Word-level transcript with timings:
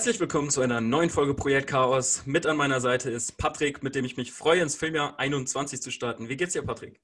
Herzlich 0.00 0.18
willkommen 0.18 0.48
zu 0.48 0.62
einer 0.62 0.80
neuen 0.80 1.10
Folge 1.10 1.34
Projekt 1.34 1.66
Chaos. 1.66 2.22
Mit 2.24 2.46
an 2.46 2.56
meiner 2.56 2.80
Seite 2.80 3.10
ist 3.10 3.36
Patrick, 3.36 3.82
mit 3.82 3.94
dem 3.94 4.06
ich 4.06 4.16
mich 4.16 4.32
freue, 4.32 4.62
ins 4.62 4.74
Filmjahr 4.74 5.18
21 5.18 5.82
zu 5.82 5.90
starten. 5.90 6.30
Wie 6.30 6.38
geht's 6.38 6.54
dir, 6.54 6.62
Patrick? 6.62 6.98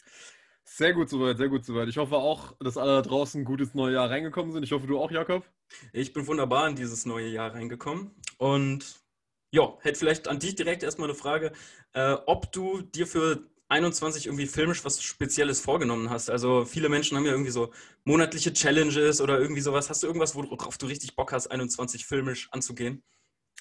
Sehr 0.64 0.94
gut 0.94 1.10
soweit, 1.10 1.36
sehr 1.36 1.50
gut 1.50 1.66
soweit. 1.66 1.90
Ich 1.90 1.98
hoffe 1.98 2.16
auch, 2.16 2.54
dass 2.58 2.78
alle 2.78 2.94
da 2.94 3.02
draußen 3.02 3.44
gut 3.44 3.60
ins 3.60 3.74
neue 3.74 3.92
Jahr 3.92 4.08
reingekommen 4.08 4.50
sind. 4.50 4.62
Ich 4.62 4.72
hoffe, 4.72 4.86
du 4.86 4.98
auch, 4.98 5.10
Jakob. 5.10 5.44
Ich 5.92 6.14
bin 6.14 6.26
wunderbar 6.26 6.68
in 6.68 6.74
dieses 6.74 7.04
neue 7.04 7.28
Jahr 7.28 7.52
reingekommen. 7.52 8.12
Und 8.38 8.98
ja, 9.50 9.76
hätte 9.82 9.98
vielleicht 9.98 10.26
an 10.26 10.38
dich 10.38 10.54
direkt 10.54 10.82
erstmal 10.82 11.10
eine 11.10 11.18
Frage, 11.18 11.52
äh, 11.92 12.16
ob 12.24 12.50
du 12.50 12.80
dir 12.80 13.06
für 13.06 13.46
21 13.68 14.26
irgendwie 14.26 14.46
filmisch 14.46 14.84
was 14.84 15.02
Spezielles 15.02 15.60
vorgenommen 15.60 16.10
hast. 16.10 16.30
Also 16.30 16.64
viele 16.64 16.88
Menschen 16.88 17.16
haben 17.16 17.24
ja 17.24 17.32
irgendwie 17.32 17.50
so 17.50 17.72
monatliche 18.04 18.52
Challenges 18.52 19.20
oder 19.20 19.40
irgendwie 19.40 19.60
sowas. 19.60 19.90
Hast 19.90 20.02
du 20.02 20.06
irgendwas, 20.06 20.34
worauf 20.34 20.78
du 20.78 20.86
richtig 20.86 21.16
Bock 21.16 21.32
hast, 21.32 21.48
21 21.48 22.06
filmisch 22.06 22.48
anzugehen? 22.52 23.02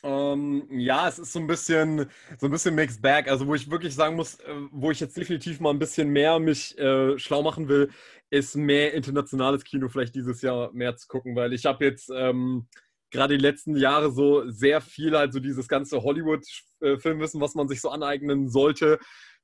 Ähm, 0.03 0.67
ja, 0.69 1.07
es 1.07 1.17
ist 1.17 1.33
so 1.33 1.39
ein 1.39 1.47
bisschen 1.47 2.07
so 2.37 2.47
ein 2.47 2.51
bisschen 2.51 2.75
Mixed 2.75 3.01
Bag. 3.01 3.27
Also 3.27 3.47
wo 3.47 3.55
ich 3.55 3.71
wirklich 3.71 3.95
sagen 3.95 4.15
muss, 4.15 4.35
äh, 4.41 4.53
wo 4.71 4.91
ich 4.91 4.99
jetzt 4.99 5.17
definitiv 5.17 5.59
mal 5.59 5.71
ein 5.71 5.79
bisschen 5.79 6.09
mehr 6.09 6.37
mich 6.39 6.77
äh, 6.77 7.17
schlau 7.17 7.41
machen 7.41 7.67
will, 7.67 7.89
ist 8.29 8.55
mehr 8.55 8.93
internationales 8.93 9.63
Kino 9.63 9.87
vielleicht 9.89 10.13
dieses 10.15 10.41
Jahr 10.41 10.71
mehr 10.73 10.95
zu 10.97 11.07
gucken, 11.07 11.35
weil 11.35 11.53
ich 11.53 11.65
habe 11.65 11.85
jetzt 11.85 12.11
ähm, 12.13 12.67
gerade 13.11 13.37
die 13.37 13.41
letzten 13.41 13.75
Jahre 13.77 14.11
so 14.11 14.49
sehr 14.49 14.81
viel 14.81 15.17
halt 15.17 15.33
so 15.33 15.39
dieses 15.39 15.67
ganze 15.67 16.03
Hollywood-Filmwissen, 16.03 17.41
was 17.41 17.55
man 17.55 17.67
sich 17.67 17.81
so 17.81 17.89
aneignen 17.89 18.49
sollte, 18.49 18.99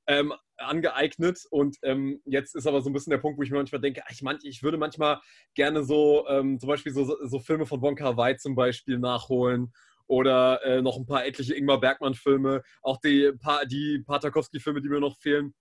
ähm, 0.07 0.33
angeeignet. 0.61 1.45
Und 1.49 1.77
ähm, 1.83 2.21
jetzt 2.25 2.55
ist 2.55 2.67
aber 2.67 2.81
so 2.81 2.89
ein 2.89 2.93
bisschen 2.93 3.11
der 3.11 3.17
Punkt, 3.17 3.37
wo 3.37 3.43
ich 3.43 3.51
mir 3.51 3.57
manchmal 3.57 3.81
denke, 3.81 4.03
ich, 4.09 4.21
manch, 4.21 4.43
ich 4.43 4.63
würde 4.63 4.77
manchmal 4.77 5.19
gerne 5.55 5.83
so 5.83 6.27
ähm, 6.27 6.59
zum 6.59 6.67
Beispiel 6.67 6.93
so, 6.93 7.15
so 7.25 7.39
Filme 7.39 7.65
von 7.65 7.81
Wonka 7.81 8.17
Wai 8.17 8.35
zum 8.35 8.55
Beispiel 8.55 8.99
nachholen 8.99 9.73
oder 10.07 10.61
äh, 10.63 10.81
noch 10.81 10.97
ein 10.97 11.05
paar 11.05 11.25
etliche 11.25 11.55
Ingmar 11.55 11.79
Bergmann-Filme, 11.79 12.63
auch 12.81 12.97
die, 12.97 13.31
pa 13.39 13.63
die 13.65 14.03
Patakowski-Filme, 14.05 14.81
die 14.81 14.89
mir 14.89 14.99
noch 14.99 15.17
fehlen. 15.17 15.53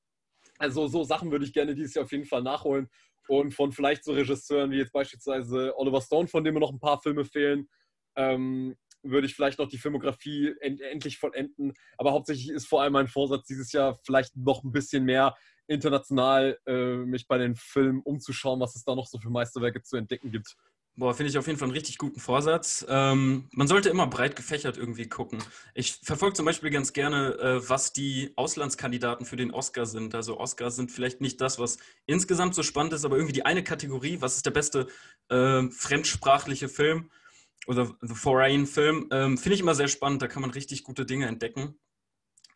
Also 0.58 0.88
so 0.88 1.04
Sachen 1.04 1.30
würde 1.30 1.44
ich 1.44 1.52
gerne 1.52 1.74
dieses 1.74 1.94
Jahr 1.94 2.04
auf 2.04 2.12
jeden 2.12 2.26
Fall 2.26 2.42
nachholen. 2.42 2.88
Und 3.28 3.54
von 3.54 3.70
vielleicht 3.70 4.04
so 4.04 4.12
Regisseuren 4.12 4.72
wie 4.72 4.78
jetzt 4.78 4.92
beispielsweise 4.92 5.72
Oliver 5.76 6.00
Stone, 6.00 6.26
von 6.26 6.42
dem 6.42 6.54
mir 6.54 6.60
noch 6.60 6.72
ein 6.72 6.80
paar 6.80 7.00
Filme 7.00 7.24
fehlen, 7.24 7.68
ähm, 8.16 8.76
würde 9.02 9.26
ich 9.26 9.34
vielleicht 9.34 9.58
noch 9.58 9.68
die 9.68 9.78
Filmografie 9.78 10.54
end 10.60 10.80
endlich 10.80 11.18
vollenden. 11.18 11.74
Aber 11.96 12.12
hauptsächlich 12.12 12.50
ist 12.50 12.66
vor 12.66 12.82
allem 12.82 12.92
mein 12.92 13.08
Vorsatz 13.08 13.46
dieses 13.46 13.72
Jahr 13.72 13.98
vielleicht 14.04 14.36
noch 14.36 14.64
ein 14.64 14.72
bisschen 14.72 15.04
mehr 15.04 15.34
international 15.66 16.58
äh, 16.66 16.96
mich 16.96 17.26
bei 17.28 17.38
den 17.38 17.54
Filmen 17.54 18.00
umzuschauen, 18.02 18.60
was 18.60 18.74
es 18.74 18.84
da 18.84 18.94
noch 18.94 19.06
so 19.06 19.18
für 19.18 19.30
Meisterwerke 19.30 19.82
zu 19.82 19.96
entdecken 19.96 20.32
gibt. 20.32 20.56
Boah, 20.96 21.14
finde 21.14 21.30
ich 21.30 21.38
auf 21.38 21.46
jeden 21.46 21.58
Fall 21.58 21.68
einen 21.68 21.76
richtig 21.76 21.96
guten 21.96 22.20
Vorsatz. 22.20 22.84
Ähm, 22.88 23.48
man 23.52 23.68
sollte 23.68 23.88
immer 23.88 24.06
breit 24.08 24.36
gefächert 24.36 24.76
irgendwie 24.76 25.08
gucken. 25.08 25.38
Ich 25.72 25.94
verfolge 26.02 26.34
zum 26.34 26.44
Beispiel 26.44 26.70
ganz 26.70 26.92
gerne, 26.92 27.38
äh, 27.38 27.68
was 27.68 27.92
die 27.92 28.32
Auslandskandidaten 28.36 29.24
für 29.24 29.36
den 29.36 29.52
Oscar 29.52 29.86
sind. 29.86 30.14
Also 30.14 30.38
Oscars 30.38 30.76
sind 30.76 30.90
vielleicht 30.90 31.20
nicht 31.20 31.40
das, 31.40 31.58
was 31.58 31.78
insgesamt 32.06 32.54
so 32.54 32.62
spannend 32.62 32.92
ist, 32.92 33.04
aber 33.04 33.16
irgendwie 33.16 33.32
die 33.32 33.46
eine 33.46 33.62
Kategorie, 33.62 34.20
was 34.20 34.36
ist 34.36 34.46
der 34.46 34.50
beste 34.50 34.88
äh, 35.28 35.62
fremdsprachliche 35.70 36.68
Film? 36.68 37.10
Oder 37.66 37.94
The 38.00 38.14
Foreign 38.14 38.66
Film, 38.66 39.08
ähm, 39.10 39.38
finde 39.38 39.54
ich 39.54 39.60
immer 39.60 39.74
sehr 39.74 39.88
spannend. 39.88 40.22
Da 40.22 40.28
kann 40.28 40.42
man 40.42 40.50
richtig 40.50 40.84
gute 40.84 41.06
Dinge 41.06 41.26
entdecken. 41.26 41.78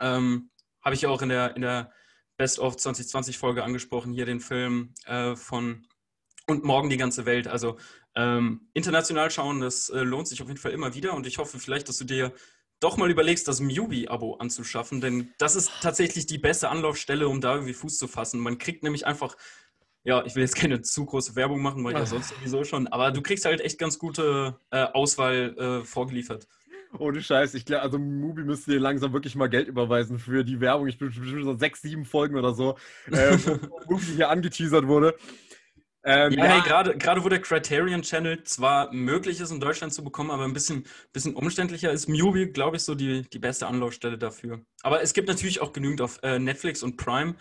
Ähm, 0.01 0.51
Habe 0.83 0.95
ich 0.95 1.07
auch 1.07 1.23
in 1.23 1.29
der, 1.29 1.57
in 1.57 1.63
der 1.63 1.93
Best 2.37 2.59
of 2.59 2.77
2020 2.77 3.39
Folge 3.39 3.63
angesprochen, 3.63 4.13
hier 4.13 4.27
den 4.27 4.41
Film 4.41 4.95
äh, 5.07 5.37
von 5.37 5.87
Und 6.47 6.65
morgen 6.65 6.91
die 6.91 6.97
ganze 6.97 7.27
Welt. 7.27 7.47
Also 7.47 7.79
ähm, 8.17 8.69
international 8.75 9.31
schauen, 9.31 9.61
das 9.61 9.89
äh, 9.91 10.01
lohnt 10.01 10.29
sich 10.29 10.43
auf 10.43 10.49
jeden 10.49 10.61
Fall 10.61 10.73
immer 10.73 10.95
wieder. 10.95 11.15
Und 11.15 11.27
ich 11.27 11.39
hoffe 11.39 11.59
vielleicht, 11.59 11.89
dass 11.89 11.99
du 11.99 12.05
dir 12.05 12.33
doch 12.81 12.97
mal 12.97 13.11
überlegst, 13.11 13.49
das 13.49 13.61
Mubi-Abo 13.61 14.35
anzuschaffen, 14.35 15.01
denn 15.01 15.33
das 15.39 15.57
ist 15.57 15.71
tatsächlich 15.81 16.27
die 16.27 16.39
beste 16.39 16.69
Anlaufstelle, 16.69 17.29
um 17.29 17.41
da 17.41 17.55
irgendwie 17.55 17.73
Fuß 17.73 17.97
zu 17.97 18.09
fassen. 18.09 18.41
Man 18.41 18.59
kriegt 18.59 18.83
nämlich 18.83 19.07
einfach 19.07 19.37
ja, 20.05 20.25
ich 20.25 20.35
will 20.35 20.43
jetzt 20.43 20.57
keine 20.57 20.83
zu 20.83 21.07
große 21.07 21.35
Werbung 21.35 21.63
machen, 21.63 21.83
weil 21.83 21.93
ich 21.93 21.99
ja 21.99 22.07
sonst 22.07 22.29
sowieso 22.29 22.65
schon, 22.65 22.87
aber 22.87 23.11
du 23.11 23.23
kriegst 23.23 23.45
halt 23.45 23.61
echt 23.61 23.79
ganz 23.79 23.99
gute 23.99 24.59
äh, 24.71 24.85
Auswahl 24.93 25.57
äh, 25.59 25.85
vorgeliefert. 25.85 26.47
Ohne 26.99 27.21
Scheiß, 27.21 27.55
ich 27.55 27.65
glaube, 27.65 27.83
also 27.83 27.99
Mubi 27.99 28.45
müsste 28.45 28.71
dir 28.71 28.79
langsam 28.79 29.13
wirklich 29.13 29.35
mal 29.35 29.49
Geld 29.49 29.67
überweisen 29.67 30.19
für 30.19 30.45
die 30.45 30.61
Werbung. 30.61 30.87
Ich 30.87 30.99
bin 30.99 31.09
bestimmt 31.09 31.45
so 31.45 31.57
sechs, 31.57 31.83
sieben 31.83 32.05
Folgen 32.05 32.37
oder 32.37 32.55
so, 32.55 32.77
äh, 33.11 33.37
wo 33.37 33.81
Mubi 33.95 34.05
hier 34.05 34.31
angeteasert 34.31 34.87
wurde. 34.87 35.17
Ähm, 36.07 36.33
ja, 36.33 36.45
ja, 36.45 36.53
hey, 36.53 36.61
gerade, 36.61 36.97
gerade 36.99 37.25
wo 37.25 37.31
der 37.31 37.41
Criterion 37.41 38.03
Channel 38.03 38.45
zwar 38.45 38.93
möglich 38.93 39.41
ist, 39.41 39.51
in 39.51 39.59
Deutschland 39.59 39.95
zu 39.95 40.05
bekommen, 40.05 40.31
aber 40.31 40.45
ein 40.45 40.53
bisschen, 40.53 40.85
bisschen 41.15 41.35
umständlicher 41.35 41.91
ist 41.91 42.09
Mubi, 42.09 42.49
glaube 42.49 42.77
ich, 42.77 42.83
so 42.83 42.95
die, 42.95 43.23
die 43.23 43.39
beste 43.39 43.67
Anlaufstelle 43.67 44.19
dafür. 44.19 44.61
Aber 44.83 45.03
es 45.03 45.15
gibt 45.15 45.29
natürlich 45.29 45.63
auch 45.63 45.73
genügend 45.73 46.03
auf 46.03 46.21
äh, 46.23 46.39
Netflix 46.39 46.83
und 46.83 46.99
Prime. 46.99 47.37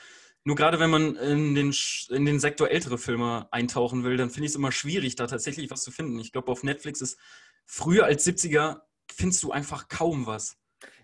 Nur 0.45 0.55
gerade 0.55 0.79
wenn 0.79 0.89
man 0.89 1.15
in 1.15 1.55
den, 1.55 1.73
in 2.09 2.25
den 2.25 2.39
Sektor 2.39 2.69
ältere 2.69 2.97
Filme 2.97 3.47
eintauchen 3.51 4.03
will, 4.03 4.17
dann 4.17 4.29
finde 4.29 4.45
ich 4.45 4.51
es 4.51 4.55
immer 4.57 4.71
schwierig, 4.71 5.15
da 5.15 5.27
tatsächlich 5.27 5.71
was 5.71 5.83
zu 5.83 5.91
finden. 5.91 6.19
Ich 6.19 6.31
glaube, 6.33 6.51
auf 6.51 6.63
Netflix 6.63 7.01
ist 7.01 7.17
früher 7.65 8.05
als 8.05 8.27
70er 8.27 8.81
findest 9.11 9.43
du 9.43 9.51
einfach 9.51 9.87
kaum 9.87 10.25
was. 10.25 10.57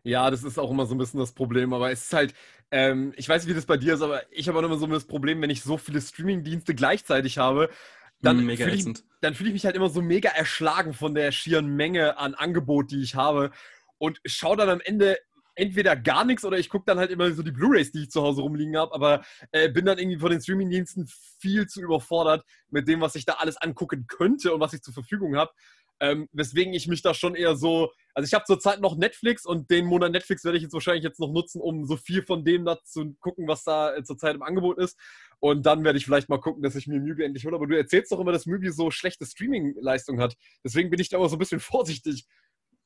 Ja, 0.03 0.29
das 0.29 0.43
ist 0.43 0.57
auch 0.57 0.71
immer 0.71 0.85
so 0.85 0.95
ein 0.95 0.97
bisschen 0.97 1.19
das 1.19 1.33
Problem, 1.33 1.73
aber 1.73 1.91
es 1.91 2.05
ist 2.05 2.13
halt, 2.13 2.33
ähm, 2.71 3.13
ich 3.15 3.27
weiß, 3.27 3.47
wie 3.47 3.53
das 3.53 3.65
bei 3.65 3.77
dir 3.77 3.93
ist, 3.93 4.01
aber 4.01 4.23
ich 4.31 4.47
habe 4.47 4.59
auch 4.59 4.63
immer 4.63 4.77
so 4.77 4.87
das 4.87 5.05
Problem, 5.05 5.41
wenn 5.41 5.49
ich 5.49 5.61
so 5.61 5.77
viele 5.77 6.01
Streaming-Dienste 6.01 6.75
gleichzeitig 6.75 7.37
habe, 7.37 7.69
dann 8.21 8.45
mm, 8.45 8.57
fühle 8.57 8.73
ich, 8.73 8.83
fühl 9.37 9.47
ich 9.47 9.53
mich 9.53 9.65
halt 9.65 9.75
immer 9.75 9.89
so 9.89 10.01
mega 10.01 10.29
erschlagen 10.29 10.93
von 10.93 11.15
der 11.15 11.31
schieren 11.31 11.75
Menge 11.75 12.17
an 12.17 12.33
Angebot, 12.33 12.91
die 12.91 13.01
ich 13.01 13.15
habe 13.15 13.51
und 13.97 14.19
schaue 14.25 14.57
dann 14.57 14.69
am 14.69 14.81
Ende 14.81 15.17
entweder 15.59 15.95
gar 15.95 16.25
nichts 16.25 16.45
oder 16.45 16.57
ich 16.57 16.69
gucke 16.69 16.85
dann 16.85 16.97
halt 16.97 17.11
immer 17.11 17.31
so 17.31 17.43
die 17.43 17.51
Blu-rays, 17.51 17.91
die 17.91 18.03
ich 18.03 18.11
zu 18.11 18.21
Hause 18.21 18.41
rumliegen 18.41 18.77
habe, 18.77 18.93
aber 18.93 19.23
äh, 19.51 19.69
bin 19.69 19.85
dann 19.85 19.97
irgendwie 19.97 20.19
von 20.19 20.31
den 20.31 20.41
Streaming-Diensten 20.41 21.07
viel 21.39 21.67
zu 21.67 21.81
überfordert 21.81 22.43
mit 22.69 22.87
dem, 22.87 23.01
was 23.01 23.15
ich 23.15 23.25
da 23.25 23.33
alles 23.33 23.57
angucken 23.57 24.05
könnte 24.07 24.53
und 24.53 24.59
was 24.59 24.73
ich 24.73 24.81
zur 24.81 24.93
Verfügung 24.93 25.35
habe. 25.35 25.51
Ähm, 26.01 26.29
weswegen 26.31 26.73
ich 26.73 26.87
mich 26.87 27.01
da 27.01 27.13
schon 27.13 27.35
eher 27.35 27.57
so, 27.57 27.91
also 28.13 28.25
ich 28.25 28.33
habe 28.33 28.45
zurzeit 28.45 28.79
noch 28.79 28.95
Netflix 28.95 29.45
und 29.45 29.69
den 29.69 29.85
Monat 29.85 30.13
Netflix 30.13 30.45
werde 30.45 30.57
ich 30.57 30.63
jetzt 30.63 30.73
wahrscheinlich 30.73 31.03
jetzt 31.03 31.19
noch 31.19 31.31
nutzen, 31.31 31.59
um 31.59 31.85
so 31.85 31.97
viel 31.97 32.23
von 32.23 32.45
dem 32.45 32.63
da 32.63 32.81
zu 32.83 33.15
gucken, 33.19 33.49
was 33.49 33.65
da 33.65 33.93
äh, 33.93 34.03
zurzeit 34.03 34.35
im 34.35 34.41
Angebot 34.41 34.77
ist. 34.77 34.97
Und 35.39 35.65
dann 35.65 35.83
werde 35.83 35.97
ich 35.97 36.05
vielleicht 36.05 36.29
mal 36.29 36.39
gucken, 36.39 36.63
dass 36.63 36.75
ich 36.75 36.87
mir 36.87 37.01
Mubi 37.01 37.23
endlich 37.23 37.45
hole. 37.45 37.55
Aber 37.55 37.67
du 37.67 37.77
erzählst 37.77 38.11
doch 38.11 38.19
immer, 38.19 38.31
dass 38.31 38.45
Mubi 38.45 38.71
so 38.71 38.91
schlechte 38.91 39.25
Streaming-Leistung 39.25 40.21
hat. 40.21 40.35
Deswegen 40.63 40.89
bin 40.89 41.01
ich 41.01 41.09
da 41.09 41.17
immer 41.17 41.29
so 41.29 41.35
ein 41.35 41.39
bisschen 41.39 41.59
vorsichtig. 41.59 42.25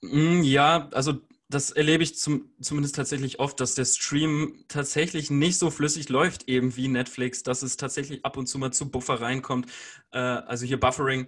Mm, 0.01 0.41
ja, 0.41 0.89
also 0.91 1.21
das 1.53 1.71
erlebe 1.71 2.03
ich 2.03 2.17
zum, 2.17 2.49
zumindest 2.61 2.95
tatsächlich 2.95 3.39
oft, 3.39 3.59
dass 3.59 3.75
der 3.75 3.85
Stream 3.85 4.65
tatsächlich 4.67 5.29
nicht 5.29 5.57
so 5.57 5.69
flüssig 5.69 6.09
läuft, 6.09 6.49
eben 6.49 6.75
wie 6.75 6.87
Netflix, 6.87 7.43
dass 7.43 7.61
es 7.61 7.77
tatsächlich 7.77 8.25
ab 8.25 8.37
und 8.37 8.47
zu 8.47 8.57
mal 8.57 8.71
zu 8.71 8.89
Buffer 8.89 9.21
reinkommt. 9.21 9.67
Äh, 10.11 10.17
also 10.19 10.65
hier 10.65 10.79
Buffering. 10.79 11.27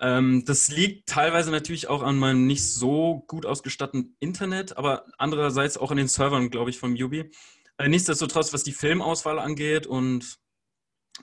Ähm, 0.00 0.44
das 0.44 0.68
liegt 0.68 1.08
teilweise 1.08 1.50
natürlich 1.50 1.88
auch 1.88 2.02
an 2.02 2.16
meinem 2.18 2.46
nicht 2.46 2.72
so 2.72 3.24
gut 3.26 3.46
ausgestatteten 3.46 4.16
Internet, 4.20 4.76
aber 4.76 5.06
andererseits 5.18 5.76
auch 5.78 5.90
an 5.90 5.96
den 5.96 6.08
Servern, 6.08 6.50
glaube 6.50 6.70
ich, 6.70 6.78
von 6.78 6.92
Mubi. 6.92 7.30
Äh, 7.78 7.88
nichtsdestotrotz, 7.88 8.52
was 8.52 8.64
die 8.64 8.72
Filmauswahl 8.72 9.38
angeht 9.38 9.86
und 9.86 10.38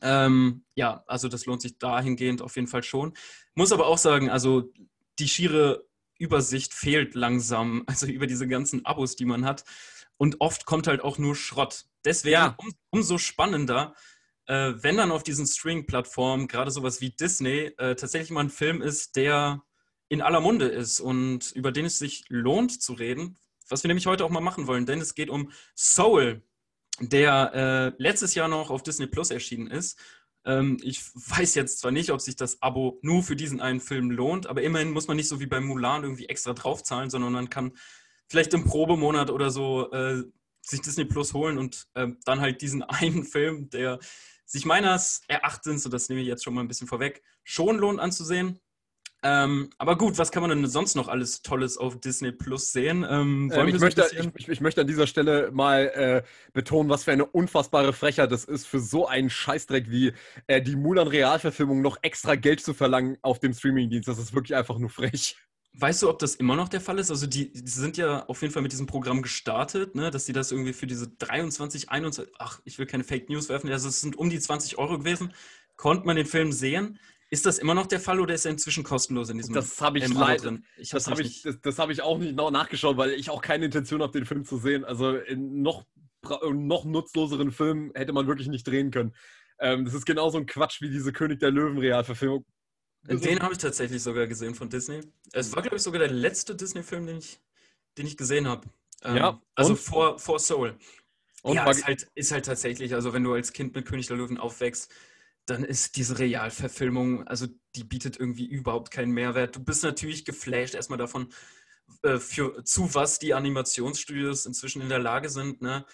ähm, 0.02 0.64
ja, 0.76 1.04
also 1.08 1.28
das 1.28 1.46
lohnt 1.46 1.62
sich 1.62 1.78
dahingehend 1.78 2.42
auf 2.42 2.56
jeden 2.56 2.68
Fall 2.68 2.84
schon. 2.84 3.14
Muss 3.56 3.74
aber 3.74 3.88
auch 3.88 3.98
sagen, 3.98 4.30
also 4.30 4.72
die 5.20 5.28
schiere 5.28 5.86
Übersicht 6.22 6.74
fehlt 6.74 7.16
langsam, 7.16 7.84
also 7.88 8.06
über 8.06 8.28
diese 8.28 8.48
ganzen 8.48 8.86
Abos, 8.86 9.16
die 9.16 9.26
man 9.26 9.46
hat. 9.46 9.66
Und 10.18 10.40
oft 10.40 10.66
kommt 10.66 10.88
halt 10.88 11.02
auch 11.02 11.18
nur 11.18 11.36
Schrott. 11.36 11.86
Deswegen 12.06 12.34
ja. 12.34 12.56
um, 12.58 12.72
umso 12.91 13.18
spannender, 13.18 13.96
äh, 14.46 14.73
wenn 14.78 14.97
dann 14.97 15.12
auf 15.12 15.23
diesen 15.23 15.47
Streaming-Plattformen, 15.47 16.47
gerade 16.47 16.72
sowas 16.72 17.02
wie 17.02 17.09
Disney, 17.09 17.72
äh, 17.78 17.96
tatsächlich 17.96 18.32
mal 18.32 18.41
ein 18.41 18.50
Film 18.50 18.82
ist, 18.82 19.16
der 19.16 19.64
in 20.09 20.22
aller 20.22 20.41
Munde 20.41 20.68
ist 20.68 21.00
und 21.00 21.52
über 21.53 21.72
den 21.72 21.85
es 21.85 21.97
sich 21.97 22.26
lohnt 22.28 22.82
zu 22.82 22.94
reden, 22.94 23.38
was 23.70 23.84
wir 23.84 23.88
nämlich 23.88 24.08
heute 24.08 24.26
auch 24.26 24.29
mal 24.29 24.41
machen 24.41 24.68
wollen, 24.68 24.85
denn 24.85 25.00
es 25.00 25.16
geht 25.16 25.29
um 25.29 25.52
Soul, 25.76 26.44
der 27.00 27.96
äh, 27.97 28.03
letztes 28.03 28.35
Jahr 28.35 28.47
noch 28.47 28.70
auf 28.70 28.84
Disney 28.84 29.08
Plus 29.08 29.32
erschienen 29.32 29.68
ist 29.68 29.97
ich 30.43 31.03
weiß 31.14 31.53
jetzt 31.55 31.79
zwar 31.79 31.91
nicht, 31.91 32.09
ob 32.09 32.20
sich 32.20 32.35
das 32.35 32.61
Abo 32.61 32.99
nur 33.03 33.22
für 33.22 33.35
diesen 33.35 33.61
einen 33.61 33.79
Film 33.79 34.09
lohnt, 34.09 34.47
aber 34.47 34.64
immerhin 34.64 34.91
muss 34.91 35.08
man 35.08 35.17
nicht 35.17 35.28
so 35.28 35.40
wie 35.40 35.46
bei 35.46 35.59
Mulan 35.59 36.03
irgendwie 36.03 36.29
extra 36.29 36.53
draufzahlen, 36.53 37.11
sondern 37.11 37.34
man 37.34 37.49
kann 37.49 37.73
vielleicht 38.28 38.53
im 38.53 38.64
Probemonat 38.64 39.29
oder 39.29 39.52
so 39.52 39.91
äh, 39.91 40.23
sich 40.61 40.82
Disney 40.82 41.05
Plus 41.05 41.34
holen 41.34 41.58
und 41.58 41.88
äh, 41.93 42.08
dann 42.26 42.40
halt 42.40 42.61
diesen 42.61 42.82
einen 42.84 43.23
Film, 43.23 43.70
der 43.70 43.99
sich 44.46 44.66
meines 44.66 45.22
Erachtens, 45.28 45.85
und 45.85 45.93
das 45.93 46.09
nehme 46.09 46.22
ich 46.22 46.28
jetzt 46.28 46.44
schon 46.44 46.53
mal 46.53 46.61
ein 46.61 46.67
bisschen 46.67 46.87
vorweg, 46.87 47.22
schon 47.44 47.78
lohnt 47.78 47.99
anzusehen. 47.99 48.59
Ähm, 49.23 49.70
aber 49.78 49.97
gut, 49.97 50.18
was 50.18 50.32
kann 50.32 50.41
man 50.41 50.50
denn 50.50 50.66
sonst 50.68 50.96
noch 50.96 51.08
alles 51.08 51.44
Tolles 51.44 51.78
auf 51.78 52.00
Disney 52.00 52.32
Plus 52.32 52.72
sehen? 52.72 53.06
Ähm, 53.08 53.52
ähm, 53.53 53.68
ich, 53.68 53.79
möchte, 53.79 54.08
ich, 54.35 54.50
ich, 54.50 54.62
möchte, 54.62 54.82
an 54.82 54.88
dieser 54.88 55.06
Stelle 55.06 55.52
mal 55.52 55.91
äh, 55.94 56.23
betonen, 56.53 56.90
was 56.90 57.03
für 57.03 57.12
eine 57.12 57.26
unfassbare 57.26 57.94
Frechheit 57.94 58.32
das 58.32 58.46
ist, 58.46 58.66
für 58.66 58.79
so 58.79 59.08
einen 59.08 59.29
Scheißdreck 59.29 59.91
wie 59.91 60.14
äh, 60.47 60.59
die 60.62 60.76
Mulan 60.76 61.08
Realverfilmung 61.08 61.82
noch 61.82 62.00
extra 62.02 62.34
Geld 62.34 62.62
zu 62.62 62.73
verlangen 62.73 63.18
auf 63.22 63.40
dem 63.40 63.53
Streamingdienst. 63.53 64.08
Das 64.08 64.18
ist 64.18 64.34
wirklich 64.34 64.56
einfach 64.56 64.79
nur 64.79 64.90
frech. 64.90 65.38
Weißt 65.73 66.02
du, 66.02 66.09
ob 66.09 66.20
das 66.20 66.35
immer 66.35 66.56
noch 66.56 66.68
der 66.68 66.82
Fall 66.82 66.97
ist? 66.97 67.12
Also 67.12 67.28
die, 67.28 67.53
die 67.53 67.70
sind 67.70 67.97
ja 67.97 68.26
auf 68.26 68.41
jeden 68.41 68.53
Fall 68.53 68.64
mit 68.64 68.73
diesem 68.73 68.88
Programm 68.88 69.22
gestartet, 69.22 69.96
ne? 69.96 70.09
dass 70.09 70.26
sie 70.26 70.34
das 70.34 70.52
irgendwie 70.52 70.73
für 70.73 70.88
diese 70.88 71.08
23, 71.08 71.90
21, 71.90 72.34
ach, 72.40 72.59
ich 72.66 72.78
will 72.79 72.88
keine 72.88 73.03
Fake 73.03 73.29
News 73.29 73.50
werfen, 73.50 73.72
also 73.72 73.88
es 73.88 74.02
sind 74.02 74.18
um 74.18 74.29
die 74.29 74.40
20 74.40 74.78
Euro 74.79 74.97
gewesen, 74.97 75.32
konnte 75.78 76.06
man 76.06 76.18
den 76.18 76.26
Film 76.26 76.52
sehen. 76.52 77.00
Ist 77.34 77.46
das 77.46 77.60
immer 77.60 77.74
noch 77.74 77.88
der 77.88 78.02
Fall 78.02 78.20
oder 78.20 78.34
ist 78.34 78.46
er 78.46 78.52
inzwischen 78.52 78.84
kostenlos 78.84 79.30
in 79.30 79.38
diesem 79.38 79.56
Das 79.56 79.80
habe 79.80 80.00
ich 80.00 80.14
leider. 80.14 80.58
Das 80.78 81.08
habe 81.08 81.22
ich, 81.22 81.42
das, 81.44 81.62
das 81.62 81.90
ich 81.90 82.02
auch 82.02 82.18
nicht 82.18 82.36
nachgeschaut, 82.36 82.98
weil 82.98 83.12
ich 83.12 83.30
auch 83.30 83.42
keine 83.42 83.66
Intention 83.66 84.02
habe, 84.02 84.12
den 84.12 84.26
Film 84.26 84.44
zu 84.44 84.58
sehen. 84.58 84.84
Also 84.84 85.16
in 85.16 85.62
noch, 85.62 85.86
noch 86.52 86.84
nutzloseren 86.84 87.52
Film 87.52 87.94
hätte 87.96 88.12
man 88.12 88.28
wirklich 88.28 88.50
nicht 88.50 88.68
drehen 88.68 88.92
können. 88.92 89.16
Ähm, 89.60 89.86
das 89.86 89.94
ist 89.94 90.06
genauso 90.06 90.40
ein 90.40 90.46
Quatsch 90.46 90.82
wie 90.82 90.90
diese 90.90 91.14
König 91.14 91.40
der 91.40 91.52
Löwen-Realverfilmung. 91.52 92.46
Den 93.04 93.40
habe 93.40 93.54
ich 93.54 93.60
tatsächlich 93.60 94.04
sogar 94.04 94.28
gesehen 94.28 94.54
von 94.54 94.70
Disney. 94.70 95.00
Es 95.32 95.56
war, 95.56 95.62
glaube 95.62 95.78
ich, 95.78 95.84
sogar 95.84 96.00
der 96.00 96.12
letzte 96.12 96.54
Disney-Film, 96.54 97.08
den 97.08 97.18
ich, 97.18 97.40
den 97.98 98.08
ich 98.08 98.18
gesehen 98.18 98.46
habe. 98.46 98.68
Ähm, 99.04 99.16
ja. 99.16 99.42
Also 99.56 99.76
vor, 99.76 100.20
vor 100.20 100.38
Soul. 100.38 100.78
Und 101.44 101.56
ja, 101.56 101.70
ist 101.72 101.86
halt, 101.86 102.08
ist 102.14 102.32
halt 102.32 102.46
tatsächlich, 102.46 102.94
also 102.94 103.14
wenn 103.14 103.24
du 103.24 103.34
als 103.34 103.54
Kind 103.54 103.74
mit 103.74 103.86
König 103.86 104.08
der 104.08 104.18
Löwen 104.18 104.38
aufwächst, 104.38 104.92
dann 105.46 105.64
ist 105.64 105.96
diese 105.96 106.20
Realverfilmung, 106.20 107.28
also 107.28 107.47
die 107.76 107.84
bietet 107.84 108.20
irgendwie 108.20 108.46
überhaupt 108.46 108.91
keinen 108.91 109.11
Mehrwert. 109.11 109.55
Du 109.55 109.64
bist 109.64 109.84
natürlich 109.84 110.26
geflasht 110.26 110.76
erstmal 110.76 110.99
davon, 110.99 111.32
äh, 112.03 112.17
für, 112.17 112.64
zu 112.64 112.93
was 112.93 113.20
die 113.20 113.34
Animationsstudios 113.34 114.46
inzwischen 114.46 114.82
in 114.82 114.90
der 114.90 114.99
Lage 114.99 115.29
sind. 115.29 115.61
Ne? 115.61 115.85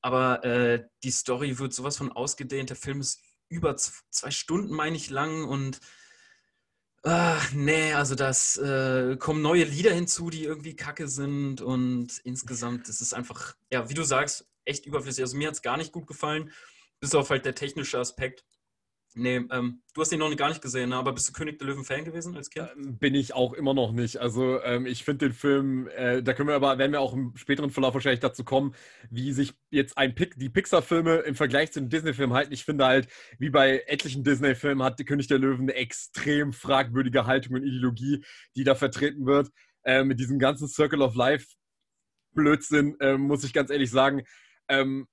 Aber 0.00 0.44
äh, 0.44 0.84
die 1.04 1.10
Story 1.10 1.58
wird 1.58 1.72
sowas 1.72 1.96
von 1.96 2.12
ausgedehnt. 2.12 2.70
Der 2.70 2.76
Film 2.76 3.00
ist 3.00 3.20
über 3.48 3.76
zwei 3.76 4.30
Stunden, 4.30 4.74
meine 4.74 4.96
ich, 4.96 5.10
lang 5.10 5.44
und 5.44 5.80
ach, 7.02 7.52
nee, 7.52 7.92
also 7.92 8.14
das 8.14 8.56
äh, 8.56 9.16
kommen 9.16 9.42
neue 9.42 9.64
Lieder 9.64 9.92
hinzu, 9.92 10.30
die 10.30 10.44
irgendwie 10.44 10.76
kacke 10.76 11.08
sind 11.08 11.60
und 11.60 12.18
insgesamt 12.24 12.88
ist 12.88 13.00
es 13.00 13.12
einfach, 13.12 13.54
ja, 13.70 13.88
wie 13.88 13.94
du 13.94 14.04
sagst, 14.04 14.48
echt 14.64 14.86
überflüssig. 14.86 15.22
Also 15.22 15.36
mir 15.36 15.48
hat 15.48 15.54
es 15.54 15.62
gar 15.62 15.76
nicht 15.76 15.92
gut 15.92 16.06
gefallen, 16.06 16.52
bis 17.00 17.14
auf 17.14 17.30
halt 17.30 17.44
der 17.44 17.54
technische 17.54 17.98
Aspekt. 17.98 18.44
Nee, 19.14 19.42
ähm, 19.50 19.82
du 19.94 20.00
hast 20.00 20.12
ihn 20.12 20.18
noch 20.18 20.34
gar 20.36 20.48
nicht 20.48 20.62
gesehen, 20.62 20.90
ne? 20.90 20.96
aber 20.96 21.12
bist 21.12 21.28
du 21.28 21.32
König 21.32 21.58
der 21.58 21.68
Löwen-Fan 21.68 22.04
gewesen 22.04 22.34
als 22.34 22.48
Kind? 22.48 22.68
Ähm, 22.76 22.96
bin 22.98 23.14
ich 23.14 23.34
auch 23.34 23.52
immer 23.52 23.74
noch 23.74 23.92
nicht. 23.92 24.18
Also 24.18 24.62
ähm, 24.62 24.86
ich 24.86 25.04
finde 25.04 25.26
den 25.26 25.34
Film, 25.34 25.86
äh, 25.88 26.22
da 26.22 26.32
können 26.32 26.48
wir 26.48 26.54
aber, 26.54 26.78
werden 26.78 26.92
wir 26.92 27.00
auch 27.00 27.12
im 27.12 27.36
späteren 27.36 27.70
Verlauf 27.70 27.92
wahrscheinlich 27.92 28.20
dazu 28.20 28.42
kommen, 28.42 28.74
wie 29.10 29.32
sich 29.32 29.52
jetzt 29.70 29.98
ein 29.98 30.14
Pick, 30.14 30.38
die 30.38 30.48
Pixar-Filme 30.48 31.16
im 31.18 31.34
Vergleich 31.34 31.72
zu 31.72 31.80
den 31.80 31.90
Disney-Filmen 31.90 32.34
halten. 32.34 32.52
Ich 32.52 32.64
finde 32.64 32.86
halt, 32.86 33.08
wie 33.38 33.50
bei 33.50 33.82
etlichen 33.86 34.24
Disney-Filmen 34.24 34.82
hat 34.82 34.98
der 34.98 35.06
König 35.06 35.26
der 35.26 35.38
Löwen 35.38 35.62
eine 35.62 35.74
extrem 35.74 36.52
fragwürdige 36.52 37.26
Haltung 37.26 37.56
und 37.56 37.64
Ideologie, 37.64 38.24
die 38.56 38.64
da 38.64 38.74
vertreten 38.74 39.26
wird. 39.26 39.48
Äh, 39.84 40.04
mit 40.04 40.20
diesem 40.20 40.38
ganzen 40.38 40.68
Circle 40.68 41.02
of 41.02 41.14
Life 41.14 41.46
Blödsinn, 42.34 42.96
äh, 43.00 43.18
muss 43.18 43.44
ich 43.44 43.52
ganz 43.52 43.70
ehrlich 43.70 43.90
sagen. 43.90 44.22
Ähm, 44.68 45.06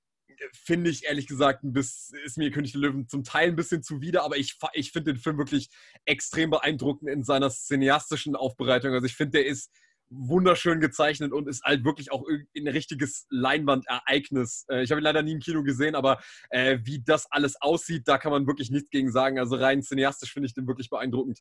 finde 0.52 0.90
ich 0.90 1.04
ehrlich 1.04 1.26
gesagt, 1.26 1.64
ein 1.64 1.72
bisschen, 1.72 2.18
ist 2.24 2.38
mir 2.38 2.50
König 2.50 2.72
der 2.72 2.80
Löwen 2.80 3.08
zum 3.08 3.24
Teil 3.24 3.48
ein 3.48 3.56
bisschen 3.56 3.82
zuwider, 3.82 4.24
aber 4.24 4.36
ich, 4.36 4.58
ich 4.72 4.92
finde 4.92 5.12
den 5.12 5.20
Film 5.20 5.38
wirklich 5.38 5.70
extrem 6.04 6.50
beeindruckend 6.50 7.10
in 7.10 7.22
seiner 7.22 7.50
cineastischen 7.50 8.36
Aufbereitung. 8.36 8.92
Also 8.92 9.06
ich 9.06 9.16
finde, 9.16 9.38
der 9.38 9.46
ist 9.46 9.70
wunderschön 10.10 10.80
gezeichnet 10.80 11.32
und 11.32 11.48
ist 11.48 11.62
halt 11.62 11.84
wirklich 11.84 12.10
auch 12.10 12.24
ein 12.28 12.68
richtiges 12.68 13.26
Leinwandereignis. 13.30 14.66
Äh, 14.68 14.82
ich 14.82 14.90
habe 14.90 15.00
ihn 15.00 15.04
leider 15.04 15.22
nie 15.22 15.32
im 15.32 15.40
Kino 15.40 15.62
gesehen, 15.62 15.94
aber 15.94 16.20
äh, 16.50 16.78
wie 16.82 17.00
das 17.02 17.26
alles 17.30 17.60
aussieht, 17.60 18.02
da 18.06 18.18
kann 18.18 18.32
man 18.32 18.46
wirklich 18.46 18.70
nichts 18.70 18.90
gegen 18.90 19.12
sagen. 19.12 19.38
Also 19.38 19.56
rein 19.56 19.82
cineastisch 19.82 20.32
finde 20.32 20.48
ich 20.48 20.54
den 20.54 20.66
wirklich 20.66 20.90
beeindruckend. 20.90 21.40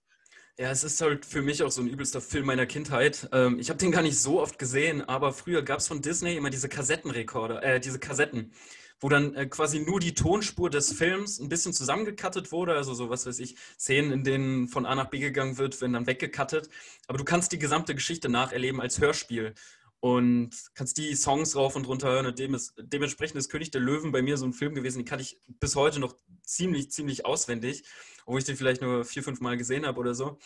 Ja, 0.57 0.69
es 0.71 0.83
ist 0.83 1.01
halt 1.01 1.25
für 1.25 1.41
mich 1.41 1.63
auch 1.63 1.71
so 1.71 1.81
ein 1.81 1.87
übelster 1.87 2.21
Film 2.21 2.45
meiner 2.45 2.65
Kindheit. 2.65 3.29
Ähm, 3.31 3.59
ich 3.59 3.69
habe 3.69 3.79
den 3.79 3.91
gar 3.91 4.01
nicht 4.01 4.19
so 4.19 4.41
oft 4.41 4.59
gesehen, 4.59 5.01
aber 5.01 5.31
früher 5.31 5.63
gab 5.63 5.79
es 5.79 5.87
von 5.87 6.01
Disney 6.01 6.35
immer 6.35 6.49
diese 6.49 6.69
Kassettenrekorder, 6.69 7.63
äh, 7.63 7.79
diese 7.79 7.97
Kassetten 7.97 8.51
wo 8.99 9.09
dann 9.09 9.33
äh, 9.35 9.45
quasi 9.45 9.79
nur 9.79 9.99
die 9.99 10.13
Tonspur 10.13 10.69
des 10.69 10.93
Films 10.93 11.39
ein 11.39 11.49
bisschen 11.49 11.73
zusammengekattet 11.73 12.51
wurde, 12.51 12.73
also 12.73 12.93
so 12.93 13.09
was 13.09 13.25
weiß 13.25 13.39
ich, 13.39 13.55
Szenen, 13.79 14.11
in 14.11 14.23
denen 14.23 14.67
von 14.67 14.85
A 14.85 14.95
nach 14.95 15.09
B 15.09 15.19
gegangen 15.19 15.57
wird, 15.57 15.79
werden 15.81 15.93
dann 15.93 16.07
weggekattet. 16.07 16.69
Aber 17.07 17.17
du 17.17 17.23
kannst 17.23 17.51
die 17.51 17.59
gesamte 17.59 17.95
Geschichte 17.95 18.29
nacherleben 18.29 18.81
als 18.81 18.99
Hörspiel 18.99 19.53
und 20.01 20.51
kannst 20.75 20.97
die 20.97 21.15
Songs 21.15 21.55
rauf 21.55 21.75
und 21.75 21.87
runter 21.87 22.09
hören. 22.09 22.25
Und 22.25 22.39
dem 22.39 22.53
ist, 22.53 22.73
dementsprechend 22.77 23.37
ist 23.37 23.49
König 23.49 23.71
der 23.71 23.81
Löwen 23.81 24.11
bei 24.11 24.21
mir 24.21 24.37
so 24.37 24.45
ein 24.45 24.53
Film 24.53 24.75
gewesen, 24.75 24.99
den 24.99 25.05
kann 25.05 25.19
ich 25.19 25.39
bis 25.59 25.75
heute 25.75 25.99
noch 25.99 26.15
ziemlich, 26.43 26.91
ziemlich 26.91 27.25
auswendig, 27.25 27.83
obwohl 28.25 28.39
ich 28.39 28.45
den 28.45 28.55
vielleicht 28.55 28.81
nur 28.81 29.03
vier, 29.05 29.23
fünf 29.23 29.41
Mal 29.41 29.57
gesehen 29.57 29.85
habe 29.85 29.99
oder 29.99 30.15
so. 30.15 30.39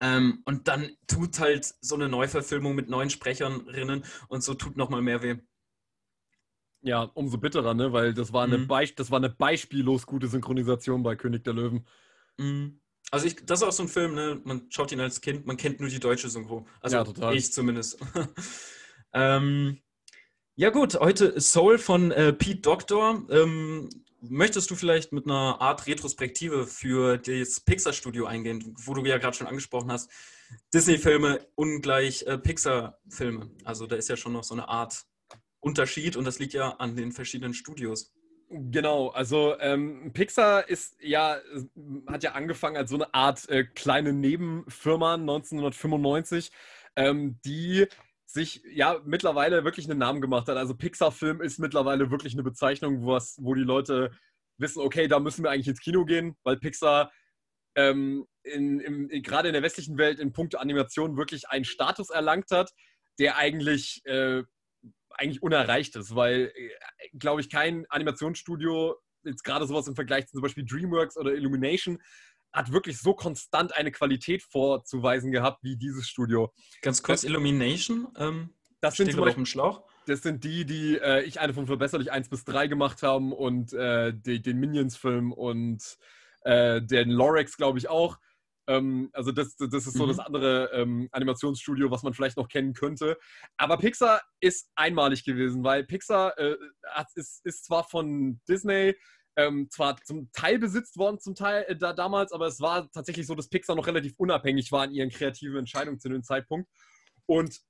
Ähm, 0.00 0.42
und 0.46 0.66
dann 0.66 0.96
tut 1.06 1.38
halt 1.38 1.74
so 1.80 1.94
eine 1.94 2.08
Neuverfilmung 2.08 2.74
mit 2.74 2.88
neuen 2.88 3.10
Sprecherinnen 3.10 4.04
und 4.28 4.42
so 4.42 4.54
tut 4.54 4.76
nochmal 4.76 5.02
mehr 5.02 5.22
weh. 5.22 5.36
Ja, 6.82 7.02
umso 7.14 7.38
bitterer, 7.38 7.74
ne? 7.74 7.92
Weil 7.92 8.12
das 8.12 8.32
war, 8.32 8.44
eine 8.44 8.58
mhm. 8.58 8.68
das 8.96 9.10
war 9.10 9.18
eine 9.18 9.30
beispiellos 9.30 10.06
gute 10.06 10.26
Synchronisation 10.28 11.02
bei 11.02 11.16
König 11.16 11.44
der 11.44 11.54
Löwen. 11.54 11.86
Mhm. 12.38 12.80
Also 13.10 13.26
ich, 13.26 13.44
das 13.44 13.60
ist 13.60 13.68
auch 13.68 13.72
so 13.72 13.84
ein 13.84 13.88
Film, 13.88 14.14
ne? 14.14 14.40
Man 14.44 14.66
schaut 14.70 14.90
ihn 14.90 15.00
als 15.00 15.20
Kind, 15.20 15.46
man 15.46 15.56
kennt 15.56 15.80
nur 15.80 15.88
die 15.88 16.00
deutsche 16.00 16.28
Synchro. 16.28 16.66
Also 16.80 16.96
ja, 16.96 17.04
total. 17.04 17.36
ich 17.36 17.52
zumindest. 17.52 17.98
ähm, 19.12 19.78
ja 20.54 20.70
gut, 20.70 20.98
heute 20.98 21.40
Soul 21.40 21.78
von 21.78 22.10
äh, 22.10 22.32
Pete 22.32 22.60
Doctor. 22.60 23.22
Ähm, 23.30 23.88
möchtest 24.20 24.70
du 24.70 24.74
vielleicht 24.74 25.12
mit 25.12 25.26
einer 25.26 25.60
Art 25.60 25.86
Retrospektive 25.86 26.66
für 26.66 27.18
das 27.18 27.60
Pixar-Studio 27.60 28.26
eingehen, 28.26 28.74
wo 28.84 28.94
du 28.94 29.04
ja 29.04 29.18
gerade 29.18 29.36
schon 29.36 29.46
angesprochen 29.46 29.90
hast, 29.90 30.10
Disney-Filme 30.72 31.46
ungleich 31.54 32.22
äh, 32.26 32.38
Pixar-Filme. 32.38 33.50
Also 33.64 33.86
da 33.86 33.96
ist 33.96 34.08
ja 34.08 34.16
schon 34.16 34.32
noch 34.32 34.44
so 34.44 34.54
eine 34.54 34.68
Art 34.68 35.04
Unterschied 35.62 36.16
und 36.16 36.26
das 36.26 36.38
liegt 36.38 36.52
ja 36.54 36.70
an 36.72 36.96
den 36.96 37.12
verschiedenen 37.12 37.54
Studios. 37.54 38.12
Genau, 38.50 39.08
also 39.08 39.58
ähm, 39.60 40.12
Pixar 40.12 40.68
ist 40.68 40.96
ja, 41.00 41.38
hat 42.06 42.22
ja 42.22 42.32
angefangen 42.32 42.76
als 42.76 42.90
so 42.90 42.96
eine 42.96 43.14
Art 43.14 43.48
äh, 43.48 43.64
kleine 43.64 44.12
Nebenfirma 44.12 45.14
1995, 45.14 46.52
ähm, 46.96 47.40
die 47.46 47.86
sich 48.26 48.62
ja 48.70 49.00
mittlerweile 49.06 49.64
wirklich 49.64 49.88
einen 49.88 49.98
Namen 49.98 50.20
gemacht 50.20 50.48
hat. 50.48 50.56
Also 50.56 50.74
Pixar-Film 50.74 51.40
ist 51.40 51.60
mittlerweile 51.60 52.10
wirklich 52.10 52.34
eine 52.34 52.42
Bezeichnung, 52.42 53.06
was, 53.06 53.36
wo 53.40 53.54
die 53.54 53.62
Leute 53.62 54.10
wissen, 54.58 54.80
okay, 54.80 55.08
da 55.08 55.18
müssen 55.18 55.44
wir 55.44 55.50
eigentlich 55.50 55.68
ins 55.68 55.80
Kino 55.80 56.04
gehen, 56.04 56.36
weil 56.42 56.58
Pixar 56.58 57.10
ähm, 57.74 58.26
in, 58.42 58.80
in, 58.80 59.22
gerade 59.22 59.48
in 59.48 59.54
der 59.54 59.62
westlichen 59.62 59.96
Welt 59.96 60.18
in 60.18 60.32
puncto 60.32 60.58
Animation 60.58 61.16
wirklich 61.16 61.48
einen 61.48 61.64
Status 61.64 62.10
erlangt 62.10 62.50
hat, 62.50 62.72
der 63.18 63.36
eigentlich 63.36 64.04
äh, 64.04 64.42
eigentlich 65.16 65.42
unerreicht 65.42 65.96
ist, 65.96 66.14
weil, 66.14 66.52
äh, 66.54 67.18
glaube 67.18 67.40
ich, 67.40 67.50
kein 67.50 67.86
Animationsstudio, 67.88 68.96
jetzt 69.24 69.44
gerade 69.44 69.66
sowas 69.66 69.86
im 69.86 69.94
Vergleich 69.94 70.26
zu 70.26 70.32
zum 70.32 70.42
Beispiel 70.42 70.64
DreamWorks 70.64 71.16
oder 71.16 71.32
Illumination, 71.32 71.98
hat 72.52 72.72
wirklich 72.72 72.98
so 72.98 73.14
konstant 73.14 73.74
eine 73.74 73.90
Qualität 73.90 74.42
vorzuweisen 74.42 75.32
gehabt 75.32 75.62
wie 75.62 75.76
dieses 75.76 76.08
Studio. 76.08 76.52
Ganz 76.82 77.02
kurz, 77.02 77.22
das, 77.22 77.30
Illumination, 77.30 78.08
ähm, 78.18 78.50
das 78.80 78.96
sind 78.96 79.10
zum 79.10 79.20
Beispiel, 79.20 79.46
Schlauch. 79.46 79.82
Das 80.06 80.22
sind 80.22 80.44
die, 80.44 80.64
die 80.64 80.98
äh, 80.98 81.22
ich 81.22 81.40
eine 81.40 81.54
von 81.54 81.66
Verbesserlich 81.66 82.10
1 82.10 82.28
bis 82.28 82.44
3 82.44 82.66
gemacht 82.66 83.02
haben 83.02 83.32
und 83.32 83.72
äh, 83.72 84.12
die, 84.12 84.42
den 84.42 84.58
Minions-Film 84.58 85.32
und 85.32 85.96
äh, 86.42 86.82
den 86.82 87.10
Lorex, 87.10 87.56
glaube 87.56 87.78
ich, 87.78 87.88
auch. 87.88 88.18
Ähm, 88.68 89.10
also 89.12 89.32
das, 89.32 89.56
das 89.56 89.86
ist 89.86 89.94
so 89.94 90.04
mhm. 90.04 90.08
das 90.08 90.18
andere 90.18 90.70
ähm, 90.72 91.08
Animationsstudio, 91.12 91.90
was 91.90 92.02
man 92.02 92.14
vielleicht 92.14 92.36
noch 92.36 92.48
kennen 92.48 92.74
könnte. 92.74 93.18
Aber 93.56 93.76
Pixar 93.76 94.22
ist 94.40 94.70
einmalig 94.74 95.24
gewesen, 95.24 95.64
weil 95.64 95.84
Pixar 95.84 96.38
äh, 96.38 96.56
ist, 97.14 97.44
ist 97.44 97.64
zwar 97.64 97.84
von 97.84 98.40
Disney 98.48 98.94
ähm, 99.36 99.68
zwar 99.70 99.96
zum 100.02 100.30
Teil 100.32 100.58
besitzt 100.58 100.98
worden, 100.98 101.18
zum 101.18 101.34
Teil 101.34 101.64
äh, 101.68 101.76
da, 101.76 101.92
damals, 101.92 102.32
aber 102.32 102.46
es 102.46 102.60
war 102.60 102.90
tatsächlich 102.90 103.26
so, 103.26 103.34
dass 103.34 103.48
Pixar 103.48 103.76
noch 103.76 103.86
relativ 103.86 104.14
unabhängig 104.18 104.70
war 104.72 104.84
in 104.84 104.92
ihren 104.92 105.10
kreativen 105.10 105.56
Entscheidungen 105.56 105.98
zu 105.98 106.08
dem 106.08 106.22
Zeitpunkt. 106.22 106.68
Und 107.26 107.60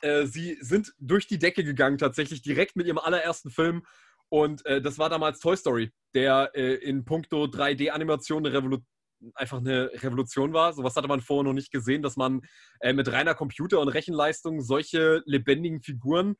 äh, 0.00 0.26
sie 0.26 0.56
sind 0.60 0.94
durch 0.98 1.26
die 1.26 1.38
Decke 1.38 1.64
gegangen, 1.64 1.98
tatsächlich 1.98 2.42
direkt 2.42 2.76
mit 2.76 2.86
ihrem 2.86 2.98
allerersten 2.98 3.50
Film. 3.50 3.84
Und 4.30 4.64
äh, 4.64 4.80
das 4.80 4.98
war 4.98 5.10
damals 5.10 5.40
Toy 5.40 5.56
Story, 5.56 5.92
der 6.14 6.52
äh, 6.54 6.74
in 6.74 7.04
puncto 7.04 7.44
3D-Animation 7.44 8.46
eine 8.46 8.56
Revolution 8.56 8.86
einfach 9.34 9.58
eine 9.58 9.90
Revolution 9.94 10.52
war. 10.52 10.72
Sowas 10.72 10.96
hatte 10.96 11.08
man 11.08 11.20
vorher 11.20 11.44
noch 11.44 11.52
nicht 11.52 11.70
gesehen, 11.70 12.02
dass 12.02 12.16
man 12.16 12.42
äh, 12.80 12.92
mit 12.92 13.10
reiner 13.10 13.34
Computer- 13.34 13.80
und 13.80 13.88
Rechenleistung 13.88 14.60
solche 14.60 15.22
lebendigen 15.26 15.80
Figuren 15.82 16.36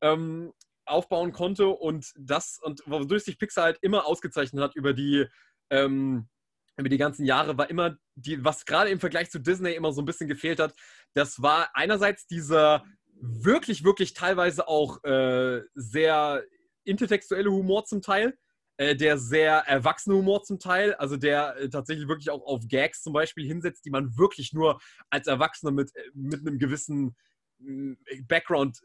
ähm, 0.00 0.52
aufbauen 0.84 1.32
konnte 1.32 1.68
und 1.68 2.12
das 2.18 2.58
und 2.60 2.82
wodurch 2.86 3.24
sich 3.24 3.38
Pixar 3.38 3.64
halt 3.64 3.78
immer 3.82 4.06
ausgezeichnet 4.06 4.62
hat 4.62 4.74
über 4.74 4.92
die 4.92 5.26
ähm, 5.70 6.28
über 6.76 6.88
die 6.88 6.98
ganzen 6.98 7.24
Jahre 7.24 7.56
war 7.56 7.70
immer 7.70 7.96
die 8.14 8.44
was 8.44 8.64
gerade 8.64 8.90
im 8.90 9.00
Vergleich 9.00 9.30
zu 9.30 9.38
Disney 9.38 9.72
immer 9.72 9.92
so 9.92 10.02
ein 10.02 10.06
bisschen 10.06 10.28
gefehlt 10.28 10.58
hat. 10.58 10.74
Das 11.14 11.42
war 11.42 11.70
einerseits 11.74 12.26
dieser 12.26 12.84
wirklich 13.20 13.84
wirklich 13.84 14.14
teilweise 14.14 14.66
auch 14.66 15.02
äh, 15.04 15.62
sehr 15.74 16.42
intertextuelle 16.84 17.50
Humor 17.50 17.84
zum 17.84 18.02
Teil 18.02 18.36
äh, 18.82 18.96
der 18.96 19.16
sehr 19.16 19.58
erwachsene 19.66 20.16
Humor 20.16 20.42
zum 20.42 20.58
Teil, 20.58 20.94
also 20.94 21.16
der 21.16 21.56
äh, 21.56 21.68
tatsächlich 21.68 22.08
wirklich 22.08 22.30
auch 22.30 22.44
auf 22.44 22.66
Gags 22.66 23.02
zum 23.02 23.12
Beispiel 23.12 23.46
hinsetzt, 23.46 23.84
die 23.84 23.90
man 23.90 24.16
wirklich 24.16 24.52
nur 24.52 24.80
als 25.08 25.28
Erwachsener 25.28 25.70
mit, 25.70 25.94
äh, 25.94 26.00
mit 26.14 26.40
einem 26.40 26.58
gewissen 26.58 27.14
mm, 27.58 27.92
Background 28.26 28.80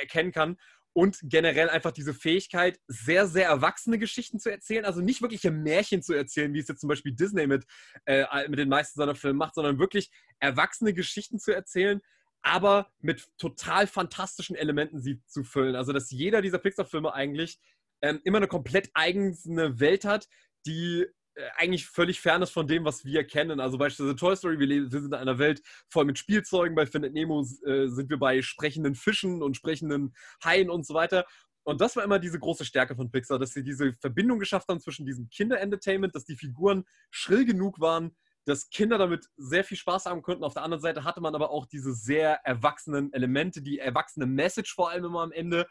erkennen 0.00 0.32
kann 0.32 0.56
und 0.94 1.18
generell 1.22 1.68
einfach 1.68 1.92
diese 1.92 2.14
Fähigkeit, 2.14 2.78
sehr, 2.86 3.26
sehr 3.26 3.46
erwachsene 3.48 3.98
Geschichten 3.98 4.38
zu 4.38 4.50
erzählen. 4.50 4.84
Also 4.84 5.00
nicht 5.00 5.22
wirkliche 5.22 5.50
Märchen 5.50 6.02
zu 6.02 6.14
erzählen, 6.14 6.52
wie 6.54 6.58
es 6.58 6.68
jetzt 6.68 6.80
zum 6.80 6.88
Beispiel 6.88 7.12
Disney 7.12 7.46
mit, 7.46 7.66
äh, 8.06 8.24
mit 8.48 8.58
den 8.58 8.68
meisten 8.68 8.98
seiner 8.98 9.14
Filme 9.14 9.38
macht, 9.38 9.54
sondern 9.54 9.78
wirklich 9.78 10.10
erwachsene 10.38 10.94
Geschichten 10.94 11.38
zu 11.38 11.52
erzählen, 11.52 12.00
aber 12.42 12.90
mit 13.00 13.28
total 13.38 13.86
fantastischen 13.86 14.56
Elementen 14.56 15.00
sie 15.00 15.22
zu 15.26 15.44
füllen. 15.44 15.76
Also 15.76 15.92
dass 15.92 16.10
jeder 16.10 16.42
dieser 16.42 16.58
Pixar-Filme 16.58 17.12
eigentlich 17.12 17.58
ähm, 18.02 18.20
immer 18.24 18.38
eine 18.38 18.48
komplett 18.48 18.90
eigene 18.94 19.80
Welt 19.80 20.04
hat, 20.04 20.28
die 20.66 21.06
äh, 21.34 21.48
eigentlich 21.56 21.86
völlig 21.86 22.20
fern 22.20 22.42
ist 22.42 22.50
von 22.50 22.66
dem, 22.66 22.84
was 22.84 23.04
wir 23.04 23.24
kennen. 23.24 23.60
Also 23.60 23.78
beispielsweise 23.78 24.16
Toy 24.16 24.36
Story, 24.36 24.58
wir, 24.58 24.66
leben, 24.66 24.92
wir 24.92 25.00
sind 25.00 25.12
in 25.12 25.18
einer 25.18 25.38
Welt 25.38 25.62
voll 25.88 26.04
mit 26.04 26.18
Spielzeugen. 26.18 26.74
Bei 26.74 26.84
Findet 26.86 27.14
Nemo 27.14 27.40
äh, 27.64 27.86
sind 27.88 28.10
wir 28.10 28.18
bei 28.18 28.42
sprechenden 28.42 28.94
Fischen 28.94 29.42
und 29.42 29.56
sprechenden 29.56 30.14
Haien 30.44 30.68
und 30.68 30.86
so 30.86 30.94
weiter. 30.94 31.24
Und 31.64 31.80
das 31.80 31.96
war 31.96 32.04
immer 32.04 32.18
diese 32.18 32.38
große 32.38 32.64
Stärke 32.64 32.96
von 32.96 33.10
Pixar, 33.10 33.38
dass 33.38 33.52
sie 33.52 33.62
diese 33.62 33.92
Verbindung 33.94 34.40
geschafft 34.40 34.68
haben 34.68 34.80
zwischen 34.80 35.06
diesem 35.06 35.28
Kinder-Entertainment, 35.28 36.14
dass 36.14 36.24
die 36.24 36.36
Figuren 36.36 36.84
schrill 37.10 37.44
genug 37.44 37.80
waren, 37.80 38.16
dass 38.44 38.68
Kinder 38.70 38.98
damit 38.98 39.28
sehr 39.36 39.62
viel 39.62 39.76
Spaß 39.76 40.06
haben 40.06 40.22
konnten. 40.22 40.42
Auf 40.42 40.54
der 40.54 40.64
anderen 40.64 40.82
Seite 40.82 41.04
hatte 41.04 41.20
man 41.20 41.34
aber 41.34 41.50
auch 41.50 41.66
diese 41.66 41.94
sehr 41.94 42.40
erwachsenen 42.44 43.12
Elemente, 43.12 43.62
die 43.62 43.78
erwachsene 43.78 44.26
Message 44.26 44.74
vor 44.74 44.90
allem 44.90 45.04
immer 45.04 45.22
am 45.22 45.32
Ende. 45.32 45.68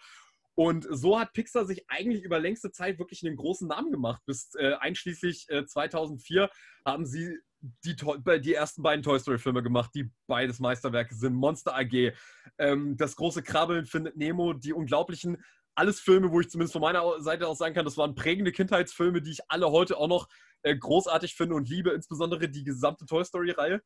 Und 0.62 0.86
so 0.92 1.20
hat 1.20 1.34
Pixar 1.34 1.66
sich 1.66 1.90
eigentlich 1.90 2.22
über 2.22 2.38
längste 2.38 2.72
Zeit 2.72 3.00
wirklich 3.00 3.26
einen 3.26 3.36
großen 3.36 3.68
Namen 3.68 3.92
gemacht. 3.92 4.22
Bis 4.28 4.54
äh, 4.54 4.74
einschließlich 4.74 5.50
äh, 5.50 5.66
2004 5.66 6.52
haben 6.86 7.08
sie 7.08 7.36
die, 7.84 7.96
die, 7.96 8.54
ersten 8.54 8.84
beiden 8.84 9.02
Toy 9.02 9.20
Story-Filme 9.20 9.64
gemacht, 9.64 9.90
die 9.96 10.12
beides 10.28 10.60
Meisterwerke 10.60 11.16
sind. 11.16 11.34
Monster 11.34 11.76
AG, 11.76 12.14
ähm, 12.60 12.96
Das 12.96 13.16
große 13.16 13.42
Krabbeln 13.42 13.88
findet 13.88 14.18
Nemo, 14.18 14.54
die 14.54 14.72
unglaublichen. 14.72 15.44
Alles 15.74 16.00
Filme, 16.00 16.32
wo 16.32 16.40
ich 16.42 16.50
zumindest 16.52 16.74
von 16.74 16.84
meiner 16.84 17.20
Seite 17.22 17.48
aus 17.48 17.58
sagen 17.58 17.74
kann, 17.74 17.86
das 17.86 17.98
waren 17.98 18.14
prägende 18.14 18.52
Kindheitsfilme, 18.52 19.24
die 19.24 19.32
ich 19.32 19.40
alle 19.48 19.72
heute 19.72 19.98
auch 19.98 20.10
noch 20.10 20.28
äh, 20.62 20.78
großartig 20.78 21.34
finde 21.34 21.56
und 21.56 21.70
liebe, 21.70 21.90
insbesondere 21.90 22.48
die 22.48 22.64
gesamte 22.64 23.08
Toy 23.08 23.26
Story-Reihe. 23.26 23.82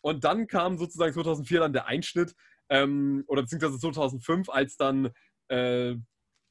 Und 0.00 0.24
dann 0.24 0.48
kam 0.48 0.78
sozusagen 0.78 1.12
2004 1.12 1.60
dann 1.60 1.72
der 1.72 1.86
Einschnitt, 1.86 2.34
ähm, 2.70 3.24
oder 3.26 3.42
beziehungsweise 3.42 3.78
2005, 3.78 4.48
als 4.48 4.76
dann 4.76 5.10
äh, 5.48 5.96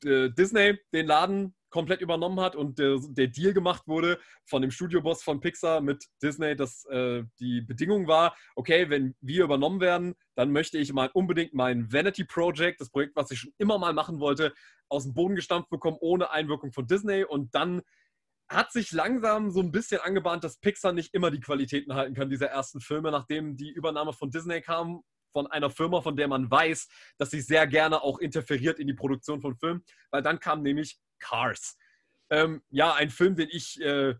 Disney 0.03 0.77
den 0.93 1.07
Laden 1.07 1.55
komplett 1.69 2.01
übernommen 2.01 2.39
hat 2.39 2.55
und 2.55 2.79
der, 2.79 2.99
der, 3.09 3.27
Deal 3.27 3.53
gemacht 3.53 3.87
wurde 3.87 4.19
von 4.45 4.61
dem 4.61 4.71
Studioboss 4.71 5.21
von 5.21 5.41
Pixar 5.41 5.81
mit 5.81 6.05
Disney, 6.23 6.55
dass 6.55 6.85
äh, 6.85 7.23
die 7.39 7.61
Bedingung 7.61 8.07
war, 8.07 8.35
okay, 8.55 8.89
wenn 8.89 9.15
wir 9.21 9.43
übernommen 9.43 9.81
werden, 9.81 10.15
dann 10.35 10.51
möchte 10.51 10.77
ich 10.77 10.93
mal 10.93 11.09
unbedingt 11.13 11.53
mein 11.53 11.91
Vanity 11.91 12.23
Project, 12.23 12.79
das 12.79 12.89
Projekt, 12.89 13.15
was 13.15 13.31
ich 13.31 13.39
schon 13.39 13.53
immer 13.57 13.77
mal 13.77 13.93
machen 13.93 14.19
wollte, 14.19 14.53
aus 14.89 15.03
dem 15.03 15.13
Boden 15.13 15.35
gestampft 15.35 15.69
bekommen, 15.69 15.97
ohne 15.99 16.31
Einwirkung 16.31 16.71
von 16.71 16.87
Disney. 16.87 17.25
Und 17.25 17.53
dann 17.53 17.81
hat 18.49 18.71
sich 18.71 18.93
langsam 18.93 19.51
so 19.51 19.59
ein 19.59 19.71
bisschen 19.71 19.99
angebahnt, 19.99 20.43
dass 20.43 20.59
Pixar 20.59 20.93
nicht 20.93 21.13
immer 21.13 21.31
die 21.31 21.41
Qualitäten 21.41 21.95
halten 21.95 22.15
kann 22.15 22.29
dieser 22.29 22.47
ersten 22.47 22.79
Filme, 22.79 23.11
nachdem 23.11 23.57
die 23.57 23.71
Übernahme 23.71 24.13
von 24.13 24.31
Disney 24.31 24.61
kam 24.61 25.03
von 25.31 25.47
einer 25.47 25.69
Firma, 25.69 26.01
von 26.01 26.15
der 26.15 26.27
man 26.27 26.49
weiß, 26.49 26.87
dass 27.17 27.31
sie 27.31 27.41
sehr 27.41 27.67
gerne 27.67 28.01
auch 28.01 28.19
interferiert 28.19 28.79
in 28.79 28.87
die 28.87 28.93
Produktion 28.93 29.41
von 29.41 29.55
Filmen, 29.55 29.83
weil 30.11 30.21
dann 30.21 30.39
kam 30.39 30.61
nämlich 30.63 30.99
Cars. 31.19 31.77
Ähm, 32.29 32.61
ja, 32.69 32.93
ein 32.93 33.09
Film, 33.09 33.35
den 33.35 33.49
ich 33.51 33.81
äh, 33.81 34.15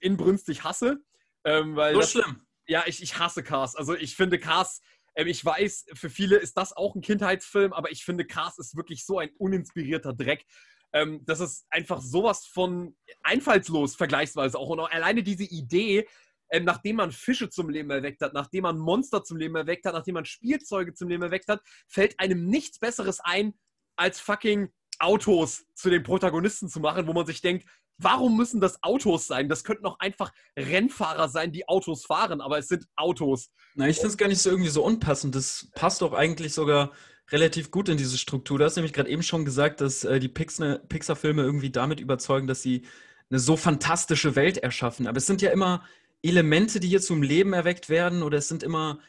inbrünstig 0.00 0.64
hasse. 0.64 0.98
Ähm, 1.44 1.76
weil 1.76 1.94
so 1.94 2.00
das, 2.00 2.10
schlimm. 2.12 2.46
Ja, 2.66 2.84
ich, 2.86 3.02
ich 3.02 3.18
hasse 3.18 3.42
Cars. 3.42 3.74
Also 3.76 3.94
ich 3.94 4.14
finde 4.14 4.38
Cars, 4.38 4.80
äh, 5.14 5.24
ich 5.24 5.44
weiß, 5.44 5.86
für 5.94 6.10
viele 6.10 6.36
ist 6.36 6.56
das 6.56 6.72
auch 6.76 6.94
ein 6.94 7.00
Kindheitsfilm, 7.00 7.72
aber 7.72 7.90
ich 7.90 8.04
finde 8.04 8.24
Cars 8.24 8.58
ist 8.58 8.76
wirklich 8.76 9.04
so 9.04 9.18
ein 9.18 9.30
uninspirierter 9.38 10.12
Dreck. 10.12 10.44
Ähm, 10.92 11.24
das 11.24 11.40
ist 11.40 11.66
einfach 11.70 12.00
sowas 12.00 12.46
von 12.46 12.96
einfallslos 13.22 13.94
vergleichsweise 13.94 14.58
auch. 14.58 14.68
Und 14.68 14.80
auch 14.80 14.90
alleine 14.90 15.22
diese 15.22 15.44
Idee, 15.44 16.08
ähm, 16.50 16.64
nachdem 16.64 16.96
man 16.96 17.12
Fische 17.12 17.48
zum 17.50 17.68
Leben 17.68 17.90
erweckt 17.90 18.20
hat, 18.20 18.34
nachdem 18.34 18.62
man 18.62 18.78
Monster 18.78 19.24
zum 19.24 19.36
Leben 19.38 19.56
erweckt 19.56 19.84
hat, 19.86 19.94
nachdem 19.94 20.14
man 20.14 20.24
Spielzeuge 20.24 20.94
zum 20.94 21.08
Leben 21.08 21.22
erweckt 21.22 21.48
hat, 21.48 21.62
fällt 21.86 22.18
einem 22.18 22.46
nichts 22.46 22.78
Besseres 22.78 23.20
ein, 23.20 23.54
als 23.96 24.20
fucking 24.20 24.70
Autos 24.98 25.64
zu 25.74 25.90
den 25.90 26.02
Protagonisten 26.02 26.68
zu 26.68 26.80
machen, 26.80 27.06
wo 27.06 27.12
man 27.12 27.26
sich 27.26 27.40
denkt, 27.40 27.66
warum 27.98 28.36
müssen 28.36 28.60
das 28.60 28.82
Autos 28.82 29.26
sein? 29.26 29.48
Das 29.48 29.64
könnten 29.64 29.86
auch 29.86 29.98
einfach 29.98 30.32
Rennfahrer 30.56 31.28
sein, 31.28 31.52
die 31.52 31.68
Autos 31.68 32.06
fahren, 32.06 32.40
aber 32.40 32.58
es 32.58 32.68
sind 32.68 32.86
Autos. 32.96 33.50
Na, 33.74 33.88
ich 33.88 33.96
finde 33.96 34.08
es 34.08 34.16
gar 34.16 34.28
nicht 34.28 34.40
so 34.40 34.50
irgendwie 34.50 34.70
so 34.70 34.84
unpassend. 34.84 35.34
Das 35.34 35.68
passt 35.74 36.02
doch 36.02 36.12
eigentlich 36.12 36.52
sogar 36.52 36.92
relativ 37.30 37.70
gut 37.70 37.88
in 37.88 37.96
diese 37.96 38.18
Struktur. 38.18 38.58
Du 38.58 38.64
hast 38.64 38.76
nämlich 38.76 38.92
gerade 38.92 39.08
eben 39.08 39.22
schon 39.22 39.44
gesagt, 39.44 39.80
dass 39.80 40.04
äh, 40.04 40.18
die 40.18 40.28
Pixar-Filme 40.28 41.42
irgendwie 41.42 41.70
damit 41.70 42.00
überzeugen, 42.00 42.46
dass 42.46 42.62
sie 42.62 42.82
eine 43.30 43.38
so 43.38 43.56
fantastische 43.56 44.34
Welt 44.34 44.58
erschaffen. 44.58 45.06
Aber 45.06 45.18
es 45.18 45.26
sind 45.26 45.40
ja 45.40 45.50
immer 45.50 45.84
Elemente, 46.22 46.80
die 46.80 46.88
hier 46.88 47.00
zum 47.00 47.22
Leben 47.22 47.52
erweckt 47.52 47.88
werden, 47.88 48.22
oder 48.22 48.38
es 48.38 48.48
sind 48.48 48.62
immer 48.62 49.00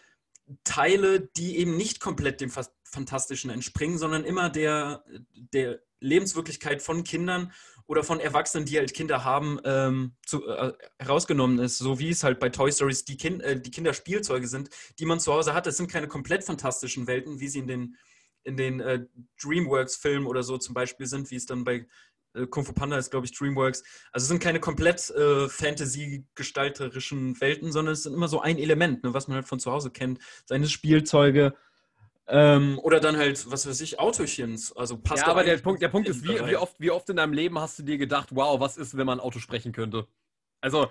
Teile, 0.64 1.30
die 1.38 1.58
eben 1.58 1.78
nicht 1.78 2.00
komplett 2.00 2.42
dem 2.42 2.52
Fantastischen 2.84 3.50
entspringen, 3.50 3.98
sondern 3.98 4.26
immer 4.26 4.50
der, 4.50 5.04
der 5.54 5.80
Lebenswirklichkeit 6.00 6.82
von 6.82 7.04
Kindern 7.04 7.54
oder 7.86 8.04
von 8.04 8.20
Erwachsenen, 8.20 8.66
die 8.66 8.78
halt 8.78 8.94
Kinder 8.94 9.24
haben, 9.24 9.60
ähm, 9.64 10.16
zu, 10.26 10.48
äh, 10.48 10.74
herausgenommen 10.98 11.60
ist. 11.60 11.78
So 11.78 12.00
wie 12.00 12.10
es 12.10 12.24
halt 12.24 12.40
bei 12.40 12.50
Toy 12.50 12.72
Stories 12.72 13.06
die, 13.06 13.18
kind, 13.18 13.42
äh, 13.44 13.60
die 13.60 13.72
Kinderspielzeuge 13.72 14.48
sind, 14.48 14.70
die 15.00 15.06
man 15.06 15.20
zu 15.20 15.34
Hause 15.34 15.54
hat. 15.54 15.66
Das 15.68 15.78
sind 15.78 15.92
keine 15.92 16.08
komplett 16.08 16.44
fantastischen 16.44 17.08
Welten, 17.08 17.40
wie 17.40 17.48
sie 17.48 17.60
in 17.60 17.68
den, 17.68 17.98
in 18.44 18.58
den 18.58 18.80
äh, 18.80 19.06
DreamWorks-Filmen 19.42 20.28
oder 20.28 20.44
so 20.44 20.58
zum 20.58 20.74
Beispiel 20.74 21.06
sind, 21.06 21.32
wie 21.32 21.36
es 21.36 21.46
dann 21.46 21.64
bei 21.64 21.86
Kung 22.50 22.66
Fu 22.66 22.74
Panda 22.74 22.98
ist, 22.98 23.12
glaube 23.12 23.26
ich, 23.26 23.34
DreamWorks. 23.34 23.84
Also 24.12 24.24
es 24.26 24.28
sind 24.30 24.42
keine 24.42 24.60
komplett 24.60 25.10
äh, 25.12 25.50
Fantasy-gestalterischen 25.50 27.40
Welten, 27.42 27.72
sondern 27.72 27.94
es 27.94 28.04
sind 28.04 28.14
immer 28.14 28.28
so 28.28 28.42
ein 28.42 28.58
Element, 28.58 29.04
ne, 29.04 29.14
was 29.14 29.28
man 29.28 29.36
halt 29.36 29.48
von 29.48 29.60
zu 29.60 29.72
Hause 29.72 29.92
kennt. 29.92 30.20
Seine 30.46 30.68
Spielzeuge. 30.68 31.54
Ähm, 32.28 32.80
oder 32.80 33.00
dann 33.00 33.18
halt, 33.18 33.52
was 33.52 33.68
weiß 33.68 33.82
ich, 33.82 34.00
Autochens. 34.00 34.76
Also 34.76 34.98
passt 34.98 35.26
ja, 35.26 35.32
aber 35.32 35.44
der 35.44 35.58
Punkt, 35.58 35.82
der 35.82 35.90
Punkt 35.90 36.08
ist, 36.08 36.24
wie, 36.24 36.40
wie, 36.48 36.56
oft, 36.56 36.80
wie 36.80 36.92
oft 36.92 37.10
in 37.10 37.18
deinem 37.18 37.34
Leben 37.34 37.60
hast 37.60 37.80
du 37.80 37.84
dir 37.84 37.98
gedacht, 37.98 38.30
wow, 38.32 38.60
was 38.60 38.78
ist, 38.78 38.96
wenn 38.96 39.06
man 39.06 39.20
Auto 39.20 39.40
sprechen 39.40 39.74
könnte? 39.74 40.08
Also 40.62 40.90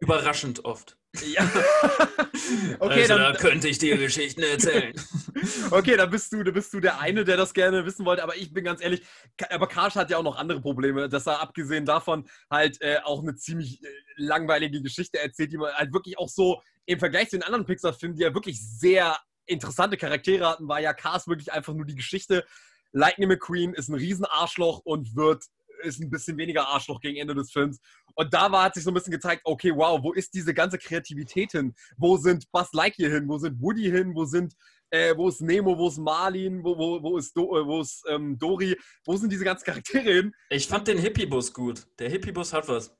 überraschend 0.00 0.64
oft. 0.64 0.96
Ja. 1.22 1.42
okay, 2.78 3.02
also, 3.02 3.16
dann 3.16 3.32
da 3.32 3.38
könnte 3.38 3.68
ich 3.68 3.78
dir 3.78 3.96
Geschichten 3.96 4.42
erzählen. 4.42 4.94
okay, 5.70 5.96
dann 5.96 6.10
bist 6.10 6.32
du, 6.32 6.42
da 6.44 6.52
bist 6.52 6.72
du 6.72 6.78
der 6.78 7.00
eine, 7.00 7.24
der 7.24 7.36
das 7.36 7.52
gerne 7.52 7.84
wissen 7.84 8.06
wollte. 8.06 8.22
Aber 8.22 8.36
ich 8.36 8.52
bin 8.52 8.64
ganz 8.64 8.80
ehrlich, 8.80 9.02
aber 9.50 9.66
Karsch 9.66 9.96
hat 9.96 10.10
ja 10.10 10.18
auch 10.18 10.22
noch 10.22 10.36
andere 10.36 10.60
Probleme, 10.60 11.08
dass 11.08 11.26
er 11.26 11.40
abgesehen 11.40 11.84
davon 11.84 12.28
halt 12.48 12.80
äh, 12.80 12.98
auch 13.02 13.22
eine 13.22 13.34
ziemlich 13.34 13.82
äh, 13.82 13.88
langweilige 14.16 14.82
Geschichte 14.82 15.18
erzählt, 15.18 15.52
die 15.52 15.58
man 15.58 15.72
halt 15.72 15.92
wirklich 15.92 16.16
auch 16.16 16.28
so 16.28 16.62
im 16.86 17.00
Vergleich 17.00 17.30
zu 17.30 17.36
den 17.36 17.42
anderen 17.42 17.66
Pixar-Filmen, 17.66 18.16
die 18.16 18.22
ja 18.22 18.34
wirklich 18.34 18.60
sehr 18.60 19.18
interessante 19.46 19.96
Charaktere 19.96 20.48
hatten, 20.48 20.68
war 20.68 20.80
ja 20.80 20.92
Cars 20.92 21.26
wirklich 21.26 21.52
einfach 21.52 21.74
nur 21.74 21.86
die 21.86 21.96
Geschichte. 21.96 22.44
Lightning 22.92 23.28
McQueen 23.28 23.74
ist 23.74 23.88
ein 23.88 23.94
Riesenarschloch 23.94 24.80
und 24.84 25.16
wird 25.16 25.44
ist 25.82 26.00
ein 26.00 26.10
bisschen 26.10 26.36
weniger 26.36 26.68
Arschloch 26.68 27.00
gegen 27.00 27.16
Ende 27.16 27.34
des 27.34 27.50
Films. 27.50 27.80
Und 28.14 28.32
da 28.32 28.50
war, 28.50 28.64
hat 28.64 28.74
sich 28.74 28.84
so 28.84 28.90
ein 28.90 28.94
bisschen 28.94 29.12
gezeigt, 29.12 29.42
okay, 29.44 29.72
wow, 29.74 30.00
wo 30.02 30.12
ist 30.12 30.34
diese 30.34 30.54
ganze 30.54 30.78
Kreativität 30.78 31.52
hin? 31.52 31.74
Wo 31.96 32.16
sind 32.16 32.50
Buzz 32.52 32.72
Lightyear 32.72 33.10
hin? 33.10 33.28
Wo 33.28 33.38
sind 33.38 33.60
Woody 33.60 33.90
hin? 33.90 34.14
Wo 34.14 34.24
sind 34.24 34.54
äh, 34.90 35.16
wo 35.16 35.28
ist 35.28 35.40
Nemo, 35.40 35.76
wo 35.78 35.88
ist 35.88 35.98
Marlin, 35.98 36.62
wo, 36.64 36.76
wo, 36.76 37.02
wo 37.02 37.16
ist, 37.16 37.36
Do, 37.36 37.56
äh, 37.56 37.66
wo 37.66 37.80
ist 37.80 38.02
ähm, 38.08 38.38
Dory, 38.38 38.76
wo 39.04 39.16
sind 39.16 39.32
diese 39.32 39.44
ganzen 39.44 39.64
Charaktere 39.64 40.12
hin? 40.12 40.34
Ich 40.50 40.66
fand 40.66 40.88
den 40.88 40.98
Hippie-Bus 40.98 41.52
gut. 41.52 41.86
Der 41.98 42.10
Hippie-Bus 42.10 42.52
hat 42.52 42.68
was. 42.68 42.96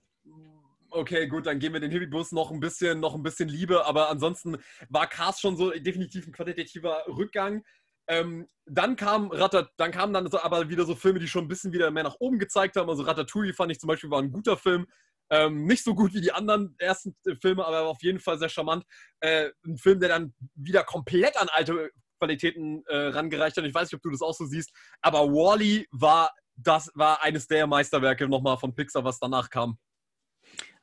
Okay, 0.92 1.28
gut, 1.28 1.46
dann 1.46 1.60
geben 1.60 1.74
wir 1.74 1.80
den 1.80 1.90
Hippie-Bus 1.90 2.32
noch 2.32 2.50
ein 2.50 2.58
bisschen, 2.58 2.98
noch 2.98 3.14
ein 3.14 3.22
bisschen 3.22 3.48
Liebe, 3.48 3.86
aber 3.86 4.10
ansonsten 4.10 4.56
war 4.88 5.06
Cast 5.06 5.40
schon 5.40 5.56
so 5.56 5.70
definitiv 5.70 6.26
ein 6.26 6.32
qualitativer 6.32 7.04
Rückgang. 7.06 7.62
Ähm, 8.10 8.48
dann 8.66 8.96
kam 8.96 9.30
Ratat, 9.30 9.70
dann 9.76 9.92
kamen 9.92 10.12
dann 10.12 10.28
so, 10.28 10.40
aber 10.40 10.68
wieder 10.68 10.84
so 10.84 10.96
Filme, 10.96 11.20
die 11.20 11.28
schon 11.28 11.44
ein 11.44 11.48
bisschen 11.48 11.72
wieder 11.72 11.92
mehr 11.92 12.02
nach 12.02 12.16
oben 12.18 12.40
gezeigt 12.40 12.74
haben. 12.74 12.90
Also 12.90 13.04
Ratatouille 13.04 13.54
fand 13.54 13.70
ich 13.70 13.78
zum 13.78 13.86
Beispiel 13.86 14.10
war 14.10 14.20
ein 14.20 14.32
guter 14.32 14.56
Film. 14.56 14.86
Ähm, 15.30 15.64
nicht 15.64 15.84
so 15.84 15.94
gut 15.94 16.12
wie 16.12 16.20
die 16.20 16.32
anderen 16.32 16.74
ersten 16.78 17.14
äh, 17.24 17.36
Filme, 17.40 17.64
aber 17.64 17.86
auf 17.86 18.02
jeden 18.02 18.18
Fall 18.18 18.36
sehr 18.40 18.48
charmant. 18.48 18.84
Äh, 19.20 19.50
ein 19.64 19.78
Film, 19.78 20.00
der 20.00 20.08
dann 20.08 20.34
wieder 20.56 20.82
komplett 20.82 21.40
an 21.40 21.48
alte 21.52 21.90
Qualitäten 22.18 22.82
äh, 22.86 22.96
rangereicht 22.96 23.56
hat. 23.56 23.64
Ich 23.64 23.72
weiß 23.72 23.88
nicht, 23.88 23.94
ob 23.94 24.02
du 24.02 24.10
das 24.10 24.22
auch 24.22 24.34
so 24.34 24.44
siehst, 24.44 24.72
aber 25.00 25.20
Wally 25.28 25.82
-E 25.82 25.86
war 25.92 26.30
das 26.56 26.90
war 26.94 27.22
eines 27.22 27.46
der 27.46 27.66
Meisterwerke 27.68 28.28
nochmal 28.28 28.58
von 28.58 28.74
Pixar, 28.74 29.04
was 29.04 29.20
danach 29.20 29.50
kam. 29.50 29.78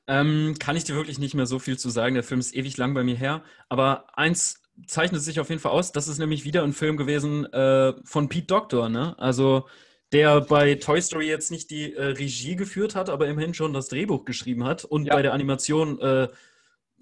Ähm, 0.08 0.56
kann 0.60 0.78
ich 0.78 0.86
dir 0.86 0.96
wirklich 0.96 1.20
nicht 1.20 1.36
mehr 1.36 1.46
so 1.46 1.60
viel 1.60 1.78
zu 1.78 1.90
sagen. 1.90 2.16
Der 2.16 2.24
Film 2.24 2.40
ist 2.40 2.56
ewig 2.56 2.78
lang 2.78 2.94
bei 2.94 3.04
mir 3.04 3.16
her. 3.16 3.44
Aber 3.68 4.18
eins 4.18 4.64
zeichnet 4.86 5.22
sich 5.22 5.40
auf 5.40 5.50
jeden 5.50 5.62
Fall 5.62 5.72
aus. 5.72 5.92
Das 5.92 6.08
ist 6.08 6.20
nämlich 6.20 6.44
wieder 6.44 6.64
ein 6.64 6.74
Film 6.74 6.98
gewesen 6.98 7.46
äh, 7.52 7.94
von 8.04 8.30
Pete 8.30 8.48
Doctor. 8.48 8.90
Ne? 8.90 9.18
Also 9.18 9.66
der 10.12 10.42
bei 10.42 10.76
Toy 10.76 11.02
Story 11.02 11.28
jetzt 11.28 11.52
nicht 11.52 11.70
die 11.70 11.94
äh, 11.94 12.06
Regie 12.06 12.56
geführt 12.56 12.96
hat, 12.96 13.10
aber 13.10 13.28
immerhin 13.28 13.54
schon 13.54 13.74
das 13.74 13.90
Drehbuch 13.90 14.26
geschrieben 14.26 14.64
hat 14.64 14.86
und 14.86 15.06
ja. 15.06 15.16
bei 15.16 15.22
der 15.22 15.34
Animation 15.34 16.00
äh, 16.00 16.30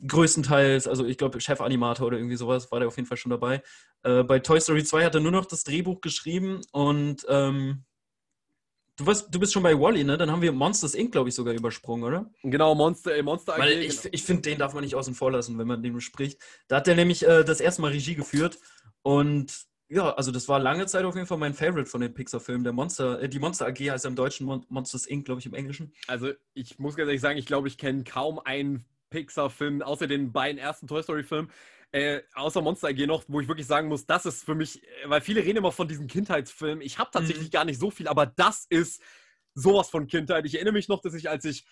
größtenteils, 0.08 0.88
also 0.88 1.06
ich 1.06 1.18
glaube 1.18 1.40
Chefanimator 1.40 2.08
oder 2.08 2.18
irgendwie 2.18 2.36
sowas, 2.36 2.72
war 2.72 2.80
der 2.80 2.88
auf 2.88 2.98
jeden 2.98 3.08
Fall 3.08 3.18
schon 3.18 3.30
dabei. 3.30 3.62
Äh, 4.04 4.24
bei 4.24 4.40
Toy 4.40 4.60
Story 4.60 4.84
2 4.84 5.06
hat 5.06 5.16
er 5.16 5.22
nur 5.22 5.32
noch 5.32 5.46
das 5.46 5.64
Drehbuch 5.64 6.02
geschrieben 6.02 6.62
und 6.72 7.26
ähm, 7.30 7.84
du, 8.98 9.06
warst, 9.06 9.34
du 9.34 9.40
bist 9.40 9.54
schon 9.54 9.64
bei 9.64 9.80
Wally, 9.80 10.04
ne? 10.04 10.18
Dann 10.18 10.32
haben 10.32 10.42
wir 10.42 10.52
Monsters 10.52 10.94
Inc., 10.96 11.12
glaube 11.12 11.30
ich, 11.30 11.36
sogar 11.36 11.54
übersprungen, 11.54 12.04
oder? 12.04 12.32
Genau, 12.44 12.76
Monster, 12.76 13.16
äh, 13.16 13.24
Monster 13.24 13.56
AG. 13.56 13.60
Weil 13.60 13.82
ich, 13.82 14.02
genau. 14.02 14.14
ich 14.14 14.24
finde, 14.24 14.42
den 14.44 14.60
darf 14.60 14.74
man 14.74 14.84
nicht 14.84 14.96
außen 14.96 15.14
vor 15.14 15.32
lassen, 15.32 15.58
wenn 15.58 15.68
man 15.68 15.84
den 15.84 15.94
bespricht. 15.94 16.40
Da 16.68 16.78
hat 16.78 16.88
er 16.88 16.96
nämlich 16.96 17.26
äh, 17.26 17.44
das 17.44 17.60
erste 17.60 17.82
Mal 17.82 17.92
Regie 17.92 18.16
geführt 18.16 18.60
und 19.02 19.66
ja, 19.88 20.14
also 20.16 20.32
das 20.32 20.50
war 20.50 20.60
lange 20.60 20.88
Zeit 20.88 21.06
auf 21.06 21.16
jeden 21.16 21.28
Fall 21.28 21.38
mein 21.38 21.54
Favorite 21.54 21.90
von 21.90 22.02
den 22.02 22.14
Pixar-Filmen. 22.14 22.64
Der 22.64 22.74
Monster, 22.74 23.22
äh, 23.22 23.30
die 23.30 23.40
Monster 23.40 23.68
AG 23.68 23.78
heißt 23.78 24.06
ja 24.06 24.10
im 24.10 24.16
Deutschen 24.16 24.48
Mon 24.48 24.66
Monsters 24.70 25.06
Inc., 25.06 25.26
glaube 25.26 25.40
ich, 25.40 25.46
im 25.46 25.54
Englischen. 25.54 25.94
Also 26.08 26.32
ich 26.54 26.80
muss 26.80 26.96
ganz 26.96 27.08
ehrlich 27.08 27.22
sagen, 27.22 27.38
ich 27.38 27.46
glaube, 27.46 27.68
ich 27.68 27.78
kenne 27.78 28.04
kaum 28.04 28.40
einen 28.40 28.86
Pixar-Film, 29.12 29.82
außer 29.84 30.08
den 30.08 30.32
beiden 30.32 30.58
ersten 30.58 30.88
Toy 30.88 31.04
Story-Filmen, 31.04 31.52
äh, 31.96 32.24
außer 32.34 32.62
Monster 32.62 32.90
AG 32.90 33.08
noch, 33.08 33.24
wo 33.30 33.40
ich 33.40 33.48
wirklich 33.48 33.68
sagen 33.68 33.88
muss, 33.88 34.06
das 34.06 34.26
ist 34.26 34.44
für 34.44 34.54
mich, 34.54 34.84
äh, 34.84 34.88
weil 35.10 35.22
viele 35.22 35.42
reden 35.42 35.60
immer 35.60 35.72
von 35.72 35.88
diesen 35.88 36.08
Kindheitsfilmen. 36.08 36.82
Ich 36.82 37.00
habe 37.00 37.10
tatsächlich 37.10 37.48
mhm. 37.48 37.52
gar 37.52 37.64
nicht 37.64 37.80
so 37.80 37.90
viel, 37.90 38.10
aber 38.10 38.26
das 38.26 38.66
ist 38.70 39.02
sowas 39.54 39.90
von 39.90 40.06
Kindheit. 40.08 40.46
Ich 40.46 40.56
erinnere 40.56 40.74
mich 40.74 40.90
noch, 40.90 41.00
dass 41.00 41.14
ich, 41.14 41.30
als 41.30 41.46
ich 41.46 41.66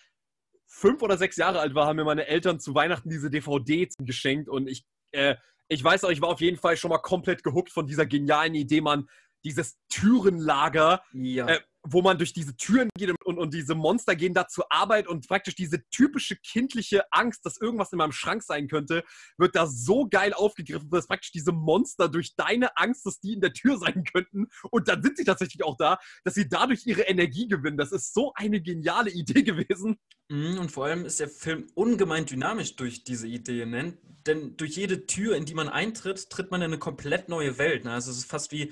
fünf 0.65 1.01
oder 1.01 1.18
sechs 1.18 1.36
Jahre 1.36 1.60
alt 1.60 1.75
war, 1.75 1.88
haben 1.88 1.98
mir 1.98 2.06
meine 2.06 2.25
Eltern 2.25 2.62
zu 2.62 2.74
Weihnachten 2.74 3.10
diese 3.10 3.30
DVD 3.30 3.89
geschenkt 4.00 4.48
und 4.48 4.70
ich, 4.70 4.86
äh, 5.12 5.36
ich 5.68 5.84
weiß 5.84 6.06
auch, 6.06 6.10
ich 6.10 6.22
war 6.22 6.30
auf 6.30 6.39
jeden 6.39 6.58
Fall 6.58 6.77
schon 6.77 6.89
mal 6.89 7.00
komplett 7.00 7.44
gehuckt 7.44 7.74
von 7.74 7.86
dieser 7.86 8.06
genialen 8.06 8.56
Idee, 8.56 8.80
man, 8.80 9.10
dieses 9.44 9.77
Türenlager 9.89 11.03
ja. 11.12 11.48
äh, 11.48 11.60
wo 11.84 12.02
man 12.02 12.18
durch 12.18 12.34
diese 12.34 12.56
Türen 12.56 12.90
geht 12.98 13.12
und, 13.25 13.38
und, 13.38 13.54
diese 13.54 13.75
Monster 13.75 14.16
gehen 14.16 14.34
da 14.34 14.48
zur 14.48 14.72
Arbeit 14.72 15.08
und 15.08 15.28
praktisch 15.28 15.56
diese 15.56 15.86
typische 15.90 16.36
kindliche 16.38 17.04
Angst, 17.12 17.46
dass 17.46 17.60
irgendwas 17.60 17.92
in 17.92 17.98
meinem 17.98 18.12
Schrank 18.13 18.42
sein 18.44 18.68
könnte, 18.68 19.04
wird 19.38 19.56
da 19.56 19.68
so 19.68 20.08
geil 20.08 20.34
aufgegriffen, 20.34 20.90
dass 20.90 21.08
praktisch 21.08 21.32
diese 21.32 21.52
Monster 21.52 22.10
durch 22.10 22.36
deine 22.36 22.78
Angst, 22.78 23.06
dass 23.06 23.20
die 23.20 23.34
in 23.34 23.42
der 23.42 23.54
Tür 23.54 23.78
sein 23.78 24.04
könnten 24.04 24.48
und 24.72 24.88
dann 24.88 25.04
sind 25.04 25.18
sie 25.18 25.25
tatsächlich 25.25 25.63
auch 25.63 25.78
da, 25.78 25.98
dass 26.24 26.36
sie 26.36 26.48
dadurch 26.48 26.86
ihre 26.86 27.02
Energie 27.02 27.48
gewinnen. 27.48 27.78
Das 27.78 27.92
ist 27.92 28.13
so 28.13 28.32
eine 28.36 28.62
geniale 28.62 29.12
Idee 29.12 29.44
gewesen. 29.44 29.98
Mhm, 30.30 30.58
und 30.60 30.72
vor 30.72 30.86
allem 30.86 31.06
ist 31.06 31.20
der 31.20 31.30
Film 31.30 31.68
ungemein 31.75 32.25
dynamisch 32.25 32.75
durch 32.75 33.04
diese 33.04 33.28
Idee, 33.28 33.66
ne? 33.66 33.98
denn 34.25 34.56
durch 34.58 34.75
jede 34.75 35.06
Tür, 35.06 35.36
in 35.36 35.46
die 35.46 35.54
man 35.54 35.70
eintritt, 35.70 36.30
tritt 36.30 36.52
man 36.52 36.62
in 36.62 36.68
eine 36.68 36.80
komplett 36.80 37.30
neue 37.30 37.58
Welt. 37.58 37.86
Ne? 37.86 37.92
Also 37.92 38.12
es 38.12 38.20
ist 38.20 38.30
fast 38.30 38.52
wie 38.52 38.72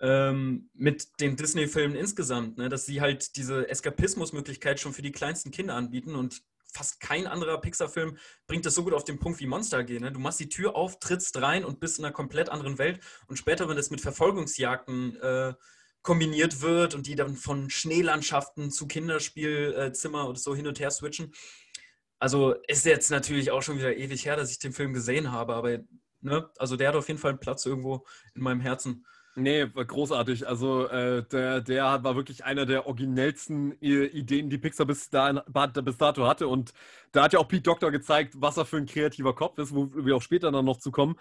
ähm, 0.00 0.70
mit 0.74 1.20
den 1.20 1.36
Disney-Filmen 1.36 1.96
insgesamt, 1.96 2.58
ne? 2.58 2.68
dass 2.68 2.86
sie 2.86 3.00
halt 3.00 3.36
diese 3.36 3.68
Eskapismusmöglichkeit 3.68 4.80
schon 4.80 4.92
für 4.92 5.02
die 5.02 5.12
kleinsten 5.12 5.50
Kinder 5.50 5.74
anbieten 5.74 6.14
und 6.14 6.42
fast 6.72 7.00
kein 7.00 7.26
anderer 7.26 7.60
Pixar-Film 7.60 8.18
bringt 8.46 8.66
das 8.66 8.74
so 8.74 8.84
gut 8.84 8.92
auf 8.92 9.04
den 9.04 9.18
Punkt 9.18 9.40
wie 9.40 9.46
Monster 9.46 9.78
AG. 9.78 9.88
Ne? 9.88 10.12
Du 10.12 10.20
machst 10.20 10.40
die 10.40 10.48
Tür 10.48 10.76
auf, 10.76 10.98
trittst 10.98 11.40
rein 11.40 11.64
und 11.64 11.80
bist 11.80 11.98
in 11.98 12.04
einer 12.04 12.12
komplett 12.12 12.48
anderen 12.50 12.78
Welt 12.78 13.00
und 13.26 13.36
später, 13.36 13.68
wenn 13.68 13.76
das 13.76 13.90
mit 13.90 14.00
Verfolgungsjagden 14.00 15.16
äh, 15.16 15.54
kombiniert 16.02 16.60
wird 16.60 16.94
und 16.94 17.06
die 17.06 17.16
dann 17.16 17.36
von 17.36 17.70
Schneelandschaften 17.70 18.70
zu 18.70 18.86
Kinderspielzimmer 18.86 20.20
äh, 20.20 20.26
oder 20.26 20.38
so 20.38 20.54
hin 20.54 20.66
und 20.66 20.78
her 20.78 20.90
switchen. 20.90 21.32
Also 22.18 22.54
ist 22.66 22.84
jetzt 22.84 23.10
natürlich 23.10 23.50
auch 23.50 23.62
schon 23.62 23.78
wieder 23.78 23.96
ewig 23.96 24.24
her, 24.24 24.36
dass 24.36 24.50
ich 24.50 24.58
den 24.58 24.72
Film 24.72 24.92
gesehen 24.92 25.32
habe, 25.32 25.54
aber 25.54 25.78
ne, 26.20 26.50
also 26.58 26.76
der 26.76 26.88
hat 26.88 26.96
auf 26.96 27.08
jeden 27.08 27.20
Fall 27.20 27.32
einen 27.32 27.40
Platz 27.40 27.64
irgendwo 27.64 28.06
in 28.34 28.42
meinem 28.42 28.60
Herzen. 28.60 29.06
Nee, 29.38 29.66
großartig. 29.68 30.48
Also 30.48 30.88
äh, 30.88 31.22
der, 31.28 31.60
der 31.60 32.02
war 32.02 32.16
wirklich 32.16 32.44
einer 32.44 32.66
der 32.66 32.86
originellsten 32.86 33.72
Ideen, 33.80 34.50
die 34.50 34.58
Pixar 34.58 34.84
bis, 34.84 35.10
da, 35.10 35.32
bis 35.32 35.96
dato 35.96 36.26
hatte. 36.26 36.48
Und 36.48 36.72
da 37.12 37.22
hat 37.22 37.32
ja 37.32 37.38
auch 37.38 37.46
Pete 37.46 37.62
Doctor 37.62 37.92
gezeigt, 37.92 38.34
was 38.36 38.56
er 38.56 38.64
für 38.64 38.78
ein 38.78 38.86
kreativer 38.86 39.36
Kopf 39.36 39.56
ist, 39.58 39.72
wo 39.72 39.90
wir 39.94 40.16
auch 40.16 40.22
später 40.22 40.50
dann 40.50 40.64
noch 40.64 40.78
zu 40.78 40.90
kommen. 40.90 41.14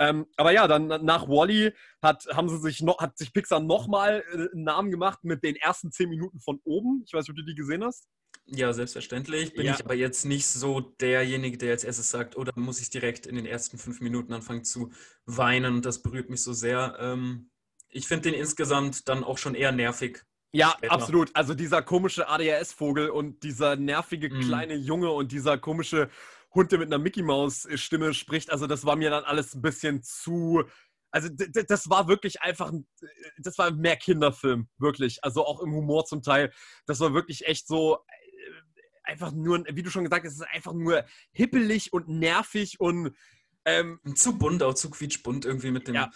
Ähm, 0.00 0.26
aber 0.36 0.50
ja, 0.50 0.66
dann 0.66 0.88
nach 1.04 1.28
Wally 1.28 1.72
hat, 2.02 2.26
haben 2.32 2.48
sie 2.48 2.58
sich 2.58 2.82
noch, 2.82 2.98
hat 2.98 3.16
sich 3.16 3.32
Pixar 3.32 3.60
nochmal 3.60 4.24
äh, 4.32 4.48
einen 4.52 4.64
Namen 4.64 4.90
gemacht 4.90 5.20
mit 5.22 5.44
den 5.44 5.54
ersten 5.54 5.92
zehn 5.92 6.08
Minuten 6.08 6.40
von 6.40 6.58
oben. 6.64 7.04
Ich 7.06 7.12
weiß 7.12 7.22
nicht, 7.22 7.30
ob 7.30 7.36
du 7.36 7.44
die 7.44 7.54
gesehen 7.54 7.84
hast. 7.84 8.08
Ja, 8.46 8.72
selbstverständlich. 8.72 9.54
Bin 9.54 9.66
ja. 9.66 9.74
ich 9.74 9.84
aber 9.84 9.94
jetzt 9.94 10.24
nicht 10.24 10.48
so 10.48 10.80
derjenige, 10.80 11.56
der 11.56 11.70
als 11.70 11.84
erstes 11.84 12.10
sagt, 12.10 12.36
oder 12.36 12.52
oh, 12.56 12.60
muss 12.60 12.80
ich 12.80 12.90
direkt 12.90 13.26
in 13.26 13.36
den 13.36 13.46
ersten 13.46 13.78
fünf 13.78 14.00
Minuten 14.00 14.32
anfangen 14.32 14.64
zu 14.64 14.90
weinen 15.24 15.76
und 15.76 15.86
das 15.86 16.02
berührt 16.02 16.30
mich 16.30 16.42
so 16.42 16.52
sehr. 16.52 16.96
Ähm, 16.98 17.50
ich 17.90 18.06
finde 18.06 18.30
den 18.30 18.40
insgesamt 18.40 19.08
dann 19.08 19.24
auch 19.24 19.38
schon 19.38 19.54
eher 19.54 19.72
nervig. 19.72 20.24
Ja, 20.52 20.74
später. 20.76 20.92
absolut. 20.92 21.30
Also 21.34 21.54
dieser 21.54 21.82
komische 21.82 22.28
ADHS-Vogel 22.28 23.10
und 23.10 23.42
dieser 23.42 23.76
nervige 23.76 24.28
mm. 24.28 24.40
kleine 24.40 24.74
Junge 24.74 25.10
und 25.10 25.32
dieser 25.32 25.58
komische 25.58 26.10
Hund, 26.54 26.72
der 26.72 26.80
mit 26.80 26.88
einer 26.88 26.98
Mickey-Maus-Stimme 26.98 28.14
spricht, 28.14 28.50
also 28.50 28.66
das 28.66 28.84
war 28.84 28.96
mir 28.96 29.10
dann 29.10 29.24
alles 29.24 29.54
ein 29.54 29.62
bisschen 29.62 30.02
zu. 30.02 30.64
Also 31.12 31.28
das 31.28 31.90
war 31.90 32.08
wirklich 32.08 32.42
einfach, 32.42 32.72
das 33.38 33.58
war 33.58 33.72
mehr 33.72 33.96
Kinderfilm, 33.96 34.68
wirklich. 34.78 35.22
Also 35.22 35.44
auch 35.44 35.60
im 35.60 35.72
Humor 35.72 36.04
zum 36.04 36.22
Teil. 36.22 36.52
Das 36.86 37.00
war 37.00 37.14
wirklich 37.14 37.46
echt 37.46 37.66
so, 37.68 37.96
äh, 37.96 39.10
einfach 39.10 39.32
nur, 39.32 39.64
wie 39.68 39.82
du 39.82 39.90
schon 39.90 40.04
gesagt 40.04 40.24
hast, 40.24 40.34
es 40.34 40.40
ist 40.40 40.48
einfach 40.52 40.72
nur 40.72 41.04
hippelig 41.32 41.92
und 41.92 42.08
nervig 42.08 42.78
und 42.80 43.14
ähm, 43.64 44.00
zu 44.14 44.38
bunt, 44.38 44.62
auch 44.62 44.74
zu 44.74 44.90
quietschbunt 44.90 45.44
irgendwie 45.44 45.70
mit 45.70 45.86
dem 45.86 45.94
ja 45.94 46.10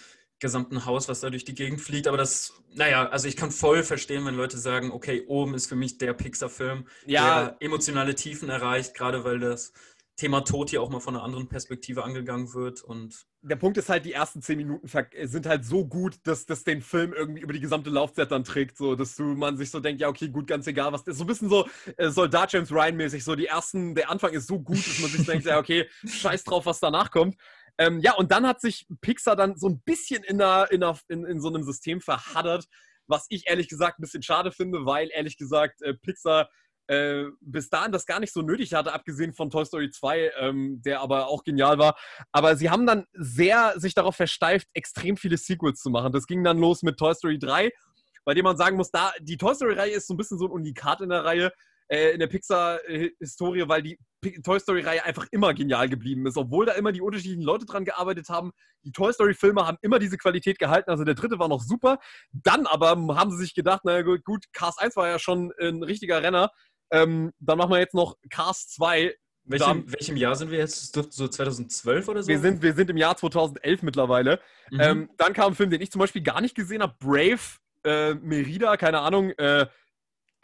gesamten 0.45 0.85
Haus, 0.85 1.09
was 1.09 1.21
da 1.21 1.31
durch 1.31 1.47
die 1.47 1.55
Gegend 1.55 1.81
fliegt. 1.81 2.07
Aber 2.07 2.19
das, 2.19 2.53
naja, 2.75 3.09
also 3.09 3.27
ich 3.27 3.35
kann 3.35 3.51
voll 3.51 3.83
verstehen, 3.83 4.27
wenn 4.27 4.37
Leute 4.37 4.59
sagen, 4.59 4.93
okay, 4.93 5.25
oben 5.27 5.55
ist 5.55 5.67
für 5.67 5.75
mich 5.75 5.97
der 5.97 6.13
Pixar-Film, 6.13 6.87
ja. 7.07 7.45
der 7.45 7.57
emotionale 7.61 8.15
Tiefen 8.15 8.51
erreicht, 8.51 8.95
gerade 8.95 9.25
weil 9.25 9.39
das 9.41 9.73
Thema 10.17 10.43
Tod 10.43 10.71
hier 10.71 10.83
auch 10.83 10.91
mal 10.91 11.01
von 11.01 11.17
einer 11.17 11.25
anderen 11.25 11.49
Perspektive 11.49 12.05
angegangen 12.05 12.53
wird. 12.53 12.83
Und 12.83 13.27
der 13.41 13.57
Punkt 13.57 13.79
ist 13.79 13.89
halt, 13.89 14.05
die 14.05 14.13
ersten 14.13 14.43
zehn 14.43 14.59
Minuten 14.59 14.87
sind 15.25 15.47
halt 15.47 15.65
so 15.65 15.87
gut, 15.87 16.19
dass 16.25 16.45
das 16.45 16.63
den 16.63 16.83
Film 16.83 17.15
irgendwie 17.15 17.41
über 17.41 17.53
die 17.53 17.61
gesamte 17.61 17.91
Laufzeit 17.91 18.31
dann 18.31 18.45
trägt, 18.45 18.77
so 18.77 18.95
dass 18.95 19.17
du 19.17 19.25
man 19.25 19.57
sich 19.57 19.71
so 19.71 19.81
denkt, 19.81 20.01
ja, 20.01 20.09
okay, 20.09 20.29
gut, 20.29 20.47
ganz 20.47 20.67
egal, 20.67 20.93
was 20.93 21.03
ist. 21.03 21.17
So 21.17 21.25
ein 21.25 21.27
bisschen 21.27 21.49
so 21.49 21.67
äh, 21.97 22.11
Soldat 22.11 22.53
James 22.53 22.71
Ryan-mäßig, 22.71 23.25
so 23.25 23.35
die 23.35 23.47
ersten, 23.47 23.95
der 23.95 24.11
Anfang 24.11 24.35
ist 24.35 24.47
so 24.47 24.61
gut, 24.61 24.87
dass 24.87 25.01
man 25.01 25.11
sich 25.11 25.27
denkt, 25.27 25.47
ja, 25.47 25.59
okay, 25.59 25.89
scheiß 26.07 26.45
drauf, 26.45 26.67
was 26.67 26.81
danach 26.81 27.11
kommt. 27.11 27.37
Ähm, 27.79 28.01
ja, 28.01 28.15
und 28.15 28.31
dann 28.31 28.47
hat 28.47 28.61
sich 28.61 28.87
Pixar 29.01 29.37
dann 29.37 29.57
so 29.57 29.69
ein 29.69 29.81
bisschen 29.81 30.23
in, 30.23 30.39
der, 30.39 30.69
in, 30.71 30.81
der, 30.81 30.99
in, 31.09 31.25
in 31.25 31.41
so 31.41 31.49
einem 31.49 31.65
System 31.65 32.01
verhaddert, 32.01 32.67
was 33.07 33.27
ich 33.29 33.49
ehrlich 33.49 33.69
gesagt 33.69 33.99
ein 33.99 34.03
bisschen 34.03 34.23
schade 34.23 34.53
finde, 34.53 34.87
weil 34.87 35.09
ehrlich 35.13 35.37
gesagt 35.37 35.83
äh, 35.83 35.95
Pixar 35.95 36.49
äh, 36.87 37.25
bis 37.41 37.71
dahin 37.71 37.93
das 37.93 38.07
gar 38.07 38.21
nicht 38.21 38.33
so 38.33 38.43
nötig 38.43 38.75
hatte, 38.75 38.93
abgesehen 38.93 39.33
von 39.33 39.51
Toy 39.51 39.65
Story 39.65 39.91
2, 39.91 40.33
ähm, 40.39 40.83
der 40.85 41.01
aber 41.01 41.29
auch 41.29 41.43
genial 41.43 41.79
war. 41.79 41.97
Aber 42.31 42.57
sie 42.57 42.71
haben 42.71 42.87
dann 42.87 43.07
sehr 43.13 43.75
sich 43.77 43.95
darauf 43.95 44.17
versteift, 44.17 44.69
extrem 44.75 45.17
viele 45.17 45.39
Sequels 45.39 45.81
zu 45.81 45.91
machen. 45.91 46.13
Das 46.13 46.27
ging 46.27 46.45
dann 46.45 46.59
los 46.59 46.83
mit 46.83 46.99
Toy 46.99 47.15
Story 47.15 47.39
3, 47.39 47.71
bei 48.25 48.35
dem 48.35 48.45
man 48.45 48.57
sagen 48.57 48.77
muss, 48.77 48.91
da 48.91 49.13
die 49.21 49.37
Toy 49.37 49.55
Story-Reihe 49.55 49.93
ist 49.93 50.07
so 50.07 50.15
ein 50.15 50.19
bisschen 50.19 50.39
so 50.39 50.47
ein 50.47 50.51
Unikat 50.51 51.01
in 51.01 51.09
der 51.09 51.25
Reihe 51.25 51.53
äh, 51.89 52.11
in 52.11 52.21
der 52.21 52.27
Pixar-Historie, 52.27 53.69
weil 53.69 53.83
die 53.83 53.99
Toy 54.43 54.59
Story-Reihe 54.59 55.05
einfach 55.05 55.27
immer 55.31 55.53
genial 55.55 55.89
geblieben 55.89 56.27
ist. 56.27 56.37
Obwohl 56.37 56.67
da 56.67 56.73
immer 56.73 56.93
die 56.93 57.01
unterschiedlichen 57.01 57.43
Leute 57.43 57.67
dran 57.67 57.85
gearbeitet 57.85 58.29
haben. 58.29 58.53
Die 58.85 58.93
Toy 58.93 59.13
Story-Filme 59.13 59.67
haben 59.67 59.79
immer 59.83 59.99
diese 59.99 60.17
Qualität 60.17 60.59
gehalten. 60.59 60.91
Also 60.91 61.05
der 61.05 61.15
dritte 61.15 61.39
war 61.39 61.49
noch 61.49 61.63
super. 61.63 61.99
Dann 62.33 62.67
aber 62.67 62.91
haben 63.17 63.31
sie 63.31 63.39
sich 63.39 63.55
gedacht, 63.55 63.85
naja 63.85 64.03
gut, 64.03 64.45
Cars 64.53 64.79
1 64.79 64.97
war 64.97 65.09
ja 65.09 65.19
schon 65.19 65.53
ein 65.61 65.83
richtiger 65.83 66.23
Renner. 66.23 66.51
Ähm, 66.91 67.33
dann 67.39 67.59
machen 67.59 67.71
wir 67.71 67.79
jetzt 67.79 67.95
noch 67.95 68.17
Cars 68.31 68.69
2. 68.69 69.15
Welchem, 69.47 69.93
welchem 69.93 70.17
Jahr 70.17 70.37
sind 70.37 70.51
wir 70.51 70.59
jetzt? 70.59 70.81
Das 70.81 70.93
dürfte 70.93 71.13
so 71.13 71.29
2012 71.29 72.09
oder 72.09 72.23
so? 72.23 72.29
Wir 72.29 72.39
sind, 72.39 72.63
wir 72.63 72.73
sind 72.73 72.89
im 72.89 72.97
Jahr 72.97 73.17
2011 73.17 73.83
mittlerweile. 73.83 74.41
Mhm. 74.71 74.81
Ähm, 74.81 75.11
dann 75.19 75.35
kam 75.35 75.53
ein 75.53 75.55
Film, 75.55 75.71
den 75.71 75.83
ich 75.83 75.91
zum 75.91 75.99
Beispiel 75.99 76.23
gar 76.23 76.41
nicht 76.41 76.55
gesehen 76.55 76.83
habe. 76.83 76.95
Brave, 76.99 77.41
äh, 77.85 78.15
Merida, 78.15 78.77
keine 78.79 79.01
Ahnung. 79.01 79.31
Äh, 79.33 79.67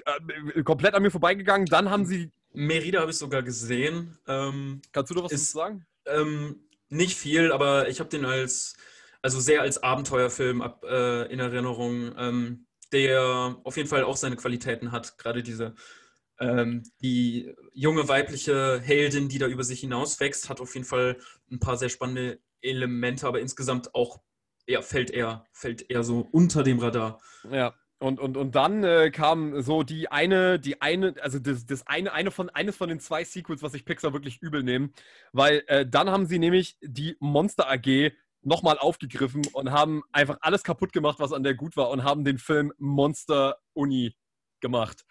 äh, 0.05 0.63
komplett 0.63 0.95
an 0.95 1.03
mir 1.03 1.11
vorbeigegangen. 1.11 1.67
Dann 1.67 1.91
haben 1.91 2.05
sie. 2.05 2.31
Merida 2.53 3.01
habe 3.01 3.11
ich 3.11 3.19
sogar 3.19 3.43
gesehen. 3.43 4.19
Ähm, 4.27 4.83
Kannst 4.93 5.11
du 5.11 5.15
da 5.15 5.25
was 5.25 5.33
ist, 5.33 5.53
sagen? 5.53 5.87
Ähm, 6.07 6.61
nicht 6.89 7.17
viel, 7.17 7.53
aber 7.53 7.89
ich 7.89 8.01
habe 8.01 8.11
den 8.11 8.25
als, 8.25 8.75
also 9.23 9.39
sehr 9.39 9.63
als 9.63 9.83
Abenteuerfilm 9.83 10.61
ab, 10.61 10.85
äh, 10.85 11.33
in 11.33 11.39
Erinnerung, 11.39 12.13
ähm, 12.19 12.67
der 12.93 13.57
auf 13.63 13.77
jeden 13.77 13.89
Fall 13.89 14.03
auch 14.03 14.17
seine 14.17 14.37
Qualitäten 14.37 14.91
hat. 14.91 15.17
Gerade 15.17 15.45
diese, 15.45 15.75
ähm, 16.41 16.83
die 17.01 17.55
junge 17.73 18.09
weibliche 18.09 18.81
Heldin, 18.81 19.29
die 19.29 19.39
da 19.39 19.47
über 19.47 19.63
sich 19.63 19.81
hinauswächst, 19.81 20.49
hat 20.49 20.61
auf 20.61 20.75
jeden 20.75 20.87
Fall 20.87 21.19
ein 21.53 21.61
paar 21.61 21.77
sehr 21.77 21.89
spannende 21.89 22.41
Elemente, 22.61 23.29
aber 23.29 23.41
insgesamt 23.41 23.95
auch 23.95 24.21
ja, 24.67 24.83
fällt, 24.83 25.11
er, 25.11 25.47
fällt 25.53 25.91
er 25.91 26.03
so 26.03 26.29
unter 26.33 26.63
dem 26.63 26.79
Radar. 26.79 27.21
Ja, 27.51 27.75
und, 28.01 28.19
und, 28.19 28.39
und 28.39 28.55
dann 28.55 28.83
äh, 28.83 29.11
kam 29.11 29.61
so 29.61 29.83
die 29.83 30.11
eine, 30.11 30.59
die 30.59 30.81
eine, 30.81 31.15
also 31.21 31.39
das, 31.39 31.67
das 31.67 31.87
eine, 31.87 32.13
eine 32.13 32.31
von, 32.31 32.49
eines 32.49 32.77
von 32.77 32.89
den 32.89 32.99
zwei 32.99 33.25
Sequels, 33.25 33.63
was 33.63 33.75
ich 33.75 33.85
Pixar 33.85 34.15
wirklich 34.15 34.41
übel 34.41 34.63
nehme. 34.63 34.91
Weil 35.33 35.63
äh, 35.67 35.87
dann 35.87 36.09
haben 36.09 36.25
sie 36.25 36.39
nämlich 36.39 36.79
die 36.81 37.17
Monster 37.21 37.71
AG 37.71 38.13
nochmal 38.43 38.79
aufgegriffen 38.79 39.43
und 39.53 39.71
haben 39.71 40.03
einfach 40.13 40.39
alles 40.41 40.65
kaputt 40.65 40.95
gemacht, 40.95 41.21
was 41.21 41.35
an 41.35 41.43
der 41.43 41.55
gut 41.55 41.77
war 41.77 41.91
und 41.91 42.03
haben 42.03 42.25
den 42.25 42.39
Film 42.39 42.73
Monster 42.79 43.59
Uni 43.75 44.17
gemacht. 44.61 45.05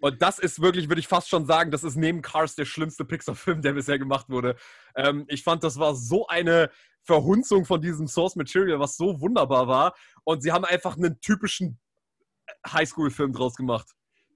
Und 0.00 0.22
das 0.22 0.38
ist 0.38 0.62
wirklich, 0.62 0.88
würde 0.88 1.00
ich 1.00 1.08
fast 1.08 1.28
schon 1.28 1.44
sagen, 1.44 1.70
das 1.70 1.84
ist 1.84 1.96
neben 1.96 2.22
Cars 2.22 2.54
der 2.54 2.64
schlimmste 2.64 3.04
Pixar-Film, 3.04 3.60
der 3.60 3.74
bisher 3.74 3.98
gemacht 3.98 4.30
wurde. 4.30 4.56
Ähm, 4.96 5.26
ich 5.28 5.42
fand, 5.42 5.62
das 5.62 5.78
war 5.78 5.94
so 5.94 6.26
eine 6.26 6.70
Verhunzung 7.02 7.66
von 7.66 7.82
diesem 7.82 8.08
Source 8.08 8.34
Material, 8.34 8.80
was 8.80 8.96
so 8.96 9.20
wunderbar 9.20 9.68
war. 9.68 9.94
Und 10.24 10.42
sie 10.42 10.52
haben 10.52 10.64
einfach 10.64 10.96
einen 10.96 11.20
typischen 11.20 11.78
Highschool-Film 12.66 13.32
draus 13.32 13.54
gemacht. 13.56 13.88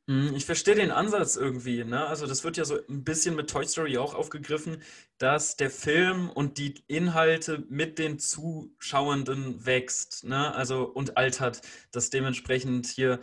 Hm, 0.09 0.35
ich 0.35 0.47
verstehe 0.47 0.75
den 0.75 0.91
Ansatz 0.91 1.37
irgendwie. 1.37 1.85
Ne? 1.85 2.07
Also 2.07 2.27
das 2.27 2.43
wird 2.43 2.57
ja 2.57 2.65
so 2.65 2.79
ein 2.89 3.05
bisschen 3.05 3.37
mit 3.37 3.51
Toy 3.51 3.67
Story 3.67 3.99
auch 3.99 4.15
aufgegriffen, 4.15 4.83
dass 5.19 5.57
der 5.57 5.71
Film 5.71 6.31
und 6.31 6.57
die 6.57 6.83
Inhalte 6.87 7.65
mit 7.69 7.99
den 7.99 8.19
Zuschauenden 8.19 9.67
wächst, 9.67 10.25
ne? 10.25 10.55
Also 10.55 10.85
und 10.85 11.19
altert, 11.19 11.61
dass 11.93 12.09
dementsprechend 12.09 12.87
hier, 12.87 13.21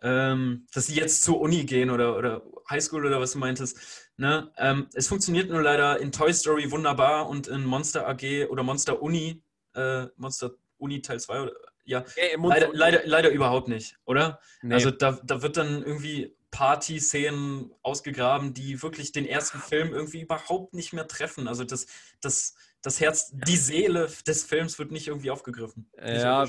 ähm, 0.00 0.68
dass 0.72 0.86
sie 0.86 0.94
jetzt 0.94 1.24
zur 1.24 1.40
Uni 1.40 1.64
gehen 1.64 1.90
oder, 1.90 2.16
oder 2.16 2.42
Highschool 2.70 3.04
oder 3.04 3.20
was 3.20 3.32
du 3.32 3.38
meintest. 3.38 3.76
Ne? 4.16 4.52
Ähm, 4.58 4.88
es 4.94 5.08
funktioniert 5.08 5.50
nur 5.50 5.62
leider 5.62 5.98
in 5.98 6.12
Toy 6.12 6.32
Story 6.32 6.70
wunderbar 6.70 7.28
und 7.28 7.48
in 7.48 7.64
Monster 7.64 8.06
AG 8.08 8.46
oder 8.48 8.62
Monster 8.62 9.02
Uni, 9.02 9.42
äh, 9.74 10.06
Monster 10.16 10.52
Uni 10.76 11.02
Teil 11.02 11.18
2 11.18 11.42
oder 11.42 11.52
ja, 11.88 12.04
hey, 12.16 12.36
leider, 12.38 12.68
leider, 12.72 13.00
leider 13.04 13.30
überhaupt 13.30 13.68
nicht, 13.68 13.98
oder? 14.04 14.40
Nee. 14.62 14.74
Also 14.74 14.90
da, 14.90 15.18
da 15.24 15.42
wird 15.42 15.56
dann 15.56 15.82
irgendwie 15.82 16.36
Party-Szenen 16.50 17.72
ausgegraben, 17.82 18.52
die 18.52 18.82
wirklich 18.82 19.12
den 19.12 19.26
ersten 19.26 19.58
Film 19.58 19.92
irgendwie 19.92 20.20
überhaupt 20.20 20.74
nicht 20.74 20.92
mehr 20.92 21.08
treffen. 21.08 21.48
Also 21.48 21.64
das, 21.64 21.86
das, 22.20 22.54
das 22.82 23.00
Herz, 23.00 23.32
die 23.32 23.56
Seele 23.56 24.08
des 24.26 24.44
Films 24.44 24.78
wird 24.78 24.92
nicht 24.92 25.08
irgendwie 25.08 25.30
aufgegriffen. 25.30 25.90
Ja, 26.00 26.46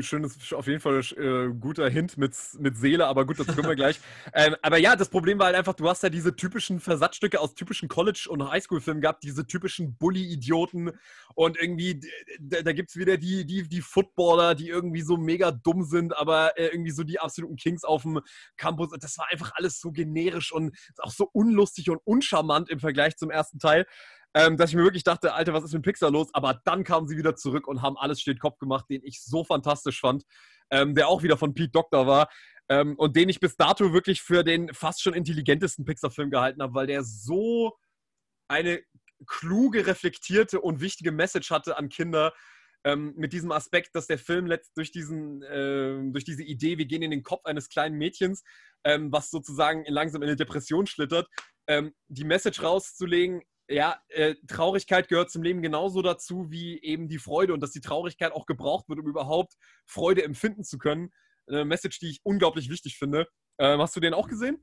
schönes, 0.00 0.52
auf 0.52 0.66
jeden 0.66 0.80
Fall 0.80 1.00
äh, 1.16 1.48
guter 1.58 1.88
Hint 1.88 2.18
mit, 2.18 2.36
mit 2.58 2.76
Seele, 2.76 3.06
aber 3.06 3.24
gut, 3.24 3.38
das 3.38 3.46
können 3.46 3.68
wir 3.68 3.76
gleich. 3.76 3.98
Ähm, 4.34 4.54
aber 4.62 4.78
ja, 4.78 4.94
das 4.94 5.08
Problem 5.08 5.38
war 5.38 5.46
halt 5.46 5.56
einfach, 5.56 5.74
du 5.74 5.88
hast 5.88 6.02
ja 6.02 6.10
diese 6.10 6.36
typischen 6.36 6.80
Versatzstücke 6.80 7.40
aus 7.40 7.54
typischen 7.54 7.88
College- 7.88 8.28
und 8.28 8.48
Highschool-Filmen 8.48 9.00
gehabt, 9.00 9.22
diese 9.24 9.46
typischen 9.46 9.96
Bully-Idioten 9.96 10.92
und 11.34 11.60
irgendwie, 11.60 12.00
da, 12.38 12.62
da 12.62 12.72
gibt 12.72 12.90
es 12.90 12.96
wieder 12.96 13.16
die, 13.16 13.46
die, 13.46 13.66
die 13.66 13.80
Footballer, 13.80 14.54
die 14.54 14.68
irgendwie 14.68 15.00
so 15.00 15.16
mega 15.16 15.50
dumm 15.50 15.82
sind, 15.84 16.16
aber 16.16 16.58
äh, 16.58 16.66
irgendwie 16.66 16.90
so 16.90 17.04
die 17.04 17.18
absoluten 17.18 17.56
Kings 17.56 17.84
auf 17.84 18.02
dem 18.02 18.20
Campus. 18.56 18.90
Das 19.00 19.16
war 19.18 19.28
einfach 19.30 19.52
alles 19.54 19.80
so 19.80 19.92
generisch 19.92 20.52
und 20.52 20.76
auch 20.98 21.12
so 21.12 21.28
unlustig 21.32 21.88
und 21.90 22.00
uncharmant 22.04 22.68
im 22.68 22.80
Vergleich 22.80 23.16
zum 23.16 23.30
ersten 23.30 23.58
Teil 23.58 23.86
ähm, 24.38 24.56
dass 24.56 24.70
ich 24.70 24.76
mir 24.76 24.84
wirklich 24.84 25.02
dachte, 25.02 25.34
Alter, 25.34 25.52
was 25.52 25.64
ist 25.64 25.72
mit 25.72 25.82
Pixar 25.82 26.12
los? 26.12 26.28
Aber 26.32 26.60
dann 26.64 26.84
kamen 26.84 27.08
sie 27.08 27.16
wieder 27.16 27.34
zurück 27.34 27.66
und 27.66 27.82
haben 27.82 27.96
alles 27.98 28.20
steht 28.20 28.38
Kopf 28.38 28.58
gemacht, 28.58 28.84
den 28.88 29.02
ich 29.02 29.20
so 29.20 29.42
fantastisch 29.42 30.00
fand, 30.00 30.22
ähm, 30.70 30.94
der 30.94 31.08
auch 31.08 31.24
wieder 31.24 31.36
von 31.36 31.54
Pete 31.54 31.72
Doctor 31.72 32.06
war 32.06 32.28
ähm, 32.68 32.94
und 32.96 33.16
den 33.16 33.28
ich 33.28 33.40
bis 33.40 33.56
dato 33.56 33.92
wirklich 33.92 34.22
für 34.22 34.44
den 34.44 34.72
fast 34.72 35.02
schon 35.02 35.14
intelligentesten 35.14 35.84
Pixar-Film 35.84 36.30
gehalten 36.30 36.62
habe, 36.62 36.72
weil 36.74 36.86
der 36.86 37.02
so 37.02 37.76
eine 38.46 38.80
kluge, 39.26 39.88
reflektierte 39.88 40.60
und 40.60 40.80
wichtige 40.80 41.10
Message 41.10 41.50
hatte 41.50 41.76
an 41.76 41.88
Kinder, 41.88 42.32
ähm, 42.84 43.14
mit 43.16 43.32
diesem 43.32 43.50
Aspekt, 43.50 43.96
dass 43.96 44.06
der 44.06 44.18
Film 44.18 44.46
letzt 44.46 44.76
durch, 44.76 44.92
diesen, 44.92 45.42
äh, 45.42 45.98
durch 46.12 46.22
diese 46.22 46.44
Idee, 46.44 46.78
wir 46.78 46.86
gehen 46.86 47.02
in 47.02 47.10
den 47.10 47.24
Kopf 47.24 47.44
eines 47.44 47.68
kleinen 47.68 47.98
Mädchens, 47.98 48.44
ähm, 48.84 49.10
was 49.10 49.30
sozusagen 49.30 49.84
langsam 49.88 50.22
in 50.22 50.28
eine 50.28 50.36
Depression 50.36 50.86
schlittert, 50.86 51.26
ähm, 51.66 51.92
die 52.06 52.22
Message 52.22 52.62
rauszulegen, 52.62 53.42
ja, 53.68 54.00
äh, 54.08 54.34
Traurigkeit 54.46 55.08
gehört 55.08 55.30
zum 55.30 55.42
Leben 55.42 55.62
genauso 55.62 56.02
dazu 56.02 56.50
wie 56.50 56.80
eben 56.82 57.08
die 57.08 57.18
Freude 57.18 57.52
und 57.52 57.60
dass 57.60 57.72
die 57.72 57.80
Traurigkeit 57.80 58.32
auch 58.32 58.46
gebraucht 58.46 58.88
wird, 58.88 58.98
um 58.98 59.06
überhaupt 59.06 59.54
Freude 59.86 60.24
empfinden 60.24 60.64
zu 60.64 60.78
können. 60.78 61.10
Eine 61.46 61.64
Message, 61.64 61.98
die 61.98 62.10
ich 62.10 62.20
unglaublich 62.22 62.70
wichtig 62.70 62.98
finde. 62.98 63.26
Ähm, 63.58 63.80
hast 63.80 63.94
du 63.94 64.00
den 64.00 64.14
auch 64.14 64.28
gesehen? 64.28 64.62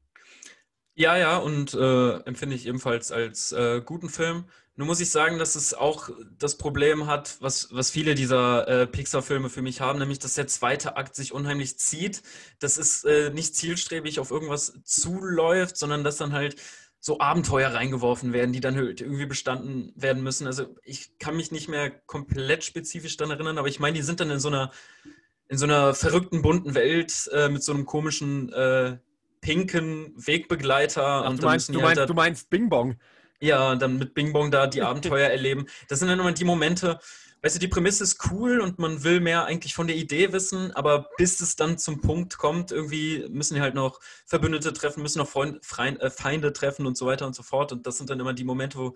Ja, 0.97 1.17
ja, 1.17 1.37
und 1.37 1.73
äh, 1.73 2.19
empfinde 2.21 2.55
ich 2.55 2.65
ebenfalls 2.65 3.11
als 3.11 3.51
äh, 3.51 3.81
guten 3.83 4.09
Film. 4.09 4.45
Nur 4.77 4.87
muss 4.87 5.01
ich 5.01 5.11
sagen, 5.11 5.39
dass 5.39 5.55
es 5.55 5.73
auch 5.73 6.09
das 6.37 6.57
Problem 6.57 7.05
hat, 7.07 7.37
was, 7.41 7.69
was 7.71 7.91
viele 7.91 8.15
dieser 8.15 8.67
äh, 8.67 8.87
Pixar-Filme 8.87 9.49
für 9.49 9.61
mich 9.61 9.81
haben, 9.81 9.99
nämlich 9.99 10.19
dass 10.19 10.35
der 10.35 10.47
zweite 10.47 10.95
Akt 10.95 11.15
sich 11.15 11.33
unheimlich 11.33 11.77
zieht. 11.79 12.23
Das 12.59 12.77
ist 12.77 13.05
äh, 13.05 13.29
nicht 13.29 13.55
zielstrebig 13.55 14.19
auf 14.19 14.31
irgendwas 14.31 14.79
zuläuft, 14.83 15.77
sondern 15.77 16.03
dass 16.03 16.17
dann 16.17 16.33
halt 16.33 16.55
so 17.05 17.19
Abenteuer 17.19 17.71
reingeworfen 17.71 18.33
werden, 18.33 18.51
die 18.51 18.61
dann 18.61 18.75
halt 18.75 18.99
irgendwie 18.99 19.27
bestanden 19.27 19.93
werden 19.95 20.23
müssen. 20.23 20.47
Also 20.47 20.75
ich 20.83 21.19
kann 21.19 21.37
mich 21.37 21.51
nicht 21.51 21.69
mehr 21.69 21.91
komplett 21.91 22.63
spezifisch 22.63 23.15
daran 23.15 23.29
erinnern, 23.29 23.59
aber 23.59 23.67
ich 23.67 23.79
meine, 23.79 23.95
die 23.95 24.01
sind 24.01 24.21
dann 24.21 24.31
in 24.31 24.39
so 24.39 24.47
einer, 24.47 24.71
in 25.47 25.59
so 25.59 25.65
einer 25.65 25.93
verrückten, 25.93 26.41
bunten 26.41 26.73
Welt 26.73 27.29
äh, 27.31 27.47
mit 27.47 27.63
so 27.63 27.73
einem 27.73 27.85
komischen 27.85 28.51
äh, 28.51 28.97
pinken 29.39 30.13
Wegbegleiter. 30.15 31.05
Ach, 31.05 31.29
und 31.29 31.43
du, 31.43 31.45
meinst, 31.45 31.69
du, 31.69 31.73
halt 31.75 31.83
meinst, 31.83 31.97
da, 31.99 32.05
du 32.07 32.15
meinst 32.15 32.49
Bing 32.49 32.69
Bong. 32.69 32.95
Ja, 33.39 33.73
und 33.73 33.83
dann 33.83 33.99
mit 33.99 34.15
Bing 34.15 34.33
Bong 34.33 34.49
da 34.49 34.65
die 34.65 34.81
Abenteuer 34.81 35.29
erleben. 35.29 35.67
Das 35.87 35.99
sind 35.99 36.07
dann 36.07 36.19
immer 36.19 36.31
die 36.31 36.43
Momente, 36.43 36.99
weißt 37.45 37.57
du, 37.57 37.59
die 37.59 37.67
Prämisse 37.67 38.03
ist 38.03 38.31
cool 38.31 38.59
und 38.59 38.79
man 38.79 39.03
will 39.03 39.19
mehr 39.19 39.45
eigentlich 39.45 39.75
von 39.75 39.85
der 39.85 39.95
Idee 39.95 40.33
wissen, 40.33 40.71
aber 40.71 41.09
bis 41.17 41.41
es 41.41 41.55
dann 41.55 41.77
zum 41.77 42.01
Punkt 42.01 42.39
kommt, 42.39 42.71
irgendwie 42.71 43.23
müssen 43.29 43.53
die 43.53 43.61
halt 43.61 43.75
noch 43.75 43.99
Verbündete 44.25 44.73
treffen, 44.73 45.03
müssen 45.03 45.19
noch 45.19 45.27
Freund, 45.27 45.63
Freund, 45.63 46.01
äh, 46.01 46.09
Feinde 46.09 46.53
treffen 46.53 46.87
und 46.87 46.97
so 46.97 47.05
weiter 47.05 47.27
und 47.27 47.35
so 47.35 47.43
fort. 47.43 47.71
Und 47.71 47.85
das 47.85 47.99
sind 47.99 48.09
dann 48.09 48.19
immer 48.19 48.33
die 48.33 48.45
Momente, 48.45 48.79
wo 48.79 48.95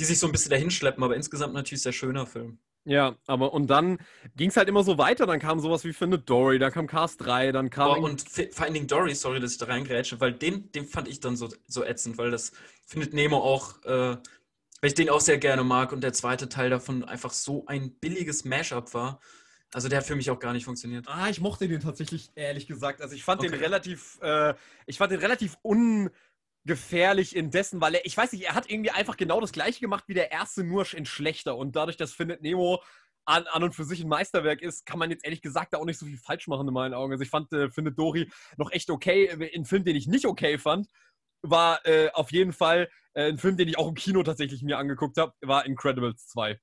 die 0.00 0.04
sich 0.04 0.18
so 0.18 0.26
ein 0.26 0.32
bisschen 0.32 0.50
dahinschleppen, 0.50 1.04
aber 1.04 1.14
insgesamt 1.14 1.54
natürlich 1.54 1.82
sehr 1.82 1.92
schöner 1.92 2.26
Film. 2.26 2.58
Ja, 2.84 3.14
aber 3.28 3.54
und 3.54 3.68
dann 3.68 3.98
ging 4.34 4.48
es 4.50 4.56
halt 4.56 4.68
immer 4.68 4.82
so 4.82 4.98
weiter. 4.98 5.26
Dann 5.26 5.38
kam 5.38 5.60
sowas 5.60 5.84
wie 5.84 5.92
Findet 5.92 6.28
Dory, 6.28 6.58
dann 6.58 6.72
kam 6.72 6.88
Cast 6.88 7.24
3, 7.24 7.52
dann 7.52 7.70
kam. 7.70 8.02
Oh, 8.02 8.04
und 8.04 8.20
Finding 8.20 8.88
Dory, 8.88 9.14
sorry, 9.14 9.38
dass 9.38 9.52
ich 9.52 9.58
da 9.58 9.66
reingrätsche, 9.66 10.20
weil 10.20 10.32
den, 10.32 10.72
den 10.72 10.86
fand 10.86 11.06
ich 11.06 11.20
dann 11.20 11.36
so, 11.36 11.48
so 11.68 11.84
ätzend, 11.84 12.18
weil 12.18 12.32
das 12.32 12.50
findet 12.84 13.14
Nemo 13.14 13.38
auch 13.38 13.82
äh, 13.84 14.16
weil 14.80 14.88
ich 14.88 14.94
den 14.94 15.10
auch 15.10 15.20
sehr 15.20 15.38
gerne 15.38 15.64
mag 15.64 15.92
und 15.92 16.02
der 16.02 16.12
zweite 16.12 16.48
Teil 16.48 16.70
davon 16.70 17.04
einfach 17.04 17.32
so 17.32 17.64
ein 17.66 17.98
billiges 17.98 18.44
Mashup 18.44 18.94
war. 18.94 19.20
Also 19.72 19.88
der 19.88 19.98
hat 19.98 20.06
für 20.06 20.16
mich 20.16 20.30
auch 20.30 20.38
gar 20.38 20.52
nicht 20.52 20.64
funktioniert. 20.64 21.06
Ah, 21.08 21.28
ich 21.28 21.40
mochte 21.40 21.68
den 21.68 21.80
tatsächlich, 21.80 22.30
ehrlich 22.34 22.66
gesagt. 22.66 23.00
Also 23.02 23.14
ich 23.14 23.24
fand 23.24 23.40
okay. 23.40 23.50
den 23.50 23.60
relativ, 23.60 24.18
äh, 24.22 24.54
ich 24.86 24.98
fand 24.98 25.12
den 25.12 25.20
relativ 25.20 25.58
ungefährlich 25.62 27.34
indessen, 27.34 27.80
weil 27.80 27.96
er, 27.96 28.06
ich 28.06 28.16
weiß 28.16 28.32
nicht, 28.32 28.44
er 28.44 28.54
hat 28.54 28.70
irgendwie 28.70 28.90
einfach 28.90 29.16
genau 29.16 29.40
das 29.40 29.52
gleiche 29.52 29.80
gemacht 29.80 30.04
wie 30.06 30.14
der 30.14 30.30
erste, 30.30 30.62
nur 30.62 30.86
in 30.94 31.04
schlechter. 31.04 31.56
Und 31.56 31.74
dadurch, 31.74 31.96
dass 31.96 32.12
Findet 32.12 32.42
Nemo 32.42 32.82
an, 33.24 33.44
an 33.48 33.64
und 33.64 33.74
für 33.74 33.84
sich 33.84 34.00
ein 34.00 34.08
Meisterwerk 34.08 34.62
ist, 34.62 34.86
kann 34.86 34.98
man 34.98 35.10
jetzt 35.10 35.24
ehrlich 35.24 35.42
gesagt 35.42 35.72
da 35.72 35.78
auch 35.78 35.84
nicht 35.84 35.98
so 35.98 36.06
viel 36.06 36.16
falsch 36.16 36.46
machen 36.46 36.68
in 36.68 36.74
meinen 36.74 36.94
Augen. 36.94 37.12
Also 37.12 37.24
ich 37.24 37.30
fand 37.30 37.52
äh, 37.52 37.68
Findet 37.70 37.98
Dory 37.98 38.30
noch 38.56 38.70
echt 38.70 38.88
okay. 38.88 39.28
Ein 39.54 39.64
Film, 39.64 39.84
den 39.84 39.96
ich 39.96 40.06
nicht 40.06 40.26
okay 40.26 40.58
fand, 40.58 40.88
war 41.50 41.84
äh, 41.86 42.10
auf 42.12 42.32
jeden 42.32 42.52
Fall 42.52 42.88
äh, 43.14 43.28
ein 43.28 43.38
Film, 43.38 43.56
den 43.56 43.68
ich 43.68 43.78
auch 43.78 43.88
im 43.88 43.94
Kino 43.94 44.22
tatsächlich 44.22 44.62
mir 44.62 44.78
angeguckt 44.78 45.16
habe, 45.18 45.32
war 45.40 45.66
Incredibles 45.66 46.26
2. 46.28 46.58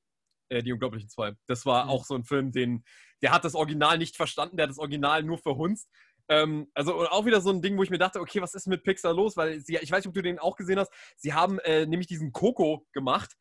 Äh, 0.50 0.64
die 0.64 0.74
Unglaublichen 0.74 1.10
2. 1.10 1.34
Das 1.48 1.66
war 1.66 1.86
mhm. 1.86 1.90
auch 1.90 2.06
so 2.06 2.16
ein 2.16 2.24
Film, 2.24 2.52
den, 2.52 2.84
der 3.22 3.32
hat 3.32 3.44
das 3.44 3.56
Original 3.56 3.98
nicht 3.98 4.16
verstanden, 4.16 4.58
der 4.58 4.66
hat 4.66 4.72
das 4.72 4.80
Original 4.80 5.24
nur 5.24 5.38
verhunzt. 5.38 5.90
Ähm, 6.30 6.70
also 6.74 7.08
auch 7.10 7.26
wieder 7.26 7.42
so 7.42 7.50
ein 7.50 7.62
Ding, 7.62 7.78
wo 7.78 7.84
ich 7.84 7.90
mir 7.90 7.98
dachte, 7.98 8.20
okay, 8.20 8.42
was 8.42 8.54
ist 8.54 8.68
mit 8.68 8.84
Pixar 8.84 9.14
los? 9.14 9.36
Weil 9.36 9.60
sie, 9.60 9.78
ich 9.78 9.92
weiß 9.92 10.00
nicht, 10.00 10.08
ob 10.08 10.14
du 10.14 10.22
den 10.22 10.40
auch 10.40 10.56
gesehen 10.56 10.80
hast, 10.80 10.92
sie 11.18 11.34
haben 11.34 11.60
äh, 11.60 11.86
nämlich 11.86 12.08
diesen 12.08 12.32
Coco 12.32 12.86
gemacht, 12.94 13.36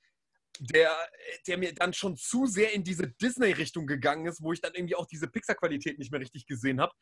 der, 0.59 0.90
der 1.46 1.59
mir 1.59 1.74
dann 1.74 1.92
schon 1.92 2.16
zu 2.16 2.46
sehr 2.46 2.72
in 2.72 2.85
diese 2.85 3.09
Disney-Richtung 3.09 3.87
gegangen 3.87 4.26
ist, 4.26 4.42
wo 4.42 4.52
ich 4.52 4.61
dann 4.61 4.74
irgendwie 4.74 4.94
auch 4.94 5.07
diese 5.07 5.28
Pixar-Qualität 5.28 5.98
nicht 5.98 6.12
mehr 6.12 6.20
richtig 6.20 6.46
gesehen 6.46 6.81
habe 6.81 6.92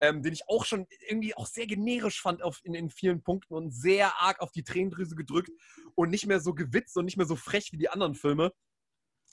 ähm, 0.00 0.22
den 0.22 0.32
ich 0.32 0.48
auch 0.48 0.64
schon 0.64 0.86
irgendwie 1.08 1.34
auch 1.36 1.46
sehr 1.46 1.66
generisch 1.66 2.20
fand 2.20 2.42
auf, 2.42 2.60
in, 2.64 2.74
in 2.74 2.90
vielen 2.90 3.22
Punkten 3.22 3.54
und 3.54 3.70
sehr 3.70 4.20
arg 4.20 4.40
auf 4.40 4.52
die 4.52 4.64
Tränendrüse 4.64 5.14
gedrückt 5.14 5.50
und 5.94 6.10
nicht 6.10 6.26
mehr 6.26 6.40
so 6.40 6.54
gewitzt 6.54 6.96
und 6.96 7.04
nicht 7.04 7.16
mehr 7.16 7.26
so 7.26 7.36
frech 7.36 7.70
wie 7.72 7.78
die 7.78 7.88
anderen 7.88 8.14
Filme. 8.14 8.52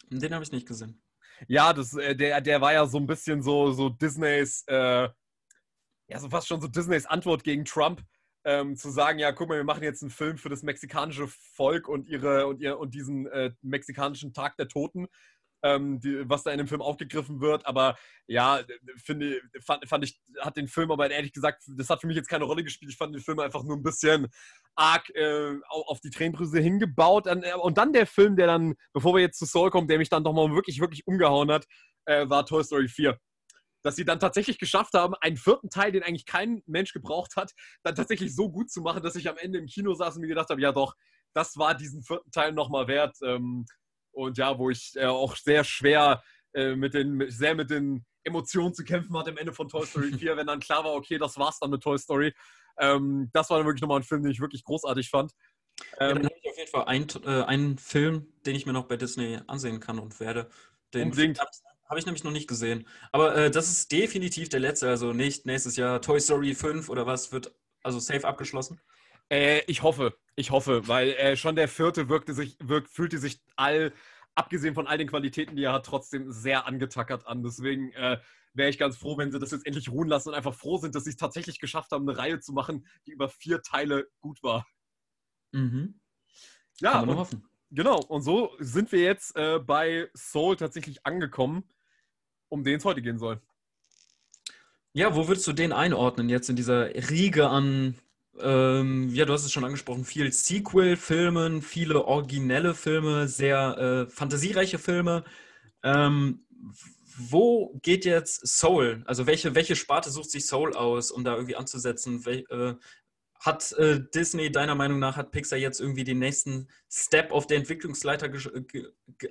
Den 0.09 0.33
habe 0.33 0.43
ich 0.43 0.51
nicht 0.51 0.67
gesehen. 0.67 1.01
Ja, 1.47 1.73
das, 1.73 1.93
äh, 1.93 2.15
der, 2.15 2.41
der 2.41 2.61
war 2.61 2.73
ja 2.73 2.85
so 2.85 2.97
ein 2.97 3.07
bisschen 3.07 3.41
so, 3.41 3.71
so 3.71 3.89
Disneys, 3.89 4.63
äh, 4.67 5.09
ja, 6.09 6.19
so 6.19 6.29
fast 6.29 6.47
schon 6.47 6.61
so 6.61 6.67
Disneys 6.67 7.05
Antwort 7.05 7.43
gegen 7.43 7.65
Trump. 7.65 8.01
Ähm, 8.43 8.77
zu 8.77 8.89
sagen, 8.91 9.19
ja, 9.19 9.33
guck 9.33 9.49
mal, 9.49 9.57
wir 9.57 9.65
machen 9.65 9.83
jetzt 9.83 10.01
einen 10.01 10.09
Film 10.09 10.37
für 10.37 10.47
das 10.47 10.63
mexikanische 10.63 11.27
Volk 11.27 11.89
und 11.89 12.07
ihre 12.07 12.47
und 12.47 12.61
ihr 12.61 12.79
und 12.79 12.95
diesen 12.95 13.27
äh, 13.27 13.51
mexikanischen 13.61 14.31
Tag 14.31 14.55
der 14.55 14.69
Toten 14.69 15.07
ähm, 15.63 15.99
die, 15.99 16.29
was 16.29 16.43
da 16.43 16.51
in 16.51 16.57
dem 16.57 16.67
Film 16.67 16.81
aufgegriffen 16.81 17.41
wird. 17.41 17.65
Aber 17.65 17.97
ja, 18.27 18.61
finde, 19.03 19.41
fand, 19.65 19.87
fand 19.87 20.03
ich, 20.03 20.19
hat 20.39 20.57
den 20.57 20.67
Film 20.67 20.91
aber 20.91 21.09
ehrlich 21.09 21.33
gesagt, 21.33 21.63
das 21.67 21.89
hat 21.89 22.01
für 22.01 22.07
mich 22.07 22.15
jetzt 22.15 22.29
keine 22.29 22.45
Rolle 22.45 22.63
gespielt. 22.63 22.91
Ich 22.91 22.97
fand 22.97 23.13
den 23.15 23.21
Film 23.21 23.39
einfach 23.39 23.63
nur 23.63 23.77
ein 23.77 23.83
bisschen 23.83 24.27
arg 24.75 25.09
äh, 25.15 25.55
auf 25.69 25.99
die 25.99 26.09
Tränendrüse 26.09 26.59
hingebaut. 26.59 27.27
Äh, 27.27 27.53
und 27.61 27.77
dann 27.77 27.93
der 27.93 28.07
Film, 28.07 28.35
der 28.35 28.47
dann, 28.47 28.75
bevor 28.93 29.15
wir 29.15 29.21
jetzt 29.21 29.39
zu 29.39 29.45
Soul 29.45 29.69
kommen, 29.69 29.87
der 29.87 29.97
mich 29.97 30.09
dann 30.09 30.23
doch 30.23 30.33
mal 30.33 30.51
wirklich, 30.53 30.79
wirklich 30.79 31.05
umgehauen 31.07 31.51
hat, 31.51 31.65
äh, 32.05 32.29
war 32.29 32.45
Toy 32.45 32.63
Story 32.63 32.87
4 32.87 33.17
dass 33.83 33.95
sie 33.95 34.03
dann 34.03 34.19
tatsächlich 34.19 34.57
geschafft 34.57 34.95
haben, 34.95 35.13
einen 35.21 35.37
vierten 35.37 35.69
Teil, 35.69 35.93
den 35.93 36.03
eigentlich 36.03 36.25
kein 36.25 36.61
Mensch 36.65 36.91
gebraucht 36.91 37.37
hat, 37.37 37.53
dann 37.83 37.95
tatsächlich 37.95 38.35
so 38.35 38.51
gut 38.51 38.69
zu 38.69 38.81
machen, 38.81 39.01
dass 39.01 39.15
ich 39.15 39.29
am 39.29 39.37
Ende 39.37 39.59
im 39.59 39.65
Kino 39.67 39.93
saß 39.93 40.15
und 40.15 40.21
mir 40.21 40.27
gedacht 40.27 40.49
habe, 40.49 40.59
ja 40.59 40.73
doch, 40.73 40.93
das 41.33 41.55
war 41.55 41.73
diesen 41.73 42.03
vierten 42.03 42.31
Teil 42.31 42.51
nochmal 42.51 42.87
wert. 42.87 43.15
Ähm, 43.23 43.65
und 44.17 44.37
ja, 44.37 44.57
wo 44.57 44.69
ich 44.69 44.93
äh, 44.95 45.05
auch 45.05 45.35
sehr 45.35 45.63
schwer 45.63 46.23
äh, 46.53 46.75
mit 46.75 46.93
den, 46.93 47.29
sehr 47.29 47.55
mit 47.55 47.69
den 47.69 48.03
Emotionen 48.23 48.73
zu 48.73 48.83
kämpfen 48.83 49.15
hatte 49.17 49.29
am 49.29 49.37
Ende 49.37 49.53
von 49.53 49.69
Toy 49.69 49.85
Story 49.85 50.11
4, 50.17 50.35
wenn 50.35 50.47
dann 50.47 50.59
klar 50.59 50.83
war, 50.83 50.93
okay, 50.93 51.17
das 51.17 51.37
war's 51.37 51.59
dann 51.59 51.69
mit 51.69 51.81
Toy 51.81 51.97
Story. 51.97 52.33
Ähm, 52.79 53.29
das 53.31 53.49
war 53.49 53.57
dann 53.57 53.67
wirklich 53.67 53.81
nochmal 53.81 53.99
ein 53.99 54.03
Film, 54.03 54.23
den 54.23 54.31
ich 54.31 54.41
wirklich 54.41 54.63
großartig 54.63 55.09
fand. 55.09 55.33
Ähm, 55.99 56.07
ja, 56.07 56.13
dann 56.15 56.25
habe 56.25 56.35
ich 56.41 56.49
auf 56.49 56.57
jeden 56.57 56.71
Fall 56.71 56.85
einen, 56.85 57.07
äh, 57.25 57.43
einen 57.43 57.77
Film, 57.77 58.33
den 58.45 58.55
ich 58.55 58.65
mir 58.65 58.73
noch 58.73 58.87
bei 58.87 58.97
Disney 58.97 59.39
ansehen 59.47 59.79
kann 59.79 59.99
und 59.99 60.19
werde. 60.19 60.49
Den. 60.93 61.13
Habe 61.89 61.99
ich 61.99 62.05
nämlich 62.05 62.25
noch 62.25 62.31
nicht 62.31 62.49
gesehen. 62.49 62.85
Aber 63.13 63.35
äh, 63.35 63.51
das 63.51 63.69
ist 63.69 63.91
definitiv 63.93 64.49
der 64.49 64.59
letzte, 64.59 64.89
also 64.89 65.13
nicht 65.13 65.45
nächstes 65.45 65.77
Jahr 65.77 66.01
Toy 66.01 66.19
Story 66.19 66.53
5 66.53 66.89
oder 66.89 67.05
was 67.05 67.31
wird 67.31 67.55
also 67.81 67.99
safe 67.99 68.27
abgeschlossen. 68.27 68.81
Äh, 69.29 69.61
ich 69.67 69.83
hoffe, 69.83 70.17
ich 70.35 70.51
hoffe, 70.51 70.87
weil 70.87 71.09
äh, 71.13 71.35
schon 71.35 71.55
der 71.55 71.67
vierte 71.67 72.09
wirkte 72.09 72.33
sich, 72.33 72.57
wirkt, 72.61 72.89
fühlte 72.89 73.17
sich 73.17 73.41
all, 73.55 73.93
abgesehen 74.35 74.75
von 74.75 74.87
all 74.87 74.97
den 74.97 75.07
Qualitäten, 75.07 75.55
die 75.55 75.63
er 75.63 75.73
hat, 75.73 75.85
trotzdem 75.85 76.31
sehr 76.31 76.65
angetackert 76.65 77.27
an. 77.27 77.43
Deswegen 77.43 77.91
äh, 77.93 78.19
wäre 78.53 78.69
ich 78.69 78.77
ganz 78.77 78.97
froh, 78.97 79.17
wenn 79.17 79.31
sie 79.31 79.39
das 79.39 79.51
jetzt 79.51 79.65
endlich 79.65 79.89
ruhen 79.89 80.07
lassen 80.07 80.29
und 80.29 80.35
einfach 80.35 80.53
froh 80.53 80.77
sind, 80.77 80.95
dass 80.95 81.03
sie 81.03 81.11
es 81.11 81.17
tatsächlich 81.17 81.59
geschafft 81.59 81.91
haben, 81.91 82.07
eine 82.07 82.17
Reihe 82.17 82.39
zu 82.39 82.53
machen, 82.53 82.85
die 83.05 83.11
über 83.11 83.29
vier 83.29 83.61
Teile 83.61 84.07
gut 84.19 84.41
war. 84.43 84.65
Mhm. 85.51 85.99
Ja, 86.79 86.93
Kann 86.93 87.01
man 87.01 87.09
und, 87.09 87.17
hoffen. 87.17 87.43
genau. 87.71 87.99
Und 87.99 88.21
so 88.21 88.51
sind 88.59 88.91
wir 88.91 89.01
jetzt 89.01 89.35
äh, 89.35 89.59
bei 89.59 90.09
Soul 90.15 90.55
tatsächlich 90.55 91.05
angekommen, 91.05 91.63
um 92.49 92.63
den 92.63 92.77
es 92.77 92.85
heute 92.85 93.01
gehen 93.01 93.19
soll. 93.19 93.41
Ja, 94.93 95.15
wo 95.15 95.27
würdest 95.27 95.45
du 95.47 95.53
den 95.53 95.73
einordnen 95.73 96.29
jetzt 96.29 96.49
in 96.49 96.55
dieser 96.55 96.87
Riege 97.09 97.49
an, 97.49 97.95
ähm, 98.41 99.09
ja, 99.13 99.25
du 99.25 99.33
hast 99.33 99.45
es 99.45 99.51
schon 99.51 99.65
angesprochen, 99.65 100.05
viel 100.05 100.31
Sequel-Filmen, 100.31 101.61
viele 101.61 102.05
originelle 102.05 102.73
Filme, 102.73 103.27
sehr 103.27 104.07
äh, 104.07 104.11
fantasiereiche 104.11 104.79
Filme. 104.79 105.23
Ähm, 105.83 106.45
wo 107.17 107.79
geht 107.81 108.05
jetzt 108.05 108.47
Soul? 108.47 109.03
Also 109.05 109.25
welche, 109.25 109.55
welche 109.55 109.75
Sparte 109.75 110.11
sucht 110.11 110.29
sich 110.29 110.45
Soul 110.45 110.73
aus, 110.75 111.11
um 111.11 111.23
da 111.23 111.35
irgendwie 111.35 111.55
anzusetzen? 111.55 112.25
Wel, 112.25 112.45
äh, 112.49 112.75
hat 113.39 113.71
äh, 113.73 114.01
Disney 114.13 114.51
deiner 114.51 114.75
Meinung 114.75 114.99
nach, 114.99 115.15
hat 115.15 115.31
Pixar 115.31 115.59
jetzt 115.59 115.79
irgendwie 115.79 116.03
den 116.03 116.19
nächsten 116.19 116.67
Step 116.89 117.31
auf 117.31 117.47
der 117.47 117.57
Entwicklungsleiter 117.57 118.31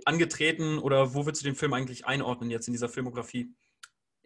angetreten 0.04 0.78
oder 0.78 1.14
wo 1.14 1.26
würdest 1.26 1.42
du 1.42 1.48
den 1.48 1.56
Film 1.56 1.72
eigentlich 1.72 2.06
einordnen 2.06 2.50
jetzt 2.50 2.68
in 2.68 2.72
dieser 2.72 2.88
Filmografie? 2.88 3.50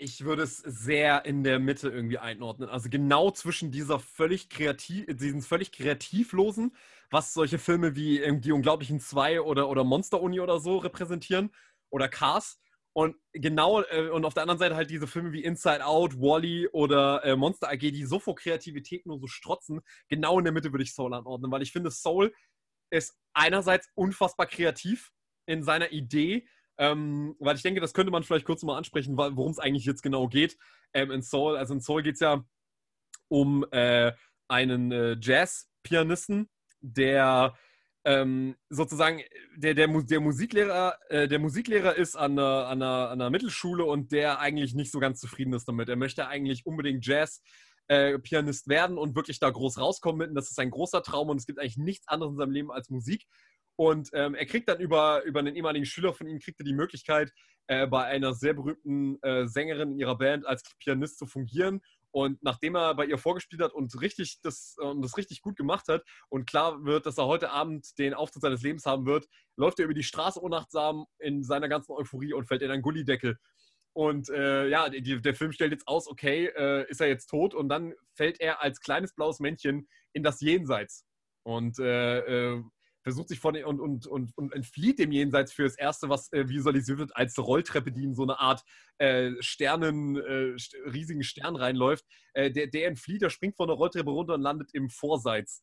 Ich 0.02 0.24
würde 0.24 0.44
es 0.44 0.56
sehr 0.56 1.26
in 1.26 1.44
der 1.44 1.58
Mitte 1.58 1.90
irgendwie 1.90 2.16
einordnen. 2.16 2.70
Also 2.70 2.88
genau 2.88 3.30
zwischen 3.32 3.70
dieser 3.70 3.98
völlig 3.98 4.48
kreativ, 4.48 5.04
diesen 5.08 5.42
völlig 5.42 5.72
kreativlosen, 5.72 6.74
was 7.10 7.34
solche 7.34 7.58
Filme 7.58 7.96
wie 7.96 8.40
Die 8.40 8.52
Unglaublichen 8.52 8.98
Zwei 8.98 9.42
oder, 9.42 9.68
oder 9.68 9.84
Monster 9.84 10.22
Uni 10.22 10.40
oder 10.40 10.58
so 10.58 10.78
repräsentieren 10.78 11.50
oder 11.90 12.08
Cars 12.08 12.58
und 12.94 13.16
genau, 13.32 13.82
äh, 13.82 14.08
und 14.08 14.24
auf 14.24 14.32
der 14.32 14.44
anderen 14.44 14.58
Seite 14.58 14.74
halt 14.74 14.88
diese 14.88 15.06
Filme 15.06 15.32
wie 15.32 15.44
Inside 15.44 15.84
Out, 15.84 16.14
Wally 16.14 16.66
-E 16.66 16.70
oder 16.72 17.22
äh, 17.22 17.36
Monster 17.36 17.68
AG, 17.68 17.80
die 17.80 18.06
so 18.06 18.18
vor 18.18 18.36
Kreativität 18.36 19.04
nur 19.04 19.18
so 19.18 19.26
strotzen. 19.26 19.82
Genau 20.08 20.38
in 20.38 20.44
der 20.44 20.54
Mitte 20.54 20.72
würde 20.72 20.82
ich 20.82 20.94
Soul 20.94 21.12
anordnen, 21.12 21.52
weil 21.52 21.62
ich 21.62 21.72
finde, 21.72 21.90
Soul 21.90 22.34
ist 22.90 23.16
einerseits 23.34 23.88
unfassbar 23.94 24.46
kreativ 24.46 25.12
in 25.46 25.62
seiner 25.62 25.92
Idee, 25.92 26.48
ähm, 26.80 27.36
weil 27.38 27.56
ich 27.56 27.62
denke, 27.62 27.82
das 27.82 27.92
könnte 27.92 28.10
man 28.10 28.22
vielleicht 28.22 28.46
kurz 28.46 28.62
mal 28.62 28.78
ansprechen, 28.78 29.14
worum 29.14 29.50
es 29.50 29.58
eigentlich 29.58 29.84
jetzt 29.84 30.02
genau 30.02 30.28
geht. 30.28 30.56
Ähm, 30.94 31.10
in 31.10 31.20
Soul, 31.20 31.58
also 31.58 31.74
in 31.74 31.80
Soul 31.82 32.02
geht 32.02 32.14
es 32.14 32.20
ja 32.20 32.42
um 33.28 33.66
äh, 33.70 34.12
einen 34.48 34.90
äh, 34.90 35.16
Jazz-Pianisten, 35.20 36.48
der 36.80 37.54
ähm, 38.06 38.56
sozusagen 38.70 39.20
der, 39.56 39.74
der, 39.74 39.88
der 39.88 40.20
Musiklehrer, 40.20 40.96
äh, 41.10 41.28
der 41.28 41.38
Musiklehrer 41.38 41.96
ist 41.96 42.16
an 42.16 42.32
einer, 42.38 42.68
an, 42.68 42.82
einer, 42.82 43.10
an 43.10 43.20
einer 43.20 43.30
Mittelschule 43.30 43.84
und 43.84 44.10
der 44.10 44.40
eigentlich 44.40 44.74
nicht 44.74 44.90
so 44.90 45.00
ganz 45.00 45.20
zufrieden 45.20 45.52
ist 45.52 45.68
damit. 45.68 45.90
Er 45.90 45.96
möchte 45.96 46.28
eigentlich 46.28 46.64
unbedingt 46.64 47.06
Jazz. 47.06 47.42
Äh, 47.88 48.18
Pianist 48.20 48.68
werden 48.68 48.96
und 48.96 49.16
wirklich 49.16 49.38
da 49.38 49.50
groß 49.50 49.78
rauskommen 49.78 50.16
mitten. 50.16 50.34
Das 50.34 50.50
ist 50.50 50.58
ein 50.58 50.70
großer 50.70 51.02
Traum 51.02 51.28
und 51.28 51.36
es 51.36 51.44
gibt 51.46 51.58
eigentlich 51.58 51.76
nichts 51.76 52.08
anderes 52.08 52.32
in 52.32 52.38
seinem 52.38 52.52
Leben 52.52 52.70
als 52.70 52.88
Musik. 52.88 53.26
Und 53.80 54.10
ähm, 54.12 54.34
er 54.34 54.44
kriegt 54.44 54.68
dann 54.68 54.78
über, 54.78 55.22
über 55.24 55.38
einen 55.38 55.56
ehemaligen 55.56 55.86
Schüler 55.86 56.12
von 56.12 56.26
ihm, 56.26 56.38
kriegt 56.38 56.60
er 56.60 56.66
die 56.66 56.74
Möglichkeit, 56.74 57.32
äh, 57.66 57.86
bei 57.86 58.04
einer 58.04 58.34
sehr 58.34 58.52
berühmten 58.52 59.18
äh, 59.22 59.46
Sängerin 59.46 59.92
in 59.92 59.98
ihrer 59.98 60.18
Band 60.18 60.44
als 60.44 60.62
Pianist 60.80 61.18
zu 61.18 61.24
fungieren 61.24 61.80
und 62.10 62.42
nachdem 62.42 62.76
er 62.76 62.94
bei 62.94 63.06
ihr 63.06 63.16
vorgespielt 63.16 63.62
hat 63.62 63.72
und 63.72 63.98
richtig 64.02 64.42
das, 64.42 64.76
und 64.78 65.00
das 65.00 65.16
richtig 65.16 65.40
gut 65.40 65.56
gemacht 65.56 65.88
hat 65.88 66.04
und 66.28 66.46
klar 66.46 66.84
wird, 66.84 67.06
dass 67.06 67.16
er 67.16 67.24
heute 67.24 67.52
Abend 67.52 67.98
den 67.98 68.12
Auftritt 68.12 68.42
seines 68.42 68.60
Lebens 68.60 68.84
haben 68.84 69.06
wird, 69.06 69.24
läuft 69.56 69.78
er 69.78 69.86
über 69.86 69.94
die 69.94 70.02
Straße 70.02 70.38
unachtsam 70.38 71.06
in 71.18 71.42
seiner 71.42 71.70
ganzen 71.70 71.92
Euphorie 71.92 72.34
und 72.34 72.48
fällt 72.48 72.60
in 72.60 72.70
einen 72.70 72.82
Gullideckel. 72.82 73.38
Und 73.94 74.28
äh, 74.28 74.68
ja, 74.68 74.90
die, 74.90 75.22
der 75.22 75.34
Film 75.34 75.52
stellt 75.52 75.72
jetzt 75.72 75.88
aus, 75.88 76.06
okay, 76.06 76.52
äh, 76.54 76.86
ist 76.90 77.00
er 77.00 77.08
jetzt 77.08 77.28
tot? 77.28 77.54
Und 77.54 77.70
dann 77.70 77.94
fällt 78.12 78.42
er 78.42 78.60
als 78.60 78.82
kleines 78.82 79.14
blaues 79.14 79.40
Männchen 79.40 79.88
in 80.12 80.22
das 80.22 80.42
Jenseits. 80.42 81.06
Und 81.44 81.78
äh, 81.78 82.18
äh 82.18 82.62
versucht 83.02 83.28
sich 83.28 83.40
von 83.40 83.56
und, 83.56 83.80
und, 83.80 84.06
und, 84.06 84.36
und 84.36 84.52
entflieht 84.52 84.98
dem 84.98 85.12
Jenseits 85.12 85.52
für 85.52 85.64
das 85.64 85.76
Erste, 85.76 86.08
was 86.08 86.32
äh, 86.32 86.48
visualisiert 86.48 86.98
wird, 86.98 87.16
als 87.16 87.38
Rolltreppe, 87.38 87.92
die 87.92 88.04
in 88.04 88.14
so 88.14 88.22
eine 88.22 88.38
Art 88.40 88.62
äh, 88.98 89.32
Sternen, 89.40 90.16
äh, 90.16 90.58
st 90.58 90.76
riesigen 90.92 91.22
Stern 91.22 91.56
reinläuft. 91.56 92.04
Äh, 92.34 92.50
der, 92.50 92.66
der 92.66 92.88
entflieht, 92.88 93.22
der 93.22 93.30
springt 93.30 93.56
von 93.56 93.68
der 93.68 93.76
Rolltreppe 93.76 94.10
runter 94.10 94.34
und 94.34 94.42
landet 94.42 94.70
im 94.74 94.90
Vorseits. 94.90 95.62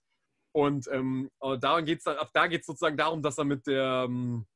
Und 0.53 0.87
ähm, 0.91 1.29
daran 1.59 1.85
geht's, 1.85 2.07
ab 2.07 2.31
da 2.33 2.47
geht 2.47 2.61
es 2.61 2.67
sozusagen 2.67 2.97
darum, 2.97 3.21
dass 3.21 3.37
er 3.37 3.45
mit 3.45 3.67
der 3.67 4.05
ähm, 4.07 4.47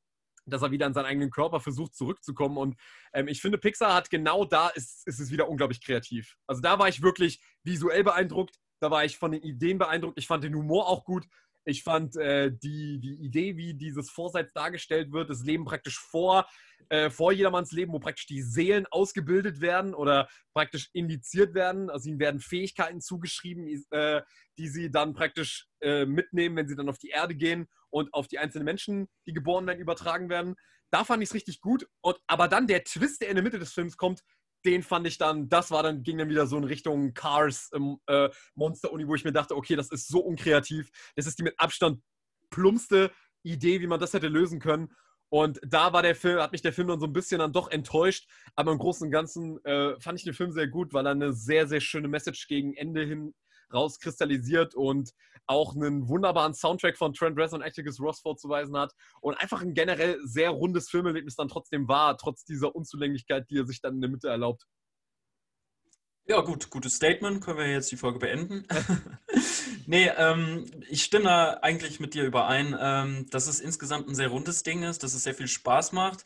dass 0.46 0.62
er 0.62 0.70
wieder 0.70 0.86
an 0.86 0.94
seinen 0.94 1.06
eigenen 1.06 1.30
Körper 1.30 1.60
versucht 1.60 1.94
zurückzukommen. 1.94 2.56
Und 2.56 2.76
ähm, 3.12 3.28
ich 3.28 3.40
finde, 3.40 3.58
Pixar 3.58 3.94
hat 3.94 4.10
genau 4.10 4.44
da 4.44 4.68
ist, 4.68 5.06
ist 5.06 5.20
es 5.20 5.30
wieder 5.30 5.48
unglaublich 5.48 5.84
kreativ. 5.84 6.36
Also 6.46 6.60
da 6.60 6.78
war 6.78 6.88
ich 6.88 7.02
wirklich 7.02 7.40
visuell 7.62 8.04
beeindruckt, 8.04 8.58
da 8.80 8.90
war 8.90 9.04
ich 9.04 9.16
von 9.18 9.32
den 9.32 9.42
Ideen 9.42 9.78
beeindruckt. 9.78 10.18
Ich 10.18 10.26
fand 10.26 10.44
den 10.44 10.54
Humor 10.54 10.88
auch 10.88 11.04
gut. 11.04 11.26
Ich 11.64 11.82
fand 11.82 12.16
äh, 12.16 12.50
die, 12.50 12.98
die 12.98 13.14
Idee, 13.24 13.56
wie 13.56 13.74
dieses 13.74 14.10
Vorseits 14.10 14.52
dargestellt 14.52 15.12
wird, 15.12 15.30
das 15.30 15.44
Leben 15.44 15.64
praktisch 15.64 15.98
vor, 15.98 16.46
äh, 16.88 17.08
vor 17.08 17.32
jedermanns 17.32 17.72
Leben, 17.72 17.92
wo 17.92 18.00
praktisch 18.00 18.26
die 18.26 18.42
Seelen 18.42 18.86
ausgebildet 18.90 19.60
werden 19.60 19.94
oder 19.94 20.28
praktisch 20.54 20.90
indiziert 20.92 21.54
werden. 21.54 21.88
Also 21.88 22.08
ihnen 22.08 22.18
werden 22.18 22.40
Fähigkeiten 22.40 23.00
zugeschrieben, 23.00 23.84
äh, 23.90 24.22
die 24.58 24.68
sie 24.68 24.90
dann 24.90 25.14
praktisch 25.14 25.68
äh, 25.80 26.04
mitnehmen, 26.04 26.56
wenn 26.56 26.68
sie 26.68 26.76
dann 26.76 26.88
auf 26.88 26.98
die 26.98 27.10
Erde 27.10 27.34
gehen 27.34 27.68
und 27.90 28.12
auf 28.12 28.26
die 28.26 28.38
einzelnen 28.38 28.64
Menschen, 28.64 29.08
die 29.26 29.32
geboren 29.32 29.66
werden, 29.66 29.80
übertragen 29.80 30.28
werden. 30.28 30.56
Da 30.90 31.04
fand 31.04 31.22
ich 31.22 31.30
es 31.30 31.34
richtig 31.34 31.60
gut. 31.60 31.86
Und, 32.02 32.18
aber 32.26 32.48
dann 32.48 32.66
der 32.66 32.84
Twist, 32.84 33.22
der 33.22 33.28
in 33.28 33.36
der 33.36 33.44
Mitte 33.44 33.58
des 33.58 33.72
Films 33.72 33.96
kommt, 33.96 34.20
den 34.64 34.82
fand 34.82 35.06
ich 35.06 35.18
dann, 35.18 35.48
das 35.48 35.70
war 35.70 35.82
dann, 35.82 36.02
ging 36.02 36.18
dann 36.18 36.28
wieder 36.28 36.46
so 36.46 36.56
in 36.56 36.64
Richtung 36.64 37.14
Cars 37.14 37.70
ähm, 37.74 37.98
äh, 38.06 38.28
Monster-Uni, 38.54 39.06
wo 39.06 39.14
ich 39.14 39.24
mir 39.24 39.32
dachte, 39.32 39.56
okay, 39.56 39.76
das 39.76 39.90
ist 39.90 40.08
so 40.08 40.20
unkreativ. 40.20 40.90
Das 41.16 41.26
ist 41.26 41.38
die 41.38 41.42
mit 41.42 41.58
Abstand 41.58 42.02
plumpste 42.50 43.10
Idee, 43.42 43.80
wie 43.80 43.86
man 43.86 44.00
das 44.00 44.12
hätte 44.12 44.28
lösen 44.28 44.60
können. 44.60 44.92
Und 45.28 45.60
da 45.66 45.94
war 45.94 46.02
der 46.02 46.14
Film, 46.14 46.40
hat 46.40 46.52
mich 46.52 46.60
der 46.60 46.74
Film 46.74 46.88
dann 46.88 47.00
so 47.00 47.06
ein 47.06 47.12
bisschen 47.12 47.38
dann 47.38 47.52
doch 47.52 47.70
enttäuscht. 47.70 48.28
Aber 48.54 48.70
im 48.72 48.78
Großen 48.78 49.06
und 49.06 49.10
Ganzen 49.10 49.64
äh, 49.64 49.98
fand 49.98 50.18
ich 50.18 50.24
den 50.24 50.34
Film 50.34 50.52
sehr 50.52 50.68
gut, 50.68 50.92
weil 50.92 51.06
er 51.06 51.12
eine 51.12 51.32
sehr, 51.32 51.66
sehr 51.66 51.80
schöne 51.80 52.08
Message 52.08 52.48
gegen 52.48 52.74
Ende 52.74 53.04
hin 53.04 53.34
rauskristallisiert 53.72 54.74
und 54.74 55.12
auch 55.46 55.74
einen 55.74 56.08
wunderbaren 56.08 56.54
Soundtrack 56.54 56.96
von 56.96 57.12
Trent 57.12 57.38
Reznor 57.38 57.60
und 57.60 57.66
Atticus 57.66 58.00
Ross 58.00 58.20
vorzuweisen 58.20 58.76
hat 58.76 58.92
und 59.20 59.34
einfach 59.34 59.62
ein 59.62 59.74
generell 59.74 60.18
sehr 60.24 60.50
rundes 60.50 60.88
Filmerlebnis 60.88 61.36
dann 61.36 61.48
trotzdem 61.48 61.88
war, 61.88 62.16
trotz 62.16 62.44
dieser 62.44 62.74
Unzulänglichkeit, 62.74 63.50
die 63.50 63.58
er 63.58 63.66
sich 63.66 63.80
dann 63.80 63.94
in 63.94 64.00
der 64.00 64.10
Mitte 64.10 64.28
erlaubt. 64.28 64.66
Ja, 66.24 66.40
gut, 66.40 66.70
gutes 66.70 66.94
Statement. 66.94 67.42
Können 67.42 67.58
wir 67.58 67.70
jetzt 67.70 67.90
die 67.90 67.96
Folge 67.96 68.20
beenden? 68.20 68.64
nee, 69.86 70.08
ähm, 70.16 70.64
ich 70.88 71.02
stimme 71.02 71.24
da 71.24 71.54
eigentlich 71.62 71.98
mit 71.98 72.14
dir 72.14 72.24
überein, 72.24 72.76
ähm, 72.80 73.26
dass 73.30 73.48
es 73.48 73.58
insgesamt 73.58 74.08
ein 74.08 74.14
sehr 74.14 74.28
rundes 74.28 74.62
Ding 74.62 74.84
ist, 74.84 75.02
dass 75.02 75.14
es 75.14 75.24
sehr 75.24 75.34
viel 75.34 75.48
Spaß 75.48 75.92
macht. 75.92 76.22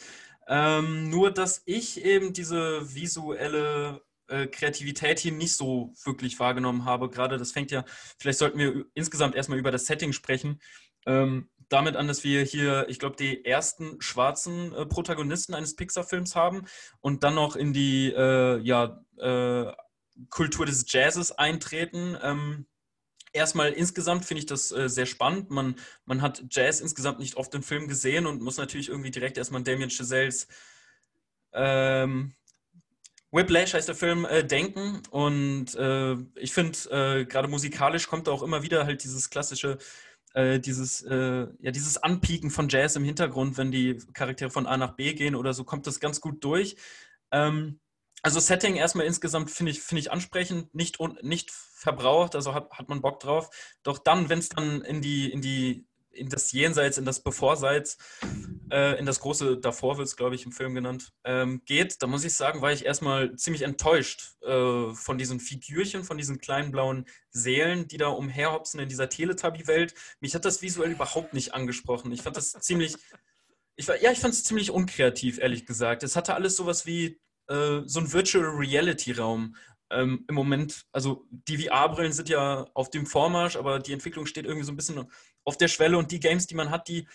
Ähm, 0.48 1.08
nur, 1.08 1.30
dass 1.30 1.62
ich 1.64 2.04
eben 2.04 2.34
diese 2.34 2.94
visuelle 2.94 4.02
äh, 4.28 4.46
Kreativität 4.46 5.18
hier 5.18 5.32
nicht 5.32 5.54
so 5.54 5.92
wirklich 6.04 6.38
wahrgenommen 6.38 6.84
habe. 6.84 7.10
Gerade 7.10 7.38
das 7.38 7.52
fängt 7.52 7.70
ja, 7.70 7.84
vielleicht 8.18 8.38
sollten 8.38 8.58
wir 8.58 8.84
insgesamt 8.94 9.34
erstmal 9.34 9.58
über 9.58 9.70
das 9.70 9.86
Setting 9.86 10.12
sprechen. 10.12 10.60
Ähm, 11.06 11.48
damit 11.68 11.96
an, 11.96 12.08
dass 12.08 12.24
wir 12.24 12.42
hier, 12.42 12.86
ich 12.88 12.98
glaube, 12.98 13.16
die 13.16 13.44
ersten 13.44 14.00
schwarzen 14.00 14.72
äh, 14.72 14.86
Protagonisten 14.86 15.54
eines 15.54 15.74
Pixar-Films 15.76 16.36
haben 16.36 16.66
und 17.00 17.24
dann 17.24 17.34
noch 17.34 17.56
in 17.56 17.72
die 17.72 18.12
äh, 18.12 18.58
ja, 18.60 19.02
äh, 19.18 19.72
Kultur 20.30 20.66
des 20.66 20.84
Jazzes 20.88 21.32
eintreten. 21.32 22.16
Ähm, 22.22 22.66
erstmal 23.32 23.72
insgesamt 23.72 24.24
finde 24.24 24.40
ich 24.40 24.46
das 24.46 24.72
äh, 24.72 24.88
sehr 24.88 25.06
spannend. 25.06 25.50
Man, 25.50 25.76
man 26.04 26.22
hat 26.22 26.44
Jazz 26.50 26.80
insgesamt 26.80 27.18
nicht 27.18 27.36
oft 27.36 27.54
im 27.54 27.62
Film 27.62 27.88
gesehen 27.88 28.26
und 28.26 28.42
muss 28.42 28.56
natürlich 28.56 28.88
irgendwie 28.88 29.10
direkt 29.10 29.38
erstmal 29.38 29.62
Damien 29.62 29.90
Chazelles 29.90 30.48
ähm, 31.52 32.34
Whiplash 33.36 33.74
heißt 33.74 33.88
der 33.88 33.94
Film, 33.94 34.24
äh, 34.24 34.44
denken. 34.44 35.02
Und 35.10 35.74
äh, 35.76 36.14
ich 36.36 36.52
finde, 36.52 36.78
äh, 36.90 37.24
gerade 37.26 37.48
musikalisch 37.48 38.08
kommt 38.08 38.28
auch 38.28 38.42
immer 38.42 38.62
wieder 38.62 38.86
halt 38.86 39.04
dieses 39.04 39.30
klassische 39.30 39.78
äh, 40.36 40.60
dieses, 40.60 41.00
äh, 41.02 41.46
ja, 41.60 41.70
dieses 41.70 41.96
Anpieken 41.96 42.50
von 42.50 42.68
Jazz 42.68 42.94
im 42.94 43.04
Hintergrund, 43.04 43.56
wenn 43.56 43.70
die 43.70 43.96
Charaktere 44.12 44.50
von 44.50 44.66
A 44.66 44.76
nach 44.76 44.94
B 44.94 45.14
gehen 45.14 45.34
oder 45.34 45.54
so, 45.54 45.64
kommt 45.64 45.86
das 45.86 45.98
ganz 45.98 46.20
gut 46.20 46.44
durch. 46.44 46.76
Ähm, 47.30 47.80
also 48.22 48.38
Setting 48.38 48.76
erstmal 48.76 49.06
insgesamt 49.06 49.50
finde 49.50 49.72
ich, 49.72 49.80
find 49.80 49.98
ich 49.98 50.12
ansprechend, 50.12 50.74
nicht, 50.74 50.98
nicht 51.22 51.50
verbraucht, 51.50 52.34
also 52.34 52.52
hat, 52.52 52.70
hat 52.72 52.88
man 52.88 53.00
Bock 53.00 53.18
drauf. 53.20 53.48
Doch 53.82 53.98
dann, 53.98 54.28
wenn 54.28 54.40
es 54.40 54.50
dann 54.50 54.82
in 54.82 55.00
die, 55.00 55.30
in 55.30 55.40
die 55.40 55.86
in 56.16 56.28
das 56.28 56.52
Jenseits, 56.52 56.98
in 56.98 57.04
das 57.04 57.22
Bevorseits, 57.22 57.98
äh, 58.70 58.98
in 58.98 59.06
das 59.06 59.20
große 59.20 59.58
Davor 59.58 59.98
wird 59.98 60.08
es, 60.08 60.16
glaube 60.16 60.34
ich, 60.34 60.44
im 60.44 60.52
Film 60.52 60.74
genannt, 60.74 61.12
ähm, 61.24 61.62
geht, 61.64 62.02
da 62.02 62.06
muss 62.06 62.24
ich 62.24 62.34
sagen, 62.34 62.62
war 62.62 62.72
ich 62.72 62.84
erstmal 62.84 63.34
ziemlich 63.36 63.62
enttäuscht 63.62 64.34
äh, 64.42 64.94
von 64.94 65.18
diesen 65.18 65.40
Figürchen, 65.40 66.04
von 66.04 66.16
diesen 66.16 66.38
kleinen 66.38 66.72
blauen 66.72 67.06
Seelen, 67.30 67.88
die 67.88 67.98
da 67.98 68.08
umherhopsen 68.08 68.80
in 68.80 68.88
dieser 68.88 69.08
Teletubby-Welt. 69.08 69.94
Mich 70.20 70.34
hat 70.34 70.44
das 70.44 70.62
visuell 70.62 70.92
überhaupt 70.92 71.34
nicht 71.34 71.54
angesprochen. 71.54 72.12
Ich 72.12 72.22
fand 72.22 72.36
das 72.36 72.52
ziemlich, 72.52 72.96
ich 73.76 73.86
war, 73.88 74.00
ja, 74.00 74.10
ich 74.10 74.18
fand 74.18 74.34
es 74.34 74.44
ziemlich 74.44 74.70
unkreativ, 74.70 75.38
ehrlich 75.38 75.66
gesagt. 75.66 76.02
Es 76.02 76.16
hatte 76.16 76.34
alles 76.34 76.56
sowas 76.56 76.86
wie 76.86 77.20
äh, 77.48 77.82
so 77.84 78.00
ein 78.00 78.12
Virtual 78.12 78.44
Reality 78.44 79.12
Raum, 79.12 79.54
ähm, 79.90 80.24
im 80.28 80.34
Moment, 80.34 80.84
also 80.92 81.26
die 81.30 81.58
VR-Brillen 81.58 82.12
sind 82.12 82.28
ja 82.28 82.66
auf 82.74 82.90
dem 82.90 83.06
Vormarsch, 83.06 83.56
aber 83.56 83.78
die 83.78 83.92
Entwicklung 83.92 84.26
steht 84.26 84.44
irgendwie 84.44 84.64
so 84.64 84.72
ein 84.72 84.76
bisschen 84.76 85.08
auf 85.46 85.56
der 85.56 85.68
Schwelle 85.68 85.96
und 85.96 86.10
die 86.12 86.20
Games, 86.20 86.46
die 86.46 86.54
man 86.54 86.70
hat, 86.70 86.88
die 86.88 87.08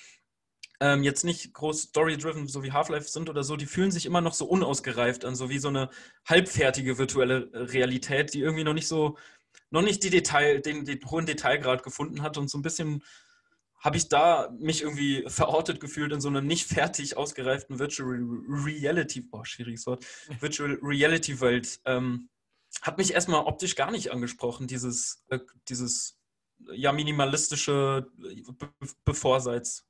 ähm, 0.79 1.03
jetzt 1.03 1.23
nicht 1.23 1.53
groß 1.53 1.83
story-driven, 1.83 2.47
so 2.47 2.63
wie 2.63 2.71
Half-Life 2.71 3.07
sind 3.07 3.29
oder 3.29 3.43
so, 3.43 3.55
die 3.55 3.67
fühlen 3.67 3.91
sich 3.91 4.07
immer 4.07 4.21
noch 4.21 4.33
so 4.33 4.45
unausgereift 4.45 5.25
an, 5.25 5.35
so 5.35 5.49
wie 5.49 5.59
so 5.59 5.67
eine 5.67 5.89
halbfertige 6.25 6.97
virtuelle 6.97 7.49
Realität, 7.53 8.33
die 8.33 8.39
irgendwie 8.39 8.63
noch 8.63 8.73
nicht 8.73 8.87
so, 8.87 9.17
noch 9.69 9.83
nicht 9.83 10.03
die 10.03 10.09
Detail, 10.09 10.59
den, 10.59 10.85
den 10.85 10.99
hohen 11.05 11.27
Detailgrad 11.27 11.83
gefunden 11.83 12.23
hat 12.23 12.37
und 12.37 12.49
so 12.49 12.57
ein 12.57 12.63
bisschen 12.63 13.03
habe 13.79 13.97
ich 13.97 14.09
da 14.09 14.53
mich 14.59 14.83
irgendwie 14.83 15.23
verortet 15.27 15.79
gefühlt 15.79 16.11
in 16.11 16.21
so 16.21 16.29
einer 16.29 16.41
nicht 16.41 16.67
fertig 16.67 17.17
ausgereiften 17.17 17.79
Virtual 17.79 18.19
Reality, 18.47 19.27
oh, 19.31 19.43
schwieriges 19.43 19.87
Wort, 19.87 20.05
Virtual 20.39 20.77
Reality 20.83 21.41
Welt. 21.41 21.79
Ähm, 21.85 22.29
hat 22.81 22.99
mich 22.99 23.13
erstmal 23.13 23.43
optisch 23.45 23.75
gar 23.75 23.91
nicht 23.91 24.11
angesprochen, 24.11 24.67
dieses, 24.67 25.23
äh, 25.29 25.39
dieses 25.67 26.20
ja, 26.73 26.91
minimalistische 26.91 28.07
Be 28.57 28.69
Bevorseits. 29.05 29.87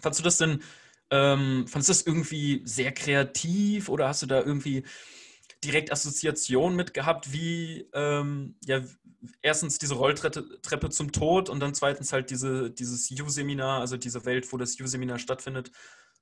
Fandst 0.00 0.20
du 0.20 0.24
das 0.24 0.38
denn, 0.38 0.62
ähm, 1.10 1.66
fandest 1.66 1.88
du 1.88 1.92
das 1.92 2.02
irgendwie 2.02 2.62
sehr 2.64 2.92
kreativ 2.92 3.88
oder 3.88 4.08
hast 4.08 4.22
du 4.22 4.26
da 4.26 4.40
irgendwie 4.40 4.84
direkt 5.64 5.92
Assoziationen 5.92 6.76
mit 6.76 6.94
gehabt, 6.94 7.32
wie 7.32 7.88
ähm, 7.92 8.56
ja, 8.64 8.82
erstens 9.42 9.78
diese 9.78 9.94
Rolltreppe 9.94 10.90
zum 10.90 11.12
Tod 11.12 11.48
und 11.48 11.60
dann 11.60 11.74
zweitens 11.74 12.12
halt 12.12 12.30
diese, 12.30 12.70
dieses 12.70 13.10
U-Seminar, 13.10 13.80
also 13.80 13.96
diese 13.96 14.24
Welt, 14.24 14.50
wo 14.52 14.56
das 14.56 14.80
U-Seminar 14.80 15.18
stattfindet. 15.18 15.70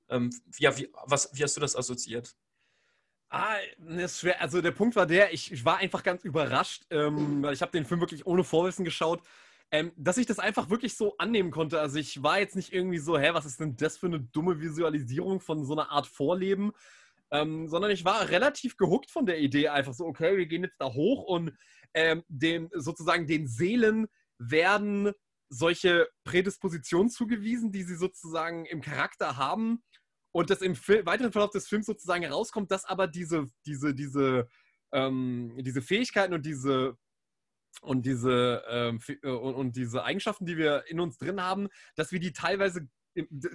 Ähm, 0.09 0.31
ja, 0.57 0.77
wie, 0.77 0.91
was, 1.05 1.29
wie 1.33 1.43
hast 1.43 1.55
du 1.55 1.61
das 1.61 1.75
assoziiert? 1.75 2.35
Ah, 3.31 3.57
ist 3.97 4.21
schwer. 4.21 4.41
Also 4.41 4.59
der 4.59 4.71
Punkt 4.71 4.95
war 4.95 5.05
der, 5.05 5.33
ich, 5.33 5.51
ich 5.51 5.63
war 5.63 5.77
einfach 5.77 6.01
ganz 6.01 6.23
überrascht, 6.23 6.85
ähm, 6.89 7.43
weil 7.43 7.53
ich 7.53 7.61
habe 7.61 7.71
den 7.71 7.85
Film 7.85 7.99
wirklich 7.99 8.25
ohne 8.25 8.43
Vorwissen 8.43 8.83
geschaut, 8.83 9.21
ähm, 9.71 9.91
dass 9.97 10.17
ich 10.17 10.25
das 10.25 10.39
einfach 10.39 10.71
wirklich 10.71 10.95
so 10.97 11.15
annehmen 11.17 11.51
konnte. 11.51 11.79
Also 11.79 11.99
ich 11.99 12.23
war 12.23 12.39
jetzt 12.39 12.55
nicht 12.55 12.73
irgendwie 12.73 12.97
so, 12.97 13.19
hä, 13.19 13.29
was 13.33 13.45
ist 13.45 13.59
denn 13.59 13.75
das 13.77 13.97
für 13.97 14.07
eine 14.07 14.19
dumme 14.19 14.59
Visualisierung 14.59 15.41
von 15.41 15.63
so 15.63 15.73
einer 15.73 15.91
Art 15.91 16.07
Vorleben, 16.07 16.71
ähm, 17.29 17.67
sondern 17.67 17.91
ich 17.91 18.03
war 18.03 18.29
relativ 18.29 18.77
gehuckt 18.77 19.11
von 19.11 19.27
der 19.27 19.39
Idee, 19.39 19.69
einfach 19.69 19.93
so, 19.93 20.05
okay, 20.05 20.35
wir 20.35 20.47
gehen 20.47 20.63
jetzt 20.63 20.79
da 20.81 20.91
hoch 20.91 21.23
und 21.23 21.53
ähm, 21.93 22.23
den, 22.29 22.69
sozusagen 22.73 23.27
den 23.27 23.47
Seelen 23.47 24.07
werden 24.39 25.11
solche 25.49 26.07
Prädispositionen 26.23 27.11
zugewiesen, 27.11 27.71
die 27.71 27.83
sie 27.83 27.95
sozusagen 27.95 28.65
im 28.65 28.81
Charakter 28.81 29.37
haben 29.37 29.83
und 30.39 30.49
das 30.49 30.61
im 30.61 30.73
Fil 30.73 31.05
weiteren 31.05 31.33
Verlauf 31.33 31.51
des 31.51 31.67
Films 31.67 31.85
sozusagen 31.85 32.23
herauskommt, 32.23 32.71
dass 32.71 32.85
aber 32.85 33.07
diese, 33.07 33.47
diese, 33.65 33.93
diese, 33.93 34.47
ähm, 34.93 35.53
diese 35.59 35.81
Fähigkeiten 35.81 36.33
und 36.33 36.45
diese 36.45 36.97
und 37.81 38.05
diese, 38.05 38.63
ähm, 38.69 38.99
äh, 39.21 39.27
und, 39.27 39.55
und, 39.55 39.75
diese 39.75 40.03
Eigenschaften, 40.03 40.45
die 40.45 40.57
wir 40.57 40.85
in 40.87 41.01
uns 41.01 41.17
drin 41.17 41.41
haben, 41.41 41.67
dass 41.95 42.13
wir 42.13 42.19
die 42.19 42.31
teilweise 42.31 42.87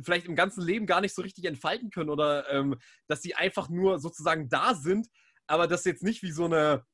vielleicht 0.02 0.26
im 0.26 0.36
ganzen 0.36 0.62
Leben 0.62 0.84
gar 0.86 1.00
nicht 1.00 1.14
so 1.14 1.22
richtig 1.22 1.46
entfalten 1.46 1.90
können 1.90 2.10
oder 2.10 2.50
ähm, 2.50 2.76
dass 3.06 3.22
sie 3.22 3.34
einfach 3.34 3.70
nur 3.70 3.98
sozusagen 3.98 4.50
da 4.50 4.74
sind, 4.74 5.08
aber 5.46 5.66
das 5.66 5.84
jetzt 5.84 6.02
nicht 6.02 6.22
wie 6.22 6.32
so 6.32 6.44
eine 6.44 6.84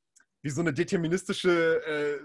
wie 0.41 0.49
so 0.49 0.61
eine 0.61 0.73
deterministische, 0.73 1.83
äh, 1.85 2.19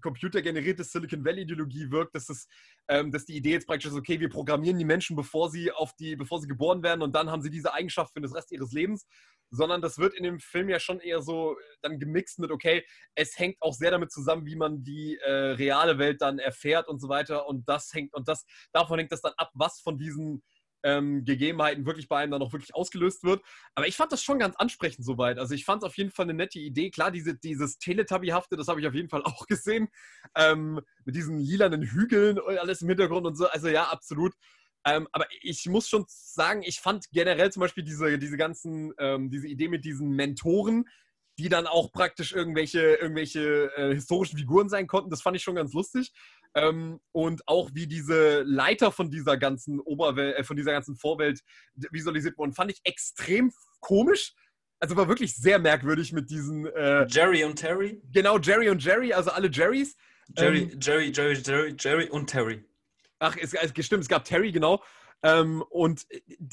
computergenerierte 0.00 0.84
Silicon 0.84 1.24
Valley-Ideologie 1.24 1.90
wirkt, 1.90 2.14
dass, 2.14 2.28
es, 2.28 2.48
ähm, 2.88 3.12
dass 3.12 3.26
die 3.26 3.36
Idee 3.36 3.52
jetzt 3.52 3.66
praktisch 3.66 3.90
ist, 3.90 3.96
okay, 3.96 4.18
wir 4.18 4.30
programmieren 4.30 4.78
die 4.78 4.84
Menschen, 4.84 5.16
bevor 5.16 5.50
sie, 5.50 5.70
auf 5.70 5.94
die, 5.94 6.16
bevor 6.16 6.40
sie 6.40 6.48
geboren 6.48 6.82
werden 6.82 7.02
und 7.02 7.14
dann 7.14 7.30
haben 7.30 7.42
sie 7.42 7.50
diese 7.50 7.74
Eigenschaft 7.74 8.12
für 8.14 8.20
den 8.20 8.32
Rest 8.32 8.50
ihres 8.52 8.72
Lebens, 8.72 9.06
sondern 9.50 9.82
das 9.82 9.98
wird 9.98 10.14
in 10.14 10.24
dem 10.24 10.40
Film 10.40 10.68
ja 10.68 10.78
schon 10.78 11.00
eher 11.00 11.22
so 11.22 11.56
dann 11.82 11.98
gemixt 11.98 12.38
mit, 12.38 12.50
okay, 12.50 12.84
es 13.14 13.38
hängt 13.38 13.56
auch 13.60 13.74
sehr 13.74 13.90
damit 13.90 14.12
zusammen, 14.12 14.46
wie 14.46 14.56
man 14.56 14.82
die 14.84 15.18
äh, 15.18 15.30
reale 15.30 15.98
Welt 15.98 16.22
dann 16.22 16.38
erfährt 16.38 16.88
und 16.88 17.00
so 17.00 17.08
weiter. 17.08 17.46
Und 17.46 17.68
das 17.68 17.92
hängt, 17.92 18.14
und 18.14 18.28
das, 18.28 18.44
davon 18.72 18.98
hängt 18.98 19.12
das 19.12 19.20
dann 19.20 19.32
ab, 19.36 19.50
was 19.54 19.80
von 19.80 19.98
diesen 19.98 20.42
ähm, 20.82 21.24
Gegebenheiten 21.24 21.86
wirklich 21.86 22.08
bei 22.08 22.18
einem 22.18 22.32
dann 22.32 22.42
auch 22.42 22.52
wirklich 22.52 22.74
ausgelöst 22.74 23.22
wird. 23.24 23.42
Aber 23.74 23.86
ich 23.86 23.96
fand 23.96 24.12
das 24.12 24.22
schon 24.22 24.38
ganz 24.38 24.56
ansprechend 24.56 25.04
soweit. 25.04 25.38
Also 25.38 25.54
ich 25.54 25.64
fand 25.64 25.82
es 25.82 25.86
auf 25.86 25.96
jeden 25.96 26.10
Fall 26.10 26.24
eine 26.24 26.34
nette 26.34 26.58
Idee. 26.58 26.90
Klar, 26.90 27.10
diese, 27.10 27.34
dieses 27.34 27.78
Teletubby-hafte, 27.78 28.56
das 28.56 28.68
habe 28.68 28.80
ich 28.80 28.86
auf 28.86 28.94
jeden 28.94 29.08
Fall 29.08 29.22
auch 29.24 29.46
gesehen. 29.46 29.88
Ähm, 30.34 30.80
mit 31.04 31.14
diesen 31.14 31.38
lilanen 31.38 31.82
Hügeln 31.82 32.38
und 32.38 32.58
alles 32.58 32.82
im 32.82 32.88
Hintergrund 32.88 33.26
und 33.26 33.36
so. 33.36 33.46
Also 33.48 33.68
ja, 33.68 33.84
absolut. 33.84 34.34
Ähm, 34.86 35.08
aber 35.12 35.26
ich 35.42 35.66
muss 35.66 35.88
schon 35.88 36.04
sagen, 36.08 36.62
ich 36.62 36.80
fand 36.80 37.10
generell 37.10 37.52
zum 37.52 37.60
Beispiel 37.60 37.84
diese, 37.84 38.18
diese 38.18 38.36
ganzen, 38.36 38.92
ähm, 38.98 39.30
diese 39.30 39.46
Idee 39.46 39.68
mit 39.68 39.84
diesen 39.84 40.10
Mentoren, 40.10 40.86
die 41.38 41.48
dann 41.48 41.66
auch 41.66 41.92
praktisch 41.92 42.32
irgendwelche, 42.32 42.80
irgendwelche 42.80 43.70
äh, 43.76 43.94
historischen 43.94 44.38
Figuren 44.38 44.68
sein 44.68 44.86
konnten. 44.86 45.10
Das 45.10 45.22
fand 45.22 45.36
ich 45.36 45.42
schon 45.42 45.54
ganz 45.54 45.72
lustig. 45.72 46.12
Ähm, 46.54 47.00
und 47.12 47.46
auch 47.46 47.70
wie 47.74 47.86
diese 47.86 48.42
Leiter 48.42 48.90
von 48.90 49.10
dieser 49.10 49.36
ganzen 49.36 49.78
Oberwelt, 49.80 50.36
äh, 50.36 50.44
von 50.44 50.56
dieser 50.56 50.72
ganzen 50.72 50.96
Vorwelt 50.96 51.40
visualisiert 51.74 52.36
wurden, 52.38 52.52
fand 52.52 52.72
ich 52.72 52.80
extrem 52.84 53.52
komisch. 53.80 54.34
Also 54.80 54.96
war 54.96 55.08
wirklich 55.08 55.36
sehr 55.36 55.58
merkwürdig 55.58 56.12
mit 56.12 56.30
diesen. 56.30 56.66
Äh, 56.66 57.06
Jerry 57.08 57.44
und 57.44 57.56
Terry? 57.56 58.02
Genau, 58.12 58.38
Jerry 58.38 58.68
und 58.70 58.82
Jerry, 58.82 59.12
also 59.12 59.30
alle 59.30 59.48
Jerrys. 59.48 59.96
Jerry, 60.36 60.70
ähm, 60.72 60.80
Jerry, 60.80 61.12
Jerry, 61.14 61.42
Jerry, 61.44 61.76
Jerry 61.78 62.08
und 62.08 62.26
Terry. 62.28 62.64
Ach, 63.18 63.36
es, 63.36 63.52
es, 63.52 63.86
stimmt, 63.86 64.02
es 64.02 64.08
gab 64.08 64.24
Terry, 64.24 64.50
genau. 64.50 64.82
Ähm, 65.22 65.62
und 65.68 66.06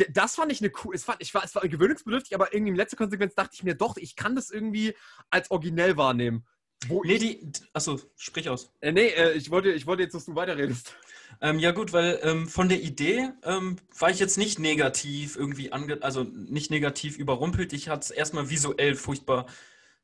das 0.09 0.35
fand 0.35 0.51
ich 0.51 0.61
eine 0.61 0.71
cool, 0.83 0.93
es, 0.93 1.05
fand, 1.05 1.21
ich 1.21 1.33
war, 1.33 1.43
es 1.43 1.55
war 1.55 1.65
gewöhnungsbedürftig, 1.65 2.35
aber 2.35 2.53
irgendwie 2.53 2.71
in 2.71 2.75
letzter 2.75 2.97
Konsequenz 2.97 3.33
dachte 3.33 3.51
ich 3.53 3.63
mir 3.63 3.75
doch, 3.75 3.95
ich 3.95 4.15
kann 4.15 4.35
das 4.35 4.49
irgendwie 4.49 4.93
als 5.29 5.49
originell 5.49 5.95
wahrnehmen. 5.95 6.45
Wo 6.87 7.03
nee, 7.03 7.17
die, 7.17 7.51
achso, 7.73 7.99
sprich 8.15 8.49
aus. 8.49 8.71
Äh, 8.81 8.91
nee, 8.91 9.07
äh, 9.07 9.33
ich, 9.33 9.49
wollte, 9.49 9.71
ich 9.71 9.87
wollte 9.87 10.03
jetzt, 10.03 10.13
dass 10.13 10.25
du 10.25 10.35
weiterredest. 10.35 10.93
Ähm, 11.41 11.59
ja 11.59 11.71
gut, 11.71 11.91
weil 11.91 12.19
ähm, 12.23 12.47
von 12.47 12.69
der 12.69 12.81
Idee 12.81 13.29
ähm, 13.43 13.77
war 13.97 14.09
ich 14.09 14.19
jetzt 14.19 14.37
nicht 14.37 14.59
negativ 14.59 15.35
irgendwie 15.35 15.71
ange 15.71 16.01
also 16.01 16.23
nicht 16.23 16.71
negativ 16.71 17.17
überrumpelt. 17.17 17.73
Ich 17.73 17.89
hatte 17.89 18.05
es 18.05 18.11
erstmal 18.11 18.49
visuell 18.49 18.95
furchtbar, 18.95 19.45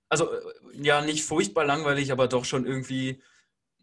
also 0.09 0.31
äh, 0.31 0.39
ja, 0.73 1.01
nicht 1.01 1.23
furchtbar 1.23 1.65
langweilig, 1.65 2.11
aber 2.11 2.27
doch 2.27 2.45
schon 2.45 2.65
irgendwie 2.65 3.21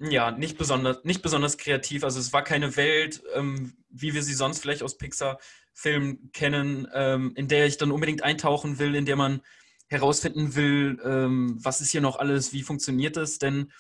ja, 0.01 0.31
nicht 0.31 0.59
besonders, 0.59 1.05
nicht 1.05 1.23
besonders 1.23 1.59
kreativ. 1.59 2.05
Also 2.05 2.21
es 2.21 2.33
war 2.33 2.43
keine 2.43 2.77
Welt, 2.77 3.23
ähm, 3.35 3.75
wie 3.91 4.15
wir 4.15 4.23
sie 4.23 4.35
sonst 4.35 4.61
vielleicht 4.61 4.83
aus 4.83 4.97
Pixar-Filmen 4.97 6.31
kennen, 6.33 6.89
ähm, 6.95 7.33
in 7.37 7.49
der 7.49 7.67
ich 7.67 7.77
dann 7.77 7.93
unbedingt 7.93 8.23
eintauchen 8.23 8.79
will, 8.79 8.95
in 8.95 9.05
der 9.05 9.17
man 9.17 9.43
herausfinden 9.91 10.55
will, 10.55 10.99
ähm, 11.05 11.59
was 11.63 11.81
ist 11.81 11.91
hier 11.91 12.01
noch 12.01 12.19
alles, 12.19 12.53
wie 12.53 12.63
funktioniert 12.63 13.17
das 13.17 13.39
denn. 13.39 13.73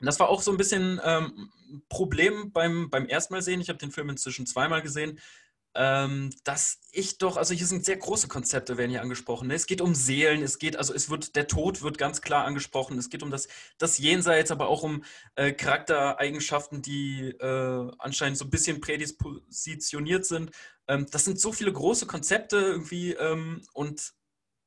Das 0.00 0.18
war 0.18 0.28
auch 0.28 0.42
so 0.42 0.50
ein 0.50 0.56
bisschen 0.56 1.00
ähm, 1.04 1.50
Problem 1.88 2.50
beim, 2.52 2.90
beim 2.90 3.06
ersten 3.06 3.40
sehen. 3.40 3.60
Ich 3.60 3.68
habe 3.68 3.78
den 3.78 3.92
Film 3.92 4.10
inzwischen 4.10 4.46
zweimal 4.46 4.82
gesehen 4.82 5.20
ähm, 5.76 6.30
dass 6.44 6.78
ich 6.92 7.18
doch, 7.18 7.36
also 7.36 7.52
hier 7.52 7.66
sind 7.66 7.84
sehr 7.84 7.96
große 7.96 8.28
Konzepte, 8.28 8.76
werden 8.78 8.90
hier 8.90 9.02
angesprochen. 9.02 9.48
Ne? 9.48 9.54
Es 9.54 9.66
geht 9.66 9.80
um 9.80 9.94
Seelen, 9.94 10.42
es 10.42 10.58
geht, 10.58 10.76
also 10.76 10.94
es 10.94 11.10
wird, 11.10 11.34
der 11.34 11.48
Tod 11.48 11.82
wird 11.82 11.98
ganz 11.98 12.20
klar 12.20 12.44
angesprochen, 12.44 12.96
es 12.96 13.10
geht 13.10 13.24
um 13.24 13.30
das, 13.30 13.48
das 13.78 13.98
Jenseits, 13.98 14.52
aber 14.52 14.68
auch 14.68 14.84
um 14.84 15.02
äh, 15.34 15.52
Charaktereigenschaften, 15.52 16.80
die 16.80 17.30
äh, 17.40 17.90
anscheinend 17.98 18.38
so 18.38 18.44
ein 18.44 18.50
bisschen 18.50 18.80
prädispositioniert 18.80 20.24
sind. 20.24 20.52
Ähm, 20.86 21.06
das 21.10 21.24
sind 21.24 21.40
so 21.40 21.52
viele 21.52 21.72
große 21.72 22.06
Konzepte 22.06 22.56
irgendwie 22.56 23.12
ähm, 23.14 23.62
und 23.72 24.14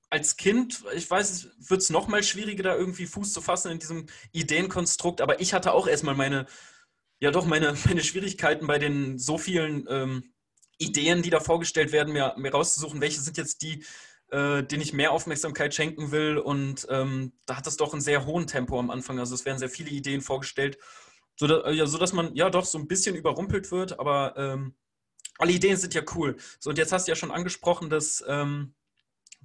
als 0.10 0.38
Kind, 0.38 0.84
ich 0.96 1.10
weiß, 1.10 1.50
wird 1.60 1.82
es 1.82 1.90
noch 1.90 2.08
mal 2.08 2.24
schwieriger, 2.24 2.64
da 2.64 2.76
irgendwie 2.76 3.06
Fuß 3.06 3.34
zu 3.34 3.42
fassen 3.42 3.72
in 3.72 3.80
diesem 3.80 4.06
Ideenkonstrukt, 4.32 5.22
aber 5.22 5.42
ich 5.42 5.54
hatte 5.54 5.74
auch 5.74 5.88
erstmal 5.88 6.16
meine, 6.16 6.46
ja 7.20 7.32
doch, 7.32 7.46
meine, 7.46 7.76
meine 7.86 8.04
Schwierigkeiten 8.04 8.68
bei 8.68 8.80
den 8.80 9.18
so 9.18 9.38
vielen 9.38 9.86
ähm, 9.90 10.34
Ideen, 10.78 11.22
die 11.22 11.30
da 11.30 11.40
vorgestellt 11.40 11.92
werden, 11.92 12.14
mir, 12.14 12.36
mir 12.38 12.52
rauszusuchen, 12.52 13.02
welche 13.02 13.20
sind 13.20 13.38
jetzt 13.38 13.62
die, 13.62 13.84
äh, 14.30 14.64
denen 14.64 14.82
ich 14.82 14.94
mehr 14.94 15.12
Aufmerksamkeit 15.12 15.74
schenken 15.74 16.12
will. 16.12 16.38
Und 16.38 16.88
ähm, 16.90 17.34
da 17.46 17.58
hat 17.58 17.68
das 17.68 17.78
doch 17.78 17.94
einen 17.94 18.02
sehr 18.02 18.26
hohen 18.26 18.48
Tempo 18.48 18.80
am 18.80 18.92
Anfang. 18.92 19.20
Also 19.20 19.34
es 19.34 19.46
werden 19.46 19.58
sehr 19.58 19.70
viele 19.70 19.90
Ideen 19.90 20.22
vorgestellt. 20.22 20.78
So, 21.36 21.48
da, 21.48 21.70
ja, 21.72 21.86
so 21.86 21.98
dass 21.98 22.14
man 22.14 22.36
ja 22.36 22.50
doch 22.50 22.66
so 22.66 22.78
ein 22.78 22.88
bisschen 22.88 23.16
überrumpelt 23.16 23.72
wird, 23.72 24.00
aber 24.00 24.36
ähm, 24.38 24.76
alle 25.38 25.52
Ideen 25.52 25.78
sind 25.78 25.94
ja 25.94 26.02
cool. 26.16 26.38
So, 26.60 26.70
und 26.70 26.78
jetzt 26.78 26.92
hast 26.92 27.08
du 27.08 27.12
ja 27.12 27.16
schon 27.16 27.32
angesprochen, 27.32 27.90
dass, 27.90 28.24
ähm, 28.28 28.74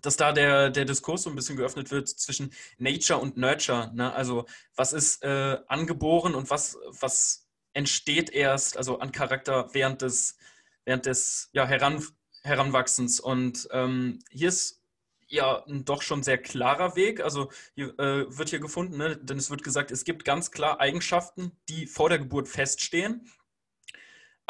dass 0.03 0.17
da 0.17 0.33
der, 0.33 0.71
der 0.71 0.85
Diskurs 0.85 1.23
so 1.23 1.31
ein 1.31 1.37
bisschen 1.37 1.57
geöffnet 1.57 1.91
wird 1.91 2.09
zwischen 2.09 2.53
Nature 2.79 3.21
und 3.21 3.37
Nurture. 3.37 3.91
Ne? 3.95 4.13
Also, 4.13 4.47
was 4.77 4.93
ist 4.93 5.23
äh, 5.23 5.59
angeboren 5.69 6.35
und 6.35 6.51
was, 6.51 6.77
was 7.01 7.49
entsteht 7.73 8.31
erst, 8.31 8.77
also 8.77 8.99
an 8.99 9.13
Charakter 9.13 9.71
während 9.73 10.03
des, 10.03 10.37
während 10.85 11.07
des 11.07 11.49
ja, 11.53 11.67
Heran, 11.67 12.05
Heranwachsens. 12.43 13.21
Und 13.21 13.69
ähm, 13.73 14.19
hier 14.31 14.49
ist 14.49 14.83
ja 15.29 15.65
ein 15.67 15.85
doch 15.85 16.03
schon 16.03 16.23
sehr 16.23 16.39
klarer 16.39 16.95
Weg. 16.97 17.21
Also 17.21 17.51
hier, 17.75 17.99
äh, 17.99 18.27
wird 18.37 18.51
hier 18.51 18.61
gefunden, 18.61 18.99
ne? 18.99 19.17
denn 19.17 19.39
es 19.39 19.51
wird 19.51 19.63
gesagt, 19.63 19.91
es 19.91 20.05
gibt 20.05 20.25
ganz 20.25 20.51
klar 20.51 20.81
Eigenschaften, 20.81 21.53
die 21.69 21.87
vor 21.87 22.09
der 22.09 22.19
Geburt 22.19 22.49
feststehen. 22.49 23.27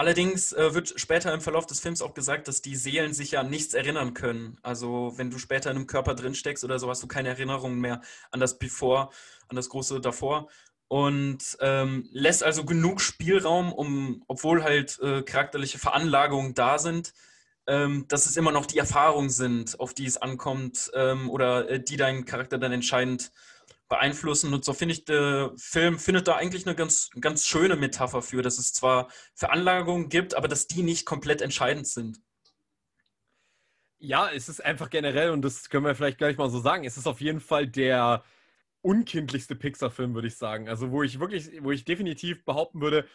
Allerdings 0.03 0.53
äh, 0.53 0.74
wird 0.74 0.94
später 0.96 1.32
im 1.32 1.40
Verlauf 1.40 1.64
des 1.64 1.78
Films 1.78 2.03
auch 2.03 2.12
gesagt, 2.12 2.48
dass 2.48 2.61
die 2.61 2.74
Seelen 2.74 3.14
sich 3.14 3.30
ja 3.30 3.40
an 3.42 3.50
nichts 3.50 3.72
erinnern 3.72 4.14
können. 4.14 4.59
Also 4.61 5.12
wenn 5.14 5.30
du 5.30 5.38
später 5.38 5.70
in 5.70 5.76
einem 5.76 5.86
Körper 5.86 6.16
drin 6.16 6.34
steckst 6.34 6.64
oder 6.64 6.80
so, 6.80 6.90
hast 6.90 7.05
du 7.05 7.07
keine 7.07 7.28
Erinnerungen 7.28 7.78
mehr 7.78 8.00
an 8.32 8.40
das 8.40 8.59
Before, 8.59 9.11
an 9.46 9.55
das 9.55 9.68
große 9.68 10.00
davor. 10.00 10.48
Und 10.88 11.57
ähm, 11.61 12.09
lässt 12.11 12.42
also 12.42 12.64
genug 12.64 13.00
Spielraum, 13.00 13.72
um, 13.72 14.24
obwohl 14.26 14.64
halt 14.64 14.98
äh, 14.98 15.22
charakterliche 15.22 15.78
Veranlagungen 15.78 16.55
da 16.55 16.80
sind, 16.80 17.14
ähm, 17.68 18.07
dass 18.09 18.26
es 18.26 18.36
immer 18.36 18.50
noch 18.50 18.66
die 18.66 18.78
Erfahrungen 18.78 19.30
sind, 19.30 19.78
auf 19.78 19.94
die 19.94 20.07
es 20.07 20.16
ankommt 20.16 20.90
ähm, 20.94 21.30
oder 21.30 21.70
äh, 21.70 21.80
die 21.80 21.96
deinen 21.96 22.24
Charakter 22.24 22.59
dann 22.59 22.72
entscheidend 22.72 23.30
beeinflussen. 23.93 24.55
Und 24.55 24.64
so 24.64 24.72
finde 24.72 24.95
ich, 24.95 25.05
der 25.05 25.53
Film 25.59 25.99
findet 25.99 26.26
da 26.26 26.36
eigentlich 26.36 26.66
eine 26.66 26.74
ganz, 26.74 27.11
ganz 27.20 27.47
schöne 27.47 27.76
Metapher 27.76 28.22
für, 28.22 28.40
dass 28.40 28.59
es 28.59 28.72
zwar 28.72 29.11
Veranlagungen 29.34 30.09
gibt, 30.09 30.34
aber 30.34 30.49
dass 30.49 30.66
die 30.66 30.82
nicht 30.82 31.05
komplett 31.05 31.43
entscheidend 31.43 31.86
sind. 31.86 32.18
Ja, 33.99 34.30
es 34.30 34.49
ist 34.49 34.64
einfach 34.64 34.88
generell, 34.88 35.28
und 35.28 35.43
das 35.43 35.68
können 35.68 35.84
wir 35.84 35.95
vielleicht 35.95 36.16
gleich 36.16 36.38
mal 36.38 36.49
so 36.49 36.59
sagen, 36.59 36.84
es 36.84 36.97
ist 36.97 37.07
auf 37.07 37.20
jeden 37.20 37.40
Fall 37.40 37.68
der 37.68 38.24
unkindlichste 38.80 39.57
Pixar-Film, 39.57 40.14
würde 40.14 40.28
ich 40.28 40.36
sagen. 40.36 40.70
Also, 40.70 40.90
wo 40.90 41.03
ich 41.03 41.20
wirklich, 41.20 41.62
wo 41.62 41.70
ich 41.70 41.84
definitiv 41.84 42.47
behaupten 42.47 42.80
würde, 42.80 43.07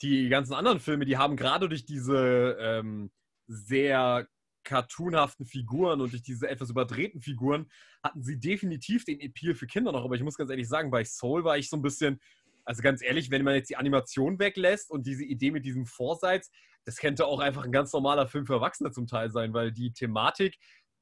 die 0.00 0.30
ganzen 0.30 0.54
anderen 0.54 0.80
Filme, 0.80 1.04
die 1.04 1.18
haben 1.18 1.36
gerade 1.36 1.68
durch 1.68 1.84
diese 1.84 2.56
ähm, 2.58 3.10
sehr 3.46 4.26
cartoonhaften 4.64 5.46
Figuren 5.46 6.00
und 6.00 6.12
durch 6.12 6.22
diese 6.22 6.48
etwas 6.48 6.70
überdrehten 6.70 7.20
Figuren 7.20 7.70
hatten 8.02 8.22
sie 8.22 8.38
definitiv 8.38 9.04
den 9.04 9.20
Appeal 9.20 9.54
für 9.54 9.66
Kinder 9.66 9.92
noch. 9.92 10.04
Aber 10.04 10.14
ich 10.14 10.22
muss 10.22 10.36
ganz 10.36 10.50
ehrlich 10.50 10.68
sagen, 10.68 10.90
bei 10.90 11.04
Soul 11.04 11.44
war 11.44 11.58
ich 11.58 11.68
so 11.70 11.76
ein 11.76 11.82
bisschen, 11.82 12.20
also 12.64 12.82
ganz 12.82 13.02
ehrlich, 13.02 13.30
wenn 13.30 13.44
man 13.44 13.54
jetzt 13.54 13.70
die 13.70 13.76
Animation 13.76 14.38
weglässt 14.38 14.90
und 14.90 15.06
diese 15.06 15.24
Idee 15.24 15.50
mit 15.50 15.64
diesem 15.64 15.86
Vorseits, 15.86 16.50
das 16.84 16.96
könnte 16.96 17.26
auch 17.26 17.40
einfach 17.40 17.64
ein 17.64 17.72
ganz 17.72 17.92
normaler 17.92 18.26
Film 18.26 18.46
für 18.46 18.54
Erwachsene 18.54 18.90
zum 18.90 19.06
Teil 19.06 19.30
sein, 19.30 19.52
weil 19.54 19.72
die 19.72 19.92
Thematik 19.92 20.56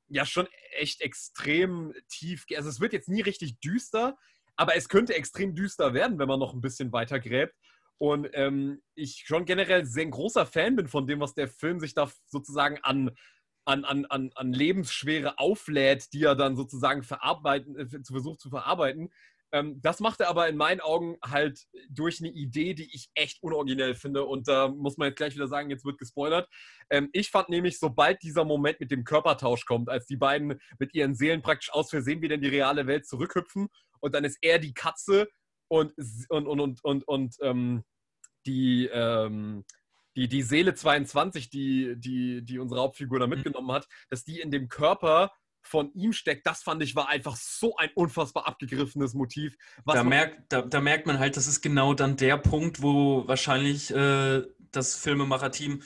ja 0.08 0.26
schon 0.26 0.46
echt 0.72 1.00
extrem 1.00 1.92
tief, 2.08 2.44
also 2.54 2.68
es 2.68 2.80
wird 2.80 2.92
jetzt 2.92 3.08
nie 3.08 3.22
richtig 3.22 3.58
düster, 3.60 4.16
aber 4.56 4.76
es 4.76 4.88
könnte 4.88 5.14
extrem 5.14 5.54
düster 5.54 5.94
werden, 5.94 6.18
wenn 6.18 6.28
man 6.28 6.38
noch 6.38 6.54
ein 6.54 6.60
bisschen 6.60 6.92
weiter 6.92 7.18
gräbt. 7.18 7.54
Und 7.98 8.28
ähm, 8.32 8.82
ich 8.94 9.22
schon 9.26 9.44
generell 9.44 9.84
sehr 9.84 10.02
ein 10.02 10.10
großer 10.10 10.44
Fan 10.44 10.76
bin 10.76 10.88
von 10.88 11.06
dem, 11.06 11.20
was 11.20 11.34
der 11.34 11.48
Film 11.48 11.78
sich 11.78 11.94
da 11.94 12.10
sozusagen 12.26 12.78
an 12.82 13.12
an, 13.64 13.84
an, 13.84 14.06
an, 14.06 14.30
an 14.34 14.52
Lebensschwere 14.52 15.38
auflädt, 15.38 16.12
die 16.12 16.24
er 16.24 16.34
dann 16.34 16.56
sozusagen 16.56 17.02
verarbeiten, 17.02 17.76
äh, 17.76 17.86
versucht 18.04 18.40
zu 18.40 18.50
verarbeiten. 18.50 19.10
Ähm, 19.52 19.80
das 19.82 20.00
macht 20.00 20.20
er 20.20 20.28
aber 20.28 20.48
in 20.48 20.56
meinen 20.56 20.80
Augen 20.80 21.18
halt 21.22 21.66
durch 21.90 22.20
eine 22.20 22.30
Idee, 22.30 22.74
die 22.74 22.88
ich 22.94 23.10
echt 23.14 23.42
unoriginell 23.42 23.94
finde. 23.94 24.24
Und 24.24 24.48
da 24.48 24.68
muss 24.68 24.96
man 24.96 25.08
jetzt 25.08 25.16
gleich 25.16 25.34
wieder 25.34 25.46
sagen, 25.46 25.70
jetzt 25.70 25.84
wird 25.84 25.98
gespoilert. 25.98 26.48
Ähm, 26.90 27.10
ich 27.12 27.30
fand 27.30 27.50
nämlich, 27.50 27.78
sobald 27.78 28.22
dieser 28.22 28.44
Moment 28.44 28.80
mit 28.80 28.90
dem 28.90 29.04
Körpertausch 29.04 29.66
kommt, 29.66 29.90
als 29.90 30.06
die 30.06 30.16
beiden 30.16 30.58
mit 30.78 30.94
ihren 30.94 31.14
Seelen 31.14 31.42
praktisch 31.42 31.72
aus 31.72 31.90
Versehen 31.90 32.22
wieder 32.22 32.36
in 32.36 32.40
die 32.40 32.48
reale 32.48 32.86
Welt 32.86 33.06
zurückhüpfen 33.06 33.68
und 34.00 34.14
dann 34.14 34.24
ist 34.24 34.38
er 34.40 34.58
die 34.58 34.74
Katze 34.74 35.28
und, 35.68 35.94
und, 36.28 36.46
und, 36.46 36.60
und, 36.60 36.84
und, 36.84 37.08
und 37.08 37.36
ähm, 37.42 37.84
die, 38.46 38.88
ähm, 38.92 39.64
die, 40.16 40.28
die 40.28 40.42
Seele 40.42 40.74
22, 40.74 41.50
die, 41.50 41.94
die, 41.96 42.44
die 42.44 42.58
unsere 42.58 42.80
Hauptfigur 42.80 43.18
da 43.18 43.26
mhm. 43.26 43.34
mitgenommen 43.34 43.72
hat, 43.72 43.88
dass 44.08 44.24
die 44.24 44.40
in 44.40 44.50
dem 44.50 44.68
Körper 44.68 45.32
von 45.62 45.92
ihm 45.94 46.12
steckt, 46.12 46.46
das 46.46 46.62
fand 46.62 46.82
ich 46.82 46.96
war 46.96 47.08
einfach 47.08 47.36
so 47.36 47.76
ein 47.76 47.90
unfassbar 47.94 48.46
abgegriffenes 48.48 49.14
Motiv. 49.14 49.56
Da 49.86 50.02
merkt, 50.02 50.52
da, 50.52 50.62
da, 50.62 50.80
merkt 50.80 51.06
man 51.06 51.18
halt, 51.18 51.36
das 51.36 51.46
ist 51.46 51.62
genau 51.62 51.94
dann 51.94 52.16
der 52.16 52.36
Punkt, 52.36 52.82
wo 52.82 53.26
wahrscheinlich 53.28 53.90
äh, 53.94 54.42
das 54.72 54.96
Filmemacher-Team 54.96 55.82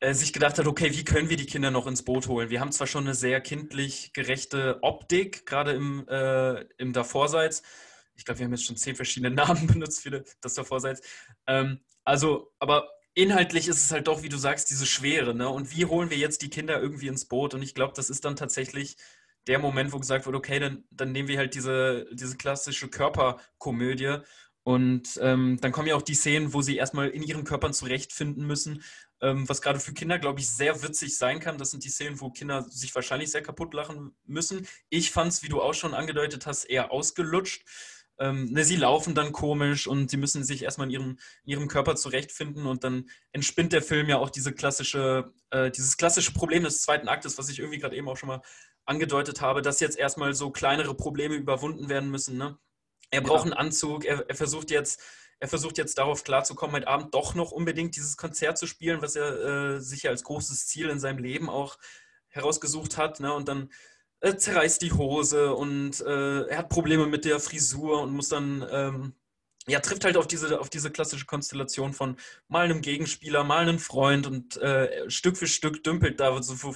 äh, 0.00 0.14
sich 0.14 0.32
gedacht 0.32 0.58
hat, 0.58 0.66
okay, 0.66 0.90
wie 0.92 1.04
können 1.04 1.28
wir 1.28 1.36
die 1.36 1.46
Kinder 1.46 1.70
noch 1.70 1.86
ins 1.86 2.04
Boot 2.04 2.26
holen? 2.26 2.50
Wir 2.50 2.60
haben 2.60 2.72
zwar 2.72 2.86
schon 2.86 3.04
eine 3.04 3.14
sehr 3.14 3.40
kindlich 3.40 4.12
gerechte 4.12 4.78
Optik, 4.82 5.46
gerade 5.46 5.72
im, 5.72 6.08
äh, 6.08 6.62
im 6.78 6.92
Davorseits. 6.92 7.62
Ich 8.14 8.24
glaube, 8.24 8.40
wir 8.40 8.46
haben 8.46 8.52
jetzt 8.52 8.64
schon 8.64 8.76
zehn 8.76 8.96
verschiedene 8.96 9.34
Namen 9.34 9.66
benutzt 9.66 10.02
für 10.02 10.24
das 10.40 10.54
Davorseits. 10.54 11.02
Ähm, 11.46 11.80
also, 12.04 12.52
aber 12.58 12.88
inhaltlich 13.14 13.68
ist 13.68 13.84
es 13.84 13.92
halt 13.92 14.08
doch, 14.08 14.22
wie 14.22 14.28
du 14.28 14.36
sagst, 14.38 14.70
diese 14.70 14.86
Schwere. 14.86 15.34
Ne? 15.34 15.48
Und 15.48 15.76
wie 15.76 15.86
holen 15.86 16.10
wir 16.10 16.16
jetzt 16.16 16.42
die 16.42 16.50
Kinder 16.50 16.80
irgendwie 16.80 17.08
ins 17.08 17.26
Boot? 17.26 17.54
Und 17.54 17.62
ich 17.62 17.74
glaube, 17.74 17.92
das 17.94 18.10
ist 18.10 18.24
dann 18.24 18.36
tatsächlich 18.36 18.96
der 19.46 19.58
Moment, 19.58 19.92
wo 19.92 19.98
gesagt 19.98 20.26
wird, 20.26 20.36
okay, 20.36 20.58
dann, 20.58 20.84
dann 20.90 21.12
nehmen 21.12 21.28
wir 21.28 21.38
halt 21.38 21.54
diese, 21.54 22.06
diese 22.12 22.36
klassische 22.36 22.88
Körperkomödie. 22.88 24.18
Und 24.64 25.18
ähm, 25.20 25.58
dann 25.60 25.72
kommen 25.72 25.88
ja 25.88 25.96
auch 25.96 26.02
die 26.02 26.14
Szenen, 26.14 26.54
wo 26.54 26.62
sie 26.62 26.76
erstmal 26.76 27.08
in 27.08 27.22
ihren 27.22 27.42
Körpern 27.42 27.72
zurechtfinden 27.72 28.46
müssen, 28.46 28.84
ähm, 29.20 29.48
was 29.48 29.60
gerade 29.60 29.80
für 29.80 29.92
Kinder, 29.92 30.20
glaube 30.20 30.38
ich, 30.38 30.48
sehr 30.48 30.82
witzig 30.84 31.16
sein 31.18 31.40
kann. 31.40 31.58
Das 31.58 31.72
sind 31.72 31.84
die 31.84 31.88
Szenen, 31.88 32.20
wo 32.20 32.30
Kinder 32.30 32.62
sich 32.62 32.94
wahrscheinlich 32.94 33.32
sehr 33.32 33.42
kaputt 33.42 33.74
lachen 33.74 34.14
müssen. 34.24 34.68
Ich 34.88 35.10
fand 35.10 35.32
es, 35.32 35.42
wie 35.42 35.48
du 35.48 35.60
auch 35.60 35.74
schon 35.74 35.94
angedeutet 35.94 36.46
hast, 36.46 36.64
eher 36.64 36.92
ausgelutscht 36.92 37.64
ähm, 38.18 38.52
ne, 38.52 38.64
sie 38.64 38.76
laufen 38.76 39.14
dann 39.14 39.32
komisch 39.32 39.86
und 39.86 40.10
sie 40.10 40.16
müssen 40.16 40.44
sich 40.44 40.62
erstmal 40.62 40.86
in 40.86 40.92
ihrem, 40.92 41.18
in 41.44 41.52
ihrem 41.52 41.68
Körper 41.68 41.96
zurechtfinden 41.96 42.66
und 42.66 42.84
dann 42.84 43.08
entspinnt 43.32 43.72
der 43.72 43.82
Film 43.82 44.08
ja 44.08 44.18
auch 44.18 44.30
diese 44.30 44.52
klassische, 44.52 45.32
äh, 45.50 45.70
dieses 45.70 45.96
klassische 45.96 46.32
Problem 46.32 46.64
des 46.64 46.82
zweiten 46.82 47.08
Aktes, 47.08 47.38
was 47.38 47.48
ich 47.48 47.58
irgendwie 47.58 47.78
gerade 47.78 47.96
eben 47.96 48.08
auch 48.08 48.16
schon 48.16 48.28
mal 48.28 48.42
angedeutet 48.84 49.40
habe, 49.40 49.62
dass 49.62 49.80
jetzt 49.80 49.98
erstmal 49.98 50.34
so 50.34 50.50
kleinere 50.50 50.94
Probleme 50.94 51.34
überwunden 51.34 51.88
werden 51.88 52.10
müssen. 52.10 52.36
Ne? 52.36 52.58
Er 53.10 53.20
braucht 53.20 53.46
ja. 53.46 53.52
einen 53.52 53.66
Anzug, 53.66 54.04
er, 54.04 54.28
er, 54.28 54.34
versucht 54.34 54.70
jetzt, 54.70 55.00
er 55.38 55.48
versucht 55.48 55.78
jetzt 55.78 55.98
darauf 55.98 56.24
klarzukommen, 56.24 56.76
heute 56.76 56.88
Abend 56.88 57.14
doch 57.14 57.34
noch 57.34 57.52
unbedingt 57.52 57.96
dieses 57.96 58.16
Konzert 58.16 58.58
zu 58.58 58.66
spielen, 58.66 59.02
was 59.02 59.16
er 59.16 59.76
äh, 59.76 59.80
sich 59.80 60.04
ja 60.04 60.10
als 60.10 60.24
großes 60.24 60.66
Ziel 60.66 60.88
in 60.88 61.00
seinem 61.00 61.18
Leben 61.18 61.48
auch 61.48 61.78
herausgesucht 62.28 62.96
hat. 62.96 63.20
Ne? 63.20 63.32
Und 63.32 63.48
dann 63.48 63.70
äh, 64.22 64.36
zerreißt 64.36 64.80
die 64.82 64.92
Hose 64.92 65.54
und 65.54 66.00
äh, 66.00 66.46
er 66.46 66.58
hat 66.58 66.68
Probleme 66.68 67.06
mit 67.06 67.24
der 67.24 67.40
Frisur 67.40 68.00
und 68.02 68.12
muss 68.12 68.28
dann, 68.28 68.64
ähm, 68.70 69.14
ja, 69.66 69.80
trifft 69.80 70.04
halt 70.04 70.16
auf 70.16 70.26
diese, 70.26 70.60
auf 70.60 70.70
diese 70.70 70.90
klassische 70.90 71.26
Konstellation 71.26 71.92
von 71.92 72.16
mal 72.48 72.64
einem 72.64 72.80
Gegenspieler, 72.80 73.44
mal 73.44 73.62
einem 73.62 73.78
Freund 73.78 74.26
und 74.26 74.56
äh, 74.58 75.10
Stück 75.10 75.36
für 75.36 75.46
Stück 75.46 75.84
dümpelt 75.84 76.20
da 76.20 76.42
so 76.42 76.74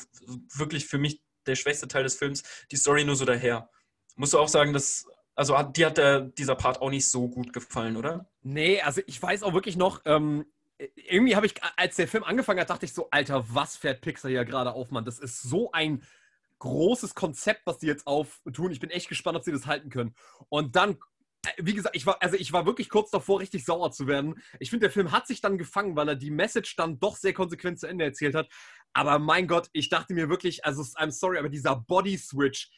wirklich 0.55 0.86
für 0.86 0.99
mich 0.99 1.22
der 1.47 1.55
schwächste 1.55 1.88
Teil 1.88 2.03
des 2.03 2.16
Films 2.16 2.42
die 2.70 2.76
Story 2.76 3.05
nur 3.05 3.16
so 3.16 3.24
daher. 3.24 3.70
Musst 4.16 4.34
du 4.34 4.38
auch 4.38 4.49
sagen, 4.49 4.72
dass 4.72 5.07
also 5.36 5.57
hat, 5.57 5.76
dir 5.76 5.86
hat 5.86 5.99
der, 5.99 6.20
dieser 6.22 6.55
Part 6.55 6.80
auch 6.80 6.90
nicht 6.90 7.09
so 7.09 7.28
gut 7.28 7.53
gefallen, 7.53 7.97
oder? 7.97 8.28
Nee, 8.42 8.80
also 8.80 9.03
ich 9.07 9.22
weiß 9.22 9.42
auch 9.42 9.53
wirklich 9.53 9.76
noch, 9.76 10.01
ähm, 10.07 10.47
irgendwie 10.78 11.36
habe 11.36 11.47
ich, 11.47 11.55
als 11.76 11.97
der 11.97 12.09
Film 12.09 12.24
angefangen 12.24 12.61
hat, 12.61 12.70
dachte 12.70 12.86
ich 12.86 12.92
so, 12.92 13.09
Alter, 13.11 13.44
was 13.49 13.76
fährt 13.76 14.01
Pixar 14.01 14.30
hier 14.30 14.44
gerade 14.44 14.72
auf, 14.72 14.90
Mann? 14.90 15.05
Das 15.05 15.18
ist 15.18 15.42
so 15.42 15.70
ein 15.72 16.03
großes 16.59 17.14
Konzept, 17.14 17.62
was 17.66 17.78
die 17.78 17.86
jetzt 17.86 18.07
auftun. 18.07 18.72
Ich 18.72 18.80
bin 18.80 18.90
echt 18.90 19.09
gespannt, 19.09 19.36
ob 19.36 19.44
sie 19.44 19.52
das 19.52 19.66
halten 19.66 19.90
können. 19.90 20.14
Und 20.48 20.76
dann, 20.76 20.92
äh, 21.46 21.50
wie 21.59 21.74
gesagt, 21.74 21.96
ich 21.96 22.07
war, 22.07 22.22
also 22.22 22.36
ich 22.36 22.52
war 22.52 22.66
wirklich 22.66 22.88
kurz 22.88 23.11
davor, 23.11 23.40
richtig 23.40 23.64
sauer 23.64 23.90
zu 23.92 24.07
werden. 24.07 24.42
Ich 24.59 24.70
finde, 24.70 24.86
der 24.86 24.92
Film 24.92 25.12
hat 25.12 25.26
sich 25.26 25.40
dann 25.40 25.59
gefangen, 25.59 25.96
weil 25.96 26.09
er 26.09 26.16
die 26.16 26.30
Message 26.30 26.76
dann 26.76 26.98
doch 26.98 27.16
sehr 27.16 27.34
konsequent 27.34 27.78
zu 27.78 27.86
Ende 27.86 28.04
erzählt 28.04 28.34
hat. 28.34 28.48
Aber 28.92 29.18
mein 29.18 29.46
Gott, 29.46 29.68
ich 29.72 29.88
dachte 29.88 30.14
mir 30.14 30.28
wirklich, 30.28 30.64
also 30.64 30.82
I'm 30.82 31.11
sorry, 31.11 31.38
aber 31.38 31.48
dieser 31.48 31.76
Body 31.76 32.16
Switch, 32.16 32.70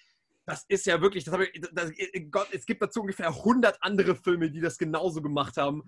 das 0.46 0.64
ist 0.68 0.86
ja 0.86 1.00
wirklich, 1.00 1.24
das 1.24 1.38
ich, 1.52 1.60
das, 1.72 1.90
äh, 1.90 2.20
Gott, 2.22 2.48
es 2.52 2.66
gibt 2.66 2.82
dazu 2.82 3.02
ungefähr 3.02 3.28
100 3.28 3.82
andere 3.82 4.16
Filme, 4.16 4.50
die 4.50 4.60
das 4.60 4.78
genauso 4.78 5.22
gemacht 5.22 5.56
haben. 5.56 5.82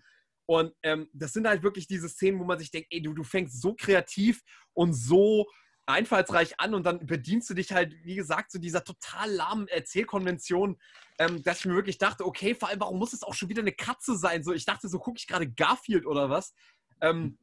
Und 0.47 0.75
ähm, 0.83 1.09
das 1.13 1.33
sind 1.33 1.47
halt 1.47 1.63
wirklich 1.63 1.87
diese 1.87 2.09
Szenen, 2.09 2.39
wo 2.41 2.45
man 2.45 2.59
sich 2.59 2.71
denkt, 2.71 2.89
ey, 2.91 3.01
du, 3.01 3.15
du 3.15 3.23
fängst 3.23 3.61
so 3.61 3.75
kreativ 3.75 4.43
und 4.75 4.93
so 4.93 5.47
einfallsreich 5.87 6.61
an 6.61 6.75
und 6.75 6.85
dann 6.85 7.07
bedienst 7.07 7.51
du 7.51 7.55
dich 7.55 7.73
halt, 7.73 7.95
wie 8.05 8.15
gesagt, 8.15 8.51
zu 8.51 8.59
so 8.59 8.63
dieser 8.63 8.85
total 8.85 9.31
lahmen 9.31 9.69
Erzählkonvention, 9.69 10.79
ähm, 11.19 11.43
dass 11.43 11.61
ich 11.61 11.67
mir 11.67 11.75
wirklich 11.75 11.99
dachte, 11.99 12.25
okay, 12.25 12.55
vor 12.55 12.69
allem, 12.69 12.81
warum 12.81 12.99
muss 12.99 13.13
es 13.13 13.23
auch 13.23 13.35
schon 13.35 13.49
wieder 13.49 13.63
eine 13.63 13.73
Katze 13.73 14.17
sein? 14.17 14.45
So, 14.45 14.53
ich 14.53 14.65
dachte, 14.65 14.89
so 14.89 14.99
gucke 14.99 15.19
ich 15.19 15.27
gerade 15.27 15.51
Garfield 15.51 16.07
oder 16.07 16.31
was. 16.31 16.55
Ähm, 17.01 17.39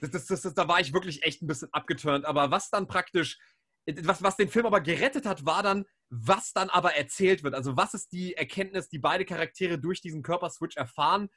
das, 0.00 0.26
das, 0.26 0.42
das, 0.42 0.54
da 0.54 0.66
war 0.66 0.80
ich 0.80 0.92
wirklich 0.92 1.22
echt 1.22 1.42
ein 1.42 1.46
bisschen 1.46 1.72
abgeturnt. 1.72 2.24
Aber 2.24 2.50
was 2.50 2.70
dann 2.70 2.88
praktisch, 2.88 3.38
was, 3.86 4.22
was 4.22 4.36
den 4.36 4.48
Film 4.48 4.66
aber 4.66 4.80
gerettet 4.80 5.26
hat, 5.26 5.46
war 5.46 5.62
dann, 5.62 5.84
was 6.10 6.52
dann 6.52 6.70
aber 6.70 6.96
erzählt 6.96 7.44
wird. 7.44 7.54
Also 7.54 7.76
was 7.76 7.94
ist 7.94 8.12
die 8.12 8.34
Erkenntnis, 8.34 8.88
die 8.88 8.98
beide 8.98 9.24
Charaktere 9.24 9.78
durch 9.78 10.00
diesen 10.00 10.22
Körperswitch 10.22 10.76
erfahren? 10.76 11.30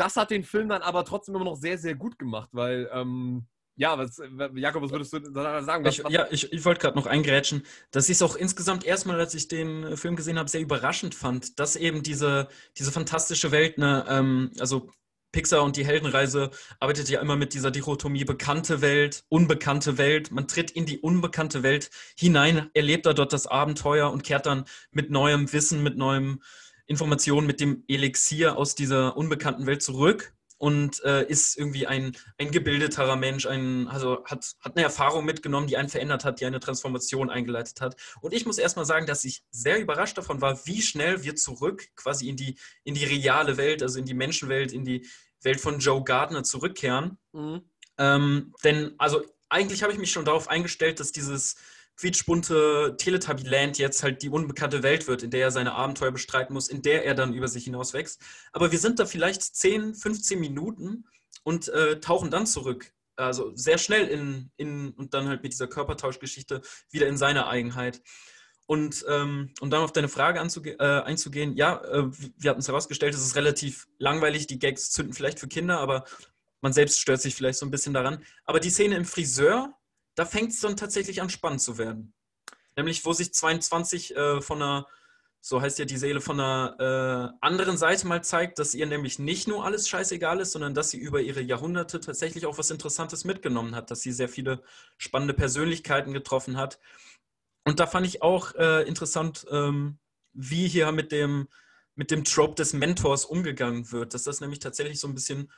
das 0.00 0.16
hat 0.16 0.30
den 0.30 0.44
Film 0.44 0.70
dann 0.70 0.80
aber 0.80 1.04
trotzdem 1.04 1.34
immer 1.34 1.44
noch 1.44 1.56
sehr, 1.56 1.76
sehr 1.76 1.94
gut 1.94 2.18
gemacht, 2.18 2.48
weil, 2.52 2.88
ähm, 2.92 3.46
ja, 3.80 3.96
was, 3.96 4.20
Jakob, 4.54 4.82
was 4.82 4.90
würdest 4.92 5.12
du 5.14 5.32
sagen? 5.32 5.86
Was, 5.86 5.98
ich, 5.98 6.08
ja, 6.10 6.26
ich, 6.30 6.52
ich 6.52 6.64
wollte 6.66 6.82
gerade 6.82 6.98
noch 6.98 7.06
eingrätschen, 7.06 7.62
dass 7.90 8.10
ich 8.10 8.16
es 8.16 8.22
auch 8.22 8.36
insgesamt 8.36 8.84
erstmal, 8.84 9.18
als 9.18 9.34
ich 9.34 9.48
den 9.48 9.96
Film 9.96 10.16
gesehen 10.16 10.38
habe, 10.38 10.50
sehr 10.50 10.60
überraschend 10.60 11.14
fand, 11.14 11.58
dass 11.58 11.76
eben 11.76 12.02
diese, 12.02 12.48
diese 12.76 12.92
fantastische 12.92 13.52
Welt, 13.52 13.78
ne, 13.78 14.04
ähm, 14.06 14.50
also 14.60 14.90
Pixar 15.32 15.62
und 15.62 15.78
die 15.78 15.86
Heldenreise 15.86 16.50
arbeitet 16.78 17.08
ja 17.08 17.22
immer 17.22 17.36
mit 17.36 17.54
dieser 17.54 17.70
Dichotomie 17.70 18.24
bekannte 18.24 18.82
Welt, 18.82 19.24
unbekannte 19.30 19.96
Welt. 19.96 20.30
Man 20.30 20.46
tritt 20.46 20.70
in 20.72 20.84
die 20.84 20.98
unbekannte 20.98 21.62
Welt 21.62 21.90
hinein, 22.18 22.68
erlebt 22.74 23.06
da 23.06 23.14
dort 23.14 23.32
das 23.32 23.46
Abenteuer 23.46 24.10
und 24.10 24.24
kehrt 24.24 24.44
dann 24.44 24.66
mit 24.90 25.10
neuem 25.10 25.50
Wissen, 25.54 25.82
mit 25.82 25.96
neuem 25.96 26.42
Informationen, 26.84 27.46
mit 27.46 27.60
dem 27.60 27.84
Elixier 27.88 28.58
aus 28.58 28.74
dieser 28.74 29.16
unbekannten 29.16 29.64
Welt 29.64 29.82
zurück 29.82 30.34
und 30.60 31.02
äh, 31.04 31.24
ist 31.26 31.56
irgendwie 31.56 31.86
ein, 31.86 32.14
ein 32.36 32.50
gebildeterer 32.50 33.16
Mensch, 33.16 33.46
ein, 33.46 33.88
also 33.88 34.22
hat, 34.26 34.56
hat 34.60 34.76
eine 34.76 34.84
Erfahrung 34.84 35.24
mitgenommen, 35.24 35.66
die 35.66 35.78
einen 35.78 35.88
verändert 35.88 36.26
hat, 36.26 36.38
die 36.38 36.44
eine 36.44 36.60
Transformation 36.60 37.30
eingeleitet 37.30 37.80
hat. 37.80 37.96
Und 38.20 38.34
ich 38.34 38.44
muss 38.44 38.58
erstmal 38.58 38.84
sagen, 38.84 39.06
dass 39.06 39.24
ich 39.24 39.42
sehr 39.50 39.80
überrascht 39.80 40.18
davon 40.18 40.42
war, 40.42 40.66
wie 40.66 40.82
schnell 40.82 41.24
wir 41.24 41.34
zurück 41.34 41.88
quasi 41.96 42.28
in 42.28 42.36
die, 42.36 42.58
in 42.84 42.94
die 42.94 43.06
reale 43.06 43.56
Welt, 43.56 43.82
also 43.82 43.98
in 43.98 44.04
die 44.04 44.12
Menschenwelt, 44.12 44.72
in 44.72 44.84
die 44.84 45.06
Welt 45.40 45.62
von 45.62 45.78
Joe 45.78 46.04
Gardner 46.04 46.44
zurückkehren. 46.44 47.16
Mhm. 47.32 47.62
Ähm, 47.96 48.52
denn, 48.62 48.94
also 48.98 49.24
eigentlich 49.48 49.82
habe 49.82 49.94
ich 49.94 49.98
mich 49.98 50.12
schon 50.12 50.26
darauf 50.26 50.48
eingestellt, 50.48 51.00
dass 51.00 51.10
dieses 51.10 51.56
quietschbunte 52.00 52.96
Teletubby-Land 52.96 53.78
jetzt 53.78 54.02
halt 54.02 54.22
die 54.22 54.30
unbekannte 54.30 54.82
Welt 54.82 55.06
wird, 55.06 55.22
in 55.22 55.30
der 55.30 55.42
er 55.42 55.50
seine 55.50 55.72
Abenteuer 55.72 56.10
bestreiten 56.10 56.54
muss, 56.54 56.68
in 56.68 56.80
der 56.80 57.04
er 57.04 57.14
dann 57.14 57.34
über 57.34 57.46
sich 57.46 57.64
hinaus 57.64 57.92
wächst. 57.92 58.22
Aber 58.52 58.72
wir 58.72 58.78
sind 58.78 58.98
da 58.98 59.04
vielleicht 59.04 59.42
10, 59.42 59.94
15 59.94 60.40
Minuten 60.40 61.04
und 61.42 61.68
äh, 61.68 62.00
tauchen 62.00 62.30
dann 62.30 62.46
zurück. 62.46 62.92
Also 63.16 63.54
sehr 63.54 63.76
schnell 63.76 64.08
in, 64.08 64.50
in 64.56 64.92
und 64.92 65.12
dann 65.12 65.28
halt 65.28 65.42
mit 65.42 65.52
dieser 65.52 65.66
Körpertauschgeschichte 65.66 66.62
wieder 66.90 67.06
in 67.06 67.18
seine 67.18 67.46
Eigenheit. 67.48 68.00
Und 68.66 69.04
ähm, 69.08 69.52
um 69.60 69.68
dann 69.68 69.82
auf 69.82 69.92
deine 69.92 70.08
Frage 70.08 70.38
äh, 70.38 71.02
einzugehen, 71.02 71.54
ja, 71.54 71.82
äh, 71.84 72.04
wir 72.38 72.50
hatten 72.50 72.60
es 72.60 72.68
herausgestellt, 72.68 73.12
es 73.12 73.26
ist 73.26 73.36
relativ 73.36 73.88
langweilig, 73.98 74.46
die 74.46 74.58
Gags 74.58 74.90
zünden 74.90 75.12
vielleicht 75.12 75.38
für 75.38 75.48
Kinder, 75.48 75.80
aber 75.80 76.04
man 76.62 76.72
selbst 76.72 77.00
stört 77.00 77.20
sich 77.20 77.34
vielleicht 77.34 77.58
so 77.58 77.66
ein 77.66 77.70
bisschen 77.70 77.92
daran. 77.92 78.24
Aber 78.44 78.60
die 78.60 78.70
Szene 78.70 78.96
im 78.96 79.04
Friseur, 79.04 79.74
da 80.14 80.24
fängt 80.24 80.52
es 80.52 80.60
dann 80.60 80.76
tatsächlich 80.76 81.22
an, 81.22 81.30
spannend 81.30 81.60
zu 81.60 81.78
werden. 81.78 82.12
Nämlich, 82.76 83.04
wo 83.04 83.12
sich 83.12 83.32
22 83.32 84.16
äh, 84.16 84.40
von 84.40 84.62
einer, 84.62 84.86
so 85.40 85.60
heißt 85.60 85.78
ja 85.78 85.84
die 85.84 85.96
Seele, 85.96 86.20
von 86.20 86.38
einer 86.38 87.32
äh, 87.40 87.46
anderen 87.46 87.76
Seite 87.76 88.06
mal 88.06 88.22
zeigt, 88.22 88.58
dass 88.58 88.74
ihr 88.74 88.86
nämlich 88.86 89.18
nicht 89.18 89.48
nur 89.48 89.64
alles 89.64 89.88
scheißegal 89.88 90.40
ist, 90.40 90.52
sondern 90.52 90.74
dass 90.74 90.90
sie 90.90 90.98
über 90.98 91.20
ihre 91.20 91.40
Jahrhunderte 91.40 92.00
tatsächlich 92.00 92.46
auch 92.46 92.58
was 92.58 92.70
Interessantes 92.70 93.24
mitgenommen 93.24 93.74
hat, 93.74 93.90
dass 93.90 94.00
sie 94.00 94.12
sehr 94.12 94.28
viele 94.28 94.62
spannende 94.98 95.34
Persönlichkeiten 95.34 96.12
getroffen 96.12 96.56
hat. 96.56 96.78
Und 97.64 97.80
da 97.80 97.86
fand 97.86 98.06
ich 98.06 98.22
auch 98.22 98.54
äh, 98.54 98.82
interessant, 98.86 99.46
ähm, 99.50 99.98
wie 100.32 100.68
hier 100.68 100.92
mit 100.92 101.12
dem, 101.12 101.48
mit 101.94 102.10
dem 102.10 102.24
Trope 102.24 102.54
des 102.54 102.72
Mentors 102.72 103.24
umgegangen 103.24 103.90
wird, 103.92 104.14
dass 104.14 104.22
das 104.24 104.40
nämlich 104.40 104.60
tatsächlich 104.60 105.00
so 105.00 105.08
ein 105.08 105.14
bisschen 105.14 105.50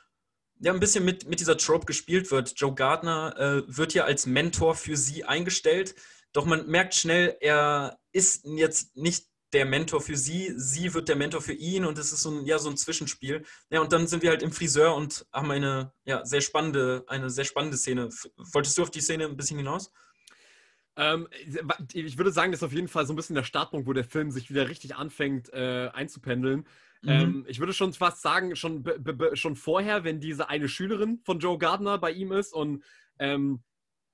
ja, 0.63 0.71
ein 0.71 0.79
bisschen 0.79 1.03
mit, 1.03 1.27
mit 1.27 1.41
dieser 1.41 1.57
Trope 1.57 1.85
gespielt 1.85 2.31
wird. 2.31 2.53
Joe 2.55 2.73
Gardner 2.73 3.35
äh, 3.37 3.63
wird 3.67 3.93
ja 3.93 4.05
als 4.05 4.25
Mentor 4.25 4.75
für 4.75 4.95
sie 4.95 5.25
eingestellt, 5.25 5.93
doch 6.31 6.45
man 6.45 6.67
merkt 6.67 6.95
schnell, 6.95 7.35
er 7.41 7.99
ist 8.13 8.45
jetzt 8.45 8.95
nicht 8.95 9.27
der 9.51 9.65
Mentor 9.65 10.01
für 10.01 10.15
sie, 10.15 10.53
sie 10.55 10.93
wird 10.93 11.09
der 11.09 11.17
Mentor 11.17 11.41
für 11.41 11.53
ihn 11.53 11.85
und 11.85 11.97
es 11.97 12.13
ist 12.13 12.23
so 12.23 12.31
ein, 12.31 12.45
ja, 12.45 12.57
so 12.57 12.69
ein 12.69 12.77
Zwischenspiel. 12.77 13.45
Ja, 13.69 13.81
und 13.81 13.91
dann 13.91 14.07
sind 14.07 14.23
wir 14.23 14.29
halt 14.29 14.41
im 14.41 14.51
Friseur 14.51 14.95
und 14.95 15.27
haben 15.31 15.51
eine 15.51 15.93
ja, 16.05 16.25
sehr 16.25 16.41
spannende, 16.41 17.03
eine 17.07 17.29
sehr 17.29 17.45
spannende 17.45 17.77
Szene. 17.77 18.09
Wolltest 18.37 18.77
du 18.77 18.83
auf 18.83 18.89
die 18.89 19.01
Szene 19.01 19.25
ein 19.25 19.37
bisschen 19.37 19.57
hinaus? 19.57 19.91
Ähm, 20.95 21.27
ich 21.93 22.17
würde 22.17 22.31
sagen, 22.31 22.51
das 22.51 22.61
ist 22.61 22.65
auf 22.65 22.73
jeden 22.73 22.87
Fall 22.87 23.05
so 23.05 23.13
ein 23.13 23.15
bisschen 23.15 23.35
der 23.35 23.43
Startpunkt, 23.43 23.85
wo 23.85 23.93
der 23.93 24.05
Film 24.05 24.31
sich 24.31 24.49
wieder 24.49 24.69
richtig 24.69 24.95
anfängt 24.95 25.51
äh, 25.53 25.89
einzupendeln. 25.93 26.65
Mhm. 27.03 27.09
Ähm, 27.09 27.45
ich 27.47 27.59
würde 27.59 27.73
schon 27.73 27.93
fast 27.93 28.21
sagen, 28.21 28.55
schon, 28.55 28.83
schon 29.33 29.55
vorher, 29.55 30.03
wenn 30.03 30.19
diese 30.19 30.49
eine 30.49 30.69
Schülerin 30.69 31.19
von 31.23 31.39
Joe 31.39 31.57
Gardner 31.57 31.97
bei 31.97 32.11
ihm 32.11 32.31
ist 32.31 32.53
und 32.53 32.83
ähm, 33.19 33.63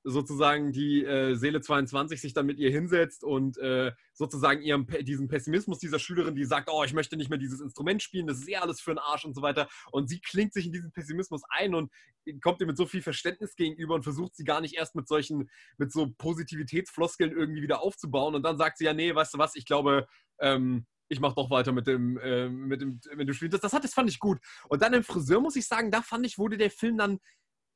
sozusagen 0.04 0.72
die 0.72 1.04
äh, 1.04 1.36
Seele 1.36 1.62
22 1.62 2.22
sich 2.22 2.34
dann 2.34 2.46
mit 2.46 2.58
ihr 2.58 2.72
hinsetzt 2.72 3.24
und 3.24 3.58
äh, 3.58 3.92
sozusagen 4.14 4.62
ihrem, 4.62 4.88
diesen 5.02 5.28
Pessimismus 5.28 5.80
dieser 5.80 6.00
Schülerin, 6.00 6.36
die 6.36 6.46
sagt, 6.46 6.70
oh, 6.72 6.84
ich 6.84 6.94
möchte 6.94 7.18
nicht 7.18 7.30
mehr 7.30 7.38
dieses 7.38 7.60
Instrument 7.60 8.02
spielen, 8.02 8.26
das 8.26 8.40
ist 8.40 8.50
eh 8.50 8.56
alles 8.56 8.80
für 8.80 8.92
den 8.92 9.00
Arsch 9.00 9.26
und 9.26 9.36
so 9.36 9.42
weiter. 9.42 9.68
Und 9.92 10.10
sie 10.10 10.22
klingt 10.22 10.54
sich 10.54 10.66
in 10.66 10.72
diesen 10.72 10.92
Pessimismus 10.92 11.42
ein 11.50 11.76
und 11.76 11.92
kommt 12.42 12.62
ihr 12.62 12.68
mit 12.68 12.78
so 12.78 12.86
viel 12.86 13.02
Verständnis 13.02 13.56
gegenüber 13.56 13.96
und 13.96 14.04
versucht 14.04 14.36
sie 14.36 14.46
gar 14.46 14.62
nicht 14.62 14.76
erst 14.76 14.96
mit 14.96 15.08
solchen, 15.08 15.50
mit 15.78 15.92
so 15.92 16.10
Positivitätsfloskeln 16.18 17.32
irgendwie 17.32 17.62
wieder 17.62 17.82
aufzubauen. 17.82 18.36
Und 18.36 18.44
dann 18.44 18.58
sagt 18.58 18.78
sie, 18.78 18.86
ja, 18.86 18.94
nee, 18.94 19.14
weißt 19.14 19.34
du 19.34 19.38
was, 19.38 19.56
ich 19.56 19.66
glaube, 19.66 20.08
ähm, 20.40 20.86
ich 21.10 21.20
mache 21.20 21.36
doch 21.36 21.50
weiter 21.50 21.72
mit 21.72 21.88
dem, 21.88 22.18
äh, 22.18 22.48
mit 22.48 22.82
dem, 22.82 23.00
mit 23.16 23.28
dem 23.28 23.34
Spiel. 23.34 23.50
Das, 23.50 23.62
das, 23.62 23.74
hat, 23.74 23.84
das 23.84 23.94
fand 23.94 24.10
ich 24.10 24.20
gut. 24.20 24.40
Und 24.70 24.82
dann 24.82 24.94
im 24.94 25.04
Friseur 25.04 25.42
muss 25.42 25.56
ich 25.56 25.68
sagen, 25.68 25.92
da 25.92 26.02
fand 26.02 26.26
ich, 26.26 26.38
wurde 26.38 26.58
der 26.58 26.72
Film 26.72 26.98
dann 26.98 27.20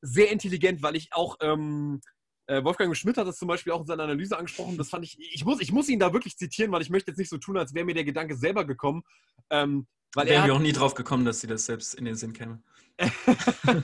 sehr 0.02 0.32
intelligent, 0.32 0.82
weil 0.84 0.96
ich 0.96 1.14
auch, 1.14 1.38
ähm, 1.42 2.00
äh, 2.48 2.64
Wolfgang 2.64 2.96
Schmidt 2.96 3.18
hat 3.18 3.28
das 3.28 3.38
zum 3.38 3.48
Beispiel 3.48 3.74
auch 3.74 3.82
in 3.82 3.88
seiner 3.88 4.04
Analyse 4.04 4.38
angesprochen. 4.38 4.78
Das 4.78 4.90
fand 4.90 5.06
ich, 5.06 5.18
ich 5.20 5.46
muss, 5.46 5.62
ich 5.62 5.72
muss 5.72 5.90
ihn 5.90 6.00
da 6.00 6.14
wirklich 6.14 6.38
zitieren, 6.38 6.72
weil 6.72 6.82
ich 6.82 6.90
möchte 6.90 7.12
jetzt 7.12 7.18
nicht 7.18 7.30
so 7.30 7.38
tun, 7.38 7.58
als 7.58 7.74
wäre 7.74 7.86
mir 7.86 7.96
der 7.96 8.04
Gedanke 8.04 8.36
selber 8.36 8.66
gekommen. 8.66 9.04
Ähm, 9.50 9.88
weil 10.14 10.28
Wären 10.28 10.46
wir 10.46 10.54
auch 10.54 10.60
nie 10.60 10.74
drauf 10.74 10.94
gekommen, 10.94 11.26
dass 11.26 11.42
sie 11.42 11.48
das 11.48 11.66
selbst 11.66 11.96
in 11.96 12.06
den 12.06 12.16
Sinn 12.16 12.34
käme. 12.34 12.62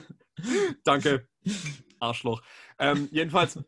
Danke, 0.84 1.26
Arschloch. 1.98 2.42
Ähm, 2.78 3.08
jedenfalls, 3.10 3.58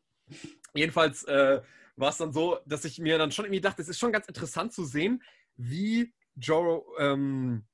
jedenfalls 0.75 1.25
äh, 1.25 1.61
war 1.97 2.11
es 2.11 2.19
dann 2.19 2.33
so, 2.33 2.59
dass 2.67 2.85
ich 2.85 2.99
mir 2.99 3.19
dann 3.19 3.33
schon 3.33 3.47
irgendwie 3.47 3.61
dachte, 3.61 3.83
es 3.83 3.89
ist 3.89 3.99
schon 3.99 4.13
ganz 4.13 4.27
interessant 4.27 4.73
zu 4.73 4.85
sehen, 4.85 5.23
wie 5.57 6.13
Joe, 6.37 6.83
ähm, 6.99 7.67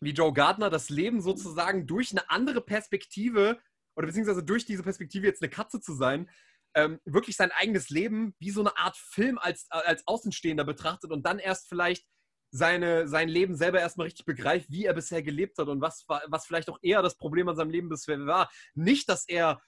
wie 0.00 0.12
Joe 0.12 0.32
Gardner 0.32 0.70
das 0.70 0.90
Leben 0.90 1.20
sozusagen 1.20 1.86
durch 1.86 2.12
eine 2.12 2.28
andere 2.30 2.60
Perspektive 2.60 3.58
oder 3.96 4.06
beziehungsweise 4.06 4.44
durch 4.44 4.64
diese 4.64 4.82
Perspektive 4.82 5.26
jetzt 5.26 5.42
eine 5.42 5.50
Katze 5.50 5.80
zu 5.80 5.92
sein, 5.94 6.30
ähm, 6.74 7.00
wirklich 7.04 7.36
sein 7.36 7.50
eigenes 7.50 7.88
Leben 7.90 8.34
wie 8.38 8.50
so 8.50 8.60
eine 8.60 8.76
Art 8.76 8.96
Film 8.96 9.38
als, 9.38 9.66
als 9.70 10.06
Außenstehender 10.06 10.64
betrachtet 10.64 11.10
und 11.10 11.24
dann 11.26 11.38
erst 11.38 11.68
vielleicht 11.68 12.06
seine, 12.50 13.08
sein 13.08 13.28
Leben 13.28 13.56
selber 13.56 13.80
erstmal 13.80 14.06
richtig 14.06 14.24
begreift, 14.24 14.70
wie 14.70 14.84
er 14.84 14.94
bisher 14.94 15.22
gelebt 15.22 15.58
hat 15.58 15.68
und 15.68 15.80
was, 15.80 16.04
was 16.06 16.46
vielleicht 16.46 16.70
auch 16.70 16.78
eher 16.80 17.02
das 17.02 17.16
Problem 17.16 17.48
an 17.48 17.56
seinem 17.56 17.70
Leben 17.70 17.88
bisher 17.88 18.24
war. 18.26 18.50
Nicht, 18.74 19.08
dass 19.08 19.28
er 19.28 19.60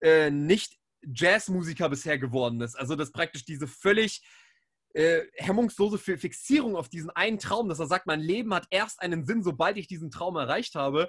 äh, 0.00 0.30
nicht 0.30 0.76
Jazzmusiker 1.02 1.88
bisher 1.88 2.18
geworden 2.18 2.60
ist. 2.60 2.74
Also, 2.74 2.96
dass 2.96 3.12
praktisch 3.12 3.44
diese 3.44 3.66
völlig 3.66 4.22
äh, 4.94 5.22
hemmungslose 5.36 5.98
Fixierung 5.98 6.76
auf 6.76 6.88
diesen 6.88 7.10
einen 7.10 7.38
Traum, 7.38 7.68
dass 7.68 7.78
er 7.78 7.86
sagt, 7.86 8.06
mein 8.06 8.20
Leben 8.20 8.54
hat 8.54 8.66
erst 8.70 9.00
einen 9.02 9.24
Sinn, 9.24 9.42
sobald 9.42 9.76
ich 9.76 9.86
diesen 9.86 10.10
Traum 10.10 10.36
erreicht 10.36 10.74
habe, 10.74 11.08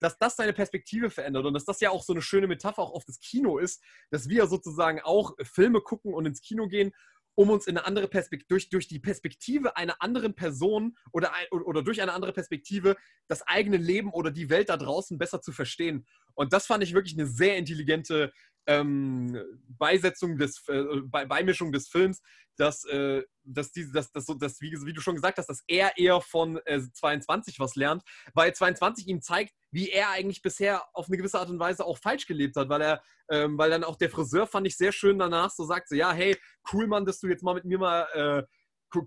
dass 0.00 0.18
das 0.18 0.36
seine 0.36 0.52
Perspektive 0.52 1.10
verändert 1.10 1.44
und 1.44 1.54
dass 1.54 1.64
das 1.64 1.80
ja 1.80 1.90
auch 1.90 2.02
so 2.02 2.12
eine 2.12 2.22
schöne 2.22 2.46
Metapher 2.46 2.82
auch 2.82 2.92
auf 2.92 3.04
das 3.04 3.20
Kino 3.20 3.58
ist, 3.58 3.82
dass 4.10 4.28
wir 4.28 4.46
sozusagen 4.46 5.00
auch 5.00 5.34
Filme 5.42 5.80
gucken 5.80 6.14
und 6.14 6.26
ins 6.26 6.40
Kino 6.40 6.66
gehen, 6.68 6.92
um 7.34 7.50
uns 7.50 7.66
in 7.66 7.76
eine 7.76 7.86
andere 7.86 8.08
Perspektive, 8.08 8.48
durch, 8.48 8.68
durch 8.70 8.88
die 8.88 8.98
Perspektive 8.98 9.76
einer 9.76 9.96
anderen 10.00 10.34
Person 10.34 10.96
oder, 11.12 11.32
oder 11.50 11.82
durch 11.82 12.02
eine 12.02 12.12
andere 12.12 12.32
Perspektive 12.32 12.96
das 13.28 13.42
eigene 13.42 13.76
Leben 13.76 14.10
oder 14.12 14.30
die 14.30 14.50
Welt 14.50 14.68
da 14.68 14.76
draußen 14.76 15.18
besser 15.18 15.40
zu 15.40 15.52
verstehen. 15.52 16.06
Und 16.40 16.54
das 16.54 16.66
fand 16.66 16.82
ich 16.82 16.94
wirklich 16.94 17.18
eine 17.18 17.26
sehr 17.26 17.58
intelligente 17.58 18.32
ähm, 18.66 19.38
Beisetzung 19.68 20.38
des, 20.38 20.66
äh, 20.68 20.82
Beimischung 21.02 21.70
des 21.70 21.88
Films, 21.88 22.22
dass, 22.56 22.82
äh, 22.86 23.22
dass, 23.44 23.72
die, 23.72 23.92
dass, 23.92 24.10
dass, 24.10 24.24
dass 24.24 24.58
wie, 24.62 24.72
wie, 24.86 24.94
du 24.94 25.02
schon 25.02 25.16
gesagt 25.16 25.36
hast, 25.36 25.50
dass 25.50 25.62
er 25.66 25.98
eher 25.98 26.22
von 26.22 26.58
äh, 26.64 26.80
22 26.80 27.60
was 27.60 27.74
lernt, 27.74 28.02
weil 28.32 28.54
22 28.54 29.06
ihm 29.08 29.20
zeigt, 29.20 29.52
wie 29.70 29.90
er 29.90 30.08
eigentlich 30.12 30.40
bisher 30.40 30.82
auf 30.94 31.08
eine 31.08 31.18
gewisse 31.18 31.38
Art 31.38 31.50
und 31.50 31.58
Weise 31.58 31.84
auch 31.84 31.98
falsch 31.98 32.26
gelebt 32.26 32.56
hat, 32.56 32.70
weil 32.70 32.80
er, 32.80 33.02
ähm, 33.30 33.58
weil 33.58 33.68
dann 33.68 33.84
auch 33.84 33.96
der 33.96 34.08
Friseur 34.08 34.46
fand 34.46 34.66
ich 34.66 34.78
sehr 34.78 34.92
schön 34.92 35.18
danach 35.18 35.50
so 35.50 35.64
sagt, 35.66 35.90
so 35.90 35.94
ja, 35.94 36.10
hey, 36.14 36.38
cool 36.72 36.86
Mann, 36.86 37.04
dass 37.04 37.20
du 37.20 37.28
jetzt 37.28 37.42
mal 37.42 37.54
mit 37.54 37.66
mir 37.66 37.78
mal 37.78 38.06
äh, 38.14 38.42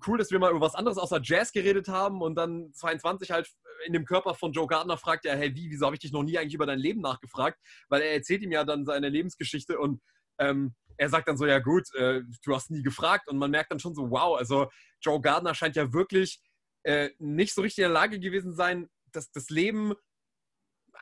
cool, 0.08 0.18
dass 0.18 0.32
wir 0.32 0.40
mal 0.40 0.52
über 0.52 0.62
was 0.62 0.76
anderes 0.76 0.98
außer 0.98 1.20
Jazz 1.22 1.52
geredet 1.52 1.88
haben 1.88 2.22
und 2.22 2.36
dann 2.36 2.72
22 2.74 3.32
halt 3.32 3.52
in 3.86 3.94
dem 3.94 4.06
Körper 4.06 4.34
von 4.34 4.54
Joe 4.54 4.68
Gardner 4.68 4.98
fragt 4.98 5.26
er, 5.26 5.38
hey, 5.38 5.54
wie, 5.56 5.70
wieso 5.70 5.86
habe 5.86 5.96
ich 5.96 6.02
dich 6.02 6.12
noch 6.12 6.24
nie 6.24 6.38
eigentlich 6.38 6.54
über 6.54 6.66
dein 6.66 6.80
Leben 6.80 7.02
nachgefragt? 7.02 7.60
Weil 7.90 8.02
er 8.02 8.14
erzählt 8.14 8.42
ihm 8.42 8.52
ja 8.52 8.64
dann 8.64 8.86
seine 8.86 9.10
Lebensgeschichte 9.10 9.78
und 9.78 10.02
ähm, 10.40 10.74
er 10.98 11.10
sagt 11.10 11.28
dann 11.28 11.38
so, 11.38 11.46
ja 11.46 11.60
gut, 11.60 11.94
äh, 11.96 12.22
du 12.44 12.56
hast 12.56 12.72
nie 12.72 12.84
gefragt 12.84 13.28
und 13.28 13.38
man 13.38 13.52
merkt 13.52 13.72
dann 13.72 13.80
schon 13.80 13.96
so, 13.96 14.10
wow, 14.10 14.38
also 14.38 14.70
Joe 15.02 15.20
Gardner 15.20 15.56
scheint 15.56 15.76
ja 15.76 15.92
wirklich 15.92 16.42
äh, 16.84 17.10
nicht 17.20 17.54
so 17.54 17.62
richtig 17.62 17.84
in 17.84 17.90
der 17.90 17.94
Lage 17.94 18.20
gewesen 18.20 18.54
sein, 18.54 18.90
das, 19.12 19.32
das 19.32 19.50
Leben 19.50 19.94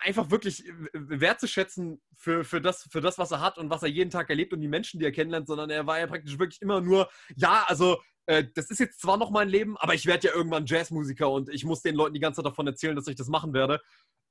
einfach 0.02 0.30
wirklich 0.32 0.64
wertzuschätzen 0.94 2.02
für, 2.16 2.44
für, 2.44 2.62
das, 2.62 2.88
für 2.92 3.02
das, 3.02 3.18
was 3.18 3.32
er 3.32 3.42
hat 3.42 3.58
und 3.58 3.70
was 3.70 3.84
er 3.84 3.90
jeden 3.90 4.10
Tag 4.10 4.30
erlebt 4.30 4.54
und 4.54 4.62
die 4.62 4.68
Menschen, 4.68 5.00
die 5.00 5.06
er 5.06 5.12
kennenlernt, 5.12 5.48
sondern 5.48 5.70
er 5.70 5.88
war 5.88 6.00
ja 6.00 6.08
praktisch 6.08 6.38
wirklich 6.38 6.62
immer 6.62 6.82
nur, 6.82 7.10
ja, 7.36 7.64
also 7.68 8.02
äh, 8.26 8.46
das 8.56 8.70
ist 8.70 8.80
jetzt 8.80 9.00
zwar 9.00 9.18
noch 9.18 9.32
mein 9.32 9.50
Leben, 9.50 9.78
aber 9.78 9.94
ich 9.94 10.06
werde 10.06 10.28
ja 10.28 10.36
irgendwann 10.36 10.66
Jazzmusiker 10.66 11.30
und 11.30 11.50
ich 11.50 11.66
muss 11.66 11.82
den 11.82 11.96
Leuten 11.96 12.14
die 12.14 12.20
ganze 12.20 12.38
Zeit 12.38 12.52
davon 12.52 12.68
erzählen, 12.68 12.96
dass 12.96 13.08
ich 13.08 13.16
das 13.16 13.28
machen 13.28 13.54
werde. 13.54 13.82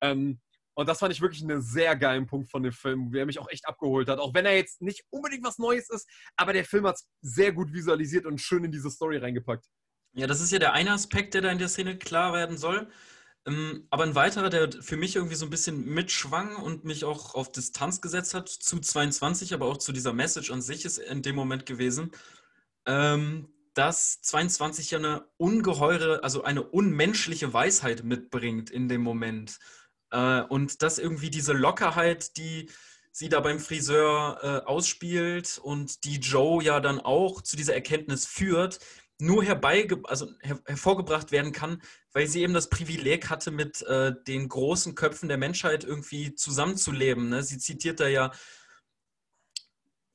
Ähm, 0.01 0.41
und 0.75 0.89
das 0.89 1.01
fand 1.01 1.13
ich 1.13 1.21
wirklich 1.21 1.43
einen 1.43 1.61
sehr 1.61 1.97
geilen 1.97 2.27
Punkt 2.27 2.51
von 2.51 2.63
dem 2.63 2.73
Film, 2.73 3.11
der 3.11 3.27
mich 3.27 3.39
auch 3.39 3.51
echt 3.51 3.67
abgeholt 3.67 4.09
hat. 4.09 4.19
Auch 4.19 4.35
wenn 4.35 4.47
er 4.47 4.57
jetzt 4.57 4.81
nicht 4.81 5.05
unbedingt 5.11 5.45
was 5.45 5.59
Neues 5.59 5.91
ist, 5.91 6.09
aber 6.37 6.53
der 6.53 6.65
Film 6.65 6.87
hat 6.87 6.97
es 6.97 7.09
sehr 7.21 7.53
gut 7.53 7.73
visualisiert 7.73 8.25
und 8.25 8.41
schön 8.41 8.65
in 8.65 8.73
diese 8.73 8.91
Story 8.91 9.19
reingepackt. 9.19 9.67
Ja, 10.13 10.27
das 10.27 10.41
ist 10.41 10.53
ja 10.53 10.59
der 10.59 10.73
eine 10.73 10.93
Aspekt, 10.93 11.35
der 11.35 11.43
da 11.43 11.51
in 11.51 11.59
der 11.59 11.69
Szene 11.69 11.97
klar 11.99 12.33
werden 12.33 12.57
soll. 12.57 12.91
Ähm, 13.47 13.87
aber 13.91 14.05
ein 14.05 14.15
weiterer, 14.15 14.51
der 14.51 14.71
für 14.83 14.97
mich 14.97 15.17
irgendwie 15.17 15.35
so 15.37 15.47
ein 15.47 15.51
bisschen 15.51 15.87
mitschwang 15.87 16.57
und 16.57 16.85
mich 16.85 17.05
auch 17.05 17.35
auf 17.35 17.51
Distanz 17.53 18.01
gesetzt 18.01 18.35
hat 18.35 18.49
zu 18.49 18.81
22, 18.81 19.55
aber 19.55 19.67
auch 19.67 19.79
zu 19.79 19.93
dieser 19.93 20.13
Message 20.13 20.51
an 20.51 20.63
sich 20.63 20.85
ist 20.85 20.99
in 20.99 21.23
dem 21.23 21.37
Moment 21.37 21.65
gewesen, 21.67 22.11
ähm, 22.87 23.49
dass 23.75 24.21
22 24.23 24.91
ja 24.91 24.99
eine 24.99 25.25
ungeheure, 25.37 26.23
also 26.25 26.43
eine 26.43 26.63
unmenschliche 26.63 27.53
Weisheit 27.53 28.05
mitbringt 28.05 28.71
in 28.71 28.89
dem 28.89 29.03
Moment. 29.03 29.59
Äh, 30.11 30.43
und 30.43 30.83
dass 30.83 30.99
irgendwie 30.99 31.31
diese 31.31 31.53
Lockerheit, 31.53 32.37
die 32.37 32.69
sie 33.13 33.29
da 33.29 33.41
beim 33.41 33.59
Friseur 33.59 34.39
äh, 34.43 34.67
ausspielt 34.67 35.59
und 35.63 36.05
die 36.05 36.19
Joe 36.19 36.63
ja 36.63 36.81
dann 36.81 37.01
auch 37.01 37.43
zu 37.43 37.57
dieser 37.57 37.75
Erkenntnis 37.75 38.27
führt, 38.27 38.81
nur 39.21 39.45
herbeige 39.45 40.01
also 40.05 40.29
her 40.41 40.61
hervorgebracht 40.67 41.33
werden 41.33 41.53
kann, 41.53 41.83
weil 42.13 42.27
sie 42.27 42.43
eben 42.43 42.55
das 42.55 42.71
Privileg 42.71 43.31
hatte, 43.31 43.51
mit 43.51 43.83
äh, 43.83 44.13
den 44.27 44.49
großen 44.49 44.95
Köpfen 44.95 45.29
der 45.29 45.39
Menschheit 45.39 45.85
irgendwie 45.85 46.35
zusammenzuleben. 46.35 47.29
Ne? 47.29 47.43
Sie 47.43 47.59
zitiert 47.59 48.01
da 48.01 48.09
ja 48.09 48.33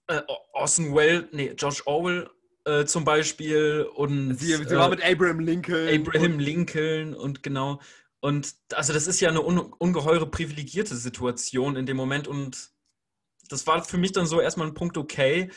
äh, 0.08 0.22
Orson 0.54 0.96
Welles, 0.96 1.26
nee, 1.32 1.54
George 1.56 1.82
Orwell 1.86 2.30
äh, 2.66 2.86
zum 2.86 3.06
Beispiel 3.06 3.88
und 3.96 4.36
sie, 4.38 4.56
sie 4.56 4.76
war 4.76 4.88
äh, 4.88 4.90
mit 4.90 5.04
Abraham 5.04 5.40
Lincoln. 5.40 5.88
Abraham 5.88 6.40
Lincoln 6.40 7.14
und 7.14 7.44
genau. 7.44 7.80
Und 8.20 8.56
also 8.74 8.92
das 8.92 9.08
ist 9.08 9.20
ja 9.20 9.30
eine 9.30 9.42
un 9.44 9.60
ungeheure 9.60 10.26
privilegierte 10.26 10.96
Situation 10.96 11.76
in 11.76 11.86
dem 11.86 11.98
Moment 11.98 12.28
und 12.28 12.72
das 13.50 13.68
war 13.68 13.84
für 13.84 13.98
mich 13.98 14.14
dann 14.14 14.26
so 14.26 14.42
erstmal 14.42 14.68
ein 14.68 14.74
Punkt, 14.74 14.98
okay, 14.98 15.52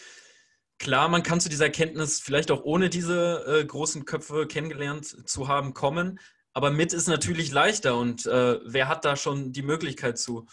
klar, 0.78 1.08
man 1.08 1.22
kann 1.22 1.40
zu 1.40 1.48
dieser 1.48 1.66
Erkenntnis 1.66 2.20
vielleicht 2.20 2.50
auch 2.50 2.62
ohne 2.64 2.88
diese 2.88 3.44
äh, 3.46 3.64
großen 3.64 4.04
Köpfe 4.04 4.46
kennengelernt 4.46 5.28
zu 5.28 5.48
haben 5.48 5.74
kommen, 5.74 6.18
aber 6.52 6.70
mit 6.70 6.92
ist 6.92 7.08
natürlich 7.08 7.52
leichter 7.52 7.96
und 7.96 8.26
äh, 8.26 8.58
wer 8.64 8.88
hat 8.88 9.04
da 9.04 9.16
schon 9.16 9.52
die 9.52 9.62
Möglichkeit 9.62 10.18
zu? 10.18 10.46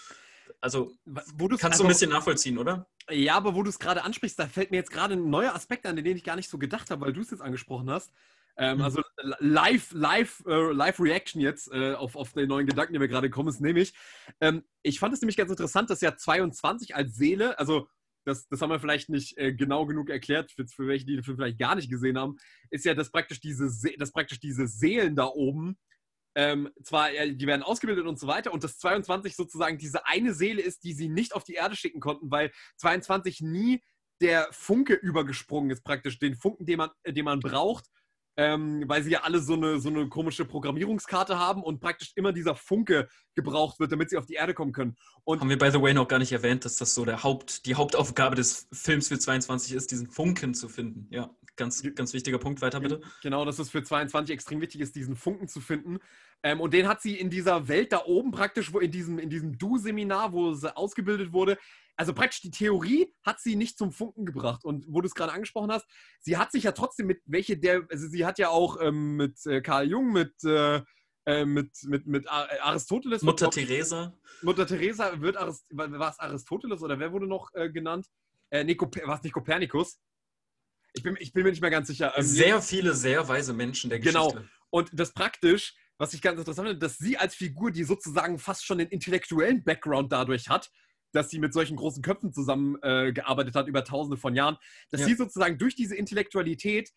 Also, 0.62 0.92
kannst 1.06 1.64
also, 1.64 1.84
du 1.84 1.84
ein 1.84 1.90
bisschen 1.90 2.12
nachvollziehen, 2.12 2.58
oder? 2.58 2.88
Ja, 3.10 3.36
aber 3.36 3.56
wo 3.56 3.64
du 3.64 3.70
es 3.70 3.80
gerade 3.80 4.04
ansprichst, 4.04 4.40
da 4.40 4.48
fällt 4.48 4.72
mir 4.72 4.78
jetzt 4.78 4.92
gerade 4.92 5.14
ein 5.14 5.30
neuer 5.30 5.54
Aspekt 5.54 5.86
an, 5.86 5.96
den 5.96 6.18
ich 6.18 6.24
gar 6.24 6.36
nicht 6.36 6.50
so 6.50 6.58
gedacht 6.58 6.90
habe, 6.90 7.06
weil 7.06 7.14
du 7.14 7.22
es 7.22 7.32
jetzt 7.32 7.42
angesprochen 7.42 7.90
hast. 7.90 8.12
Ähm, 8.58 8.78
mhm. 8.78 8.84
Also 8.84 9.02
live, 9.40 9.92
live, 9.92 10.44
äh, 10.48 10.72
live 10.72 11.00
Reaction 11.00 11.42
jetzt 11.42 11.72
äh, 11.72 11.94
auf, 11.94 12.16
auf 12.16 12.34
den 12.34 12.48
neuen 12.48 12.66
Gedanken, 12.66 12.94
die 12.94 13.00
mir 13.00 13.08
gerade 13.08 13.30
kommen, 13.30 13.50
ist 13.50 13.60
nämlich, 13.60 13.94
ähm, 14.40 14.64
ich 14.82 15.00
fand 15.00 15.14
es 15.14 15.22
nämlich 15.22 15.38
ganz 15.38 15.52
interessant, 15.52 15.90
dass 15.90 16.02
ja 16.02 16.16
22 16.16 16.96
als 16.96 17.16
Seele, 17.16 17.60
also 17.60 17.88
das, 18.26 18.48
das 18.48 18.62
haben 18.62 18.72
wir 18.72 18.80
vielleicht 18.80 19.10
nicht 19.10 19.38
äh, 19.38 19.54
genau 19.54 19.86
genug 19.86 20.10
erklärt, 20.10 20.52
für, 20.52 20.68
für 20.68 20.88
welche, 20.88 21.06
die 21.06 21.16
den 21.16 21.24
Film 21.24 21.38
vielleicht 21.38 21.60
gar 21.60 21.76
nicht 21.76 21.90
gesehen 21.90 22.18
haben, 22.18 22.38
ist 22.70 22.86
ja, 22.86 22.94
dass 22.94 23.12
praktisch 23.12 23.40
diese, 23.40 23.70
dass 23.98 24.12
praktisch 24.12 24.40
diese 24.40 24.68
Seelen 24.68 25.16
da 25.16 25.28
oben, 25.28 25.78
ähm, 26.38 26.70
zwar, 26.84 27.10
die 27.12 27.48
werden 27.48 27.64
ausgebildet 27.64 28.06
und 28.06 28.20
so 28.20 28.28
weiter, 28.28 28.52
und 28.52 28.64
das 28.64 28.78
22 28.80 29.36
sozusagen 29.36 29.78
diese 29.78 30.06
eine 30.06 30.34
Seele 30.34 30.62
ist, 30.62 30.84
die 30.84 30.94
sie 30.94 31.08
nicht 31.08 31.34
auf 31.34 31.44
die 31.44 31.54
Erde 31.54 31.76
schicken 31.76 32.02
konnten, 32.02 32.30
weil 32.30 32.52
22 32.78 33.42
nie 33.42 33.82
der 34.22 34.48
Funke 34.52 34.94
übergesprungen 34.94 35.72
ist, 35.72 35.84
praktisch 35.84 36.20
den 36.20 36.36
Funken, 36.36 36.66
den 36.66 36.78
man, 36.78 36.90
den 37.08 37.26
man 37.26 37.40
braucht, 37.40 37.86
ähm, 38.38 38.84
weil 38.88 39.04
sie 39.04 39.12
ja 39.12 39.22
alle 39.22 39.40
so 39.40 39.54
eine, 39.54 39.80
so 39.80 39.90
eine 39.90 40.08
komische 40.10 40.46
Programmierungskarte 40.46 41.40
haben 41.40 41.64
und 41.64 41.80
praktisch 41.80 42.12
immer 42.16 42.34
dieser 42.34 42.56
Funke 42.56 43.08
gebraucht 43.34 43.80
wird, 43.80 43.92
damit 43.92 44.10
sie 44.10 44.18
auf 44.18 44.26
die 44.26 44.34
Erde 44.34 44.54
kommen 44.54 44.72
können. 44.72 44.96
Und 45.24 45.42
haben 45.42 45.50
wir, 45.50 45.58
by 45.58 45.72
the 45.72 45.82
way, 45.82 45.94
noch 45.94 46.08
gar 46.08 46.20
nicht 46.20 46.32
erwähnt, 46.32 46.66
dass 46.66 46.78
das 46.78 46.94
so 46.94 47.06
der 47.06 47.24
Haupt, 47.24 47.66
die 47.66 47.76
Hauptaufgabe 47.76 48.36
des 48.36 48.68
Films 48.72 49.08
für 49.08 49.20
22 49.20 49.74
ist, 49.74 49.92
diesen 49.92 50.08
Funken 50.08 50.54
zu 50.54 50.70
finden. 50.70 51.08
Ja, 51.12 51.30
ganz, 51.56 51.84
ganz 51.96 52.14
wichtiger 52.14 52.40
Punkt. 52.40 52.62
Weiter 52.62 52.80
bitte. 52.80 53.02
Genau, 53.22 53.46
dass 53.46 53.60
es 53.60 53.70
für 53.70 53.84
22 53.84 54.34
extrem 54.34 54.62
wichtig 54.62 54.82
ist, 54.82 54.96
diesen 54.96 55.16
Funken 55.16 55.48
zu 55.48 55.62
finden. 55.62 56.00
Ähm, 56.44 56.60
und 56.60 56.74
den 56.74 56.88
hat 56.88 57.02
sie 57.02 57.16
in 57.16 57.30
dieser 57.30 57.68
Welt 57.68 57.92
da 57.92 58.04
oben 58.06 58.32
praktisch, 58.32 58.74
wo 58.74 58.80
in 58.80 58.92
diesem, 58.92 59.20
in 59.20 59.30
diesem 59.30 59.58
Du-Seminar, 59.58 60.34
wo 60.34 60.54
sie 60.54 60.76
ausgebildet 60.76 61.34
wurde, 61.34 61.58
also 61.98 62.14
praktisch 62.14 62.42
die 62.42 62.52
Theorie 62.52 63.14
hat 63.24 63.40
sie 63.40 63.56
nicht 63.56 63.78
zum 63.78 63.92
Funken 63.92 64.26
gebracht. 64.26 64.66
Und 64.66 64.86
wo 64.88 65.02
du 65.02 65.08
es 65.08 65.16
gerade 65.16 65.32
angesprochen 65.32 65.72
hast, 65.72 65.86
sie 66.20 66.38
hat 66.38 66.52
sich 66.52 66.64
ja 66.64 66.72
trotzdem 66.72 67.08
mit 67.08 67.22
welche 67.26 67.58
der, 67.58 67.88
also 67.90 68.08
sie 68.08 68.26
hat 68.26 68.38
ja 68.40 68.50
auch 68.50 68.80
ähm, 68.82 69.16
mit 69.16 69.46
äh, 69.46 69.62
Karl 69.62 69.88
Jung, 69.88 70.12
mit, 70.12 70.34
äh, 70.44 70.82
äh 71.26 71.46
mit, 71.46 71.72
mit, 71.84 72.06
mit 72.06 72.28
Aristoteles. 72.30 73.22
Mutter 73.22 73.50
Teresa. 73.50 74.18
Mutter 74.42 74.68
Teresa 74.68 75.22
wird 75.22 75.38
Arist 75.38 75.66
war 75.72 76.10
es 76.10 76.20
Aristoteles 76.20 76.82
oder 76.82 77.00
wer 77.00 77.12
wurde 77.12 77.28
noch 77.28 77.54
äh, 77.54 77.70
genannt? 77.70 78.08
Äh, 78.50 78.64
Nico, 78.64 78.90
war 79.06 79.18
es 79.18 79.24
nicht 79.24 79.34
Kopernikus? 79.34 80.00
Ich 80.94 81.04
bin, 81.04 81.18
ich 81.20 81.34
bin 81.34 81.44
mir 81.44 81.50
nicht 81.50 81.62
mehr 81.62 81.72
ganz 81.72 81.88
sicher. 81.88 82.14
Ähm, 82.16 82.24
sehr 82.24 82.62
viele 82.62 82.94
sehr 82.94 83.28
weise 83.28 83.54
Menschen 83.54 83.90
der 83.90 84.00
genau. 84.00 84.28
Geschichte. 84.28 84.42
Genau. 84.42 84.52
Und 84.70 84.90
das 84.94 85.14
praktisch, 85.14 85.76
was 85.98 86.14
ich 86.14 86.22
ganz 86.22 86.40
interessant 86.40 86.68
finde, 86.68 86.80
dass 86.80 86.98
sie 86.98 87.18
als 87.18 87.36
Figur, 87.36 87.72
die 87.72 87.84
sozusagen 87.84 88.38
fast 88.40 88.66
schon 88.66 88.78
den 88.78 88.90
intellektuellen 88.90 89.64
Background 89.64 90.12
dadurch 90.12 90.50
hat, 90.50 90.70
dass 91.16 91.30
sie 91.30 91.40
mit 91.40 91.54
solchen 91.54 91.78
großen 91.78 92.04
Köpfen 92.04 92.34
zusammengearbeitet 92.34 93.56
äh, 93.56 93.60
hat 93.60 93.68
über 93.68 93.84
tausende 93.84 94.18
von 94.18 94.36
Jahren, 94.36 94.58
dass 94.92 95.02
ja. 95.02 95.08
sie 95.08 95.16
sozusagen 95.16 95.58
durch 95.58 95.76
diese 95.76 95.96
Intellektualität, 95.96 96.92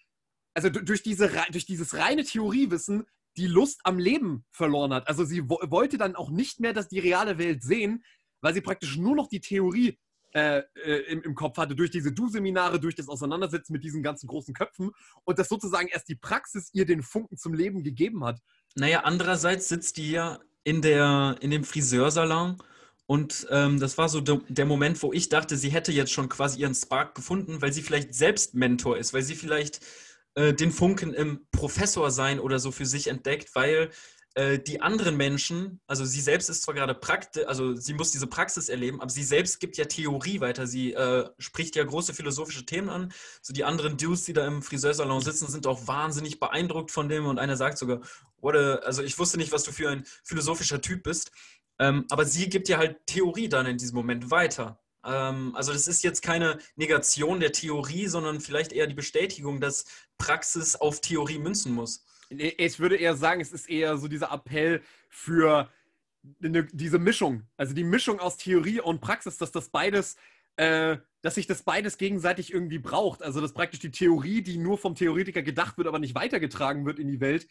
also 0.55 0.69
durch, 0.71 1.03
diese, 1.03 1.31
durch 1.51 1.67
dieses 1.67 1.95
reine 1.95 2.25
Theoriewissen, 2.25 3.05
die 3.37 3.47
Lust 3.47 3.81
am 3.85 3.99
Leben 3.99 4.45
verloren 4.51 4.93
hat. 4.93 5.07
Also 5.09 5.25
sie 5.25 5.49
wo 5.49 5.61
wollte 5.69 5.97
dann 5.97 6.17
auch 6.17 6.31
nicht 6.31 6.61
mehr 6.61 6.73
dass 6.73 6.89
die 6.89 6.99
reale 6.99 7.39
Welt 7.39 7.63
sehen, 7.63 8.05
weil 8.41 8.55
sie 8.55 8.61
praktisch 8.61 8.97
nur 8.97 9.15
noch 9.15 9.29
die 9.29 9.41
Theorie 9.41 9.99
äh, 10.33 10.63
äh, 10.85 10.99
im, 11.11 11.23
im, 11.23 11.35
Kopf 11.35 11.57
hatte, 11.57 11.75
durch 11.75 11.91
diese 11.91 12.13
Du-Seminare, 12.13 12.79
durch 12.81 12.95
das 12.95 13.09
Auseinandersetzen 13.09 13.73
mit 13.73 13.83
diesen 13.83 14.03
ganzen 14.03 14.27
großen 14.27 14.53
Köpfen 14.53 14.91
und 15.25 15.39
dass 15.39 15.49
sozusagen 15.49 15.89
erst 15.89 16.09
die 16.09 16.17
Praxis 16.17 16.71
ihr 16.75 16.85
den 16.85 17.03
Funken 17.03 17.39
zum 17.39 17.55
Leben 17.55 17.83
gegeben 17.83 18.25
hat. 18.25 18.39
Naja, 18.75 19.05
andererseits 19.05 19.69
sitzt 19.69 19.97
die 19.97 20.11
ja 20.11 20.39
in, 20.65 20.83
der, 20.83 21.37
in 21.41 21.51
dem 21.51 21.65
Friseursalon 21.65 22.59
und 23.09 23.47
ähm, 23.51 23.81
das 23.81 23.97
war 23.97 24.11
so 24.11 24.21
de 24.21 24.39
der 24.49 24.67
Moment, 24.67 25.03
wo 25.03 25.15
ich 25.15 25.31
dachte, 25.31 25.57
sie 25.57 25.71
hätte 25.71 25.93
jetzt 25.93 26.13
schon 26.13 26.29
quasi 26.29 26.61
ihren 26.61 26.75
Spark 26.75 27.15
gefunden, 27.15 27.63
weil 27.63 27.73
sie 27.73 27.81
vielleicht 27.81 28.13
selbst 28.15 28.55
Mentor 28.55 28.99
ist, 28.99 29.15
weil 29.15 29.23
sie 29.23 29.35
vielleicht 29.35 29.81
äh, 30.35 30.53
den 30.53 30.71
Funken 30.71 31.15
im 31.15 31.47
Professor 31.51 32.11
sein 32.11 32.39
oder 32.39 32.59
so 32.59 32.71
für 32.71 32.85
sich 32.85 33.07
entdeckt, 33.07 33.55
weil 33.55 33.91
äh, 34.35 34.59
die 34.59 34.83
anderen 34.83 35.17
Menschen, 35.17 35.81
also 35.87 36.05
sie 36.05 36.21
selbst 36.21 36.51
ist 36.51 36.63
zwar 36.63 36.75
gerade 36.75 36.95
Praxis, 36.95 37.45
also 37.47 37.75
sie 37.75 37.95
muss 37.95 38.13
diese 38.13 38.27
Praxis 38.27 38.69
erleben, 38.69 39.01
aber 39.01 39.11
sie 39.11 39.25
selbst 39.25 39.59
gibt 39.59 39.79
ja 39.79 39.87
Theorie 39.87 40.41
weiter. 40.41 40.67
Sie 40.67 40.93
äh, 40.93 41.31
spricht 41.39 41.77
ja 41.77 41.85
große 41.85 42.13
philosophische 42.13 42.67
Themen 42.67 42.91
an. 42.91 43.11
So 43.41 43.55
die 43.55 43.65
anderen 43.65 43.97
Dudes, 43.97 44.25
die 44.25 44.35
da 44.35 44.47
im 44.47 44.63
Friseursalon 44.63 45.23
sitzen, 45.23 45.49
sind 45.49 45.67
auch 45.67 45.87
wahnsinnig 45.87 46.41
beeindruckt 46.41 46.91
von 46.91 47.09
dem 47.09 47.25
und 47.25 47.39
einer 47.39 47.57
sagt 47.57 47.79
sogar, 47.79 48.03
oder, 48.41 48.85
also 48.85 49.03
ich 49.03 49.19
wusste 49.19 49.39
nicht, 49.39 49.51
was 49.51 49.65
du 49.65 49.73
für 49.73 49.89
ein 49.89 50.05
philosophischer 50.23 50.81
Typ 50.81 51.05
bist. 51.05 51.33
Ähm, 51.79 52.07
aber 52.11 52.25
sie 52.25 52.49
gibt 52.49 52.69
ja 52.69 52.79
halt 52.79 53.07
Theorie 53.07 53.49
dann 53.49 53.67
in 53.67 53.79
diesem 53.79 53.97
Moment 53.97 54.31
weiter. 54.31 54.81
Ähm, 55.05 55.55
also 55.55 55.73
das 55.73 55.87
ist 55.87 56.03
jetzt 56.03 56.23
keine 56.23 56.59
Negation 56.77 57.41
der 57.41 57.53
Theorie, 57.53 58.07
sondern 58.07 58.41
vielleicht 58.41 58.73
eher 58.73 58.87
die 58.87 58.95
Bestätigung, 58.95 59.61
dass 59.61 59.85
Praxis 60.19 60.77
auf 60.77 61.01
Theorie 61.01 61.39
münzen 61.39 61.73
muss. 61.73 62.05
Ich 62.31 62.79
würde 62.79 62.97
eher 62.97 63.17
sagen, 63.17 63.41
es 63.41 63.53
ist 63.53 63.71
eher 63.71 63.97
so 63.97 64.09
dieser 64.09 64.33
Appell 64.33 64.83
für 65.09 65.71
eine, 66.43 66.65
diese 66.65 66.99
Mischung. 66.99 67.45
Also 67.57 67.75
die 67.75 67.85
Mischung 67.85 68.21
aus 68.21 68.37
Theorie 68.37 68.81
und 68.81 69.01
Praxis, 69.01 69.39
dass 69.39 69.51
das 69.51 69.71
beides 69.71 70.17
äh, 70.57 70.99
dass 71.23 71.35
sich 71.35 71.47
das 71.47 71.63
beides 71.63 71.99
gegenseitig 71.99 72.53
irgendwie 72.53 72.79
braucht. 72.79 73.23
Also 73.23 73.41
dass 73.41 73.53
praktisch 73.53 73.81
die 73.81 73.91
Theorie, 73.91 74.43
die 74.43 74.59
nur 74.59 74.79
vom 74.79 74.95
Theoretiker 74.95 75.43
gedacht 75.43 75.79
wird, 75.79 75.89
aber 75.89 75.99
nicht 75.99 76.15
weitergetragen 76.15 76.85
wird 76.85 76.99
in 76.99 77.09
die 77.09 77.21
Welt, 77.21 77.49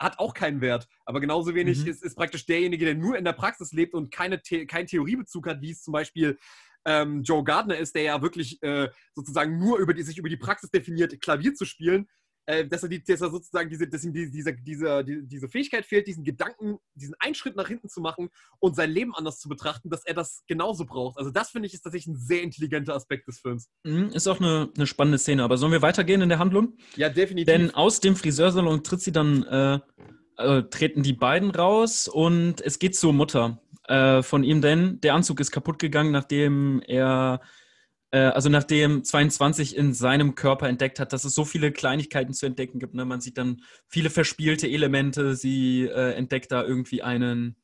hat 0.00 0.18
auch 0.18 0.34
keinen 0.34 0.60
Wert. 0.60 0.88
Aber 1.04 1.20
genauso 1.20 1.54
wenig 1.54 1.80
mhm. 1.80 1.90
ist, 1.90 2.02
ist, 2.02 2.16
praktisch 2.16 2.46
derjenige, 2.46 2.86
der 2.86 2.94
nur 2.94 3.16
in 3.16 3.24
der 3.24 3.34
Praxis 3.34 3.72
lebt 3.72 3.94
und 3.94 4.10
keine 4.10 4.40
The 4.42 4.66
keinen 4.66 4.86
Theoriebezug 4.86 5.46
hat, 5.46 5.60
wie 5.60 5.70
es 5.70 5.82
zum 5.82 5.92
Beispiel 5.92 6.38
ähm, 6.86 7.22
Joe 7.22 7.44
Gardner 7.44 7.76
ist, 7.76 7.94
der 7.94 8.02
ja 8.02 8.22
wirklich 8.22 8.62
äh, 8.62 8.88
sozusagen 9.14 9.58
nur 9.58 9.78
über 9.78 9.92
die, 9.92 10.02
sich 10.02 10.16
über 10.16 10.30
die 10.30 10.38
Praxis 10.38 10.70
definiert, 10.70 11.20
Klavier 11.20 11.54
zu 11.54 11.66
spielen 11.66 12.08
äh, 12.50 12.66
dass, 12.66 12.82
er 12.82 12.88
die, 12.88 13.02
dass 13.02 13.20
er 13.20 13.30
sozusagen 13.30 13.70
diese, 13.70 13.86
dass 13.88 14.04
ihm 14.04 14.12
die, 14.12 14.30
diese, 14.30 14.54
diese, 14.54 15.04
diese 15.04 15.48
Fähigkeit 15.48 15.84
fehlt, 15.86 16.06
diesen 16.06 16.24
Gedanken, 16.24 16.78
diesen 16.94 17.14
einen 17.20 17.34
Schritt 17.34 17.56
nach 17.56 17.68
hinten 17.68 17.88
zu 17.88 18.00
machen 18.00 18.28
und 18.58 18.74
sein 18.76 18.90
Leben 18.90 19.14
anders 19.14 19.38
zu 19.38 19.48
betrachten, 19.48 19.90
dass 19.90 20.04
er 20.04 20.14
das 20.14 20.42
genauso 20.46 20.84
braucht. 20.84 21.18
Also 21.18 21.30
das 21.30 21.50
finde 21.50 21.66
ich 21.66 21.74
ist 21.74 21.82
tatsächlich 21.82 22.14
ein 22.14 22.18
sehr 22.18 22.42
intelligenter 22.42 22.94
Aspekt 22.94 23.28
des 23.28 23.40
Films. 23.40 23.70
Mhm, 23.84 24.08
ist 24.08 24.26
auch 24.26 24.40
eine, 24.40 24.70
eine 24.76 24.86
spannende 24.86 25.18
Szene, 25.18 25.44
aber 25.44 25.56
sollen 25.56 25.72
wir 25.72 25.82
weitergehen 25.82 26.20
in 26.22 26.28
der 26.28 26.38
Handlung? 26.38 26.76
Ja, 26.96 27.08
definitiv. 27.08 27.46
Denn 27.46 27.74
aus 27.74 28.00
dem 28.00 28.16
Friseursalon 28.16 28.82
tritt 28.82 29.00
sie 29.00 29.12
dann, 29.12 29.42
äh, 29.44 29.78
äh, 30.36 30.62
treten 30.64 31.02
die 31.02 31.12
beiden 31.12 31.50
raus 31.50 32.08
und 32.08 32.60
es 32.60 32.78
geht 32.78 32.96
zur 32.96 33.12
Mutter. 33.12 33.60
äh, 33.90 34.22
von 34.22 34.44
ihm, 34.44 34.62
denn 34.62 35.00
der 35.00 35.14
Anzug 35.14 35.40
ist 35.40 35.50
kaputt 35.50 35.80
gegangen, 35.80 36.12
nachdem 36.12 36.80
er, 36.86 37.40
also 38.18 38.48
nachdem 38.48 39.04
22 39.04 39.76
in 39.76 39.94
seinem 39.94 40.34
Körper 40.34 40.68
entdeckt 40.68 40.98
hat, 40.98 41.12
dass 41.12 41.24
es 41.24 41.34
so 41.34 41.44
viele 41.44 41.70
Kleinigkeiten 41.70 42.32
zu 42.32 42.46
entdecken 42.46 42.80
gibt. 42.80 42.94
Ne? 42.94 43.04
Man 43.04 43.20
sieht 43.20 43.38
dann 43.38 43.62
viele 43.86 44.10
verspielte 44.10 44.68
Elemente. 44.68 45.36
Sie 45.36 45.82
äh, 45.82 46.14
entdeckt 46.14 46.50
da 46.50 46.64
irgendwie 46.64 47.02
einen 47.02 47.56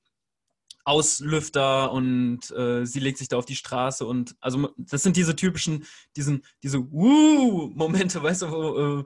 Auslüfter 0.87 1.91
und 1.91 2.49
äh, 2.53 2.87
sie 2.87 3.01
legt 3.01 3.19
sich 3.19 3.29
da 3.29 3.37
auf 3.37 3.45
die 3.45 3.57
Straße 3.57 4.07
und 4.07 4.37
also 4.41 4.71
das 4.77 5.03
sind 5.03 5.17
diese 5.17 5.35
typischen, 5.35 5.85
diesen, 6.15 6.45
diese 6.63 6.79
Wuh-Momente, 6.93 8.23
weißt 8.23 8.43
du, 8.43 8.51
wo, 8.53 9.01
äh, 9.01 9.05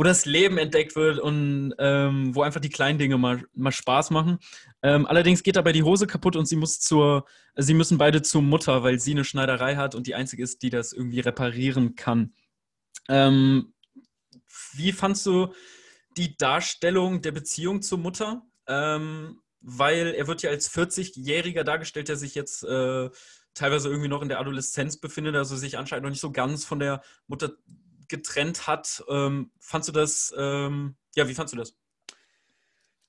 wo 0.00 0.02
das 0.02 0.24
Leben 0.24 0.56
entdeckt 0.56 0.96
wird 0.96 1.18
und 1.18 1.74
ähm, 1.78 2.34
wo 2.34 2.40
einfach 2.40 2.62
die 2.62 2.70
kleinen 2.70 2.98
Dinge 2.98 3.18
mal, 3.18 3.44
mal 3.52 3.70
Spaß 3.70 4.08
machen. 4.08 4.38
Ähm, 4.82 5.04
allerdings 5.04 5.42
geht 5.42 5.56
dabei 5.56 5.72
die 5.72 5.82
Hose 5.82 6.06
kaputt 6.06 6.36
und 6.36 6.46
sie 6.46 6.56
muss 6.56 6.80
zur, 6.80 7.26
sie 7.54 7.74
müssen 7.74 7.98
beide 7.98 8.22
zur 8.22 8.40
Mutter, 8.40 8.82
weil 8.82 8.98
sie 8.98 9.10
eine 9.10 9.24
Schneiderei 9.24 9.76
hat 9.76 9.94
und 9.94 10.06
die 10.06 10.14
einzige 10.14 10.42
ist, 10.42 10.62
die 10.62 10.70
das 10.70 10.94
irgendwie 10.94 11.20
reparieren 11.20 11.96
kann. 11.96 12.32
Ähm, 13.10 13.74
wie 14.72 14.92
fandst 14.92 15.26
du 15.26 15.52
die 16.16 16.34
Darstellung 16.38 17.20
der 17.20 17.32
Beziehung 17.32 17.82
zur 17.82 17.98
Mutter? 17.98 18.40
Ähm, 18.68 19.42
weil 19.60 20.14
er 20.16 20.26
wird 20.26 20.40
ja 20.40 20.48
als 20.48 20.74
40-Jähriger 20.74 21.62
dargestellt, 21.62 22.08
der 22.08 22.16
sich 22.16 22.34
jetzt 22.34 22.64
äh, 22.64 23.10
teilweise 23.52 23.90
irgendwie 23.90 24.08
noch 24.08 24.22
in 24.22 24.30
der 24.30 24.40
Adoleszenz 24.40 24.96
befindet, 24.96 25.36
also 25.36 25.56
sich 25.56 25.76
anscheinend 25.76 26.04
noch 26.04 26.10
nicht 26.10 26.22
so 26.22 26.32
ganz 26.32 26.64
von 26.64 26.78
der 26.78 27.02
Mutter 27.26 27.52
getrennt 28.10 28.66
hat. 28.66 29.02
Ähm, 29.08 29.50
fandst 29.58 29.88
du 29.88 29.92
das, 29.92 30.34
ähm, 30.36 30.96
ja, 31.16 31.26
wie 31.28 31.34
fandst 31.34 31.54
du 31.54 31.58
das? 31.58 31.74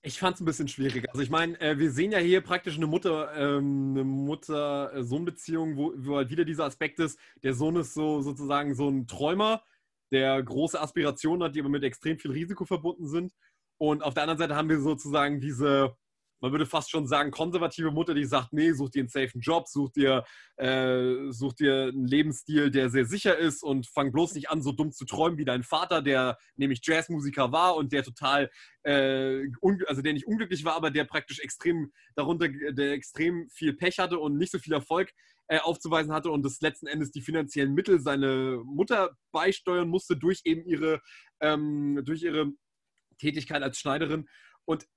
Ich 0.03 0.17
fand 0.17 0.35
es 0.35 0.41
ein 0.41 0.45
bisschen 0.45 0.67
schwierig. 0.67 1.07
Also 1.09 1.21
ich 1.21 1.29
meine, 1.29 1.59
äh, 1.61 1.77
wir 1.77 1.91
sehen 1.91 2.11
ja 2.11 2.17
hier 2.17 2.41
praktisch 2.41 2.75
eine 2.75 2.87
Mutter, 2.87 3.33
ähm, 3.35 3.91
eine 3.91 4.03
Mutter-Sohn-Beziehung, 4.03 5.77
wo, 5.77 5.93
wo, 5.95 6.15
halt 6.15 6.31
wieder 6.31 6.45
dieser 6.45 6.65
Aspekt 6.65 6.99
ist, 6.99 7.19
der 7.43 7.53
Sohn 7.53 7.75
ist 7.75 7.93
so 7.93 8.21
sozusagen 8.21 8.73
so 8.73 8.89
ein 8.89 9.05
Träumer, 9.05 9.63
der 10.11 10.41
große 10.41 10.79
Aspirationen 10.79 11.43
hat, 11.43 11.55
die 11.55 11.59
aber 11.59 11.69
mit 11.69 11.83
extrem 11.83 12.17
viel 12.17 12.31
Risiko 12.31 12.65
verbunden 12.65 13.07
sind. 13.07 13.33
Und 13.77 14.03
auf 14.03 14.13
der 14.13 14.23
anderen 14.23 14.39
Seite 14.39 14.55
haben 14.55 14.69
wir 14.69 14.79
sozusagen 14.79 15.39
diese, 15.39 15.95
man 16.41 16.51
würde 16.51 16.65
fast 16.65 16.89
schon 16.89 17.07
sagen, 17.07 17.31
konservative 17.31 17.91
Mutter, 17.91 18.13
die 18.13 18.25
sagt, 18.25 18.51
nee, 18.51 18.71
such 18.73 18.89
dir 18.89 19.01
einen 19.01 19.09
safen 19.09 19.41
Job, 19.41 19.67
such 19.67 19.91
dir, 19.91 20.25
äh, 20.57 21.29
such 21.29 21.53
dir 21.53 21.89
einen 21.93 22.07
Lebensstil, 22.07 22.71
der 22.71 22.89
sehr 22.89 23.05
sicher 23.05 23.37
ist 23.37 23.63
und 23.63 23.87
fang 23.87 24.11
bloß 24.11 24.33
nicht 24.33 24.49
an, 24.49 24.61
so 24.61 24.71
dumm 24.71 24.91
zu 24.91 25.05
träumen 25.05 25.37
wie 25.37 25.45
dein 25.45 25.63
Vater, 25.63 26.01
der 26.01 26.37
nämlich 26.55 26.81
Jazzmusiker 26.83 27.51
war 27.51 27.75
und 27.75 27.93
der 27.93 28.03
total, 28.03 28.49
äh, 28.83 29.43
also 29.87 30.01
der 30.01 30.13
nicht 30.13 30.27
unglücklich 30.27 30.65
war, 30.65 30.75
aber 30.75 30.89
der 30.89 31.05
praktisch 31.05 31.39
extrem 31.39 31.91
darunter, 32.15 32.49
der 32.49 32.93
extrem 32.93 33.47
viel 33.49 33.73
Pech 33.73 33.99
hatte 33.99 34.17
und 34.17 34.37
nicht 34.37 34.51
so 34.51 34.57
viel 34.59 34.73
Erfolg 34.73 35.11
äh, 35.47 35.59
aufzuweisen 35.59 36.11
hatte 36.11 36.31
und 36.31 36.43
das 36.43 36.59
letzten 36.61 36.87
Endes 36.87 37.11
die 37.11 37.21
finanziellen 37.21 37.73
Mittel 37.73 37.99
seine 37.99 38.61
Mutter 38.65 39.11
beisteuern 39.31 39.89
musste 39.89 40.17
durch 40.17 40.41
eben 40.45 40.65
ihre, 40.65 41.01
ähm, 41.39 42.01
durch 42.03 42.23
ihre 42.23 42.51
Tätigkeit 43.19 43.61
als 43.61 43.77
Schneiderin. 43.77 44.27
Und 44.65 44.87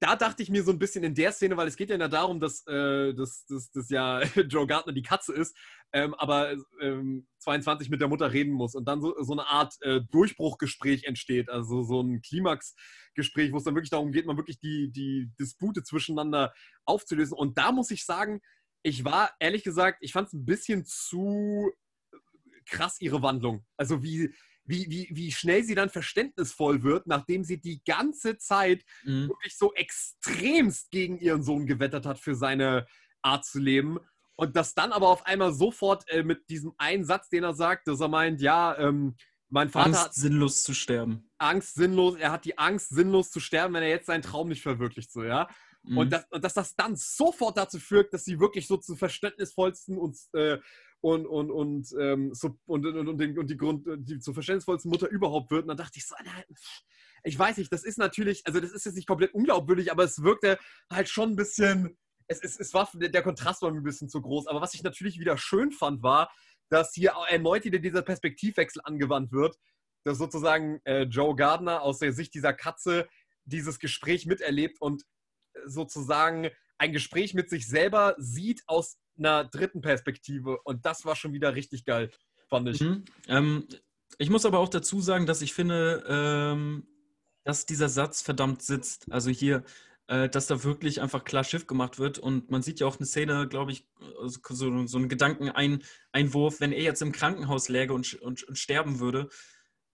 da 0.00 0.14
dachte 0.14 0.42
ich 0.42 0.50
mir 0.50 0.62
so 0.62 0.70
ein 0.70 0.78
bisschen 0.78 1.02
in 1.02 1.14
der 1.14 1.32
Szene, 1.32 1.56
weil 1.56 1.66
es 1.66 1.76
geht 1.76 1.90
ja 1.90 2.08
darum, 2.08 2.40
dass, 2.40 2.66
äh, 2.66 3.14
dass, 3.14 3.44
dass, 3.46 3.70
dass 3.70 3.90
ja 3.90 4.22
Joe 4.48 4.66
Gardner 4.66 4.92
die 4.92 5.02
Katze 5.02 5.32
ist, 5.34 5.56
ähm, 5.92 6.14
aber 6.14 6.54
ähm, 6.80 7.26
22 7.38 7.90
mit 7.90 8.00
der 8.00 8.08
Mutter 8.08 8.32
reden 8.32 8.52
muss 8.52 8.74
und 8.74 8.86
dann 8.86 9.00
so, 9.00 9.14
so 9.22 9.32
eine 9.32 9.46
Art 9.46 9.74
äh, 9.80 10.00
Durchbruchgespräch 10.10 11.04
entsteht, 11.04 11.48
also 11.48 11.82
so 11.82 12.00
ein 12.00 12.20
Klimaxgespräch, 12.22 13.52
wo 13.52 13.56
es 13.56 13.64
dann 13.64 13.74
wirklich 13.74 13.90
darum 13.90 14.12
geht, 14.12 14.26
mal 14.26 14.36
wirklich 14.36 14.60
die, 14.60 14.92
die 14.92 15.30
Dispute 15.38 15.82
zwischeneinander 15.82 16.52
aufzulösen. 16.84 17.36
Und 17.36 17.58
da 17.58 17.72
muss 17.72 17.90
ich 17.90 18.04
sagen, 18.04 18.40
ich 18.82 19.04
war 19.04 19.32
ehrlich 19.40 19.64
gesagt, 19.64 19.98
ich 20.02 20.12
fand 20.12 20.28
es 20.28 20.34
ein 20.34 20.44
bisschen 20.44 20.84
zu 20.84 21.72
krass 22.66 23.00
ihre 23.00 23.22
Wandlung. 23.22 23.64
Also 23.76 24.02
wie, 24.02 24.32
wie, 24.68 24.86
wie, 24.90 25.08
wie 25.10 25.32
schnell 25.32 25.64
sie 25.64 25.74
dann 25.74 25.88
verständnisvoll 25.88 26.82
wird, 26.82 27.06
nachdem 27.06 27.42
sie 27.42 27.58
die 27.60 27.82
ganze 27.84 28.36
Zeit 28.36 28.84
mhm. 29.02 29.28
wirklich 29.28 29.56
so 29.56 29.72
extremst 29.74 30.90
gegen 30.90 31.18
ihren 31.18 31.42
Sohn 31.42 31.66
gewettert 31.66 32.06
hat 32.06 32.18
für 32.18 32.34
seine 32.34 32.86
Art 33.22 33.44
zu 33.44 33.58
leben. 33.58 33.98
Und 34.36 34.54
das 34.54 34.74
dann 34.74 34.92
aber 34.92 35.08
auf 35.08 35.26
einmal 35.26 35.52
sofort 35.52 36.08
äh, 36.10 36.22
mit 36.22 36.48
diesem 36.48 36.72
einen 36.78 37.04
Satz, 37.04 37.28
den 37.28 37.42
er 37.42 37.54
sagt, 37.54 37.88
dass 37.88 38.00
er 38.00 38.08
meint, 38.08 38.40
ja, 38.40 38.78
ähm, 38.78 39.16
mein 39.48 39.70
Vater 39.70 39.86
Angst, 39.86 40.04
hat 40.04 40.14
sinnlos 40.14 40.62
zu 40.62 40.74
sterben. 40.74 41.30
Angst, 41.38 41.74
sinnlos, 41.74 42.16
er 42.16 42.30
hat 42.30 42.44
die 42.44 42.58
Angst, 42.58 42.90
sinnlos 42.90 43.30
zu 43.30 43.40
sterben, 43.40 43.74
wenn 43.74 43.82
er 43.82 43.88
jetzt 43.88 44.06
seinen 44.06 44.22
Traum 44.22 44.48
nicht 44.48 44.62
verwirklicht, 44.62 45.10
so, 45.10 45.24
ja. 45.24 45.48
Mhm. 45.82 45.98
Und, 45.98 46.12
das, 46.12 46.26
und 46.30 46.44
dass 46.44 46.54
das 46.54 46.76
dann 46.76 46.94
sofort 46.96 47.56
dazu 47.56 47.78
führt, 47.78 48.12
dass 48.12 48.24
sie 48.24 48.38
wirklich 48.38 48.66
so 48.66 48.76
zu 48.76 48.94
verständnisvollsten 48.96 49.96
und 49.96 50.18
äh, 50.34 50.58
und, 51.00 51.26
und, 51.26 51.50
und, 51.50 51.94
ähm, 52.00 52.34
so, 52.34 52.58
und, 52.66 52.84
und, 52.86 53.08
und, 53.08 53.38
und 53.38 53.50
die 53.50 53.56
Grund, 53.56 53.86
die 53.98 54.18
zur 54.18 54.34
verständnisvollsten 54.34 54.90
Mutter 54.90 55.08
überhaupt 55.08 55.50
wird. 55.50 55.62
Und 55.62 55.68
dann 55.68 55.76
dachte 55.76 55.98
ich 55.98 56.06
so, 56.06 56.14
ich 57.24 57.38
weiß 57.38 57.58
nicht, 57.58 57.72
das 57.72 57.84
ist 57.84 57.98
natürlich, 57.98 58.46
also 58.46 58.60
das 58.60 58.72
ist 58.72 58.86
jetzt 58.86 58.96
nicht 58.96 59.06
komplett 59.06 59.34
unglaubwürdig, 59.34 59.92
aber 59.92 60.04
es 60.04 60.22
wirkte 60.22 60.58
halt 60.90 61.08
schon 61.08 61.30
ein 61.30 61.36
bisschen, 61.36 61.96
es, 62.26 62.40
es, 62.40 62.58
es 62.58 62.74
war, 62.74 62.88
der 62.94 63.22
Kontrast 63.22 63.62
war 63.62 63.70
mir 63.70 63.78
ein 63.78 63.84
bisschen 63.84 64.08
zu 64.08 64.20
groß. 64.20 64.46
Aber 64.48 64.60
was 64.60 64.74
ich 64.74 64.82
natürlich 64.82 65.18
wieder 65.18 65.38
schön 65.38 65.70
fand, 65.72 66.02
war, 66.02 66.30
dass 66.68 66.92
hier 66.92 67.14
erneut 67.28 67.64
wieder 67.64 67.78
dieser 67.78 68.02
Perspektivwechsel 68.02 68.82
angewandt 68.84 69.32
wird, 69.32 69.56
dass 70.04 70.18
sozusagen 70.18 70.80
äh, 70.84 71.02
Joe 71.02 71.34
Gardner 71.34 71.82
aus 71.82 71.98
der 71.98 72.12
Sicht 72.12 72.34
dieser 72.34 72.52
Katze 72.52 73.08
dieses 73.44 73.78
Gespräch 73.78 74.26
miterlebt 74.26 74.80
und 74.80 75.04
sozusagen 75.64 76.50
ein 76.76 76.92
Gespräch 76.92 77.34
mit 77.34 77.50
sich 77.50 77.66
selber 77.66 78.14
sieht 78.18 78.62
aus 78.66 78.98
einer 79.18 79.44
dritten 79.44 79.80
Perspektive. 79.80 80.58
Und 80.64 80.86
das 80.86 81.04
war 81.04 81.16
schon 81.16 81.32
wieder 81.32 81.54
richtig 81.54 81.84
geil, 81.84 82.10
fand 82.48 82.68
ich. 82.68 82.80
Mhm. 82.80 83.04
Ähm, 83.28 83.68
ich 84.18 84.30
muss 84.30 84.46
aber 84.46 84.58
auch 84.58 84.68
dazu 84.68 85.00
sagen, 85.00 85.26
dass 85.26 85.42
ich 85.42 85.52
finde, 85.52 86.04
ähm, 86.08 86.86
dass 87.44 87.66
dieser 87.66 87.88
Satz 87.88 88.22
verdammt 88.22 88.62
sitzt. 88.62 89.10
Also 89.10 89.30
hier, 89.30 89.64
äh, 90.08 90.28
dass 90.28 90.46
da 90.46 90.64
wirklich 90.64 91.00
einfach 91.00 91.24
klar 91.24 91.44
Schiff 91.44 91.66
gemacht 91.66 91.98
wird. 91.98 92.18
Und 92.18 92.50
man 92.50 92.62
sieht 92.62 92.80
ja 92.80 92.86
auch 92.86 92.98
eine 92.98 93.06
Szene, 93.06 93.46
glaube 93.46 93.72
ich, 93.72 93.86
also 94.20 94.40
so, 94.48 94.86
so 94.86 94.98
einen 94.98 95.08
Gedankeneinwurf, 95.08 96.60
wenn 96.60 96.72
er 96.72 96.82
jetzt 96.82 97.02
im 97.02 97.12
Krankenhaus 97.12 97.68
läge 97.68 97.92
und, 97.92 98.14
und, 98.14 98.42
und 98.44 98.58
sterben 98.58 99.00
würde, 99.00 99.28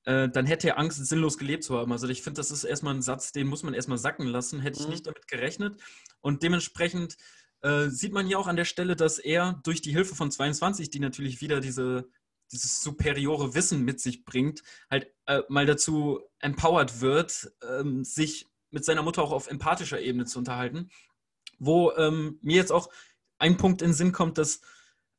äh, 0.04 0.28
dann 0.28 0.46
hätte 0.46 0.68
er 0.68 0.78
Angst, 0.78 1.04
sinnlos 1.04 1.38
gelebt 1.38 1.64
zu 1.64 1.76
haben. 1.76 1.92
Also 1.92 2.08
ich 2.08 2.22
finde, 2.22 2.38
das 2.38 2.50
ist 2.50 2.64
erstmal 2.64 2.94
ein 2.94 3.02
Satz, 3.02 3.32
den 3.32 3.46
muss 3.46 3.62
man 3.62 3.74
erstmal 3.74 3.98
sacken 3.98 4.26
lassen. 4.26 4.60
Hätte 4.60 4.78
ich 4.78 4.86
mhm. 4.86 4.92
nicht 4.92 5.06
damit 5.06 5.26
gerechnet. 5.28 5.80
Und 6.20 6.42
dementsprechend 6.42 7.16
äh, 7.64 7.88
sieht 7.88 8.12
man 8.12 8.26
hier 8.26 8.38
auch 8.38 8.46
an 8.46 8.56
der 8.56 8.66
Stelle, 8.66 8.94
dass 8.94 9.18
er 9.18 9.58
durch 9.64 9.80
die 9.80 9.92
Hilfe 9.92 10.14
von 10.14 10.30
22, 10.30 10.90
die 10.90 11.00
natürlich 11.00 11.40
wieder 11.40 11.60
diese, 11.60 12.10
dieses 12.52 12.82
superiore 12.82 13.54
Wissen 13.54 13.84
mit 13.84 14.00
sich 14.00 14.26
bringt, 14.26 14.62
halt 14.90 15.10
äh, 15.24 15.40
mal 15.48 15.64
dazu 15.64 16.20
empowered 16.40 17.00
wird, 17.00 17.52
ähm, 17.66 18.04
sich 18.04 18.46
mit 18.70 18.84
seiner 18.84 19.02
Mutter 19.02 19.22
auch 19.22 19.32
auf 19.32 19.48
empathischer 19.48 19.98
Ebene 19.98 20.26
zu 20.26 20.40
unterhalten. 20.40 20.90
Wo 21.58 21.92
ähm, 21.92 22.38
mir 22.42 22.56
jetzt 22.56 22.72
auch 22.72 22.90
ein 23.38 23.56
Punkt 23.56 23.80
in 23.80 23.88
den 23.88 23.94
Sinn 23.94 24.12
kommt, 24.12 24.36
dass 24.36 24.60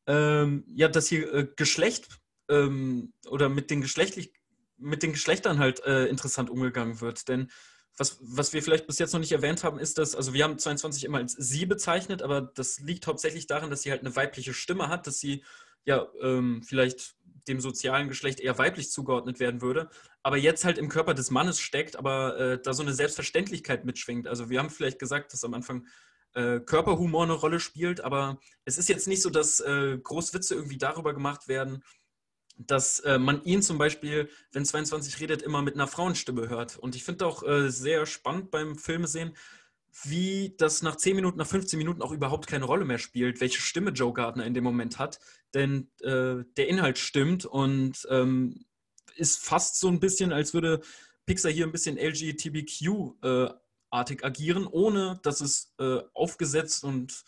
ähm, 0.06 0.66
ja, 0.68 0.88
dass 0.88 1.08
hier 1.08 1.34
äh, 1.34 1.48
Geschlecht 1.56 2.20
ähm, 2.48 3.14
oder 3.28 3.50
mit 3.50 3.72
den 3.72 3.82
geschlechtlich 3.82 4.34
mit 4.78 5.02
den 5.02 5.14
Geschlechtern 5.14 5.58
halt 5.58 5.84
äh, 5.86 6.06
interessant 6.06 6.52
umgegangen 6.52 7.02
wird. 7.02 7.28
Denn 7.28 7.50
was, 7.98 8.18
was 8.22 8.54
wir 8.54 8.62
vielleicht 8.62 8.88
bis 8.88 9.00
jetzt 9.00 9.14
noch 9.14 9.20
nicht 9.20 9.32
erwähnt 9.32 9.64
haben, 9.64 9.80
ist, 9.80 9.98
dass, 9.98 10.16
also 10.16 10.34
wir 10.34 10.44
haben 10.44 10.60
22 10.60 11.06
immer 11.06 11.20
als 11.20 11.34
sie 11.34 11.66
bezeichnet, 11.66 12.22
aber 12.22 12.42
das 12.42 12.80
liegt 12.80 13.08
hauptsächlich 13.08 13.48
daran, 13.48 13.70
dass 13.70 13.84
sie 13.84 13.92
halt 13.92 14.02
eine 14.02 14.16
weibliche 14.16 14.54
Stimme 14.54 14.90
hat, 14.90 15.08
dass 15.08 15.20
sie 15.20 15.44
ja 15.86 16.08
ähm, 16.22 16.62
vielleicht 16.64 17.16
dem 17.48 17.60
sozialen 17.60 18.08
Geschlecht 18.08 18.40
eher 18.40 18.58
weiblich 18.58 18.90
zugeordnet 18.92 19.40
werden 19.40 19.62
würde, 19.62 19.90
aber 20.24 20.38
jetzt 20.38 20.66
halt 20.66 20.78
im 20.78 20.90
Körper 20.90 21.14
des 21.14 21.32
Mannes 21.32 21.60
steckt, 21.60 21.96
aber 21.96 22.38
äh, 22.40 22.62
da 22.62 22.74
so 22.74 22.82
eine 22.82 22.94
Selbstverständlichkeit 22.94 23.86
mitschwingt. 23.86 24.28
Also 24.28 24.50
wir 24.50 24.60
haben 24.60 24.70
vielleicht 24.70 25.00
gesagt, 25.00 25.32
dass 25.32 25.44
am 25.44 25.54
Anfang 25.54 25.86
äh, 26.34 26.60
Körperhumor 26.60 27.24
eine 27.24 27.34
Rolle 27.34 27.60
spielt, 27.60 28.02
aber 28.02 28.40
es 28.66 28.78
ist 28.78 28.90
jetzt 28.90 29.08
nicht 29.08 29.22
so, 29.22 29.30
dass 29.30 29.60
äh, 29.60 29.98
Großwitze 29.98 30.56
irgendwie 30.56 30.78
darüber 30.78 31.14
gemacht 31.14 31.48
werden, 31.48 31.84
dass 32.58 33.00
äh, 33.00 33.18
man 33.18 33.44
ihn 33.44 33.62
zum 33.62 33.78
Beispiel, 33.78 34.30
wenn 34.52 34.66
22 34.66 35.20
redet, 35.20 35.42
immer 35.42 35.62
mit 35.62 35.76
einer 35.76 35.88
Frauenstimme 35.88 36.50
hört. 36.50 36.78
Und 36.78 36.96
ich 36.96 37.04
finde 37.04 37.26
auch 37.26 37.44
äh, 37.44 37.70
sehr 37.70 38.06
spannend 38.06 38.52
beim 38.52 38.78
Filmesehen, 38.78 39.36
wie 40.04 40.56
das 40.58 40.82
nach 40.82 40.98
10 40.98 41.16
Minuten, 41.16 41.38
nach 41.38 41.48
15 41.48 41.78
Minuten 41.78 42.02
auch 42.02 42.12
überhaupt 42.12 42.48
keine 42.48 42.66
Rolle 42.66 42.86
mehr 42.86 42.98
spielt, 42.98 43.40
welche 43.40 43.62
Stimme 43.62 43.92
Joe 43.92 44.14
Gardner 44.14 44.46
in 44.46 44.54
dem 44.54 44.64
Moment 44.64 45.00
hat. 45.00 45.20
Denn 45.54 45.90
äh, 46.02 46.44
der 46.58 46.68
Inhalt 46.68 46.98
stimmt 46.98 47.46
und 47.46 48.06
ähm, 48.10 48.66
ist 49.16 49.40
fast 49.40 49.80
so 49.80 49.88
ein 49.88 50.02
bisschen, 50.02 50.34
als 50.34 50.54
würde 50.54 50.82
Pixar 51.26 51.52
hier 51.52 51.66
ein 51.66 51.72
bisschen 51.72 51.98
LGBTQ-artig 51.98 54.22
äh, 54.22 54.26
agieren, 54.26 54.68
ohne 54.68 55.20
dass 55.24 55.42
es 55.42 55.74
äh, 55.80 56.00
aufgesetzt 56.14 56.84
und 56.84 57.24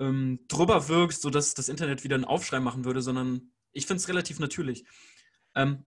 ähm, 0.00 0.40
drüber 0.48 0.88
wirkt, 0.88 1.20
sodass 1.20 1.54
das 1.54 1.68
Internet 1.68 2.04
wieder 2.04 2.14
einen 2.14 2.24
Aufschrei 2.24 2.60
machen 2.60 2.84
würde, 2.84 3.02
sondern 3.02 3.50
ich 3.72 3.86
finde 3.86 4.00
es 4.00 4.08
relativ 4.08 4.38
natürlich. 4.38 4.84
Ähm, 5.54 5.84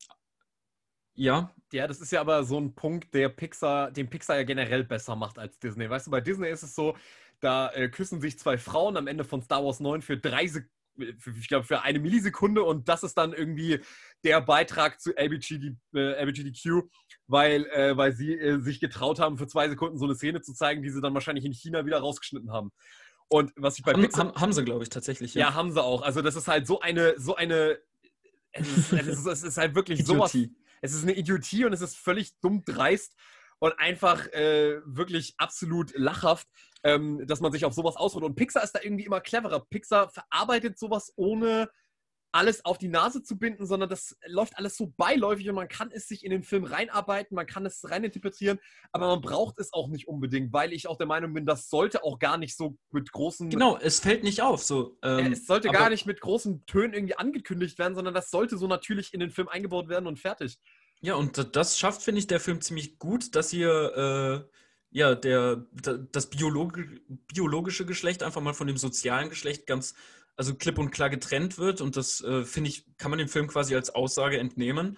ja. 1.14 1.54
Ja, 1.74 1.88
das 1.88 2.02
ist 2.02 2.12
ja 2.12 2.20
aber 2.20 2.44
so 2.44 2.60
ein 2.60 2.76
Punkt, 2.76 3.14
der 3.14 3.30
Pixar, 3.30 3.92
den 3.92 4.10
Pixar 4.10 4.36
ja 4.36 4.44
generell 4.44 4.84
besser 4.84 5.16
macht 5.16 5.40
als 5.40 5.58
Disney. 5.60 5.90
Weißt 5.90 6.08
du, 6.08 6.12
bei 6.12 6.20
Disney 6.20 6.50
ist 6.50 6.64
es 6.64 6.76
so, 6.76 6.98
da 7.40 7.72
äh, 7.72 7.88
küssen 7.88 8.20
sich 8.20 8.38
zwei 8.38 8.58
Frauen 8.58 8.98
am 8.98 9.08
Ende 9.08 9.24
von 9.24 9.42
Star 9.42 9.64
Wars 9.64 9.80
9 9.80 10.02
für 10.02 10.18
drei 10.18 10.48
Sekunden 10.48 10.82
ich 10.98 11.48
glaube, 11.48 11.66
für 11.66 11.82
eine 11.82 12.00
Millisekunde 12.00 12.64
und 12.64 12.90
das 12.90 13.04
ist 13.04 13.18
dann 13.18 13.34
irgendwie 13.34 13.80
der 14.24 14.42
Beitrag 14.42 15.00
zu 15.00 15.16
LBGD, 15.16 15.76
äh, 15.96 16.24
LBGDQ, 16.24 16.84
weil, 17.28 17.66
äh, 17.68 17.96
weil 17.98 18.14
sie 18.14 18.34
äh, 18.34 18.60
sich 18.60 18.80
getraut 18.80 19.20
haben, 19.20 19.38
für 19.38 19.48
zwei 19.48 19.70
Sekunden 19.70 19.98
so 19.98 20.06
eine 20.06 20.16
Szene 20.16 20.42
zu 20.42 20.54
zeigen, 20.54 20.84
die 20.84 20.90
sie 20.90 21.02
dann 21.02 21.14
wahrscheinlich 21.14 21.46
in 21.46 21.54
China 21.54 21.86
wieder 21.86 22.00
rausgeschnitten 22.00 22.52
haben. 22.52 22.72
Und 23.32 23.54
was 23.56 23.80
ich 23.80 23.86
bei 23.86 23.94
haben, 23.94 24.02
Pixar, 24.02 24.26
haben, 24.26 24.42
haben 24.42 24.54
sie, 24.54 24.66
glaube 24.66 24.84
ich, 24.84 24.90
tatsächlich. 24.90 25.34
Ja. 25.36 25.48
ja. 25.48 25.54
haben 25.54 25.72
sie 25.72 25.82
auch. 25.82 26.02
Also 26.02 26.22
das 26.22 26.36
ist 26.36 26.50
halt 26.50 26.68
so 26.68 26.82
eine, 26.82 27.14
so 27.18 27.34
eine, 27.34 27.80
es 28.52 28.68
ist, 28.78 28.92
es 28.92 29.08
ist, 29.08 29.26
es 29.26 29.44
ist 29.44 29.58
halt 29.58 29.74
wirklich 29.74 30.06
sowas. 30.06 30.36
Es 30.82 30.94
ist 30.94 31.04
eine 31.04 31.14
Idiotie 31.14 31.64
und 31.64 31.72
es 31.72 31.80
ist 31.80 31.96
völlig 31.96 32.38
dumm 32.42 32.66
dreist 32.66 33.16
und 33.60 33.72
einfach 33.80 34.28
äh, 34.34 34.82
wirklich 34.84 35.36
absolut 35.38 35.94
lachhaft, 35.96 36.46
ähm, 36.84 37.26
dass 37.26 37.40
man 37.40 37.54
sich 37.54 37.64
auf 37.64 37.74
sowas 37.74 37.96
ausruht. 37.96 38.24
Und 38.24 38.36
Pixar 38.36 38.66
ist 38.66 38.74
da 38.74 38.82
irgendwie 38.84 39.06
immer 39.06 39.22
cleverer. 39.22 39.62
Pixar 39.62 40.10
verarbeitet 40.10 40.78
sowas 40.78 41.14
ohne 41.16 41.70
alles 42.32 42.64
auf 42.66 42.78
die 42.78 42.88
Nase 42.88 43.24
zu 43.24 43.38
binden, 43.38 43.66
sondern 43.66 43.90
das 43.90 44.18
läuft 44.26 44.58
alles 44.58 44.78
so 44.78 44.94
beiläufig 44.98 45.50
und 45.50 45.56
man 45.56 45.68
kann 45.68 45.92
es 45.92 46.08
sich 46.08 46.24
in 46.24 46.32
den 46.32 46.44
Film 46.44 46.64
reinarbeiten, 46.64 47.36
man 47.36 47.46
kann 47.46 47.66
es 47.66 47.90
reininterpretieren, 47.90 48.60
aber 48.92 49.08
man 49.08 49.22
braucht 49.22 49.60
es 49.60 49.74
auch 49.74 49.88
nicht 49.88 50.08
unbedingt, 50.08 50.54
weil 50.54 50.74
ich 50.74 50.88
auch 50.88 50.98
der 50.98 51.08
Meinung 51.08 51.34
bin, 51.34 51.46
das 51.46 51.70
sollte 51.70 52.04
auch 52.04 52.20
gar 52.20 52.38
nicht 52.38 52.56
so 52.56 52.78
mit 52.92 53.12
großen. 53.12 53.50
Genau, 53.50 53.78
es 53.78 54.00
fällt 54.00 54.24
nicht 54.24 54.42
auf. 54.42 54.64
So, 54.64 54.98
ähm, 55.04 55.34
es 55.34 55.46
sollte 55.46 55.70
gar 55.70 55.90
nicht 55.90 56.06
mit 56.06 56.22
großen 56.22 56.66
Tönen 56.66 56.94
irgendwie 56.94 57.18
angekündigt 57.18 57.78
werden, 57.80 57.96
sondern 57.96 58.14
das 58.14 58.32
sollte 58.32 58.58
so 58.58 58.68
natürlich 58.68 59.14
in 59.14 59.20
den 59.20 59.32
Film 59.32 59.48
eingebaut 59.48 59.90
werden 59.90 60.08
und 60.08 60.20
fertig. 60.20 60.58
Ja, 61.02 61.16
und 61.16 61.56
das 61.56 61.80
schafft, 61.80 62.04
finde 62.04 62.20
ich, 62.20 62.28
der 62.28 62.40
Film 62.40 62.62
ziemlich 62.62 63.00
gut, 63.00 63.36
dass 63.36 63.50
hier 63.50 64.46
äh, 64.48 64.58
ja, 64.92 65.16
der, 65.16 65.66
das 66.12 66.30
Biologi 66.30 67.02
biologische 67.34 67.86
Geschlecht 67.86 68.24
einfach 68.24 68.42
mal 68.42 68.54
von 68.54 68.68
dem 68.68 68.78
sozialen 68.78 69.30
Geschlecht 69.30 69.66
ganz 69.66 69.96
also 70.42 70.56
klipp 70.56 70.80
und 70.80 70.90
klar 70.90 71.12
getrennt 71.12 71.60
wird. 71.60 71.82
Und 71.82 71.96
das, 71.96 72.20
äh, 72.24 72.46
finde 72.46 72.72
ich, 72.72 72.84
kann 72.98 73.12
man 73.12 73.20
dem 73.20 73.28
Film 73.28 73.46
quasi 73.46 73.76
als 73.76 73.94
Aussage 73.94 74.40
entnehmen. 74.40 74.98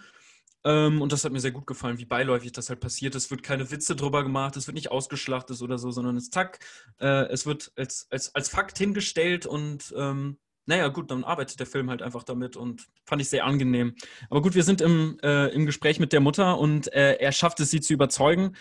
Ähm, 0.63 1.01
und 1.01 1.11
das 1.11 1.25
hat 1.25 1.33
mir 1.33 1.41
sehr 1.41 1.51
gut 1.51 1.67
gefallen, 1.67 1.97
wie 1.97 2.05
beiläufig 2.05 2.53
das 2.53 2.69
halt 2.69 2.79
passiert. 2.79 3.13
Es 3.13 3.29
wird 3.29 3.43
keine 3.43 3.69
Witze 3.69 3.97
drüber 3.97 4.23
gemacht, 4.23 4.55
es 4.55 4.67
wird 4.67 4.75
nicht 4.75 4.89
ausgeschlachtet 4.89 5.61
oder 5.61 5.77
so, 5.77 5.91
sondern 5.91 6.15
es 6.15 6.29
zack, 6.29 6.59
äh, 7.01 7.25
es 7.25 7.45
wird 7.45 7.73
als, 7.75 8.07
als, 8.09 8.33
als 8.33 8.47
Fakt 8.47 8.77
hingestellt 8.77 9.45
und 9.45 9.93
ähm, 9.97 10.37
naja, 10.65 10.87
gut, 10.87 11.11
dann 11.11 11.25
arbeitet 11.25 11.59
der 11.59 11.67
Film 11.67 11.89
halt 11.89 12.01
einfach 12.01 12.23
damit 12.23 12.55
und 12.55 12.87
fand 13.05 13.21
ich 13.21 13.27
sehr 13.27 13.43
angenehm. 13.43 13.95
Aber 14.29 14.41
gut, 14.41 14.55
wir 14.55 14.63
sind 14.63 14.79
im, 14.79 15.19
äh, 15.21 15.47
im 15.47 15.65
Gespräch 15.65 15.99
mit 15.99 16.13
der 16.13 16.21
Mutter 16.21 16.57
und 16.57 16.87
äh, 16.93 17.15
er 17.15 17.33
schafft 17.33 17.59
es, 17.59 17.69
sie 17.69 17.81
zu 17.81 17.91
überzeugen 17.91 18.55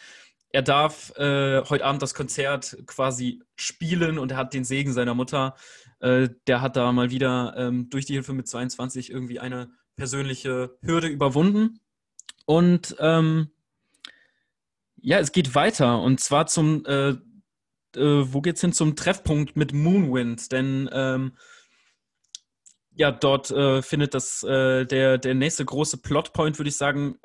er 0.53 0.63
darf 0.63 1.17
äh, 1.17 1.63
heute 1.65 1.85
Abend 1.85 2.03
das 2.03 2.13
Konzert 2.13 2.77
quasi 2.87 3.43
spielen 3.57 4.19
und 4.19 4.31
er 4.33 4.37
hat 4.37 4.53
den 4.53 4.65
Segen 4.65 4.93
seiner 4.93 5.15
Mutter. 5.15 5.57
Äh, 6.01 6.29
der 6.47 6.61
hat 6.61 6.77
da 6.77 6.93
mal 6.93 7.11
wieder 7.11 7.55
ähm, 7.57 7.89
durch 7.89 8.05
die 8.05 8.13
Hilfe 8.13 8.35
mit 8.35 8.47
22 8.47 9.11
irgendwie 9.11 9.41
eine 9.41 9.71
persönliche 9.97 10.77
Hürde 10.83 11.09
überwunden. 11.09 11.81
Und 12.45 12.95
ähm, 12.99 13.51
ja, 14.97 15.19
es 15.19 15.33
geht 15.33 15.55
weiter 15.55 16.03
und 16.03 16.21
zwar 16.21 16.47
zum, 16.47 16.85
äh, 16.85 17.11
äh 17.11 17.17
wo 17.97 18.43
geht's 18.43 18.61
hin? 18.61 18.75
Zum 18.75 18.95
Treffpunkt 18.95 19.57
mit 19.57 19.73
Moonwind, 19.73 20.53
denn 20.53 20.89
ähm, 20.93 21.33
ja, 22.95 23.11
dort 23.11 23.51
äh, 23.51 23.81
findet 23.81 24.13
das 24.13 24.43
äh, 24.43 24.85
der, 24.85 25.17
der 25.17 25.35
nächste 25.35 25.65
große 25.65 25.97
Plotpoint, 26.03 26.59
würde 26.59 26.69
ich 26.69 26.77
sagen, 26.77 27.17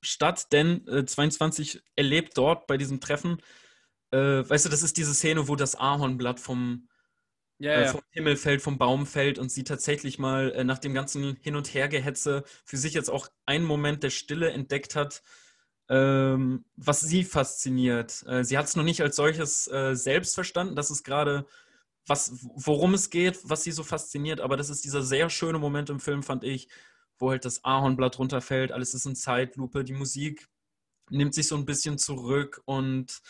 statt, 0.00 0.52
denn 0.52 0.86
äh, 0.88 1.04
22 1.04 1.82
erlebt 1.96 2.36
dort 2.36 2.66
bei 2.66 2.76
diesem 2.76 3.00
Treffen, 3.00 3.42
äh, 4.10 4.48
weißt 4.48 4.66
du, 4.66 4.68
das 4.68 4.82
ist 4.82 4.96
diese 4.96 5.14
Szene, 5.14 5.48
wo 5.48 5.56
das 5.56 5.76
Ahornblatt 5.76 6.40
vom, 6.40 6.88
ja, 7.58 7.72
äh, 7.72 7.88
vom 7.88 8.02
Himmel 8.10 8.36
fällt, 8.36 8.62
vom 8.62 8.78
Baum 8.78 9.06
fällt 9.06 9.38
und 9.38 9.50
sie 9.50 9.64
tatsächlich 9.64 10.18
mal 10.18 10.52
äh, 10.52 10.64
nach 10.64 10.78
dem 10.78 10.94
ganzen 10.94 11.36
Hin- 11.40 11.56
und 11.56 11.72
Hergehetze 11.74 12.44
für 12.64 12.76
sich 12.76 12.94
jetzt 12.94 13.10
auch 13.10 13.28
einen 13.46 13.64
Moment 13.64 14.02
der 14.02 14.10
Stille 14.10 14.50
entdeckt 14.50 14.94
hat, 14.96 15.22
ähm, 15.88 16.64
was 16.76 17.00
sie 17.00 17.24
fasziniert. 17.24 18.24
Äh, 18.26 18.44
sie 18.44 18.56
hat 18.56 18.66
es 18.66 18.76
noch 18.76 18.84
nicht 18.84 19.02
als 19.02 19.16
solches 19.16 19.66
äh, 19.68 19.94
selbst 19.94 20.34
verstanden, 20.34 20.76
das 20.76 20.90
ist 20.90 21.04
gerade 21.04 21.46
was, 22.06 22.32
worum 22.54 22.94
es 22.94 23.10
geht, 23.10 23.38
was 23.44 23.64
sie 23.64 23.72
so 23.72 23.82
fasziniert, 23.82 24.40
aber 24.40 24.56
das 24.56 24.70
ist 24.70 24.84
dieser 24.84 25.02
sehr 25.02 25.28
schöne 25.28 25.58
Moment 25.58 25.90
im 25.90 26.00
Film, 26.00 26.22
fand 26.22 26.42
ich, 26.42 26.68
wo 27.18 27.30
halt 27.30 27.44
das 27.44 27.64
Ahornblatt 27.64 28.18
runterfällt, 28.18 28.72
alles 28.72 28.94
ist 28.94 29.06
in 29.06 29.16
Zeitlupe, 29.16 29.84
die 29.84 29.92
Musik 29.92 30.48
nimmt 31.10 31.34
sich 31.34 31.48
so 31.48 31.56
ein 31.56 31.64
bisschen 31.64 31.98
zurück 31.98 32.62
und 32.64 33.20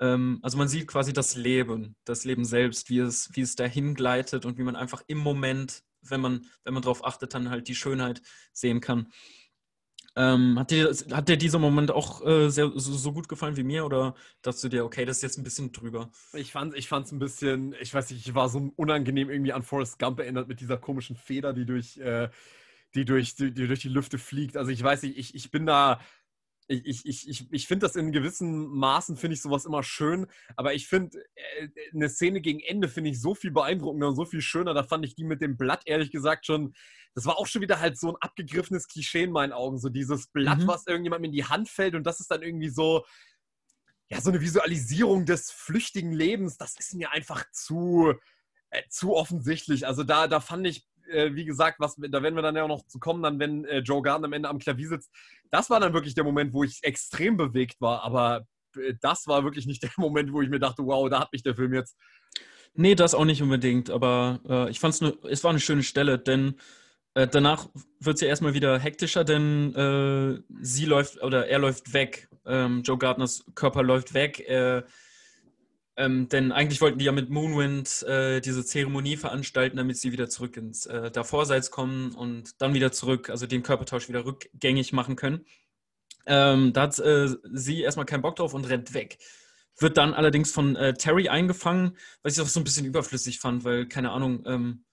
ähm, 0.00 0.40
also 0.42 0.58
man 0.58 0.68
sieht 0.68 0.88
quasi 0.88 1.12
das 1.12 1.36
Leben, 1.36 1.96
das 2.04 2.24
Leben 2.24 2.44
selbst, 2.44 2.90
wie 2.90 2.98
es, 2.98 3.30
wie 3.34 3.42
es 3.42 3.56
dahin 3.56 3.94
gleitet 3.94 4.44
und 4.44 4.58
wie 4.58 4.62
man 4.62 4.76
einfach 4.76 5.02
im 5.06 5.18
Moment, 5.18 5.82
wenn 6.02 6.20
man, 6.20 6.46
wenn 6.64 6.74
man 6.74 6.82
darauf 6.82 7.04
achtet, 7.04 7.34
dann 7.34 7.50
halt 7.50 7.68
die 7.68 7.74
Schönheit 7.74 8.22
sehen 8.52 8.80
kann. 8.80 9.12
Ähm, 10.14 10.58
hat, 10.58 10.70
dir, 10.70 10.94
hat 11.12 11.28
dir 11.28 11.38
dieser 11.38 11.58
Moment 11.58 11.90
auch 11.90 12.26
äh, 12.26 12.50
sehr, 12.50 12.70
so, 12.74 12.92
so, 12.92 13.12
gut 13.12 13.30
gefallen 13.30 13.56
wie 13.56 13.62
mir 13.62 13.86
oder 13.86 14.14
dachtest 14.42 14.64
du 14.64 14.68
dir, 14.68 14.84
okay, 14.84 15.06
das 15.06 15.18
ist 15.18 15.22
jetzt 15.22 15.38
ein 15.38 15.44
bisschen 15.44 15.72
drüber? 15.72 16.10
Ich 16.34 16.52
fand 16.52 16.74
es 16.74 16.78
ich 16.80 16.92
ein 16.92 17.18
bisschen, 17.18 17.74
ich 17.80 17.94
weiß 17.94 18.10
nicht, 18.10 18.26
ich 18.26 18.34
war 18.34 18.50
so 18.50 18.72
unangenehm 18.76 19.30
irgendwie 19.30 19.54
an 19.54 19.62
Forrest 19.62 19.98
Gump 19.98 20.18
erinnert 20.18 20.48
mit 20.48 20.60
dieser 20.60 20.76
komischen 20.76 21.16
Feder, 21.16 21.54
die 21.54 21.64
durch, 21.64 21.96
äh, 21.96 22.28
die 22.94 23.04
durch 23.04 23.34
die, 23.34 23.52
die 23.52 23.66
durch 23.66 23.80
die 23.80 23.88
Lüfte 23.88 24.18
fliegt. 24.18 24.56
Also 24.56 24.70
ich 24.70 24.82
weiß 24.82 25.02
nicht, 25.02 25.18
ich, 25.18 25.34
ich 25.34 25.50
bin 25.50 25.66
da, 25.66 26.00
ich, 26.68 27.04
ich, 27.06 27.28
ich, 27.28 27.52
ich 27.52 27.66
finde 27.66 27.86
das 27.86 27.96
in 27.96 28.12
gewissen 28.12 28.68
Maßen, 28.68 29.16
finde 29.16 29.34
ich 29.34 29.42
sowas 29.42 29.64
immer 29.64 29.82
schön, 29.82 30.26
aber 30.56 30.74
ich 30.74 30.88
finde, 30.88 31.18
äh, 31.34 31.68
eine 31.92 32.08
Szene 32.08 32.40
gegen 32.40 32.60
Ende 32.60 32.88
finde 32.88 33.10
ich 33.10 33.20
so 33.20 33.34
viel 33.34 33.50
beeindruckender 33.50 34.08
und 34.08 34.16
so 34.16 34.24
viel 34.24 34.40
schöner. 34.40 34.74
Da 34.74 34.82
fand 34.82 35.04
ich 35.04 35.14
die 35.14 35.24
mit 35.24 35.40
dem 35.40 35.56
Blatt, 35.56 35.82
ehrlich 35.86 36.10
gesagt, 36.10 36.46
schon, 36.46 36.74
das 37.14 37.26
war 37.26 37.38
auch 37.38 37.46
schon 37.46 37.62
wieder 37.62 37.80
halt 37.80 37.98
so 37.98 38.10
ein 38.10 38.16
abgegriffenes 38.20 38.88
Klischee 38.88 39.24
in 39.24 39.32
meinen 39.32 39.52
Augen. 39.52 39.78
So 39.78 39.88
dieses 39.88 40.28
Blatt, 40.28 40.60
mhm. 40.60 40.68
was 40.68 40.86
irgendjemandem 40.86 41.30
in 41.30 41.36
die 41.36 41.44
Hand 41.44 41.68
fällt 41.68 41.94
und 41.94 42.04
das 42.04 42.20
ist 42.20 42.30
dann 42.30 42.42
irgendwie 42.42 42.70
so, 42.70 43.04
ja, 44.10 44.20
so 44.20 44.30
eine 44.30 44.40
Visualisierung 44.40 45.24
des 45.24 45.50
flüchtigen 45.50 46.12
Lebens, 46.12 46.58
das 46.58 46.76
ist 46.78 46.94
mir 46.94 47.12
einfach 47.12 47.44
zu, 47.50 48.14
äh, 48.70 48.82
zu 48.88 49.14
offensichtlich. 49.14 49.86
Also 49.86 50.04
da, 50.04 50.28
da 50.28 50.40
fand 50.40 50.66
ich 50.66 50.86
äh, 51.10 51.34
wie 51.34 51.44
gesagt, 51.44 51.80
was, 51.80 51.96
da 51.96 52.22
werden 52.22 52.34
wir 52.34 52.42
dann 52.42 52.56
ja 52.56 52.64
auch 52.64 52.68
noch 52.68 52.86
zu 52.86 52.98
kommen, 52.98 53.22
dann, 53.22 53.38
wenn 53.38 53.64
äh, 53.64 53.78
Joe 53.78 54.02
Garden 54.02 54.24
am 54.24 54.32
Ende 54.32 54.48
am 54.48 54.58
Klavier 54.58 54.88
sitzt. 54.88 55.10
Das 55.50 55.70
war 55.70 55.80
dann 55.80 55.92
wirklich 55.92 56.14
der 56.14 56.24
Moment, 56.24 56.52
wo 56.52 56.64
ich 56.64 56.82
extrem 56.82 57.36
bewegt 57.36 57.80
war, 57.80 58.02
aber 58.02 58.46
äh, 58.76 58.94
das 59.00 59.26
war 59.26 59.44
wirklich 59.44 59.66
nicht 59.66 59.82
der 59.82 59.90
Moment, 59.96 60.32
wo 60.32 60.42
ich 60.42 60.48
mir 60.48 60.58
dachte, 60.58 60.84
wow, 60.84 61.08
da 61.08 61.20
hat 61.20 61.32
mich 61.32 61.42
der 61.42 61.54
Film 61.54 61.74
jetzt. 61.74 61.96
Nee, 62.74 62.94
das 62.94 63.14
auch 63.14 63.24
nicht 63.24 63.42
unbedingt, 63.42 63.90
aber 63.90 64.40
äh, 64.48 64.70
ich 64.70 64.80
fand 64.80 64.94
es, 64.94 65.14
es 65.28 65.44
war 65.44 65.50
eine 65.50 65.60
schöne 65.60 65.82
Stelle, 65.82 66.18
denn 66.18 66.54
äh, 67.14 67.28
danach 67.28 67.68
wird 68.00 68.16
es 68.16 68.22
ja 68.22 68.28
erstmal 68.28 68.54
wieder 68.54 68.78
hektischer, 68.78 69.24
denn 69.24 70.42
sie 70.60 70.86
läuft 70.86 71.22
oder 71.22 71.46
er 71.46 71.58
läuft 71.58 71.92
weg. 71.92 72.28
Ähm, 72.46 72.82
Joe 72.82 72.98
Gardners 72.98 73.44
Körper 73.54 73.82
läuft 73.82 74.14
weg. 74.14 74.40
Er 74.40 74.84
ähm, 75.96 76.28
denn 76.28 76.52
eigentlich 76.52 76.80
wollten 76.80 76.98
die 76.98 77.04
ja 77.04 77.12
mit 77.12 77.28
Moonwind 77.28 78.02
äh, 78.04 78.40
diese 78.40 78.64
Zeremonie 78.64 79.16
veranstalten, 79.16 79.76
damit 79.76 79.98
sie 79.98 80.12
wieder 80.12 80.28
zurück 80.28 80.56
ins 80.56 80.86
äh, 80.86 81.10
Davorseits 81.10 81.70
kommen 81.70 82.12
und 82.14 82.60
dann 82.62 82.72
wieder 82.72 82.92
zurück, 82.92 83.28
also 83.28 83.46
den 83.46 83.62
Körpertausch 83.62 84.08
wieder 84.08 84.24
rückgängig 84.24 84.92
machen 84.92 85.16
können. 85.16 85.44
Ähm, 86.26 86.72
da 86.72 86.82
hat 86.82 86.98
äh, 86.98 87.28
sie 87.52 87.82
erstmal 87.82 88.06
keinen 88.06 88.22
Bock 88.22 88.36
drauf 88.36 88.54
und 88.54 88.68
rennt 88.68 88.94
weg. 88.94 89.18
Wird 89.78 89.96
dann 89.98 90.14
allerdings 90.14 90.50
von 90.50 90.76
äh, 90.76 90.94
Terry 90.94 91.28
eingefangen, 91.28 91.96
was 92.22 92.34
ich 92.36 92.42
auch 92.42 92.48
so 92.48 92.60
ein 92.60 92.64
bisschen 92.64 92.86
überflüssig 92.86 93.38
fand, 93.40 93.64
weil, 93.64 93.86
keine 93.86 94.12
Ahnung, 94.12 94.44
ähm, 94.46 94.84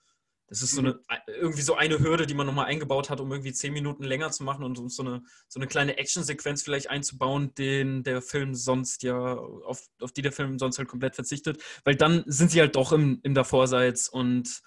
das 0.50 0.64
ist 0.64 0.74
so 0.74 0.82
eine, 0.82 1.00
irgendwie 1.28 1.62
so 1.62 1.76
eine 1.76 2.00
Hürde, 2.00 2.26
die 2.26 2.34
man 2.34 2.48
nochmal 2.48 2.66
eingebaut 2.66 3.10
hat, 3.10 3.20
um 3.20 3.32
irgendwie 3.32 3.54
zehn 3.54 3.72
Minuten 3.72 4.04
länger 4.04 4.32
zu 4.32 4.44
machen 4.44 4.64
und 4.64 4.80
um 4.80 4.90
so 4.90 5.04
eine, 5.04 5.22
so 5.48 5.60
eine 5.60 5.68
kleine 5.68 5.98
Actionsequenz 5.98 6.64
vielleicht 6.64 6.90
einzubauen, 6.90 7.54
den 7.56 8.04
der 8.04 8.22
Film 8.22 8.56
sonst 8.56 9.04
ja, 9.04 9.36
auf, 9.36 9.88
auf 10.02 10.12
die 10.12 10.24
der 10.24 10.32
Film 10.32 10.58
sonst 10.58 10.80
halt 10.80 10.88
komplett 10.88 11.16
verzichtet. 11.16 11.62
Weil 11.84 11.96
dann 11.96 12.24
sind 12.26 12.50
sie 12.50 12.60
halt 12.60 12.76
doch 12.76 12.92
im, 12.92 13.20
im 13.22 13.36
Davorseits 13.36 14.10
und 14.10 14.62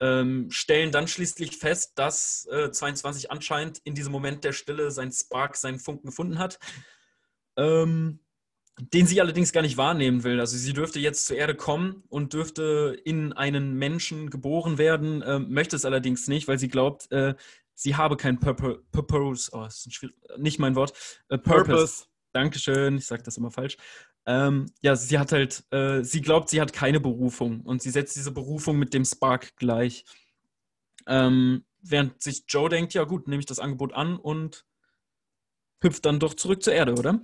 ähm, 0.00 0.50
stellen 0.50 0.92
dann 0.92 1.08
schließlich 1.08 1.56
fest, 1.56 1.92
dass 1.94 2.46
äh, 2.50 2.70
22 2.70 3.30
anscheinend 3.30 3.78
in 3.84 3.94
diesem 3.94 4.12
Moment 4.12 4.44
der 4.44 4.52
Stille 4.52 4.90
sein 4.90 5.12
Spark, 5.12 5.56
seinen 5.56 5.78
Funken 5.78 6.08
gefunden 6.08 6.38
hat. 6.38 6.58
Ähm, 7.56 8.20
den 8.78 9.06
sie 9.06 9.20
allerdings 9.20 9.52
gar 9.52 9.62
nicht 9.62 9.76
wahrnehmen 9.76 10.24
will. 10.24 10.40
Also 10.40 10.56
sie 10.56 10.72
dürfte 10.72 10.98
jetzt 10.98 11.26
zur 11.26 11.36
Erde 11.36 11.54
kommen 11.54 12.04
und 12.08 12.32
dürfte 12.32 12.98
in 13.04 13.32
einen 13.32 13.74
Menschen 13.74 14.30
geboren 14.30 14.78
werden, 14.78 15.22
äh, 15.22 15.38
möchte 15.38 15.76
es 15.76 15.84
allerdings 15.84 16.26
nicht, 16.26 16.48
weil 16.48 16.58
sie 16.58 16.68
glaubt, 16.68 17.10
äh, 17.12 17.34
sie 17.74 17.96
habe 17.96 18.16
kein 18.16 18.38
Purpose, 18.40 18.82
Purpose 18.90 19.50
oh, 19.52 19.66
ist 19.66 19.88
nicht 20.38 20.58
mein 20.58 20.74
Wort, 20.74 20.92
äh, 21.28 21.38
Purpose. 21.38 21.64
Purpose. 21.64 22.04
Dankeschön, 22.32 22.96
ich 22.96 23.06
sage 23.06 23.22
das 23.22 23.36
immer 23.36 23.50
falsch. 23.50 23.76
Ähm, 24.24 24.66
ja, 24.80 24.96
sie 24.96 25.18
hat 25.18 25.32
halt, 25.32 25.64
äh, 25.70 26.02
sie 26.02 26.22
glaubt, 26.22 26.48
sie 26.48 26.60
hat 26.60 26.72
keine 26.72 27.00
Berufung 27.00 27.60
und 27.62 27.82
sie 27.82 27.90
setzt 27.90 28.16
diese 28.16 28.30
Berufung 28.30 28.78
mit 28.78 28.94
dem 28.94 29.04
Spark 29.04 29.56
gleich. 29.56 30.04
Ähm, 31.06 31.64
während 31.82 32.22
sich 32.22 32.44
Joe 32.48 32.68
denkt, 32.68 32.94
ja 32.94 33.04
gut, 33.04 33.28
nehme 33.28 33.40
ich 33.40 33.46
das 33.46 33.58
Angebot 33.58 33.92
an 33.92 34.16
und 34.16 34.64
hüpft 35.82 36.06
dann 36.06 36.20
doch 36.20 36.34
zurück 36.34 36.62
zur 36.62 36.72
Erde, 36.72 36.92
oder? 36.92 37.20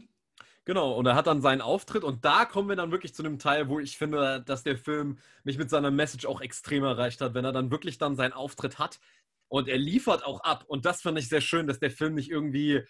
Genau, 0.68 0.92
und 0.92 1.06
er 1.06 1.14
hat 1.14 1.26
dann 1.26 1.40
seinen 1.40 1.62
Auftritt 1.62 2.04
und 2.04 2.26
da 2.26 2.44
kommen 2.44 2.68
wir 2.68 2.76
dann 2.76 2.90
wirklich 2.90 3.14
zu 3.14 3.22
dem 3.22 3.38
Teil, 3.38 3.70
wo 3.70 3.80
ich 3.80 3.96
finde, 3.96 4.42
dass 4.44 4.64
der 4.64 4.76
Film 4.76 5.16
mich 5.42 5.56
mit 5.56 5.70
seiner 5.70 5.90
Message 5.90 6.26
auch 6.26 6.42
extrem 6.42 6.84
erreicht 6.84 7.22
hat, 7.22 7.32
wenn 7.32 7.46
er 7.46 7.52
dann 7.52 7.70
wirklich 7.70 7.96
dann 7.96 8.16
seinen 8.16 8.34
Auftritt 8.34 8.78
hat 8.78 9.00
und 9.48 9.66
er 9.66 9.78
liefert 9.78 10.26
auch 10.26 10.40
ab. 10.40 10.66
Und 10.66 10.84
das 10.84 11.00
fand 11.00 11.18
ich 11.18 11.30
sehr 11.30 11.40
schön, 11.40 11.68
dass 11.68 11.78
der 11.80 11.90
Film 11.90 12.12
nicht 12.16 12.30
irgendwie 12.30 12.82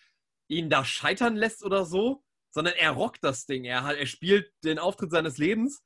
ihn 0.49 0.71
da 0.71 0.85
scheitern 0.85 1.37
lässt 1.37 1.63
oder 1.63 1.85
so, 1.85 2.25
sondern 2.51 2.75
er 2.75 2.91
rockt 2.91 3.23
das 3.23 3.47
Ding. 3.47 3.65
Er, 3.65 3.85
er 3.85 4.07
spielt 4.07 4.51
den 4.65 4.81
Auftritt 4.81 5.13
seines 5.13 5.39
Lebens 5.39 5.85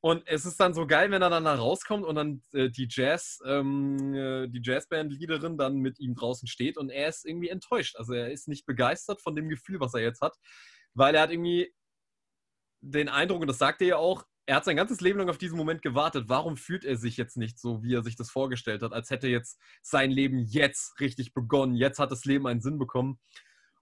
und 0.00 0.22
es 0.26 0.46
ist 0.46 0.58
dann 0.58 0.72
so 0.72 0.86
geil, 0.86 1.10
wenn 1.10 1.20
er 1.20 1.28
dann 1.28 1.44
da 1.44 1.54
rauskommt 1.54 2.06
und 2.06 2.14
dann 2.14 2.42
äh, 2.54 2.70
die 2.70 2.88
Jazz, 2.88 3.40
ähm, 3.44 4.14
äh, 4.14 4.48
die 4.48 4.62
Jazzband-Leaderin 4.62 5.58
dann 5.58 5.76
mit 5.76 6.00
ihm 6.00 6.14
draußen 6.14 6.48
steht 6.48 6.78
und 6.78 6.88
er 6.88 7.08
ist 7.08 7.26
irgendwie 7.26 7.50
enttäuscht. 7.50 7.96
Also 7.96 8.14
er 8.14 8.30
ist 8.32 8.48
nicht 8.48 8.64
begeistert 8.64 9.20
von 9.20 9.36
dem 9.36 9.50
Gefühl, 9.50 9.80
was 9.80 9.92
er 9.92 10.00
jetzt 10.00 10.22
hat 10.22 10.38
weil 10.94 11.14
er 11.14 11.22
hat 11.22 11.30
irgendwie 11.30 11.72
den 12.80 13.08
Eindruck, 13.08 13.40
und 13.40 13.48
das 13.48 13.58
sagt 13.58 13.80
er 13.80 13.88
ja 13.88 13.96
auch, 13.96 14.24
er 14.46 14.56
hat 14.56 14.64
sein 14.64 14.76
ganzes 14.76 15.00
Leben 15.00 15.18
lang 15.18 15.30
auf 15.30 15.38
diesen 15.38 15.56
Moment 15.56 15.82
gewartet. 15.82 16.24
Warum 16.28 16.56
fühlt 16.56 16.84
er 16.84 16.96
sich 16.96 17.16
jetzt 17.16 17.36
nicht 17.36 17.58
so, 17.58 17.82
wie 17.82 17.94
er 17.94 18.02
sich 18.02 18.16
das 18.16 18.30
vorgestellt 18.30 18.82
hat, 18.82 18.92
als 18.92 19.10
hätte 19.10 19.28
jetzt 19.28 19.58
sein 19.82 20.10
Leben 20.10 20.38
jetzt 20.38 21.00
richtig 21.00 21.32
begonnen? 21.32 21.74
Jetzt 21.74 21.98
hat 21.98 22.12
das 22.12 22.24
Leben 22.24 22.46
einen 22.46 22.60
Sinn 22.60 22.78
bekommen. 22.78 23.18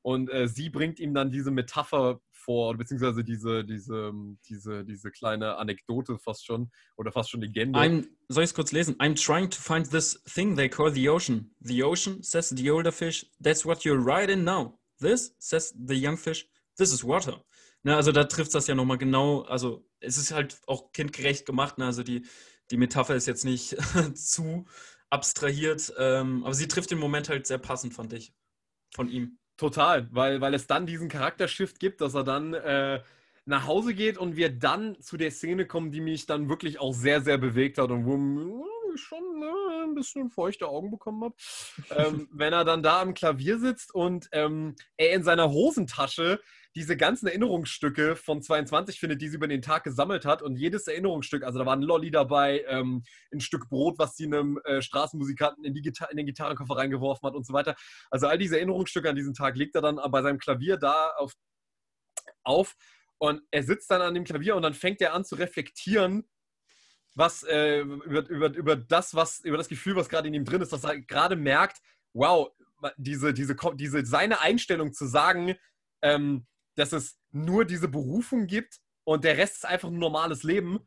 Und 0.02 0.30
äh, 0.30 0.48
sie 0.48 0.68
bringt 0.68 0.98
ihm 0.98 1.14
dann 1.14 1.30
diese 1.30 1.50
Metapher 1.50 2.20
vor, 2.30 2.76
beziehungsweise 2.76 3.22
diese, 3.22 3.64
diese, 3.64 4.12
diese, 4.48 4.84
diese 4.84 5.10
kleine 5.10 5.56
Anekdote 5.56 6.18
fast 6.18 6.44
schon, 6.44 6.70
oder 6.96 7.12
fast 7.12 7.30
schon 7.30 7.40
Legende. 7.40 7.78
I'm, 7.78 8.08
soll 8.28 8.42
ich 8.42 8.50
es 8.50 8.54
kurz 8.54 8.72
lesen? 8.72 8.96
I'm 8.96 9.14
trying 9.14 9.48
to 9.50 9.60
find 9.60 9.88
this 9.90 10.20
thing 10.24 10.56
they 10.56 10.68
call 10.68 10.92
the 10.92 11.08
ocean. 11.08 11.54
The 11.60 11.84
ocean, 11.84 12.22
says 12.22 12.50
the 12.50 12.70
older 12.70 12.92
fish, 12.92 13.26
that's 13.40 13.64
what 13.64 13.84
you're 13.84 14.04
right 14.04 14.28
in 14.28 14.44
now. 14.44 14.78
This, 14.98 15.34
says 15.38 15.72
the 15.86 15.94
young 15.94 16.16
fish, 16.16 16.48
this 16.76 16.92
is 16.92 17.04
water. 17.04 17.44
Ne, 17.84 17.96
also 17.96 18.12
da 18.12 18.24
trifft 18.24 18.54
das 18.54 18.68
ja 18.68 18.74
nochmal 18.74 18.98
genau, 18.98 19.42
also 19.42 19.84
es 19.98 20.16
ist 20.16 20.32
halt 20.32 20.60
auch 20.66 20.92
kindgerecht 20.92 21.46
gemacht, 21.46 21.78
ne? 21.78 21.86
also 21.86 22.04
die, 22.04 22.24
die 22.70 22.76
Metapher 22.76 23.16
ist 23.16 23.26
jetzt 23.26 23.44
nicht 23.44 23.76
zu 24.14 24.66
abstrahiert, 25.10 25.92
ähm, 25.98 26.44
aber 26.44 26.54
sie 26.54 26.68
trifft 26.68 26.92
den 26.92 26.98
Moment 26.98 27.28
halt 27.28 27.46
sehr 27.46 27.58
passend, 27.58 27.92
fand 27.92 28.12
ich, 28.12 28.32
von 28.94 29.08
ihm. 29.08 29.38
Total, 29.56 30.08
weil, 30.12 30.40
weil 30.40 30.54
es 30.54 30.66
dann 30.66 30.86
diesen 30.86 31.08
Charaktershift 31.08 31.80
gibt, 31.80 32.00
dass 32.00 32.14
er 32.14 32.24
dann 32.24 32.54
äh, 32.54 33.02
nach 33.44 33.66
Hause 33.66 33.94
geht 33.94 34.16
und 34.16 34.36
wir 34.36 34.48
dann 34.48 35.00
zu 35.00 35.16
der 35.16 35.30
Szene 35.30 35.66
kommen, 35.66 35.90
die 35.90 36.00
mich 36.00 36.26
dann 36.26 36.48
wirklich 36.48 36.80
auch 36.80 36.94
sehr, 36.94 37.20
sehr 37.20 37.38
bewegt 37.38 37.78
hat 37.78 37.90
und 37.90 38.06
wo 38.06 38.64
schon 38.96 39.31
ein 39.92 39.94
bisschen 39.94 40.30
feuchte 40.30 40.68
Augen 40.68 40.90
bekommen 40.90 41.24
habe. 41.24 41.34
ähm, 41.90 42.28
wenn 42.32 42.52
er 42.52 42.64
dann 42.64 42.82
da 42.82 43.00
am 43.00 43.14
Klavier 43.14 43.58
sitzt 43.58 43.94
und 43.94 44.28
ähm, 44.32 44.74
er 44.96 45.12
in 45.12 45.22
seiner 45.22 45.50
Hosentasche 45.50 46.40
diese 46.74 46.96
ganzen 46.96 47.26
Erinnerungsstücke 47.26 48.16
von 48.16 48.40
22 48.40 48.98
findet, 48.98 49.20
die 49.20 49.28
sie 49.28 49.36
über 49.36 49.48
den 49.48 49.60
Tag 49.60 49.84
gesammelt 49.84 50.24
hat. 50.24 50.42
Und 50.42 50.56
jedes 50.56 50.86
Erinnerungsstück, 50.86 51.44
also 51.44 51.58
da 51.58 51.66
war 51.66 51.76
ein 51.76 51.82
Lolli 51.82 52.10
dabei, 52.10 52.64
ähm, 52.66 53.04
ein 53.32 53.40
Stück 53.40 53.68
Brot, 53.68 53.98
was 53.98 54.16
sie 54.16 54.24
einem 54.24 54.58
äh, 54.64 54.80
Straßenmusikanten 54.80 55.64
in, 55.64 55.74
die 55.74 55.82
in 56.10 56.16
den 56.16 56.26
Gitarrenkoffer 56.26 56.76
reingeworfen 56.76 57.26
hat 57.26 57.34
und 57.34 57.46
so 57.46 57.52
weiter. 57.52 57.76
Also 58.10 58.26
all 58.26 58.38
diese 58.38 58.56
Erinnerungsstücke 58.56 59.08
an 59.08 59.16
diesen 59.16 59.34
Tag 59.34 59.56
legt 59.56 59.74
er 59.74 59.82
dann 59.82 60.00
bei 60.10 60.22
seinem 60.22 60.38
Klavier 60.38 60.78
da 60.78 61.10
auf, 61.18 61.34
auf 62.42 62.74
und 63.18 63.42
er 63.50 63.62
sitzt 63.62 63.90
dann 63.90 64.00
an 64.00 64.14
dem 64.14 64.24
Klavier 64.24 64.56
und 64.56 64.62
dann 64.62 64.74
fängt 64.74 65.00
er 65.00 65.14
an 65.14 65.24
zu 65.24 65.36
reflektieren, 65.36 66.24
was 67.14 67.42
äh, 67.42 67.80
über, 67.80 68.28
über, 68.28 68.54
über 68.54 68.76
das, 68.76 69.14
was, 69.14 69.40
über 69.40 69.56
das 69.56 69.68
Gefühl, 69.68 69.96
was 69.96 70.08
gerade 70.08 70.28
in 70.28 70.34
ihm 70.34 70.44
drin 70.44 70.62
ist, 70.62 70.72
dass 70.72 70.84
er 70.84 71.00
gerade 71.00 71.36
merkt, 71.36 71.80
wow, 72.14 72.50
diese, 72.96 73.32
diese, 73.32 73.56
diese, 73.74 74.04
seine 74.06 74.40
Einstellung 74.40 74.92
zu 74.92 75.06
sagen, 75.06 75.56
ähm, 76.02 76.46
dass 76.74 76.92
es 76.92 77.18
nur 77.30 77.64
diese 77.64 77.88
Berufung 77.88 78.46
gibt 78.46 78.80
und 79.04 79.24
der 79.24 79.36
Rest 79.36 79.56
ist 79.56 79.66
einfach 79.66 79.88
ein 79.88 79.98
normales 79.98 80.42
Leben, 80.42 80.80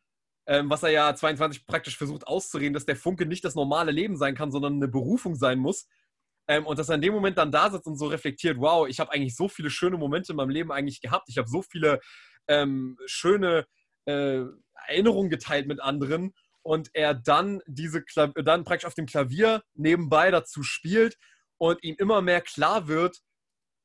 ähm, 0.48 0.70
was 0.70 0.84
er 0.84 0.90
ja 0.90 1.16
22 1.16 1.66
praktisch 1.66 1.98
versucht 1.98 2.28
auszureden, 2.28 2.74
dass 2.74 2.86
der 2.86 2.96
Funke 2.96 3.26
nicht 3.26 3.44
das 3.46 3.56
normale 3.56 3.92
Leben 3.92 4.18
sein 4.18 4.36
kann, 4.36 4.52
sondern 4.52 4.76
eine 4.76 4.88
Berufung 4.88 5.36
sein 5.36 5.60
muss. 5.60 5.88
Ähm, 6.48 6.66
und 6.66 6.78
dass 6.78 6.90
er 6.90 6.96
in 6.96 7.02
dem 7.02 7.14
Moment 7.14 7.38
dann 7.38 7.52
da 7.52 7.72
sitzt 7.72 7.88
und 7.88 7.98
so 7.98 8.08
reflektiert, 8.08 8.60
wow, 8.60 8.88
ich 8.88 9.00
habe 9.00 9.12
eigentlich 9.12 9.36
so 9.36 9.48
viele 9.48 9.72
schöne 9.72 9.98
Momente 9.98 10.34
in 10.34 10.36
meinem 10.36 10.50
Leben 10.50 10.72
eigentlich 10.72 11.02
gehabt. 11.02 11.28
Ich 11.30 11.38
habe 11.38 11.48
so 11.48 11.64
viele 11.64 12.00
ähm, 12.48 12.98
schöne 13.08 13.66
äh, 14.06 14.44
Erinnerungen 14.88 15.30
geteilt 15.30 15.68
mit 15.68 15.82
anderen 15.82 16.34
und 16.62 16.90
er 16.94 17.14
dann 17.14 17.62
diese 17.68 18.02
Kla 18.04 18.28
dann 18.28 18.64
praktisch 18.64 18.88
auf 18.88 18.96
dem 18.96 19.06
Klavier 19.06 19.64
nebenbei 19.74 20.32
dazu 20.32 20.64
spielt 20.64 21.18
und 21.58 21.84
ihm 21.84 21.96
immer 22.00 22.22
mehr 22.22 22.42
klar 22.42 22.88
wird, 22.88 23.20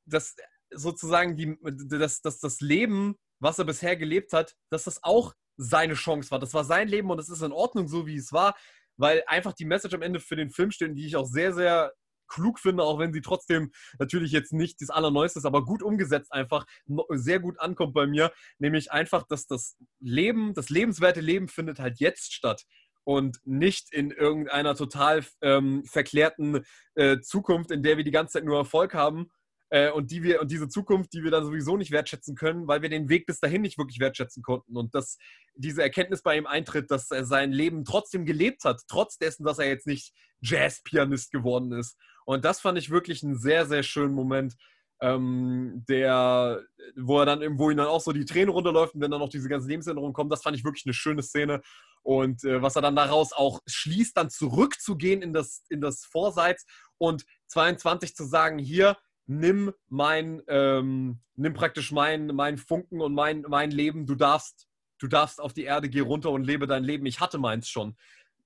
dass 0.06 0.34
sozusagen 0.70 1.36
die, 1.36 1.58
dass, 1.62 2.22
dass 2.22 2.38
das 2.38 2.60
Leben, 2.60 3.16
was 3.38 3.58
er 3.58 3.64
bisher 3.64 3.96
gelebt 3.96 4.32
hat, 4.32 4.54
dass 4.70 4.84
das 4.84 5.02
auch 5.02 5.34
seine 5.56 5.94
Chance 5.94 6.30
war. 6.30 6.38
Das 6.38 6.54
war 6.54 6.64
sein 6.64 6.88
Leben 6.88 7.10
und 7.10 7.18
es 7.18 7.28
ist 7.28 7.42
in 7.42 7.52
Ordnung, 7.52 7.86
so 7.88 8.06
wie 8.06 8.16
es 8.16 8.32
war, 8.32 8.56
weil 8.96 9.22
einfach 9.26 9.52
die 9.52 9.64
Message 9.64 9.94
am 9.94 10.02
Ende 10.02 10.20
für 10.20 10.36
den 10.36 10.50
Film 10.50 10.70
steht, 10.70 10.96
die 10.96 11.06
ich 11.06 11.16
auch 11.16 11.26
sehr, 11.26 11.52
sehr 11.52 11.92
klug 12.30 12.58
finde, 12.58 12.84
auch 12.84 12.98
wenn 12.98 13.12
sie 13.12 13.20
trotzdem 13.20 13.70
natürlich 13.98 14.32
jetzt 14.32 14.52
nicht 14.52 14.80
das 14.80 14.88
Allerneueste 14.88 15.40
ist, 15.40 15.44
aber 15.44 15.64
gut 15.64 15.82
umgesetzt 15.82 16.32
einfach, 16.32 16.64
sehr 17.10 17.40
gut 17.40 17.60
ankommt 17.60 17.92
bei 17.92 18.06
mir, 18.06 18.32
nämlich 18.58 18.90
einfach, 18.92 19.26
dass 19.26 19.46
das 19.46 19.76
Leben, 20.00 20.54
das 20.54 20.70
lebenswerte 20.70 21.20
Leben 21.20 21.48
findet 21.48 21.78
halt 21.78 22.00
jetzt 22.00 22.32
statt 22.32 22.64
und 23.04 23.38
nicht 23.44 23.92
in 23.92 24.10
irgendeiner 24.10 24.74
total 24.74 25.24
ähm, 25.42 25.84
verklärten 25.84 26.64
äh, 26.94 27.20
Zukunft, 27.20 27.70
in 27.70 27.82
der 27.82 27.96
wir 27.96 28.04
die 28.04 28.10
ganze 28.10 28.34
Zeit 28.34 28.44
nur 28.44 28.58
Erfolg 28.58 28.94
haben 28.94 29.30
äh, 29.70 29.90
und 29.90 30.10
die 30.10 30.22
wir 30.22 30.40
und 30.40 30.50
diese 30.50 30.68
Zukunft, 30.68 31.12
die 31.12 31.24
wir 31.24 31.30
dann 31.30 31.44
sowieso 31.44 31.76
nicht 31.76 31.90
wertschätzen 31.90 32.36
können, 32.36 32.68
weil 32.68 32.82
wir 32.82 32.88
den 32.88 33.08
Weg 33.08 33.26
bis 33.26 33.40
dahin 33.40 33.62
nicht 33.62 33.78
wirklich 33.78 34.00
wertschätzen 34.00 34.42
konnten 34.42 34.76
und 34.76 34.94
dass 34.94 35.16
diese 35.54 35.82
Erkenntnis 35.82 36.22
bei 36.22 36.36
ihm 36.36 36.46
eintritt, 36.46 36.90
dass 36.90 37.10
er 37.10 37.24
sein 37.24 37.52
Leben 37.52 37.84
trotzdem 37.84 38.24
gelebt 38.26 38.64
hat, 38.64 38.82
trotz 38.88 39.18
dessen, 39.18 39.44
dass 39.44 39.58
er 39.58 39.68
jetzt 39.68 39.86
nicht 39.86 40.12
Jazzpianist 40.40 41.32
geworden 41.32 41.72
ist. 41.72 41.96
Und 42.30 42.44
das 42.44 42.60
fand 42.60 42.78
ich 42.78 42.90
wirklich 42.90 43.24
einen 43.24 43.36
sehr 43.36 43.66
sehr 43.66 43.82
schönen 43.82 44.14
Moment. 44.14 44.54
Ähm, 45.02 45.84
der, 45.88 46.62
wo 46.94 47.18
er 47.18 47.26
dann, 47.26 47.58
wo 47.58 47.70
ihn 47.70 47.78
dann 47.78 47.88
auch 47.88 48.00
so 48.00 48.12
die 48.12 48.24
Tränen 48.24 48.50
runterläuft 48.50 48.94
und 48.94 49.00
wenn 49.00 49.10
dann 49.10 49.18
noch 49.18 49.30
diese 49.30 49.48
ganzen 49.48 49.68
Lebensänderungen 49.68 50.12
kommen, 50.12 50.30
das 50.30 50.42
fand 50.42 50.56
ich 50.56 50.62
wirklich 50.62 50.86
eine 50.86 50.94
schöne 50.94 51.24
Szene. 51.24 51.60
Und 52.02 52.44
äh, 52.44 52.62
was 52.62 52.76
er 52.76 52.82
dann 52.82 52.94
daraus 52.94 53.32
auch 53.32 53.60
schließt, 53.66 54.16
dann 54.16 54.30
zurückzugehen 54.30 55.22
in 55.22 55.32
das, 55.32 55.64
in 55.70 55.80
das 55.80 56.04
Vorseits 56.04 56.66
und 56.98 57.24
22 57.48 58.14
zu 58.14 58.24
sagen, 58.24 58.58
hier, 58.58 58.96
nimm 59.26 59.72
mein, 59.88 60.40
ähm, 60.46 61.22
nimm 61.34 61.54
praktisch 61.54 61.90
mein, 61.90 62.26
mein 62.28 62.58
Funken 62.58 63.00
und 63.00 63.12
mein, 63.12 63.44
mein 63.48 63.72
Leben, 63.72 64.06
du 64.06 64.14
darfst, 64.14 64.68
du 65.00 65.08
darfst 65.08 65.40
auf 65.40 65.52
die 65.52 65.64
Erde, 65.64 65.88
geh 65.88 66.00
runter 66.00 66.30
und 66.30 66.44
lebe 66.44 66.68
dein 66.68 66.84
Leben. 66.84 67.06
Ich 67.06 67.18
hatte 67.18 67.38
meins 67.38 67.68
schon. 67.68 67.96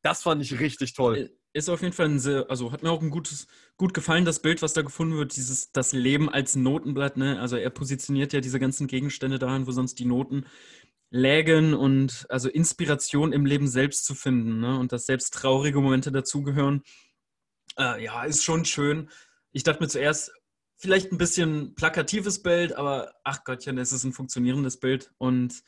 Das 0.01 0.23
fand 0.23 0.41
ich 0.41 0.59
richtig 0.59 0.95
toll. 0.95 1.37
Ist 1.57 1.69
auf 1.69 1.83
jeden 1.83 1.93
Fall 1.93 2.07
ein 2.07 2.19
sehr, 2.19 2.51
also 2.51 2.73
hat 2.73 2.83
mir 2.83 2.91
auch 2.91 3.01
ein 3.01 3.11
gutes, 3.11 3.47
gut 3.77 3.95
gefallen, 3.95 4.25
das 4.25 4.43
Bild, 4.43 4.61
was 4.61 4.73
da 4.73 4.83
gefunden 4.83 5.17
wird, 5.17 5.37
dieses, 5.37 5.71
das 5.71 5.93
Leben 5.93 6.29
als 6.29 6.57
Notenblatt, 6.57 7.17
ne? 7.17 7.41
Also 7.41 7.57
er 7.57 7.71
positioniert 7.71 8.33
ja 8.33 8.41
diese 8.41 8.59
ganzen 8.59 8.89
Gegenstände 8.89 9.39
dahin, 9.39 9.69
wo 9.69 9.71
sonst 9.71 10.01
die 10.01 10.05
Noten 10.05 10.47
lägen 11.11 11.73
und 11.73 12.27
also 12.29 12.49
Inspiration 12.49 13.33
im 13.33 13.47
Leben 13.47 13.69
selbst 13.69 14.05
zu 14.05 14.17
finden, 14.17 14.59
ne? 14.59 14.77
Und 14.77 14.91
dass 14.91 15.07
selbst 15.07 15.33
traurige 15.33 15.81
Momente 15.81 16.11
dazugehören. 16.11 16.83
Äh, 17.79 18.03
ja, 18.03 18.25
ist 18.25 18.43
schon 18.43 18.65
schön. 18.65 19.09
Ich 19.53 19.63
dachte 19.63 19.81
mir 19.81 19.89
zuerst, 19.89 20.33
vielleicht 20.77 21.13
ein 21.13 21.19
bisschen 21.19 21.77
plakatives 21.77 22.43
Bild, 22.43 22.73
aber 22.73 23.15
ach 23.23 23.45
Gottchen, 23.45 23.79
es 23.79 23.93
ist 23.93 24.03
ein 24.03 24.13
funktionierendes 24.13 24.81
Bild. 24.81 25.13
Und 25.19 25.63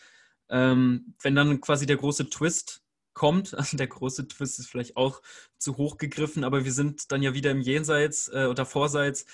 ähm, 0.48 1.14
wenn 1.22 1.36
dann 1.36 1.60
quasi 1.60 1.86
der 1.86 1.96
große 1.96 2.28
Twist 2.28 2.82
kommt, 3.16 3.54
also 3.58 3.76
der 3.76 3.88
große 3.88 4.28
Twist 4.28 4.60
ist 4.60 4.68
vielleicht 4.68 4.96
auch 4.96 5.20
zu 5.58 5.76
hoch 5.76 5.96
gegriffen, 5.96 6.44
aber 6.44 6.64
wir 6.64 6.72
sind 6.72 7.10
dann 7.10 7.22
ja 7.22 7.34
wieder 7.34 7.50
im 7.50 7.60
Jenseits 7.60 8.28
äh, 8.28 8.46
oder 8.46 8.64
Vorseits, 8.64 9.26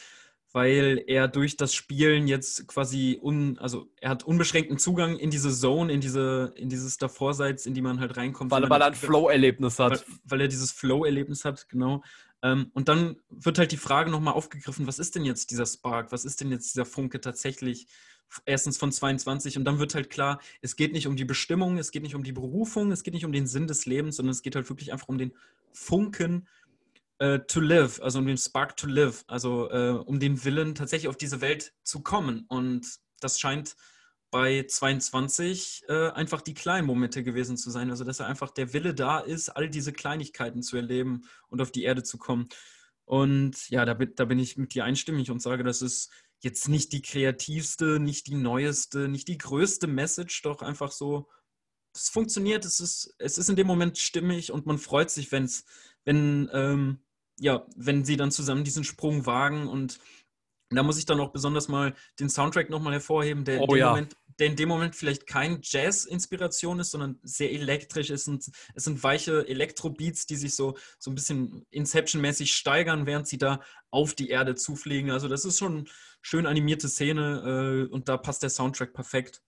weil 0.53 1.03
er 1.07 1.29
durch 1.29 1.57
das 1.57 1.75
Spielen 1.75 2.29
jetzt 2.29 2.69
quasi 2.69 3.19
un, 3.21 3.59
also 3.59 3.89
er 4.01 4.11
hat 4.11 4.23
unbeschränkten 4.23 4.79
Zugang 4.79 5.19
in 5.19 5.31
diese 5.31 5.51
Zone, 5.51 5.93
in 5.93 6.01
diese, 6.01 6.53
in 6.57 6.69
dieses 6.69 6.99
Davorseits, 6.99 7.67
in 7.67 7.75
die 7.75 7.83
man 7.83 8.01
halt 8.01 8.17
reinkommt. 8.17 8.51
Weil, 8.51 8.69
weil 8.69 8.83
er 8.83 8.89
ein 8.89 8.95
Flow-Erlebnis 8.95 9.79
hat. 9.79 9.93
Weil, 9.93 10.17
weil, 10.25 10.41
er 10.43 10.49
dieses 10.49 10.71
Flow-Erlebnis 10.71 11.45
hat, 11.45 11.69
genau. 11.71 12.03
Ähm, 12.43 12.71
und 12.75 12.89
dann 12.89 13.17
wird 13.31 13.59
halt 13.59 13.73
die 13.73 13.79
Frage 13.79 14.11
nochmal 14.11 14.35
aufgegriffen, 14.35 14.87
was 14.87 14.99
ist 14.99 15.15
denn 15.15 15.25
jetzt 15.25 15.51
dieser 15.51 15.65
Spark? 15.67 16.13
Was 16.13 16.25
ist 16.27 16.41
denn 16.41 16.51
jetzt 16.51 16.75
dieser 16.75 16.85
Funke 16.85 17.21
tatsächlich? 17.21 17.87
Erstens 18.45 18.79
von 18.79 18.93
22 18.93 19.59
und 19.59 19.65
dann 19.65 19.79
wird 19.79 19.95
halt 19.95 20.11
klar, 20.11 20.41
es 20.61 20.77
geht 20.77 20.93
nicht 20.93 21.07
um 21.07 21.17
die 21.17 21.25
Bestimmung, 21.25 21.79
es 21.79 21.91
geht 21.91 22.03
nicht 22.03 22.15
um 22.15 22.23
die 22.23 22.33
Berufung, 22.33 22.93
es 22.93 23.03
geht 23.03 23.15
nicht 23.15 23.25
um 23.25 23.33
den 23.33 23.47
Sinn 23.47 23.67
des 23.67 23.87
Lebens, 23.87 24.17
sondern 24.17 24.33
es 24.33 24.43
geht 24.43 24.55
halt 24.55 24.69
wirklich 24.69 24.93
einfach 24.93 25.09
um 25.09 25.19
den 25.19 25.33
Funken 25.73 26.49
äh, 27.19 27.41
to 27.41 27.61
live, 27.61 28.01
also 28.03 28.19
um 28.19 28.27
den 28.27 28.39
Spark 28.39 28.77
to 28.77 28.87
live, 28.87 29.25
also 29.27 29.71
äh, 29.71 29.91
um 29.91 30.19
den 30.19 30.45
Willen 30.45 30.75
tatsächlich 30.75 31.09
auf 31.09 31.17
diese 31.17 31.41
Welt 31.41 31.73
zu 31.83 32.03
kommen. 32.03 32.45
Und 32.49 32.99
das 33.21 33.39
scheint 33.39 33.77
bei 34.33 34.65
22 34.67 35.85
äh, 35.89 36.09
einfach 36.09 36.41
die 36.41 36.55
kleinen 36.55 36.87
Momente 36.87 37.23
gewesen 37.23 37.57
zu 37.57 37.71
sein. 37.71 37.91
Also 37.91 38.03
dass 38.03 38.19
er 38.19 38.27
einfach 38.27 38.51
der 38.51 38.73
Wille 38.73 38.95
da 38.95 39.21
ist, 39.21 39.51
all 39.51 39.69
diese 39.69 39.93
Kleinigkeiten 39.93 40.63
zu 40.63 40.77
erleben 40.77 41.23
und 41.49 41.61
auf 41.61 41.71
die 41.71 41.85
Erde 41.85 42.03
zu 42.03 42.19
kommen. 42.19 42.49
Und 43.05 43.69
ja, 43.69 43.85
da 43.85 43.95
da 43.95 44.25
bin 44.25 44.39
ich 44.39 44.57
mit 44.57 44.75
dir 44.75 44.85
einstimmig 44.85 45.31
und 45.31 45.43
sage, 45.43 45.65
das 45.65 45.83
ist 45.83 46.11
jetzt 46.43 46.69
nicht 46.69 46.93
die 46.93 47.03
kreativste, 47.03 48.01
nicht 48.01 48.27
die 48.27 48.35
neueste, 48.35 49.09
nicht 49.09 49.29
die 49.29 49.39
größte 49.39 49.87
Message, 49.87 50.43
doch 50.43 50.61
einfach 50.63 50.91
so, 50.91 51.29
es 51.95 52.09
funktioniert, 52.09 52.65
es 52.65 52.81
ist, 52.81 53.15
es 53.19 53.39
ist 53.39 53.49
in 53.49 53.57
dem 53.57 53.67
Moment 53.67 53.99
stimmig 53.99 54.51
und 54.51 54.67
man 54.67 54.79
freut 54.79 55.11
sich, 55.11 55.31
wenn's, 55.31 55.65
wenn, 56.05 56.51
ähm, 56.53 56.99
ja, 57.39 57.67
wenn 57.77 58.05
sie 58.05 58.17
dann 58.17 58.31
zusammen 58.31 58.65
diesen 58.65 58.85
Sprung 58.85 59.27
wagen 59.27 59.69
und 59.69 59.99
da 60.77 60.83
muss 60.83 60.99
ich 60.99 61.07
dann 61.07 61.21
auch 61.21 61.33
besonders 61.33 61.69
mal 61.69 61.95
den 62.19 62.29
Soundtrack 62.29 62.71
nochmal 62.71 62.95
hervorheben, 62.95 63.45
der, 63.45 63.61
oh, 63.61 63.75
ja. 63.75 63.91
Moment, 63.91 64.17
der, 64.39 64.49
in 64.49 64.57
dem 64.57 64.69
Moment 64.69 64.97
vielleicht 64.97 65.27
kein 65.27 65.61
Jazz-Inspiration 65.63 66.81
ist, 66.81 66.91
sondern 66.91 67.19
sehr 67.23 67.53
elektrisch. 67.53 68.11
Es 68.11 68.25
sind, 68.25 68.51
es 68.75 68.85
sind 68.85 69.03
weiche 69.03 69.47
Elektro-Beats, 69.47 70.27
die 70.27 70.37
sich 70.37 70.55
so, 70.55 70.77
so 70.99 71.11
ein 71.11 71.15
bisschen 71.15 71.67
Inception-mäßig 71.71 72.55
steigern, 72.55 73.07
während 73.07 73.29
sie 73.29 73.39
da 73.39 73.61
auf 73.91 74.15
die 74.15 74.31
Erde 74.31 74.55
zufliegen. 74.55 75.11
Also 75.11 75.29
das 75.29 75.45
ist 75.45 75.59
schon 75.59 75.79
eine 75.79 75.85
schön 76.23 76.47
animierte 76.47 76.89
Szene 76.89 77.89
äh, 77.89 77.93
und 77.93 78.09
da 78.09 78.17
passt 78.17 78.43
der 78.43 78.51
Soundtrack 78.51 78.95
perfekt. 78.95 79.43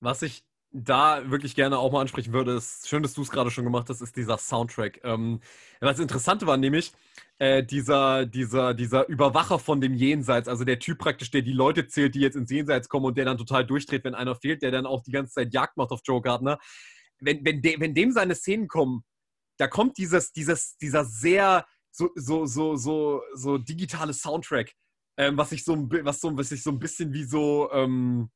Was 0.00 0.22
ich 0.22 0.44
da 0.70 1.30
wirklich 1.30 1.54
gerne 1.54 1.78
auch 1.78 1.92
mal 1.92 2.02
ansprechen 2.02 2.32
würde, 2.32 2.52
ist 2.52 2.88
schön, 2.88 3.02
dass 3.02 3.14
du 3.14 3.22
es 3.22 3.30
gerade 3.30 3.50
schon 3.50 3.64
gemacht 3.64 3.88
hast, 3.88 4.00
ist 4.00 4.16
dieser 4.16 4.36
Soundtrack. 4.36 5.00
Ähm, 5.02 5.40
was 5.80 5.98
Interessante 5.98 6.46
war 6.46 6.56
nämlich, 6.56 6.92
äh, 7.38 7.64
dieser, 7.64 8.26
dieser, 8.26 8.74
dieser 8.74 9.08
Überwacher 9.08 9.58
von 9.58 9.80
dem 9.80 9.94
Jenseits, 9.94 10.48
also 10.48 10.64
der 10.64 10.78
Typ 10.78 10.98
praktisch, 10.98 11.30
der 11.30 11.42
die 11.42 11.52
Leute 11.52 11.86
zählt, 11.86 12.14
die 12.14 12.20
jetzt 12.20 12.36
ins 12.36 12.50
Jenseits 12.50 12.88
kommen 12.88 13.06
und 13.06 13.16
der 13.16 13.24
dann 13.24 13.38
total 13.38 13.64
durchdreht, 13.64 14.04
wenn 14.04 14.14
einer 14.14 14.34
fehlt, 14.34 14.62
der 14.62 14.70
dann 14.70 14.86
auch 14.86 15.02
die 15.02 15.12
ganze 15.12 15.34
Zeit 15.34 15.54
Jagd 15.54 15.76
macht 15.76 15.90
auf 15.90 16.00
Joe 16.04 16.20
Gardner. 16.20 16.58
Wenn, 17.20 17.44
wenn, 17.44 17.62
de, 17.62 17.80
wenn 17.80 17.94
dem 17.94 18.12
seine 18.12 18.34
Szenen 18.34 18.68
kommen, 18.68 19.04
da 19.56 19.68
kommt 19.68 19.96
dieses, 19.98 20.32
dieses, 20.32 20.76
dieser 20.76 21.04
sehr 21.04 21.66
so, 21.90 22.10
so, 22.14 22.46
so, 22.46 22.76
so, 22.76 23.22
so 23.34 23.58
digitale 23.58 24.12
Soundtrack, 24.12 24.72
ähm, 25.16 25.36
was 25.36 25.50
sich 25.50 25.64
so, 25.64 25.76
was 25.76 26.20
so, 26.20 26.36
so 26.42 26.70
ein 26.70 26.78
bisschen 26.78 27.12
wie 27.12 27.24
so, 27.24 27.70
ähm, 27.72 28.30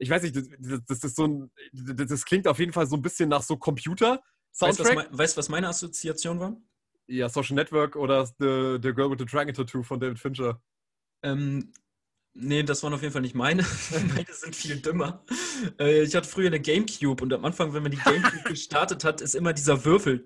ich 0.00 0.08
weiß 0.08 0.22
nicht, 0.22 0.34
das, 0.34 0.80
das, 0.86 1.04
ist 1.04 1.16
so 1.16 1.26
ein, 1.26 1.50
das 1.72 2.24
klingt 2.24 2.48
auf 2.48 2.58
jeden 2.58 2.72
Fall 2.72 2.86
so 2.86 2.96
ein 2.96 3.02
bisschen 3.02 3.28
nach 3.28 3.42
so 3.42 3.56
Computer-Soundtrack. 3.58 4.96
Weißt 4.96 5.12
du, 5.12 5.18
was, 5.18 5.36
was 5.36 5.48
meine 5.50 5.68
Assoziation 5.68 6.40
war? 6.40 6.56
Ja, 7.06 7.28
Social 7.28 7.54
Network 7.54 7.96
oder 7.96 8.24
The, 8.24 8.78
the 8.82 8.94
Girl 8.94 9.10
with 9.10 9.18
the 9.18 9.26
Dragon 9.26 9.52
Tattoo 9.54 9.82
von 9.82 10.00
David 10.00 10.18
Fincher. 10.18 10.62
Ähm, 11.22 11.72
Nee, 12.32 12.62
das 12.62 12.82
waren 12.84 12.94
auf 12.94 13.02
jeden 13.02 13.12
Fall 13.12 13.22
nicht 13.22 13.34
meine. 13.34 13.66
meine 13.90 14.26
sind 14.30 14.54
viel 14.54 14.76
dümmer. 14.76 15.24
Äh, 15.80 16.02
ich 16.02 16.14
hatte 16.14 16.28
früher 16.28 16.46
eine 16.46 16.60
Gamecube 16.60 17.20
und 17.24 17.32
am 17.32 17.44
Anfang, 17.44 17.74
wenn 17.74 17.82
man 17.82 17.90
die 17.90 17.98
Gamecube 17.98 18.44
gestartet 18.48 19.02
hat, 19.02 19.20
ist 19.20 19.34
immer 19.34 19.52
dieser 19.52 19.84
Würfel. 19.84 20.24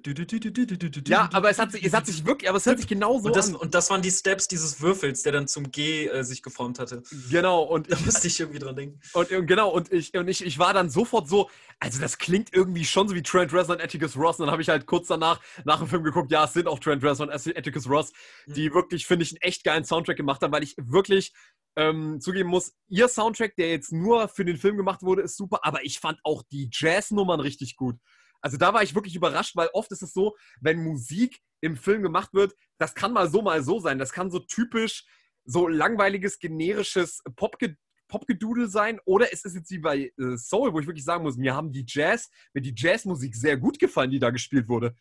Ja, 1.08 1.30
aber 1.32 1.48
es 1.48 1.58
hat 1.58 1.72
sich, 1.72 1.82
es 1.82 1.94
hat 1.94 2.06
sich 2.06 2.26
wirklich, 2.26 2.48
aber 2.48 2.58
es 2.58 2.66
hört 2.66 2.78
sich 2.78 2.88
genauso 2.88 3.28
und 3.28 3.36
das, 3.36 3.48
an. 3.48 3.54
Und 3.54 3.74
das 3.74 3.88
waren 3.88 4.02
die 4.02 4.10
Steps 4.10 4.48
dieses 4.48 4.82
Würfels, 4.82 5.22
der 5.22 5.32
dann 5.32 5.48
zum 5.48 5.70
G 5.70 6.06
äh, 6.06 6.22
sich 6.24 6.42
geformt 6.42 6.78
hatte. 6.78 7.02
Genau, 7.30 7.62
und 7.62 7.90
da 7.90 7.98
musste 8.04 8.26
ich 8.26 8.38
irgendwie 8.38 8.58
dran 8.58 8.76
denken. 8.76 9.00
Und, 9.14 9.32
und 9.32 9.46
genau, 9.46 9.70
und 9.70 9.90
ich, 9.90 10.14
und 10.14 10.28
ich, 10.28 10.44
ich 10.44 10.58
war 10.58 10.74
dann 10.74 10.90
sofort 10.90 11.26
so, 11.26 11.48
also 11.80 12.00
das 12.00 12.18
klingt 12.18 12.52
irgendwie 12.52 12.84
schon 12.84 13.08
so 13.08 13.14
wie 13.14 13.22
Trent 13.22 13.52
Reznor 13.54 13.76
und 13.76 13.82
Atticus 13.82 14.14
Ross. 14.14 14.38
Und 14.38 14.46
dann 14.46 14.52
habe 14.52 14.60
ich 14.60 14.68
halt 14.68 14.84
kurz 14.84 15.08
danach 15.08 15.40
nach 15.64 15.78
dem 15.78 15.88
Film 15.88 16.04
geguckt, 16.04 16.30
ja, 16.30 16.44
es 16.44 16.52
sind 16.52 16.68
auch 16.68 16.78
Trent 16.78 17.02
Reznor 17.02 17.28
und 17.28 17.34
Atticus 17.34 17.88
Ross, 17.88 18.12
die 18.46 18.68
mhm. 18.68 18.74
wirklich, 18.74 19.06
finde 19.06 19.22
ich, 19.22 19.32
einen 19.32 19.40
echt 19.40 19.64
geilen 19.64 19.84
Soundtrack 19.84 20.18
gemacht 20.18 20.42
haben, 20.42 20.52
weil 20.52 20.62
ich 20.62 20.74
wirklich 20.76 21.32
ähm, 21.76 22.20
zugeben 22.20 22.48
muss, 22.48 22.72
ihr 22.88 23.08
Soundtrack, 23.08 23.56
der 23.56 23.70
jetzt 23.70 23.92
nur 23.92 24.28
für 24.28 24.44
den 24.44 24.56
Film 24.56 24.76
gemacht 24.76 25.02
wurde, 25.02 25.22
ist 25.22 25.36
super, 25.36 25.60
aber 25.62 25.84
ich 25.84 25.98
fand 25.98 26.18
auch 26.22 26.42
die 26.50 26.68
Jazz-Nummern 26.72 27.40
richtig 27.40 27.76
gut. 27.76 27.96
Also 28.40 28.58
da 28.58 28.74
war 28.74 28.82
ich 28.82 28.94
wirklich 28.94 29.16
überrascht, 29.16 29.56
weil 29.56 29.70
oft 29.72 29.90
ist 29.90 30.02
es 30.02 30.12
so, 30.12 30.36
wenn 30.60 30.84
Musik 30.84 31.40
im 31.60 31.76
Film 31.76 32.02
gemacht 32.02 32.34
wird, 32.34 32.54
das 32.78 32.94
kann 32.94 33.12
mal 33.12 33.30
so, 33.30 33.40
mal 33.40 33.62
so 33.62 33.80
sein. 33.80 33.98
Das 33.98 34.12
kann 34.12 34.30
so 34.30 34.38
typisch 34.38 35.04
so 35.44 35.68
langweiliges, 35.68 36.38
generisches 36.38 37.22
Popge 37.36 37.76
Popgedudel 38.06 38.68
sein 38.68 39.00
oder 39.06 39.32
es 39.32 39.44
ist 39.44 39.54
jetzt 39.54 39.70
wie 39.70 39.78
bei 39.78 40.12
äh, 40.18 40.36
Soul, 40.36 40.72
wo 40.72 40.78
ich 40.78 40.86
wirklich 40.86 41.06
sagen 41.06 41.24
muss, 41.24 41.38
mir 41.38 41.54
haben 41.54 41.72
die 41.72 41.86
Jazz, 41.88 42.30
mir 42.52 42.60
die 42.60 42.74
Jazzmusik 42.76 43.34
sehr 43.34 43.56
gut 43.56 43.78
gefallen, 43.78 44.10
die 44.10 44.18
da 44.18 44.28
gespielt 44.28 44.68
wurde. 44.68 44.94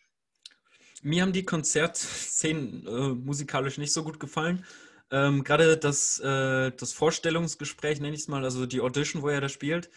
Mir 1.02 1.22
haben 1.22 1.34
die 1.34 1.44
Konzertszenen 1.44 2.88
äh, 2.88 3.14
musikalisch 3.14 3.78
nicht 3.78 3.92
so 3.92 4.04
gut 4.04 4.22
gefallen. 4.22 4.66
Ähm, 5.14 5.44
Gerade 5.44 5.78
das, 5.78 6.20
äh, 6.20 6.72
das 6.72 6.92
Vorstellungsgespräch, 6.92 8.02
nenne 8.02 8.16
ich 8.16 8.22
es 8.22 8.28
mal, 8.28 8.44
also 8.44 8.66
die 8.66 8.82
Audition, 8.82 9.22
wo 9.22 9.30
er 9.30 9.42
da 9.42 9.48
spielt, 9.48 9.92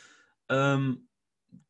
ähm, 0.50 1.08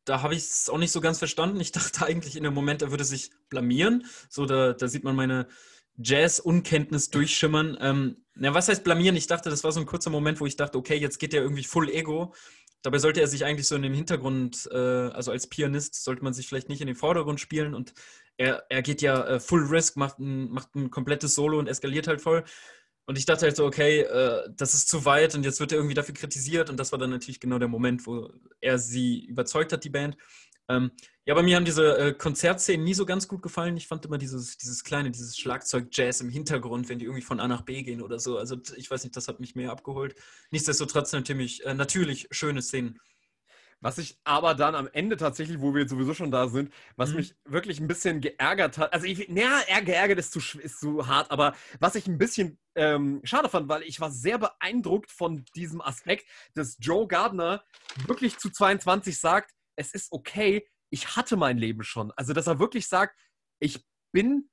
da 0.03 0.21
habe 0.21 0.35
ich 0.35 0.43
es 0.43 0.69
auch 0.69 0.77
nicht 0.77 0.91
so 0.91 0.99
ganz 0.99 1.17
verstanden. 1.17 1.61
Ich 1.61 1.71
dachte 1.71 2.05
eigentlich 2.05 2.35
in 2.35 2.43
dem 2.43 2.53
Moment, 2.53 2.81
er 2.81 2.91
würde 2.91 3.05
sich 3.05 3.31
blamieren. 3.49 4.05
So, 4.29 4.45
da, 4.45 4.73
da 4.73 4.89
sieht 4.89 5.05
man 5.05 5.15
meine 5.15 5.47
Jazz-Unkenntnis 5.95 7.09
durchschimmern. 7.09 7.77
Ähm, 7.79 8.25
na, 8.35 8.53
was 8.53 8.67
heißt 8.67 8.83
blamieren? 8.83 9.15
Ich 9.15 9.27
dachte, 9.27 9.49
das 9.49 9.63
war 9.63 9.71
so 9.71 9.79
ein 9.79 9.85
kurzer 9.85 10.09
Moment, 10.09 10.41
wo 10.41 10.45
ich 10.45 10.57
dachte, 10.57 10.77
okay, 10.77 10.97
jetzt 10.97 11.17
geht 11.17 11.33
er 11.33 11.41
irgendwie 11.41 11.63
full 11.63 11.89
Ego. 11.89 12.33
Dabei 12.81 12.99
sollte 12.99 13.21
er 13.21 13.27
sich 13.27 13.45
eigentlich 13.45 13.67
so 13.67 13.75
in 13.75 13.81
dem 13.81 13.93
Hintergrund, 13.93 14.69
äh, 14.73 14.75
also 14.75 15.31
als 15.31 15.47
Pianist, 15.47 16.03
sollte 16.03 16.23
man 16.23 16.33
sich 16.33 16.49
vielleicht 16.49 16.67
nicht 16.67 16.81
in 16.81 16.87
den 16.87 16.95
Vordergrund 16.97 17.39
spielen 17.39 17.73
und 17.73 17.93
er, 18.35 18.65
er 18.69 18.81
geht 18.81 19.01
ja 19.01 19.25
äh, 19.25 19.39
full 19.39 19.65
risk, 19.65 19.95
macht 19.95 20.19
ein, 20.19 20.49
macht 20.49 20.75
ein 20.75 20.91
komplettes 20.91 21.33
Solo 21.33 21.57
und 21.57 21.67
eskaliert 21.67 22.07
halt 22.07 22.21
voll. 22.21 22.43
Und 23.07 23.17
ich 23.17 23.25
dachte 23.25 23.45
halt 23.45 23.55
so, 23.55 23.65
okay, 23.65 24.01
äh, 24.01 24.49
das 24.55 24.73
ist 24.73 24.89
zu 24.89 25.05
weit 25.05 25.33
und 25.33 25.45
jetzt 25.45 25.61
wird 25.61 25.71
er 25.71 25.77
irgendwie 25.77 25.95
dafür 25.95 26.13
kritisiert. 26.13 26.69
Und 26.69 26.77
das 26.77 26.91
war 26.91 26.99
dann 26.99 27.09
natürlich 27.09 27.39
genau 27.39 27.57
der 27.57 27.69
Moment, 27.69 28.05
wo 28.05 28.29
er 28.59 28.77
sie 28.77 29.25
überzeugt 29.25 29.71
hat, 29.71 29.85
die 29.85 29.89
Band. 29.89 30.17
Ähm, 30.67 30.91
ja, 31.25 31.33
bei 31.33 31.41
mir 31.41 31.55
haben 31.55 31.63
diese 31.63 31.97
äh, 31.97 32.13
Konzertszenen 32.13 32.83
nie 32.83 32.93
so 32.93 33.05
ganz 33.05 33.29
gut 33.29 33.41
gefallen. 33.41 33.77
Ich 33.77 33.87
fand 33.87 34.05
immer 34.05 34.17
dieses, 34.17 34.57
dieses 34.57 34.83
kleine, 34.83 35.09
dieses 35.09 35.37
Schlagzeug-Jazz 35.37 36.19
im 36.19 36.29
Hintergrund, 36.29 36.89
wenn 36.89 36.99
die 36.99 37.05
irgendwie 37.05 37.23
von 37.23 37.39
A 37.39 37.47
nach 37.47 37.61
B 37.61 37.81
gehen 37.81 38.01
oder 38.01 38.19
so. 38.19 38.37
Also 38.37 38.57
ich 38.75 38.91
weiß 38.91 39.03
nicht, 39.03 39.15
das 39.15 39.29
hat 39.29 39.39
mich 39.39 39.55
mehr 39.55 39.71
abgeholt. 39.71 40.15
Nichtsdestotrotz 40.51 41.13
natürlich, 41.13 41.65
äh, 41.65 41.73
natürlich 41.73 42.27
schöne 42.31 42.61
Szenen. 42.61 42.99
Was 43.79 43.99
ich 43.99 44.19
aber 44.23 44.55
dann 44.55 44.73
am 44.73 44.89
Ende 44.91 45.17
tatsächlich, 45.17 45.61
wo 45.61 45.73
wir 45.73 45.81
jetzt 45.81 45.91
sowieso 45.91 46.15
schon 46.15 46.31
da 46.31 46.47
sind, 46.47 46.73
was 46.95 47.11
mhm. 47.11 47.17
mich 47.17 47.35
wirklich 47.45 47.79
ein 47.79 47.87
bisschen 47.87 48.21
geärgert 48.21 48.77
hat, 48.79 48.91
also 48.91 49.05
ich, 49.05 49.29
naja, 49.29 49.61
geärgert 49.81 50.17
ist 50.17 50.31
zu, 50.31 50.39
ist 50.59 50.79
zu 50.79 51.07
hart, 51.07 51.29
aber 51.29 51.55
was 51.79 51.95
ich 51.95 52.07
ein 52.07 52.17
bisschen 52.17 52.57
ähm, 52.75 53.21
schade 53.23 53.49
fand, 53.49 53.69
weil 53.69 53.83
ich 53.83 53.99
war 53.99 54.11
sehr 54.11 54.39
beeindruckt 54.39 55.11
von 55.11 55.45
diesem 55.55 55.81
Aspekt, 55.81 56.25
dass 56.55 56.77
Joe 56.79 57.07
Gardner 57.07 57.63
wirklich 58.07 58.37
zu 58.39 58.49
22 58.49 59.19
sagt, 59.19 59.51
es 59.75 59.93
ist 59.93 60.11
okay, 60.11 60.67
ich 60.89 61.15
hatte 61.15 61.37
mein 61.37 61.57
Leben 61.57 61.83
schon. 61.83 62.11
Also, 62.15 62.33
dass 62.33 62.47
er 62.47 62.59
wirklich 62.59 62.87
sagt, 62.87 63.19
ich 63.59 63.85
bin 64.11 64.49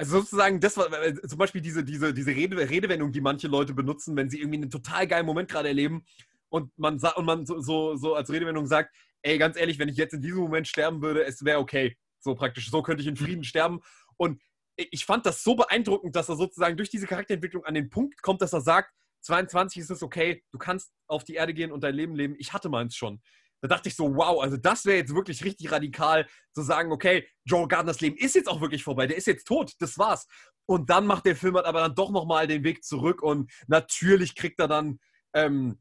also 0.00 0.20
sozusagen, 0.20 0.60
das 0.60 0.76
war 0.76 0.92
äh, 1.02 1.14
zum 1.26 1.38
Beispiel 1.38 1.60
diese, 1.60 1.82
diese, 1.82 2.14
diese 2.14 2.30
Rede, 2.30 2.56
Redewendung, 2.56 3.10
die 3.10 3.20
manche 3.20 3.48
Leute 3.48 3.74
benutzen, 3.74 4.14
wenn 4.14 4.30
sie 4.30 4.38
irgendwie 4.38 4.58
einen 4.58 4.70
total 4.70 5.08
geilen 5.08 5.26
Moment 5.26 5.50
gerade 5.50 5.68
erleben 5.68 6.04
und 6.50 6.76
man, 6.78 6.98
und 6.98 7.24
man 7.24 7.46
so, 7.46 7.60
so, 7.60 7.96
so 7.96 8.14
als 8.14 8.30
Redewendung 8.30 8.66
sagt, 8.66 8.94
ey, 9.22 9.38
ganz 9.38 9.56
ehrlich, 9.56 9.78
wenn 9.78 9.88
ich 9.88 9.96
jetzt 9.96 10.14
in 10.14 10.22
diesem 10.22 10.38
Moment 10.38 10.68
sterben 10.68 11.02
würde, 11.02 11.24
es 11.24 11.44
wäre 11.44 11.58
okay. 11.58 11.96
So 12.20 12.34
praktisch, 12.34 12.70
so 12.70 12.82
könnte 12.82 13.02
ich 13.02 13.08
in 13.08 13.16
Frieden 13.16 13.44
sterben. 13.44 13.80
Und 14.16 14.40
ich 14.76 15.04
fand 15.04 15.26
das 15.26 15.42
so 15.42 15.54
beeindruckend, 15.56 16.14
dass 16.14 16.28
er 16.28 16.36
sozusagen 16.36 16.76
durch 16.76 16.90
diese 16.90 17.06
Charakterentwicklung 17.06 17.64
an 17.64 17.74
den 17.74 17.90
Punkt 17.90 18.22
kommt, 18.22 18.42
dass 18.42 18.52
er 18.52 18.60
sagt, 18.60 18.92
22 19.22 19.82
ist 19.82 19.90
es 19.90 20.02
okay, 20.02 20.44
du 20.52 20.58
kannst 20.58 20.92
auf 21.08 21.24
die 21.24 21.34
Erde 21.34 21.52
gehen 21.52 21.72
und 21.72 21.82
dein 21.82 21.94
Leben 21.94 22.14
leben. 22.14 22.36
Ich 22.38 22.52
hatte 22.52 22.68
meins 22.68 22.94
schon. 22.94 23.20
Da 23.60 23.68
dachte 23.68 23.88
ich 23.88 23.96
so, 23.96 24.14
wow, 24.14 24.40
also 24.40 24.56
das 24.56 24.84
wäre 24.84 24.98
jetzt 24.98 25.14
wirklich 25.14 25.44
richtig 25.44 25.72
radikal, 25.72 26.28
zu 26.54 26.62
sagen, 26.62 26.92
okay, 26.92 27.28
Joe 27.44 27.66
Gardners 27.66 28.00
Leben 28.00 28.16
ist 28.16 28.36
jetzt 28.36 28.48
auch 28.48 28.60
wirklich 28.60 28.84
vorbei, 28.84 29.08
der 29.08 29.16
ist 29.16 29.26
jetzt 29.26 29.46
tot, 29.46 29.72
das 29.80 29.98
war's. 29.98 30.28
Und 30.66 30.90
dann 30.90 31.06
macht 31.06 31.26
der 31.26 31.34
Film 31.34 31.56
halt 31.56 31.66
aber 31.66 31.80
dann 31.80 31.94
doch 31.94 32.10
nochmal 32.10 32.46
den 32.46 32.62
Weg 32.62 32.84
zurück 32.84 33.20
und 33.20 33.50
natürlich 33.66 34.36
kriegt 34.36 34.60
er 34.60 34.68
dann 34.68 35.00
ähm, 35.34 35.80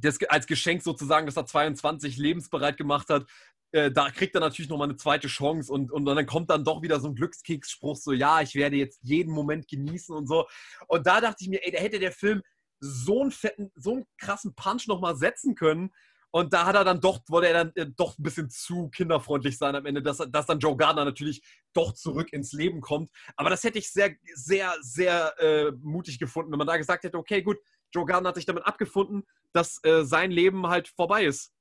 das 0.00 0.18
als 0.28 0.46
Geschenk 0.46 0.82
sozusagen, 0.82 1.26
dass 1.26 1.36
er 1.36 1.46
22 1.46 2.16
lebensbereit 2.16 2.76
gemacht 2.76 3.08
hat, 3.08 3.26
äh, 3.72 3.90
da 3.90 4.10
kriegt 4.10 4.34
er 4.34 4.40
natürlich 4.40 4.70
nochmal 4.70 4.88
eine 4.88 4.96
zweite 4.96 5.28
Chance 5.28 5.72
und, 5.72 5.92
und 5.92 6.04
dann 6.06 6.26
kommt 6.26 6.50
dann 6.50 6.64
doch 6.64 6.82
wieder 6.82 7.00
so 7.00 7.08
ein 7.08 7.14
Glückskeksspruch, 7.14 7.96
so 7.96 8.12
ja, 8.12 8.40
ich 8.40 8.54
werde 8.54 8.76
jetzt 8.76 9.00
jeden 9.02 9.32
Moment 9.32 9.68
genießen 9.68 10.14
und 10.14 10.26
so. 10.26 10.46
Und 10.86 11.06
da 11.06 11.20
dachte 11.20 11.36
ich 11.40 11.48
mir, 11.48 11.64
ey, 11.64 11.72
da 11.72 11.78
hätte 11.78 11.98
der 11.98 12.12
Film 12.12 12.42
so 12.80 13.20
einen 13.20 13.30
fetten, 13.30 13.70
so 13.74 13.92
einen 13.92 14.06
krassen 14.16 14.54
Punch 14.54 14.86
nochmal 14.86 15.16
setzen 15.16 15.54
können. 15.54 15.90
Und 16.30 16.52
da 16.52 16.66
hat 16.66 16.76
er 16.76 16.84
dann 16.84 17.00
doch, 17.00 17.20
wollte 17.28 17.48
er 17.48 17.64
dann 17.64 17.72
äh, 17.74 17.86
doch 17.96 18.18
ein 18.18 18.22
bisschen 18.22 18.50
zu 18.50 18.88
kinderfreundlich 18.90 19.56
sein 19.56 19.74
am 19.74 19.86
Ende, 19.86 20.02
dass, 20.02 20.18
dass 20.18 20.46
dann 20.46 20.58
Joe 20.58 20.76
Gardner 20.76 21.04
natürlich 21.04 21.42
doch 21.72 21.92
zurück 21.94 22.32
ins 22.32 22.52
Leben 22.52 22.80
kommt. 22.80 23.10
Aber 23.36 23.50
das 23.50 23.64
hätte 23.64 23.78
ich 23.78 23.90
sehr, 23.90 24.14
sehr, 24.34 24.74
sehr 24.80 25.34
äh, 25.40 25.72
mutig 25.80 26.18
gefunden, 26.18 26.52
wenn 26.52 26.58
man 26.58 26.66
da 26.66 26.76
gesagt 26.76 27.04
hätte, 27.04 27.18
okay, 27.18 27.42
gut, 27.42 27.58
Joe 27.92 28.06
Gardner 28.06 28.28
hat 28.30 28.36
sich 28.36 28.46
damit 28.46 28.66
abgefunden, 28.66 29.24
dass 29.52 29.82
äh, 29.84 30.04
sein 30.04 30.30
Leben 30.30 30.66
halt 30.68 30.88
vorbei 30.88 31.24
ist. 31.24 31.52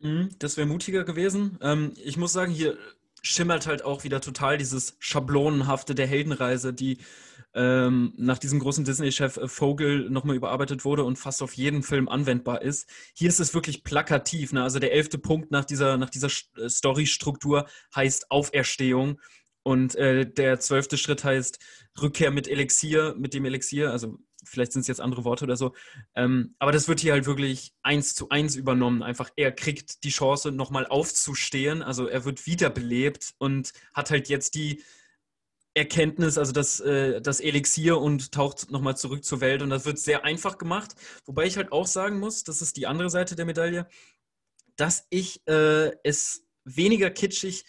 Mhm, 0.00 0.30
das 0.38 0.56
wäre 0.56 0.66
mutiger 0.66 1.04
gewesen. 1.04 1.58
Ähm, 1.62 1.94
ich 1.96 2.16
muss 2.16 2.32
sagen, 2.32 2.52
hier 2.52 2.76
schimmert 3.22 3.66
halt 3.66 3.84
auch 3.84 4.04
wieder 4.04 4.20
total 4.20 4.58
dieses 4.58 4.96
Schablonenhafte 4.98 5.94
der 5.94 6.06
Heldenreise, 6.06 6.74
die 6.74 6.98
ähm, 7.54 8.12
nach 8.16 8.38
diesem 8.38 8.58
großen 8.58 8.84
Disney-Chef 8.84 9.36
äh, 9.36 9.48
Vogel 9.48 10.10
nochmal 10.10 10.36
überarbeitet 10.36 10.84
wurde 10.84 11.04
und 11.04 11.16
fast 11.16 11.42
auf 11.42 11.54
jeden 11.54 11.82
Film 11.82 12.08
anwendbar 12.08 12.62
ist. 12.62 12.88
Hier 13.14 13.28
ist 13.28 13.40
es 13.40 13.54
wirklich 13.54 13.84
plakativ. 13.84 14.52
Ne? 14.52 14.62
Also 14.62 14.78
der 14.78 14.92
elfte 14.92 15.18
Punkt 15.18 15.52
nach 15.52 15.64
dieser, 15.64 15.96
nach 15.96 16.10
dieser 16.10 16.28
äh, 16.56 16.68
Story-Struktur 16.68 17.66
heißt 17.94 18.30
Auferstehung. 18.30 19.20
Und 19.62 19.94
äh, 19.94 20.30
der 20.30 20.60
zwölfte 20.60 20.98
Schritt 20.98 21.24
heißt 21.24 21.58
Rückkehr 22.02 22.30
mit 22.30 22.48
Elixier, 22.48 23.14
mit 23.16 23.32
dem 23.32 23.46
Elixier, 23.46 23.90
also 23.90 24.18
vielleicht 24.44 24.72
sind 24.72 24.82
es 24.82 24.88
jetzt 24.88 25.00
andere 25.00 25.24
Worte 25.24 25.44
oder 25.44 25.56
so. 25.56 25.74
Ähm, 26.14 26.54
aber 26.58 26.72
das 26.72 26.88
wird 26.88 27.00
hier 27.00 27.12
halt 27.12 27.26
wirklich 27.26 27.72
eins 27.82 28.14
zu 28.14 28.28
eins 28.28 28.56
übernommen. 28.56 29.02
Einfach, 29.02 29.30
er 29.36 29.52
kriegt 29.52 30.04
die 30.04 30.10
Chance, 30.10 30.52
nochmal 30.52 30.86
aufzustehen. 30.86 31.82
Also 31.82 32.06
er 32.06 32.24
wird 32.24 32.46
wiederbelebt 32.46 33.34
und 33.38 33.72
hat 33.92 34.10
halt 34.10 34.28
jetzt 34.28 34.54
die 34.54 34.82
Erkenntnis, 35.74 36.38
also 36.38 36.52
das, 36.52 36.78
äh, 36.80 37.20
das 37.20 37.40
Elixier 37.40 37.98
und 37.98 38.30
taucht 38.32 38.70
nochmal 38.70 38.96
zurück 38.96 39.24
zur 39.24 39.40
Welt. 39.40 39.60
Und 39.62 39.70
das 39.70 39.84
wird 39.84 39.98
sehr 39.98 40.24
einfach 40.24 40.58
gemacht. 40.58 40.94
Wobei 41.24 41.46
ich 41.46 41.56
halt 41.56 41.72
auch 41.72 41.86
sagen 41.86 42.20
muss, 42.20 42.44
das 42.44 42.62
ist 42.62 42.76
die 42.76 42.86
andere 42.86 43.10
Seite 43.10 43.34
der 43.34 43.44
Medaille, 43.44 43.88
dass 44.76 45.06
ich 45.10 45.46
äh, 45.48 45.90
es 46.04 46.46
weniger 46.64 47.10
kitschig 47.10 47.64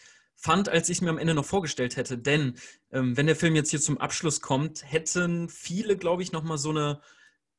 fand, 0.46 0.70
als 0.70 0.90
ich 0.90 0.98
es 0.98 1.02
mir 1.02 1.10
am 1.10 1.18
Ende 1.18 1.34
noch 1.34 1.44
vorgestellt 1.44 1.98
hätte. 1.98 2.20
Denn 2.20 2.54
ähm, 2.92 3.18
wenn 3.18 3.26
der 3.26 3.36
Film 3.36 3.56
jetzt 3.56 3.72
hier 3.72 3.82
zum 3.82 3.98
Abschluss 3.98 4.42
kommt, 4.42 4.84
hätten 4.86 5.50
viele, 5.50 5.98
glaube 5.98 6.22
ich, 6.22 6.32
nochmal 6.32 6.60
so 6.60 6.70
eine 6.70 7.02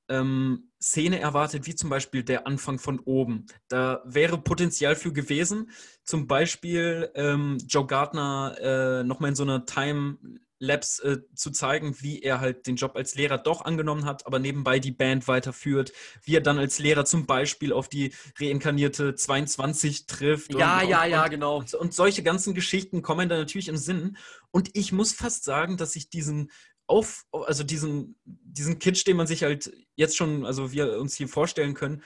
ähm, 0.08 0.70
Szene 0.80 1.18
erwartet, 1.18 1.66
wie 1.66 1.74
zum 1.74 1.90
Beispiel 1.90 2.22
der 2.22 2.46
Anfang 2.46 2.78
von 2.78 3.00
oben. 3.00 3.46
Da 3.66 4.02
wäre 4.04 4.38
Potenzial 4.38 4.94
für 4.94 5.12
gewesen. 5.12 5.70
Zum 6.04 6.28
Beispiel 6.28 7.10
ähm, 7.14 7.58
Joe 7.66 7.88
Gardner 7.88 8.56
äh, 8.60 9.04
nochmal 9.04 9.30
in 9.30 9.36
so 9.36 9.42
einer 9.42 9.66
Time 9.66 10.18
Labs 10.58 10.98
äh, 11.00 11.18
zu 11.34 11.50
zeigen, 11.50 11.96
wie 12.00 12.22
er 12.22 12.40
halt 12.40 12.66
den 12.66 12.76
Job 12.76 12.96
als 12.96 13.14
Lehrer 13.14 13.38
doch 13.38 13.64
angenommen 13.64 14.04
hat, 14.04 14.26
aber 14.26 14.38
nebenbei 14.38 14.78
die 14.78 14.92
Band 14.92 15.28
weiterführt, 15.28 15.92
wie 16.22 16.36
er 16.36 16.40
dann 16.40 16.58
als 16.58 16.78
Lehrer 16.78 17.04
zum 17.04 17.26
Beispiel 17.26 17.72
auf 17.72 17.88
die 17.88 18.12
reinkarnierte 18.38 19.14
22 19.14 20.06
trifft. 20.06 20.54
Ja, 20.54 20.80
und, 20.80 20.88
ja, 20.88 21.04
und, 21.04 21.10
ja, 21.10 21.24
und, 21.24 21.30
genau. 21.30 21.64
Und 21.78 21.94
solche 21.94 22.22
ganzen 22.22 22.54
Geschichten 22.54 23.02
kommen 23.02 23.28
da 23.28 23.36
natürlich 23.36 23.68
im 23.68 23.76
Sinn. 23.76 24.16
Und 24.50 24.70
ich 24.72 24.92
muss 24.92 25.12
fast 25.12 25.44
sagen, 25.44 25.76
dass 25.76 25.96
ich 25.96 26.08
diesen 26.08 26.50
auf, 26.86 27.24
also 27.32 27.64
diesen, 27.64 28.16
diesen 28.24 28.78
Kitsch, 28.78 29.06
den 29.06 29.16
man 29.16 29.26
sich 29.26 29.42
halt 29.42 29.72
jetzt 29.96 30.16
schon, 30.16 30.46
also 30.46 30.72
wir 30.72 30.98
uns 30.98 31.16
hier 31.16 31.28
vorstellen 31.28 31.74
können, 31.74 32.02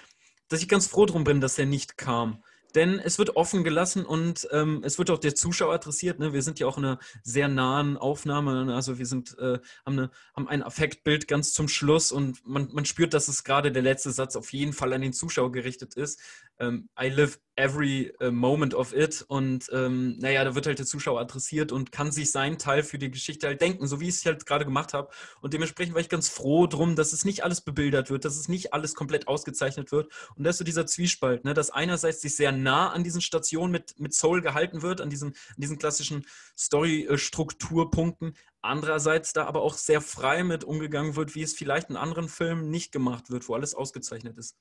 dass 0.48 0.62
ich 0.62 0.68
ganz 0.68 0.86
froh 0.86 1.06
drum 1.06 1.22
bin, 1.24 1.40
dass 1.40 1.58
er 1.58 1.66
nicht 1.66 1.96
kam 1.96 2.42
denn 2.72 2.98
es 2.98 3.18
wird 3.18 3.36
offen 3.36 3.64
gelassen 3.64 4.04
und 4.04 4.48
ähm, 4.50 4.82
es 4.84 4.98
wird 4.98 5.10
auch 5.10 5.18
der 5.18 5.34
Zuschauer 5.34 5.74
adressiert. 5.74 6.18
Ne? 6.18 6.32
Wir 6.32 6.42
sind 6.42 6.58
ja 6.58 6.66
auch 6.66 6.78
in 6.78 6.84
einer 6.84 6.98
sehr 7.22 7.48
nahen 7.48 7.96
Aufnahme, 7.96 8.64
ne? 8.64 8.74
also 8.74 8.98
wir 8.98 9.06
sind, 9.06 9.38
äh, 9.38 9.58
haben, 9.84 9.98
eine, 9.98 10.10
haben 10.34 10.48
ein 10.48 10.62
Affektbild 10.62 11.28
ganz 11.28 11.52
zum 11.52 11.68
Schluss 11.68 12.12
und 12.12 12.46
man, 12.46 12.68
man 12.72 12.84
spürt, 12.84 13.14
dass 13.14 13.28
es 13.28 13.44
gerade 13.44 13.72
der 13.72 13.82
letzte 13.82 14.10
Satz 14.10 14.36
auf 14.36 14.52
jeden 14.52 14.72
Fall 14.72 14.92
an 14.92 15.02
den 15.02 15.12
Zuschauer 15.12 15.52
gerichtet 15.52 15.94
ist. 15.94 16.20
Ähm, 16.60 16.88
I 17.00 17.08
live 17.08 17.38
every 17.56 18.12
uh, 18.22 18.30
moment 18.30 18.74
of 18.74 18.94
it 18.94 19.24
und 19.28 19.68
ähm, 19.72 20.16
naja, 20.18 20.44
da 20.44 20.54
wird 20.54 20.66
halt 20.66 20.78
der 20.78 20.86
Zuschauer 20.86 21.20
adressiert 21.20 21.72
und 21.72 21.92
kann 21.92 22.12
sich 22.12 22.30
seinen 22.30 22.58
Teil 22.58 22.82
für 22.82 22.98
die 22.98 23.10
Geschichte 23.10 23.46
halt 23.46 23.60
denken, 23.60 23.86
so 23.86 24.00
wie 24.00 24.08
ich 24.08 24.16
es 24.16 24.24
halt 24.24 24.46
gerade 24.46 24.64
gemacht 24.64 24.94
habe. 24.94 25.10
Und 25.40 25.52
dementsprechend 25.52 25.94
war 25.94 26.00
ich 26.00 26.08
ganz 26.08 26.28
froh 26.28 26.66
drum, 26.66 26.96
dass 26.96 27.12
es 27.12 27.24
nicht 27.24 27.44
alles 27.44 27.60
bebildert 27.60 28.10
wird, 28.10 28.24
dass 28.24 28.36
es 28.36 28.48
nicht 28.48 28.72
alles 28.72 28.94
komplett 28.94 29.28
ausgezeichnet 29.28 29.92
wird 29.92 30.10
und 30.36 30.44
dass 30.44 30.58
so 30.58 30.64
dieser 30.64 30.86
Zwiespalt, 30.86 31.44
ne, 31.44 31.54
dass 31.54 31.70
einerseits 31.70 32.20
sich 32.20 32.36
sehr 32.36 32.52
nah 32.52 32.90
an 32.90 33.04
diesen 33.04 33.20
Stationen 33.20 33.72
mit, 33.72 33.98
mit 33.98 34.14
Soul 34.14 34.40
gehalten 34.40 34.82
wird, 34.82 35.00
an 35.00 35.10
diesen, 35.10 35.28
an 35.28 35.56
diesen 35.58 35.78
klassischen 35.78 36.26
Story-Strukturpunkten, 36.58 38.36
andererseits 38.62 39.32
da 39.32 39.46
aber 39.46 39.62
auch 39.62 39.74
sehr 39.74 40.00
frei 40.00 40.44
mit 40.44 40.64
umgegangen 40.64 41.16
wird, 41.16 41.34
wie 41.34 41.42
es 41.42 41.54
vielleicht 41.54 41.90
in 41.90 41.96
anderen 41.96 42.28
Filmen 42.28 42.70
nicht 42.70 42.92
gemacht 42.92 43.30
wird, 43.30 43.48
wo 43.48 43.54
alles 43.54 43.74
ausgezeichnet 43.74 44.38
ist. 44.38 44.56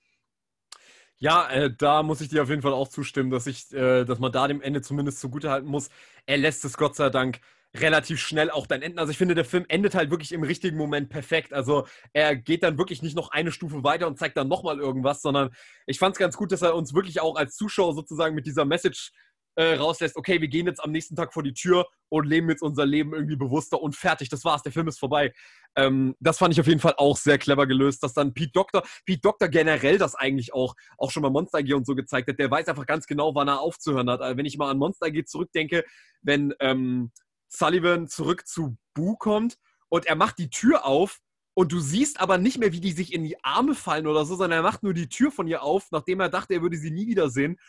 Ja, 1.22 1.50
äh, 1.50 1.70
da 1.76 2.02
muss 2.02 2.22
ich 2.22 2.30
dir 2.30 2.44
auf 2.44 2.50
jeden 2.50 2.62
Fall 2.62 2.72
auch 2.74 2.88
zustimmen, 2.88 3.30
dass 3.30 3.46
ich, 3.46 3.74
äh, 3.74 4.06
dass 4.06 4.20
man 4.20 4.32
da 4.32 4.48
dem 4.48 4.62
Ende 4.62 4.82
zumindest 4.82 5.20
zugutehalten 5.20 5.70
muss. 5.70 5.90
Er 6.26 6.38
lässt 6.38 6.64
es 6.64 6.78
Gott 6.78 6.96
sei 6.96 7.10
Dank 7.10 7.42
relativ 7.76 8.20
schnell 8.20 8.50
auch 8.50 8.66
dann 8.66 8.82
enden. 8.82 9.00
Also 9.00 9.12
ich 9.12 9.18
finde, 9.18 9.36
der 9.36 9.44
Film 9.46 9.66
endet 9.68 9.96
halt 9.96 10.10
wirklich 10.12 10.32
im 10.32 10.44
richtigen 10.44 10.78
Moment 10.78 11.10
perfekt. 11.10 11.54
Also 11.54 11.86
er 12.14 12.36
geht 12.38 12.64
dann 12.64 12.78
wirklich 12.78 13.02
nicht 13.02 13.16
noch 13.16 13.32
eine 13.32 13.52
Stufe 13.52 13.84
weiter 13.84 14.08
und 14.08 14.18
zeigt 14.18 14.38
dann 14.38 14.48
nochmal 14.48 14.80
irgendwas, 14.80 15.22
sondern 15.22 15.50
ich 15.86 16.00
fand 16.00 16.16
es 16.16 16.20
ganz 16.20 16.38
gut, 16.38 16.52
dass 16.54 16.62
er 16.62 16.74
uns 16.74 16.94
wirklich 16.94 17.20
auch 17.20 17.36
als 17.36 17.56
Zuschauer 17.56 17.94
sozusagen 17.94 18.34
mit 18.34 18.48
dieser 18.48 18.66
Message 18.66 19.12
äh, 19.56 19.76
rauslässt, 19.76 20.16
okay, 20.16 20.40
wir 20.42 20.48
gehen 20.48 20.68
jetzt 20.68 20.84
am 20.84 20.92
nächsten 20.92 21.16
Tag 21.16 21.34
vor 21.34 21.44
die 21.44 21.54
Tür 21.54 21.88
und 22.10 22.26
leben 22.26 22.50
jetzt 22.50 22.62
unser 22.62 22.86
Leben 22.86 23.14
irgendwie 23.14 23.36
bewusster 23.36 23.82
und 23.82 23.96
fertig. 23.96 24.30
Das 24.30 24.46
war's, 24.46 24.64
der 24.64 24.72
Film 24.72 24.88
ist 24.88 25.00
vorbei. 25.00 25.34
Ähm, 25.76 26.16
das 26.20 26.38
fand 26.38 26.54
ich 26.54 26.60
auf 26.60 26.68
jeden 26.68 26.80
Fall 26.80 26.96
auch 26.98 27.18
sehr 27.18 27.38
clever 27.38 27.68
gelöst, 27.68 28.04
dass 28.04 28.14
dann 28.14 28.34
Pete 28.34 28.52
Doctor, 28.54 28.84
Pete 29.06 29.22
Doctor 29.22 29.50
generell 29.50 29.98
das 29.98 30.16
eigentlich 30.16 30.54
auch, 30.54 30.76
auch 30.98 31.12
schon 31.12 31.24
bei 31.24 31.30
Monster 31.30 31.60
AG 31.60 31.74
und 31.74 31.86
so 31.86 31.96
gezeigt 31.96 32.30
hat. 32.30 32.40
Der 32.40 32.50
weiß 32.50 32.68
einfach 32.68 32.86
ganz 32.86 33.06
genau, 33.06 33.36
wann 33.36 33.48
er 33.48 33.60
aufzuhören 33.60 34.10
hat. 34.10 34.22
Also 34.22 34.38
wenn 34.38 34.46
ich 34.46 34.58
mal 34.58 34.70
an 34.70 34.78
Monster 34.78 35.08
AG 35.08 35.26
zurückdenke, 35.26 35.84
wenn 36.22 36.54
ähm, 36.60 37.12
Sullivan 37.48 38.08
zurück 38.08 38.48
zu 38.48 38.78
Boo 38.94 39.16
kommt 39.18 39.58
und 39.90 40.06
er 40.06 40.16
macht 40.16 40.38
die 40.38 40.50
Tür 40.50 40.86
auf 40.86 41.20
und 41.54 41.72
du 41.72 41.80
siehst 41.80 42.22
aber 42.22 42.38
nicht 42.38 42.60
mehr, 42.60 42.72
wie 42.72 42.80
die 42.80 42.92
sich 42.92 43.14
in 43.14 43.24
die 43.24 43.44
Arme 43.44 43.76
fallen 43.76 44.08
oder 44.08 44.26
so, 44.26 44.36
sondern 44.36 44.60
er 44.60 44.64
macht 44.64 44.84
nur 44.84 44.94
die 44.94 45.10
Tür 45.10 45.32
von 45.32 45.48
ihr 45.48 45.64
auf, 45.64 45.88
nachdem 45.92 46.20
er 46.22 46.30
dachte, 46.30 46.54
er 46.54 46.62
würde 46.62 46.78
sie 46.78 46.92
nie 46.92 47.08
wiedersehen. 47.08 47.60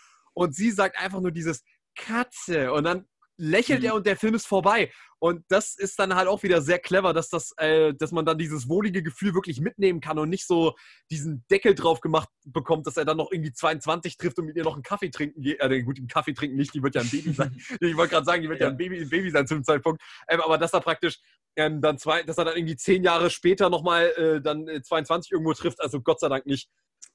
Und 0.41 0.55
sie 0.55 0.71
sagt 0.71 0.99
einfach 0.99 1.21
nur 1.21 1.33
dieses 1.33 1.63
Katze. 1.95 2.73
Und 2.73 2.85
dann 2.85 3.05
lächelt 3.37 3.81
mhm. 3.81 3.87
er 3.87 3.95
und 3.95 4.07
der 4.07 4.17
Film 4.17 4.35
ist 4.35 4.47
vorbei. 4.47 4.91
Und 5.19 5.45
das 5.49 5.75
ist 5.77 5.99
dann 5.99 6.15
halt 6.15 6.29
auch 6.29 6.43
wieder 6.43 6.63
sehr 6.63 6.79
clever, 6.79 7.13
dass, 7.13 7.29
das, 7.29 7.53
äh, 7.59 7.93
dass 7.93 8.11
man 8.11 8.25
dann 8.25 8.39
dieses 8.39 8.67
wohlige 8.67 9.03
Gefühl 9.03 9.35
wirklich 9.35 9.61
mitnehmen 9.61 10.01
kann 10.01 10.19
und 10.19 10.31
nicht 10.31 10.47
so 10.47 10.75
diesen 11.11 11.45
Deckel 11.51 11.75
drauf 11.75 12.01
gemacht 12.01 12.31
bekommt, 12.47 12.87
dass 12.87 12.97
er 12.97 13.05
dann 13.05 13.19
noch 13.19 13.31
irgendwie 13.31 13.53
22 13.53 14.17
trifft 14.17 14.39
und 14.39 14.47
mit 14.47 14.57
ihr 14.57 14.65
noch 14.65 14.73
einen 14.73 14.83
Kaffee 14.83 15.11
trinken 15.11 15.43
geht. 15.43 15.61
Äh, 15.61 15.83
gut, 15.83 15.99
einen 15.99 16.09
Kaffee 16.09 16.33
trinken 16.33 16.57
nicht, 16.57 16.73
die 16.73 16.83
wird 16.83 16.95
ja 16.95 17.03
ein 17.03 17.11
Baby 17.11 17.35
sein. 17.35 17.55
ich 17.81 17.97
wollte 17.99 18.15
gerade 18.15 18.25
sagen, 18.25 18.41
die 18.41 18.49
wird 18.49 18.61
ja, 18.61 18.69
ja 18.69 18.73
ein, 18.73 18.79
Baby, 18.79 18.99
ein 18.99 19.11
Baby 19.11 19.31
sein 19.31 19.47
zu 19.47 19.57
dem 19.57 19.65
Zeitpunkt. 19.65 20.01
Ähm, 20.27 20.41
aber 20.41 20.57
dass 20.57 20.73
er 20.73 20.81
praktisch 20.81 21.19
ähm, 21.57 21.83
dann 21.83 21.99
zwei, 21.99 22.23
dass 22.23 22.39
er 22.39 22.47
dann 22.47 22.57
irgendwie 22.57 22.77
zehn 22.77 23.05
Jahre 23.05 23.29
später 23.29 23.69
nochmal 23.69 24.07
äh, 24.17 24.41
dann 24.41 24.67
22 24.67 25.31
äh, 25.31 25.35
irgendwo 25.35 25.53
trifft, 25.53 25.83
also 25.83 26.01
Gott 26.01 26.21
sei 26.21 26.31
Dank 26.31 26.47
nicht. 26.47 26.71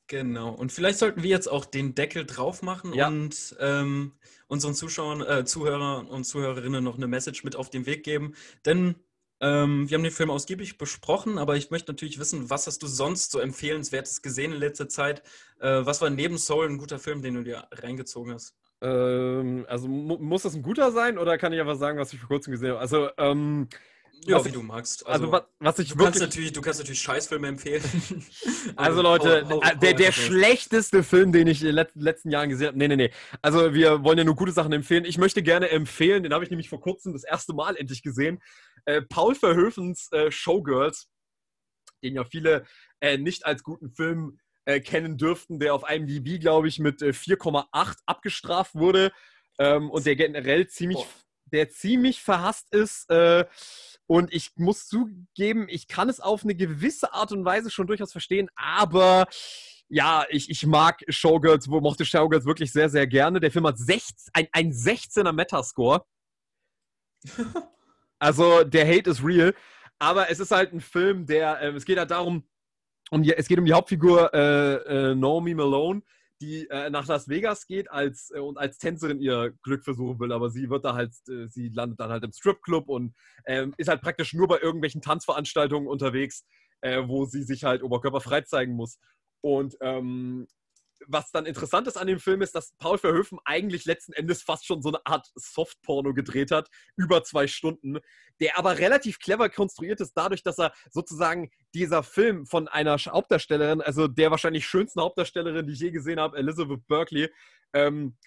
Genau. 0.08 0.52
Und 0.52 0.72
vielleicht 0.72 1.00
sollten 1.00 1.24
wir 1.24 1.30
jetzt 1.30 1.48
auch 1.48 1.66
den 1.66 1.96
Deckel 1.96 2.26
drauf 2.26 2.62
machen 2.62 2.94
ja. 2.94 3.08
und 3.08 3.56
ähm, 3.60 4.14
unseren 4.48 4.76
Zuschauern, 4.76 5.22
äh, 5.22 5.46
Zuhörern 5.46 6.08
und 6.08 6.26
Zuhörerinnen 6.26 6.84
noch 6.84 6.98
eine 6.98 7.08
Message 7.08 7.44
mit 7.44 7.56
auf 7.56 7.70
den 7.70 7.86
Weg 7.86 8.04
geben. 8.04 8.36
Denn 8.66 8.96
ähm, 9.42 9.90
wir 9.90 9.98
haben 9.98 10.04
den 10.04 10.12
Film 10.12 10.30
ausgiebig 10.30 10.78
besprochen, 10.78 11.38
aber 11.38 11.56
ich 11.58 11.72
möchte 11.72 11.92
natürlich 11.92 12.20
wissen, 12.20 12.50
was 12.50 12.68
hast 12.68 12.84
du 12.84 12.88
sonst 12.88 13.32
so 13.32 13.40
empfehlenswertes 13.40 14.22
gesehen 14.22 14.54
in 14.54 14.60
letzter 14.60 14.88
Zeit? 14.88 15.24
Äh, 15.60 15.86
was 15.86 16.02
war 16.02 16.10
neben 16.10 16.38
Soul 16.38 16.68
ein 16.68 16.78
guter 16.78 17.00
Film, 17.00 17.22
den 17.22 17.34
du 17.34 17.44
dir 17.44 17.68
reingezogen 17.72 18.34
hast? 18.34 18.56
Ähm, 18.82 19.66
also 19.68 19.88
mu 19.88 20.18
muss 20.18 20.44
das 20.44 20.56
ein 20.56 20.62
guter 20.62 20.92
sein 20.92 21.18
oder 21.18 21.38
kann 21.38 21.52
ich 21.52 21.60
einfach 21.60 21.78
sagen, 21.78 21.98
was 21.98 22.14
ich 22.14 22.20
vor 22.20 22.30
kurzem 22.30 22.52
gesehen 22.52 22.70
habe? 22.72 22.80
Also 22.80 23.10
ähm, 23.18 23.68
ja, 24.26 24.44
wie 24.44 24.52
du 24.52 24.62
magst. 24.62 25.06
Also, 25.06 25.26
also 25.26 25.32
was, 25.32 25.44
was 25.60 25.80
ich 25.80 25.90
du 25.90 25.98
kannst 25.98 26.20
natürlich, 26.20 26.54
du 26.54 26.62
kannst 26.62 26.80
natürlich 26.80 27.02
Scheißfilme 27.02 27.48
empfehlen. 27.48 27.84
also 28.76 29.02
Leute, 29.02 29.48
hau, 29.48 29.62
hau, 29.62 29.76
der, 29.76 29.94
der 29.94 30.12
schlechteste 30.12 31.04
Film, 31.04 31.32
den 31.32 31.48
ich 31.48 31.62
in 31.62 31.76
den 31.76 31.88
letzten 31.96 32.32
Jahren 32.32 32.50
gesehen 32.50 32.68
habe. 32.68 32.78
Nee, 32.78 32.88
nee, 32.88 32.96
nee. 32.96 33.12
Also 33.42 33.74
wir 33.74 34.04
wollen 34.04 34.18
ja 34.18 34.24
nur 34.24 34.36
gute 34.36 34.52
Sachen 34.52 34.74
empfehlen. 34.74 35.06
Ich 35.06 35.18
möchte 35.18 35.44
gerne 35.44 35.70
empfehlen, 35.70 36.24
den 36.24 36.34
habe 36.34 36.44
ich 36.44 36.50
nämlich 36.50 36.70
vor 36.70 36.82
kurzem 36.82 37.14
das 37.14 37.24
erste 37.24 37.54
Mal 37.54 37.76
endlich 37.76 38.02
gesehen. 38.02 38.42
Äh, 38.86 39.02
Paul 39.02 39.36
Verhoevens 39.36 40.12
äh, 40.12 40.32
Showgirls, 40.32 41.08
den 42.04 42.16
ja 42.16 42.24
viele 42.24 42.66
äh, 43.02 43.18
nicht 43.18 43.46
als 43.46 43.64
guten 43.64 43.92
Film 43.92 44.40
äh, 44.66 44.80
kennen 44.80 45.18
dürften, 45.18 45.60
der 45.60 45.74
auf 45.76 45.84
IMDb, 45.90 46.40
glaube 46.40 46.68
ich, 46.68 46.80
mit 46.80 47.02
4,8 47.02 47.66
äh, 47.92 47.96
abgestraft 48.06 48.76
wurde 48.76 49.12
ähm, 49.60 49.90
und 49.92 50.06
der 50.06 50.16
generell 50.16 50.68
ziemlich, 50.68 51.06
der 51.46 51.70
ziemlich 51.70 52.22
verhasst 52.22 52.74
ist. 52.74 53.10
Äh, 53.10 53.46
und 54.08 54.34
ich 54.34 54.52
muss 54.56 54.88
zugeben, 54.88 55.68
ich 55.70 55.88
kann 55.88 56.10
es 56.10 56.20
auf 56.20 56.44
eine 56.44 56.56
gewisse 56.56 57.14
Art 57.14 57.32
und 57.32 57.46
Weise 57.46 57.72
schon 57.72 57.88
durchaus 57.88 58.12
verstehen, 58.12 58.50
aber 58.56 59.28
ja, 59.88 60.26
ich, 60.30 60.50
ich 60.50 60.66
mag 60.66 61.02
Showgirls, 61.08 61.70
wo 61.70 61.80
mochte 61.80 62.06
Showgirls 62.06 62.46
wirklich 62.46 62.72
sehr, 62.72 62.90
sehr 62.90 63.06
gerne. 63.08 63.40
Der 63.40 63.52
Film 63.52 63.68
hat 63.68 63.78
16, 63.78 64.32
ein, 64.34 64.48
ein 64.52 64.72
16er 64.72 65.32
Metascore. 65.32 66.04
also 68.20 68.64
der 68.64 68.88
Hate 68.88 69.10
is 69.10 69.24
real. 69.24 69.54
Aber 70.00 70.30
es 70.30 70.40
ist 70.40 70.52
halt 70.52 70.74
ein 70.74 70.82
Film, 70.82 71.26
der, 71.26 71.62
äh, 71.62 71.70
es 71.70 71.86
geht 71.86 71.98
halt 71.98 72.12
darum, 72.12 72.48
um 73.12 73.22
die, 73.24 73.34
es 73.34 73.48
geht 73.48 73.60
um 73.60 73.66
die 73.66 73.74
Hauptfigur 73.74 74.34
äh, 74.34 74.76
äh, 75.12 75.16
Naomi 75.16 75.54
Malone, 75.54 76.02
die 76.42 76.68
äh, 76.70 76.90
nach 76.90 77.08
Las 77.08 77.28
Vegas 77.28 77.66
geht 77.66 77.90
als, 77.90 78.32
äh, 78.36 78.40
und 78.40 78.58
als 78.58 78.78
Tänzerin 78.78 79.20
ihr 79.20 79.54
Glück 79.64 79.84
versuchen 79.84 80.20
will, 80.20 80.32
aber 80.32 80.50
sie 80.50 80.70
wird 80.70 80.86
da 80.86 80.94
halt, 80.94 81.14
äh, 81.30 81.48
sie 81.48 81.70
landet 81.70 82.00
dann 82.00 82.10
halt 82.10 82.24
im 82.24 82.32
Stripclub 82.32 82.90
und 82.90 83.14
ähm, 83.46 83.74
ist 83.78 83.88
halt 83.88 84.02
praktisch 84.02 84.34
nur 84.34 84.48
bei 84.48 84.60
irgendwelchen 84.60 85.02
Tanzveranstaltungen 85.02 85.88
unterwegs, 85.88 86.46
äh, 86.82 87.04
wo 87.08 87.26
sie 87.26 87.44
sich 87.44 87.64
halt 87.64 87.84
oberkörperfrei 87.84 88.42
zeigen 88.42 88.74
muss. 88.74 89.00
Und 89.42 89.78
ähm, 89.82 90.48
was 91.08 91.32
dann 91.32 91.46
interessant 91.46 91.88
ist 91.88 91.98
an 91.98 92.08
dem 92.08 92.20
Film 92.20 92.42
ist, 92.42 92.56
dass 92.56 92.74
Paul 92.78 92.98
Verhoeven 92.98 93.40
eigentlich 93.46 93.86
letzten 93.86 94.14
Endes 94.14 94.42
fast 94.42 94.66
schon 94.66 94.82
so 94.82 94.90
eine 94.90 95.06
Art 95.06 95.28
Softporno 95.36 96.14
gedreht 96.14 96.52
hat, 96.52 96.70
über 96.96 97.24
zwei 97.24 97.48
Stunden, 97.48 98.00
der 98.40 98.58
aber 98.58 98.78
relativ 98.78 99.20
clever 99.20 99.50
konstruiert 99.50 100.02
ist, 100.02 100.14
dadurch, 100.14 100.44
dass 100.44 100.60
er 100.60 100.74
sozusagen 100.92 101.52
dieser 101.74 102.04
Film 102.04 102.46
von 102.46 102.68
einer 102.68 102.98
Hauptdarstellerin, 102.98 103.82
also 103.82 104.08
der 104.08 104.32
wahrscheinlich 104.32 104.66
schönsten 104.66 105.02
Hauptdarstellerin, 105.02 105.68
die 105.68 105.74
ich 105.74 105.80
je 105.80 105.92
gesehen 105.92 106.20
habe, 106.20 106.38
Elizabeth 106.38 106.86
Berkley, 106.88 107.30
ähm, 107.74 108.18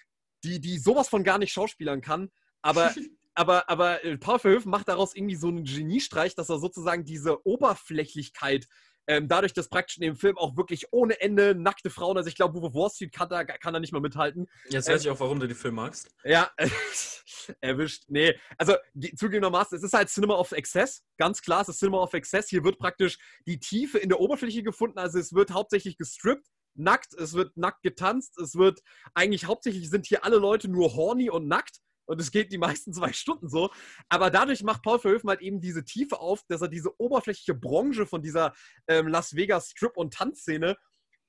die, 0.43 0.59
die 0.59 0.77
sowas 0.77 1.09
von 1.09 1.23
gar 1.23 1.37
nicht 1.37 1.51
schauspielern 1.51 2.01
kann, 2.01 2.29
aber 2.61 2.93
aber, 3.39 3.69
aber 3.69 4.03
äh, 4.03 4.17
Paul 4.17 4.37
Verhoeven 4.39 4.69
macht 4.69 4.89
daraus 4.89 5.15
irgendwie 5.15 5.37
so 5.37 5.47
einen 5.47 5.63
Geniestreich, 5.63 6.35
dass 6.35 6.49
er 6.49 6.59
sozusagen 6.59 7.05
diese 7.05 7.45
Oberflächlichkeit 7.47 8.67
ähm, 9.09 9.27
dadurch, 9.27 9.53
dass 9.53 9.69
praktisch 9.69 9.97
in 9.97 10.03
dem 10.03 10.15
Film 10.15 10.37
auch 10.37 10.55
wirklich 10.55 10.93
ohne 10.93 11.19
Ende 11.19 11.55
nackte 11.55 11.89
Frauen, 11.89 12.15
also 12.15 12.29
ich 12.29 12.35
glaube, 12.35 12.61
Wolf 12.61 12.75
Wall 12.75 12.89
Street 12.91 13.11
kann 13.11 13.27
da, 13.27 13.43
kann 13.43 13.73
da 13.73 13.79
nicht 13.79 13.91
mal 13.91 14.01
mithalten. 14.01 14.47
Jetzt 14.69 14.87
weiß 14.87 15.03
ähm, 15.03 15.07
ich 15.07 15.09
auch, 15.09 15.19
warum 15.19 15.39
du 15.39 15.47
den 15.47 15.57
Film 15.57 15.75
magst. 15.75 16.15
Ja, 16.23 16.51
erwischt. 17.61 18.03
Nee, 18.07 18.35
also 18.59 18.75
zugegebenermaßen, 19.15 19.75
es 19.75 19.83
ist 19.83 19.93
halt 19.93 20.09
Cinema 20.09 20.35
of 20.35 20.51
Excess, 20.51 21.03
ganz 21.17 21.41
klar, 21.41 21.61
es 21.63 21.69
ist 21.69 21.79
Cinema 21.79 21.97
of 21.97 22.13
Excess. 22.13 22.49
Hier 22.49 22.63
wird 22.63 22.77
praktisch 22.77 23.17
die 23.47 23.59
Tiefe 23.59 23.97
in 23.97 24.09
der 24.09 24.19
Oberfläche 24.19 24.61
gefunden, 24.61 24.99
also 24.99 25.17
es 25.17 25.33
wird 25.33 25.49
hauptsächlich 25.49 25.97
gestrippt, 25.97 26.45
nackt, 26.75 27.15
es 27.15 27.33
wird 27.33 27.57
nackt 27.57 27.81
getanzt, 27.81 28.37
es 28.37 28.55
wird 28.55 28.79
eigentlich 29.15 29.45
hauptsächlich 29.45 29.89
sind 29.89 30.05
hier 30.05 30.23
alle 30.23 30.37
Leute 30.37 30.67
nur 30.67 30.93
horny 30.93 31.31
und 31.31 31.47
nackt 31.47 31.79
und 32.09 32.19
es 32.19 32.31
geht 32.31 32.51
die 32.51 32.57
meisten 32.57 32.91
zwei 32.91 33.13
Stunden 33.13 33.49
so. 33.49 33.69
Aber 34.09 34.31
dadurch 34.31 34.63
macht 34.63 34.81
Paul 34.81 34.99
Verhoeven 34.99 35.29
halt 35.29 35.41
eben 35.41 35.61
diese 35.61 35.85
Tiefe 35.85 36.19
auf, 36.19 36.43
dass 36.47 36.61
er 36.61 36.67
diese 36.67 36.99
oberflächliche 36.99 37.53
Branche 37.53 38.07
von 38.07 38.21
dieser 38.21 38.53
ähm, 38.87 39.07
Las 39.07 39.35
Vegas 39.35 39.69
Strip- 39.69 39.95
und 39.95 40.13
Tanzszene 40.13 40.75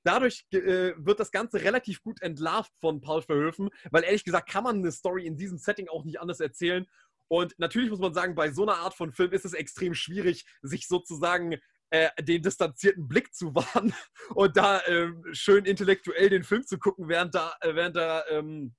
dadurch 0.03 0.47
äh, 0.51 0.93
wird 0.97 1.19
das 1.19 1.31
Ganze 1.31 1.61
relativ 1.61 2.01
gut 2.01 2.23
entlarvt 2.23 2.71
von 2.79 3.01
Paul 3.01 3.21
Verhoeven, 3.21 3.69
weil 3.91 4.03
ehrlich 4.03 4.23
gesagt 4.23 4.49
kann 4.49 4.63
man 4.63 4.77
eine 4.77 4.91
Story 4.91 5.27
in 5.27 5.37
diesem 5.37 5.59
Setting 5.59 5.87
auch 5.89 6.03
nicht 6.03 6.19
anders 6.19 6.39
erzählen. 6.39 6.87
Und 7.27 7.53
natürlich 7.59 7.91
muss 7.91 7.99
man 7.99 8.13
sagen, 8.13 8.33
bei 8.33 8.51
so 8.51 8.63
einer 8.63 8.77
Art 8.77 8.95
von 8.95 9.13
Film 9.13 9.31
ist 9.31 9.45
es 9.45 9.53
extrem 9.53 9.93
schwierig, 9.93 10.45
sich 10.63 10.87
sozusagen 10.87 11.57
äh, 11.91 12.09
den 12.21 12.41
distanzierten 12.41 13.07
Blick 13.07 13.33
zu 13.33 13.53
wahren 13.53 13.93
und 14.29 14.57
da 14.57 14.79
äh, 14.79 15.11
schön 15.33 15.65
intellektuell 15.65 16.29
den 16.29 16.43
Film 16.43 16.65
zu 16.65 16.79
gucken, 16.79 17.07
während 17.07 17.35
da, 17.35 17.53
äh, 17.61 17.75
während 17.75 17.95
da 17.95 18.25
ähm, 18.29 18.73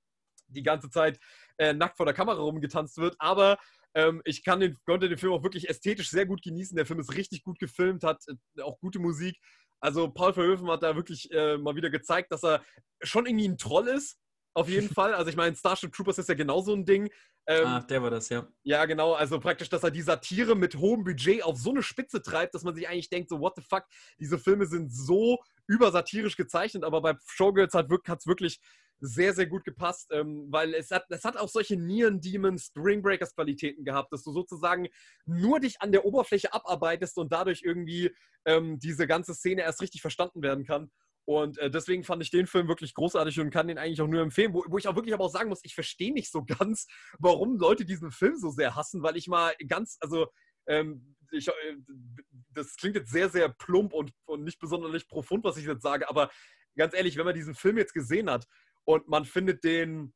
die 0.48 0.62
ganze 0.62 0.90
Zeit 0.90 1.18
äh, 1.62 1.72
nackt 1.72 1.96
vor 1.96 2.06
der 2.06 2.14
Kamera 2.14 2.40
rumgetanzt 2.40 2.98
wird. 2.98 3.14
Aber 3.18 3.58
ähm, 3.94 4.20
ich 4.24 4.42
den, 4.42 4.76
konnte 4.84 5.08
den 5.08 5.18
Film 5.18 5.32
auch 5.32 5.42
wirklich 5.42 5.68
ästhetisch 5.68 6.10
sehr 6.10 6.26
gut 6.26 6.42
genießen. 6.42 6.76
Der 6.76 6.86
Film 6.86 6.98
ist 6.98 7.14
richtig 7.14 7.44
gut 7.44 7.58
gefilmt, 7.58 8.02
hat 8.02 8.22
äh, 8.26 8.62
auch 8.62 8.78
gute 8.80 8.98
Musik. 8.98 9.38
Also 9.80 10.10
Paul 10.10 10.32
Verhoeven 10.32 10.70
hat 10.70 10.82
da 10.82 10.96
wirklich 10.96 11.30
äh, 11.32 11.56
mal 11.58 11.76
wieder 11.76 11.90
gezeigt, 11.90 12.32
dass 12.32 12.44
er 12.44 12.62
schon 13.02 13.26
irgendwie 13.26 13.48
ein 13.48 13.58
Troll 13.58 13.88
ist. 13.88 14.18
Auf 14.54 14.68
jeden 14.68 14.88
Fall. 14.94 15.14
Also 15.14 15.30
ich 15.30 15.36
meine, 15.36 15.54
Starship 15.54 15.92
Troopers 15.92 16.18
ist 16.18 16.28
ja 16.28 16.34
genauso 16.34 16.74
ein 16.74 16.84
Ding. 16.84 17.08
Ähm, 17.46 17.66
ah, 17.66 17.80
der 17.80 18.02
war 18.02 18.10
das, 18.10 18.28
ja. 18.28 18.46
Ja, 18.62 18.84
genau. 18.84 19.14
Also 19.14 19.40
praktisch, 19.40 19.68
dass 19.68 19.82
er 19.82 19.90
die 19.90 20.02
Satire 20.02 20.54
mit 20.54 20.76
hohem 20.76 21.04
Budget 21.04 21.42
auf 21.42 21.58
so 21.58 21.70
eine 21.70 21.82
Spitze 21.82 22.22
treibt, 22.22 22.54
dass 22.54 22.62
man 22.62 22.74
sich 22.74 22.88
eigentlich 22.88 23.10
denkt, 23.10 23.30
so, 23.30 23.40
what 23.40 23.54
the 23.56 23.62
fuck, 23.62 23.84
diese 24.18 24.38
Filme 24.38 24.66
sind 24.66 24.92
so 24.92 25.38
übersatirisch 25.66 26.36
gezeichnet, 26.36 26.84
aber 26.84 27.00
bei 27.00 27.14
Showgirls 27.26 27.74
hat 27.74 27.88
es 27.90 28.26
wirklich 28.26 28.60
sehr, 29.02 29.34
sehr 29.34 29.46
gut 29.46 29.64
gepasst, 29.64 30.10
ähm, 30.12 30.46
weil 30.50 30.74
es 30.74 30.90
hat, 30.92 31.06
es 31.08 31.24
hat 31.24 31.36
auch 31.36 31.48
solche 31.48 31.76
Neon 31.76 32.20
Demon 32.20 32.56
Spring 32.56 33.02
Breakers 33.02 33.34
Qualitäten 33.34 33.84
gehabt, 33.84 34.12
dass 34.12 34.22
du 34.22 34.32
sozusagen 34.32 34.88
nur 35.26 35.58
dich 35.58 35.82
an 35.82 35.90
der 35.90 36.04
Oberfläche 36.04 36.54
abarbeitest 36.54 37.18
und 37.18 37.32
dadurch 37.32 37.62
irgendwie 37.64 38.14
ähm, 38.44 38.78
diese 38.78 39.08
ganze 39.08 39.34
Szene 39.34 39.62
erst 39.62 39.82
richtig 39.82 40.02
verstanden 40.02 40.42
werden 40.42 40.64
kann. 40.64 40.90
Und 41.24 41.58
äh, 41.58 41.70
deswegen 41.70 42.04
fand 42.04 42.22
ich 42.22 42.30
den 42.30 42.46
Film 42.46 42.68
wirklich 42.68 42.94
großartig 42.94 43.40
und 43.40 43.50
kann 43.50 43.68
den 43.68 43.78
eigentlich 43.78 44.00
auch 44.00 44.08
nur 44.08 44.22
empfehlen, 44.22 44.54
wo, 44.54 44.64
wo 44.68 44.78
ich 44.78 44.86
auch 44.86 44.94
wirklich 44.94 45.14
aber 45.14 45.24
auch 45.24 45.32
sagen 45.32 45.48
muss, 45.48 45.60
ich 45.64 45.74
verstehe 45.74 46.12
nicht 46.12 46.30
so 46.30 46.44
ganz, 46.58 46.86
warum 47.18 47.58
Leute 47.58 47.84
diesen 47.84 48.12
Film 48.12 48.36
so 48.36 48.50
sehr 48.50 48.76
hassen, 48.76 49.02
weil 49.02 49.16
ich 49.16 49.26
mal 49.26 49.52
ganz, 49.66 49.96
also 50.00 50.28
ähm, 50.68 51.16
ich, 51.32 51.48
äh, 51.48 51.52
das 52.50 52.76
klingt 52.76 52.94
jetzt 52.94 53.10
sehr, 53.10 53.28
sehr 53.30 53.48
plump 53.48 53.92
und, 53.94 54.12
und 54.26 54.44
nicht 54.44 54.60
besonders 54.60 55.04
profund, 55.06 55.42
was 55.42 55.56
ich 55.56 55.66
jetzt 55.66 55.82
sage, 55.82 56.08
aber 56.08 56.30
ganz 56.76 56.94
ehrlich, 56.94 57.16
wenn 57.16 57.24
man 57.24 57.34
diesen 57.34 57.54
Film 57.54 57.78
jetzt 57.78 57.94
gesehen 57.94 58.30
hat 58.30 58.46
und 58.84 59.08
man 59.08 59.24
findet 59.24 59.64
den, 59.64 60.12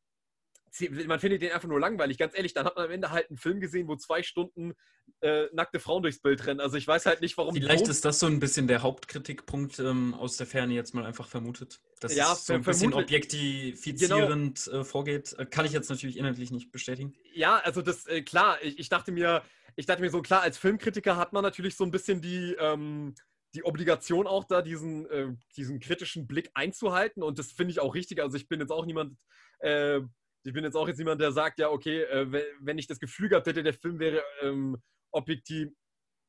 man 1.07 1.21
findet 1.21 1.43
den 1.43 1.53
einfach 1.53 1.69
nur 1.69 1.81
langweilig. 1.81 2.19
Ganz 2.19 2.37
ehrlich, 2.37 2.55
dann 2.55 2.67
hat 2.67 2.77
man 2.77 2.87
am 2.87 2.91
Ende 2.91 3.11
halt 3.11 3.29
einen 3.31 3.39
Film 3.39 3.61
gesehen, 3.61 3.89
wo 3.89 3.97
zwei 3.97 4.23
Stunden 4.23 4.75
äh, 5.21 5.47
nackte 5.53 5.81
Frauen 5.81 6.03
durchs 6.03 6.21
Bild 6.21 6.47
rennen. 6.47 6.61
Also 6.61 6.77
ich 6.77 6.87
weiß 6.87 7.07
halt 7.07 7.21
nicht, 7.21 7.37
warum. 7.39 7.55
Vielleicht 7.55 7.89
ist 7.89 8.05
das 8.05 8.19
so 8.19 8.27
ein 8.27 8.41
bisschen 8.41 8.67
der 8.67 8.83
Hauptkritikpunkt 8.83 9.79
ähm, 9.79 10.15
aus 10.15 10.37
der 10.37 10.47
Ferne 10.47 10.75
jetzt 10.75 10.95
mal 10.95 11.05
einfach 11.05 11.29
vermutet. 11.29 11.81
Dass 12.01 12.15
ja, 12.15 12.33
es 12.33 12.47
so 12.47 12.55
ein 12.55 12.63
bisschen 12.63 12.93
objektifizierend 12.93 14.65
genau. 14.65 14.81
äh, 14.81 14.85
vorgeht. 14.85 15.35
Äh, 15.39 15.47
kann 15.47 15.65
ich 15.65 15.73
jetzt 15.73 15.89
natürlich 15.89 16.19
inhaltlich 16.19 16.51
nicht 16.51 16.73
bestätigen. 16.73 17.15
Ja, 17.33 17.57
also 17.59 17.83
das, 17.83 18.07
äh, 18.07 18.23
klar, 18.23 18.59
ich, 18.63 18.79
ich, 18.79 18.89
dachte 18.89 19.13
mir, 19.13 19.43
ich 19.77 19.87
dachte 19.87 20.03
mir 20.03 20.11
so, 20.11 20.21
klar, 20.21 20.43
als 20.43 20.59
Filmkritiker 20.59 21.17
hat 21.17 21.33
man 21.33 21.43
natürlich 21.43 21.77
so 21.77 21.85
ein 21.85 21.91
bisschen 21.91 22.21
die, 22.21 22.55
ähm, 22.59 23.15
die 23.57 23.65
Obligation 23.65 24.27
auch 24.27 24.45
da, 24.45 24.63
diesen, 24.63 25.09
äh, 25.11 25.35
diesen 25.57 25.81
kritischen 25.81 26.27
Blick 26.27 26.51
einzuhalten. 26.55 27.23
Und 27.23 27.39
das 27.39 27.53
finde 27.53 27.73
ich 27.73 27.81
auch 27.81 27.95
richtig. 27.95 28.21
Also 28.21 28.37
ich 28.37 28.49
bin 28.49 28.61
jetzt 28.61 28.71
auch 28.71 28.85
niemand, 28.85 29.17
äh, 29.61 30.01
ich 30.45 30.53
bin 30.53 30.63
jetzt 30.63 30.77
auch 30.77 30.87
jetzt 30.87 30.99
niemand, 30.99 31.21
der 31.21 31.33
sagt, 31.33 31.59
ja, 31.59 31.71
okay, 31.71 32.03
äh, 32.03 32.45
wenn 32.61 32.79
ich 32.79 32.87
das 32.87 33.01
Gefühl 33.01 33.31
gehabt 33.31 33.47
hätte, 33.47 33.63
der 33.63 33.75
Film 33.75 33.99
wäre 33.99 34.23
ähm, 34.43 34.77
objektiv 35.11 35.71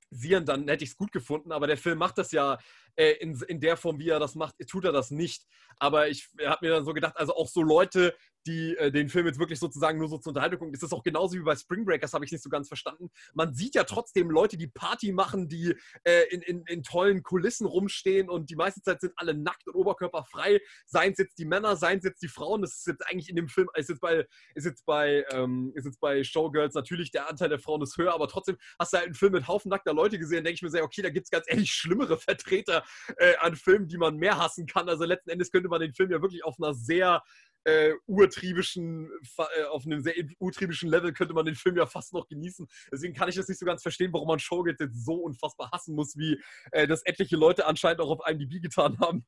dann 0.09 0.67
hätte 0.69 0.85
ich 0.85 0.91
es 0.91 0.97
gut 0.97 1.11
gefunden, 1.11 1.51
aber 1.51 1.67
der 1.67 1.77
Film 1.77 1.97
macht 1.97 2.17
das 2.17 2.31
ja 2.31 2.57
äh, 2.95 3.11
in, 3.19 3.37
in 3.47 3.59
der 3.59 3.75
Form, 3.75 3.99
wie 3.99 4.07
er 4.09 4.19
das 4.19 4.35
macht, 4.35 4.55
tut 4.67 4.85
er 4.85 4.93
das 4.93 5.11
nicht. 5.11 5.45
Aber 5.79 6.07
ich 6.07 6.29
habe 6.45 6.65
mir 6.65 6.73
dann 6.73 6.85
so 6.85 6.93
gedacht, 6.93 7.17
also 7.17 7.35
auch 7.35 7.49
so 7.49 7.61
Leute, 7.61 8.15
die 8.47 8.75
äh, 8.77 8.91
den 8.91 9.09
Film 9.09 9.27
jetzt 9.27 9.39
wirklich 9.39 9.59
sozusagen 9.59 9.99
nur 9.99 10.07
so 10.07 10.17
zur 10.17 10.31
Unterhaltung 10.31 10.59
gucken. 10.59 10.73
Ist 10.73 10.83
das 10.83 10.93
auch 10.93 11.03
genauso 11.03 11.35
wie 11.35 11.41
bei 11.41 11.55
Spring 11.55 11.85
Breakers, 11.85 12.13
habe 12.13 12.25
ich 12.25 12.31
nicht 12.31 12.43
so 12.43 12.49
ganz 12.49 12.67
verstanden. 12.67 13.09
Man 13.33 13.53
sieht 13.53 13.75
ja 13.75 13.83
trotzdem 13.83 14.31
Leute, 14.31 14.57
die 14.57 14.67
Party 14.67 15.11
machen, 15.11 15.47
die 15.49 15.75
äh, 16.03 16.23
in, 16.29 16.41
in, 16.41 16.63
in, 16.65 16.83
tollen 16.83 17.23
Kulissen 17.23 17.67
rumstehen 17.67 18.29
und 18.29 18.49
die 18.49 18.55
meiste 18.55 18.81
Zeit 18.81 19.01
sind 19.01 19.13
alle 19.17 19.33
nackt 19.33 19.67
und 19.67 19.75
oberkörperfrei. 19.75 20.61
Seien 20.85 21.11
es 21.11 21.17
jetzt 21.17 21.37
die 21.37 21.45
Männer, 21.45 21.75
seien 21.75 21.99
es 21.99 22.05
jetzt 22.05 22.21
die 22.21 22.27
Frauen. 22.27 22.61
Das 22.61 22.77
ist 22.77 22.87
jetzt 22.87 23.05
eigentlich 23.09 23.29
in 23.29 23.35
dem 23.35 23.49
Film, 23.49 23.67
ist 23.75 23.89
jetzt 23.89 24.01
bei, 24.01 24.25
ist 24.55 24.65
jetzt 24.65 24.85
bei, 24.85 25.25
ähm, 25.31 25.71
ist 25.75 25.85
jetzt 25.85 25.99
bei 25.99 26.23
Showgirls 26.23 26.73
natürlich 26.73 27.11
der 27.11 27.29
Anteil 27.29 27.49
der 27.49 27.59
Frauen 27.59 27.81
ist 27.81 27.97
höher, 27.97 28.13
aber 28.13 28.27
trotzdem 28.27 28.57
hast 28.79 28.93
du 28.93 28.97
halt 28.97 29.07
einen 29.07 29.15
Film 29.15 29.33
mit 29.33 29.47
Haufen 29.47 29.69
nackter 29.69 29.93
Leute 29.93 30.17
gesehen, 30.17 30.43
denke 30.43 30.55
ich 30.55 30.61
mir 30.61 30.69
sehr, 30.69 30.83
okay, 30.83 31.01
da 31.01 31.09
gibt 31.09 31.25
es 31.25 31.31
ganz 31.31 31.45
ehrlich 31.47 31.71
schlimmere 31.71 32.17
Vertreter 32.17 32.83
äh, 33.17 33.35
an 33.37 33.55
Filmen, 33.55 33.87
die 33.87 33.97
man 33.97 34.15
mehr 34.15 34.37
hassen 34.37 34.65
kann. 34.65 34.87
Also 34.87 35.05
letzten 35.05 35.29
Endes 35.29 35.51
könnte 35.51 35.69
man 35.69 35.81
den 35.81 35.93
Film 35.93 36.11
ja 36.11 36.21
wirklich 36.21 36.43
auf 36.45 36.55
einer 36.59 36.73
sehr 36.73 37.21
äh, 37.63 37.93
urtriebischen, 38.05 39.09
äh, 39.37 39.63
auf 39.65 39.85
einem 39.85 40.01
sehr 40.01 40.13
urtriebischen 40.39 40.89
Level 40.89 41.13
könnte 41.13 41.33
man 41.33 41.45
den 41.45 41.55
Film 41.55 41.77
ja 41.77 41.85
fast 41.85 42.13
noch 42.13 42.27
genießen. 42.27 42.67
Deswegen 42.91 43.13
kann 43.13 43.29
ich 43.29 43.35
das 43.35 43.47
nicht 43.47 43.59
so 43.59 43.65
ganz 43.65 43.81
verstehen, 43.81 44.13
warum 44.13 44.27
man 44.27 44.39
Showgirls 44.39 44.79
jetzt 44.79 45.05
so 45.05 45.15
unfassbar 45.15 45.69
hassen 45.71 45.95
muss, 45.95 46.17
wie 46.17 46.41
äh, 46.71 46.87
das 46.87 47.05
etliche 47.05 47.35
Leute 47.35 47.65
anscheinend 47.65 48.01
auch 48.01 48.09
auf 48.09 48.27
IMDb 48.27 48.61
getan 48.61 48.99
haben. 48.99 49.25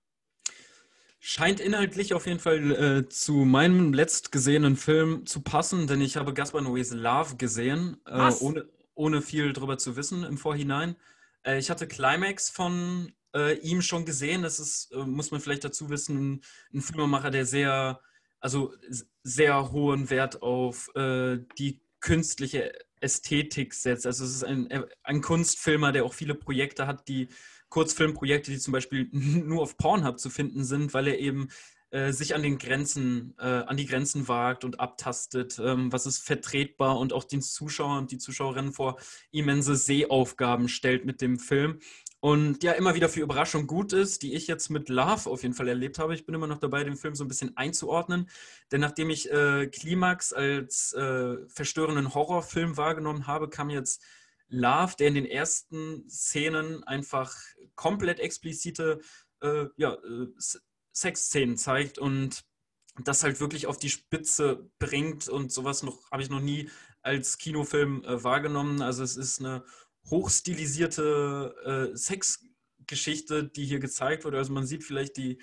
Scheint 1.21 1.59
inhaltlich 1.59 2.13
auf 2.13 2.27
jeden 2.27 2.39
Fall 2.39 2.71
äh, 2.71 3.09
zu 3.09 3.33
meinem 3.33 3.91
letztgesehenen 3.91 4.77
Film 4.77 5.25
zu 5.25 5.41
passen, 5.41 5.85
denn 5.87 5.99
ich 5.99 6.15
habe 6.15 6.33
Gaspar 6.33 6.61
Noé's 6.61 6.93
Love 6.93 7.35
gesehen, 7.35 7.97
äh, 8.05 8.31
ohne, 8.39 8.69
ohne 8.95 9.21
viel 9.21 9.51
drüber 9.51 9.77
zu 9.77 9.97
wissen 9.97 10.23
im 10.23 10.37
Vorhinein. 10.37 10.95
Äh, 11.43 11.59
ich 11.59 11.69
hatte 11.69 11.87
Climax 11.87 12.49
von 12.49 13.11
äh, 13.35 13.57
ihm 13.59 13.81
schon 13.81 14.05
gesehen. 14.05 14.43
Das 14.43 14.59
ist, 14.59 14.91
äh, 14.93 14.97
muss 15.05 15.31
man 15.31 15.41
vielleicht 15.41 15.63
dazu 15.63 15.89
wissen, 15.89 16.41
ein 16.73 16.81
Filmemacher, 16.81 17.31
der 17.31 17.45
sehr 17.45 17.99
also 18.39 18.73
sehr 19.23 19.71
hohen 19.71 20.09
Wert 20.09 20.41
auf 20.41 20.89
äh, 20.95 21.39
die 21.57 21.81
künstliche 21.99 22.73
Ästhetik 23.01 23.73
setzt. 23.73 24.05
Also 24.05 24.23
es 24.23 24.35
ist 24.35 24.43
ein, 24.43 24.69
äh, 24.71 24.83
ein 25.03 25.21
Kunstfilmer, 25.21 25.91
der 25.91 26.05
auch 26.05 26.13
viele 26.13 26.35
Projekte 26.35 26.87
hat, 26.87 27.07
die 27.07 27.29
Kurzfilmprojekte, 27.69 28.51
die 28.51 28.59
zum 28.59 28.71
Beispiel 28.71 29.09
nur 29.11 29.61
auf 29.61 29.77
Pornhub 29.77 30.19
zu 30.19 30.29
finden 30.29 30.63
sind, 30.63 30.93
weil 30.93 31.07
er 31.07 31.19
eben 31.19 31.49
äh, 31.91 32.11
sich 32.11 32.35
an 32.35 32.43
den 32.43 32.57
Grenzen, 32.57 33.33
äh, 33.39 33.45
an 33.45 33.77
die 33.77 33.85
Grenzen 33.85 34.27
wagt 34.27 34.63
und 34.63 34.79
abtastet, 34.79 35.59
ähm, 35.59 35.91
was 35.91 36.05
ist 36.05 36.19
vertretbar 36.19 36.99
und 36.99 37.13
auch 37.13 37.23
den 37.23 37.41
Zuschauer 37.41 37.97
und 37.97 38.11
die 38.11 38.19
Zuschauerinnen 38.19 38.73
vor 38.73 38.99
immense 39.31 39.75
Sehaufgaben 39.75 40.67
stellt 40.67 41.05
mit 41.05 41.21
dem 41.21 41.39
Film 41.39 41.79
und 42.21 42.63
ja 42.63 42.73
immer 42.73 42.95
wieder 42.95 43.09
für 43.09 43.21
Überraschung 43.21 43.65
gut 43.65 43.93
ist, 43.93 44.23
die 44.23 44.33
ich 44.33 44.47
jetzt 44.47 44.69
mit 44.69 44.89
Love 44.89 45.29
auf 45.29 45.43
jeden 45.43 45.53
Fall 45.53 45.67
erlebt 45.67 45.99
habe. 45.99 46.13
Ich 46.13 46.25
bin 46.25 46.35
immer 46.35 46.47
noch 46.47 46.59
dabei, 46.59 46.83
den 46.83 46.97
Film 46.97 47.15
so 47.15 47.23
ein 47.23 47.29
bisschen 47.29 47.55
einzuordnen, 47.55 48.29
denn 48.71 48.81
nachdem 48.81 49.09
ich 49.09 49.31
äh, 49.31 49.67
Klimax 49.67 50.33
als 50.33 50.93
äh, 50.93 51.37
verstörenden 51.47 52.13
Horrorfilm 52.13 52.77
wahrgenommen 52.77 53.27
habe, 53.27 53.49
kam 53.49 53.69
jetzt 53.69 54.03
Love, 54.49 54.93
der 54.99 55.07
in 55.07 55.15
den 55.15 55.25
ersten 55.25 56.09
Szenen 56.09 56.83
einfach 56.83 57.35
komplett 57.75 58.19
explizite 58.19 58.99
äh, 59.41 59.65
ja, 59.77 59.93
äh, 59.93 60.27
Sexszenen 60.91 61.55
zeigt 61.55 61.99
und 61.99 62.43
das 63.03 63.23
halt 63.23 63.39
wirklich 63.39 63.67
auf 63.67 63.77
die 63.77 63.89
Spitze 63.89 64.69
bringt 64.79 65.29
und 65.29 65.51
sowas 65.51 65.83
noch 65.83 66.11
habe 66.11 66.21
ich 66.21 66.29
noch 66.29 66.41
nie 66.41 66.69
als 67.01 67.37
Kinofilm 67.37 68.03
äh, 68.03 68.23
wahrgenommen. 68.23 68.81
Also 68.81 69.03
es 69.03 69.15
ist 69.15 69.39
eine 69.39 69.63
hochstilisierte 70.09 71.91
äh, 71.93 71.97
Sexgeschichte, 71.97 73.43
die 73.43 73.65
hier 73.65 73.79
gezeigt 73.79 74.25
wurde. 74.25 74.37
Also 74.37 74.53
man 74.53 74.65
sieht 74.65 74.83
vielleicht 74.83 75.17
die, 75.17 75.41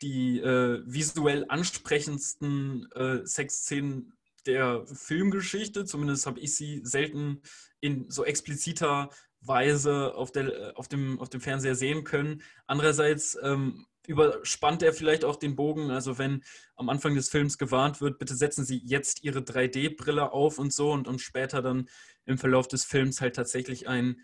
die 0.00 0.40
äh, 0.40 0.82
visuell 0.84 1.46
ansprechendsten 1.48 2.90
äh, 2.92 3.26
Sexszenen 3.26 4.12
der 4.46 4.86
Filmgeschichte. 4.86 5.84
Zumindest 5.84 6.26
habe 6.26 6.40
ich 6.40 6.54
sie 6.54 6.80
selten 6.84 7.42
in 7.80 8.10
so 8.10 8.24
expliziter 8.24 9.10
Weise 9.40 10.14
auf, 10.14 10.30
der, 10.32 10.72
auf, 10.76 10.88
dem, 10.88 11.20
auf 11.20 11.28
dem 11.28 11.40
Fernseher 11.40 11.74
sehen 11.74 12.04
können. 12.04 12.42
Andererseits 12.66 13.36
ähm, 13.42 13.86
überspannt 14.06 14.82
er 14.82 14.92
vielleicht 14.92 15.24
auch 15.24 15.36
den 15.36 15.56
Bogen. 15.56 15.90
Also 15.90 16.18
wenn 16.18 16.42
am 16.76 16.88
Anfang 16.88 17.14
des 17.14 17.28
Films 17.28 17.58
gewarnt 17.58 18.00
wird, 18.00 18.18
bitte 18.18 18.34
setzen 18.34 18.64
Sie 18.64 18.78
jetzt 18.84 19.22
Ihre 19.22 19.40
3D-Brille 19.40 20.32
auf 20.32 20.58
und 20.58 20.72
so 20.72 20.92
und, 20.92 21.08
und 21.08 21.20
später 21.20 21.62
dann 21.62 21.88
im 22.24 22.38
Verlauf 22.38 22.68
des 22.68 22.84
Films 22.84 23.20
halt 23.20 23.36
tatsächlich 23.36 23.88
ein 23.88 24.20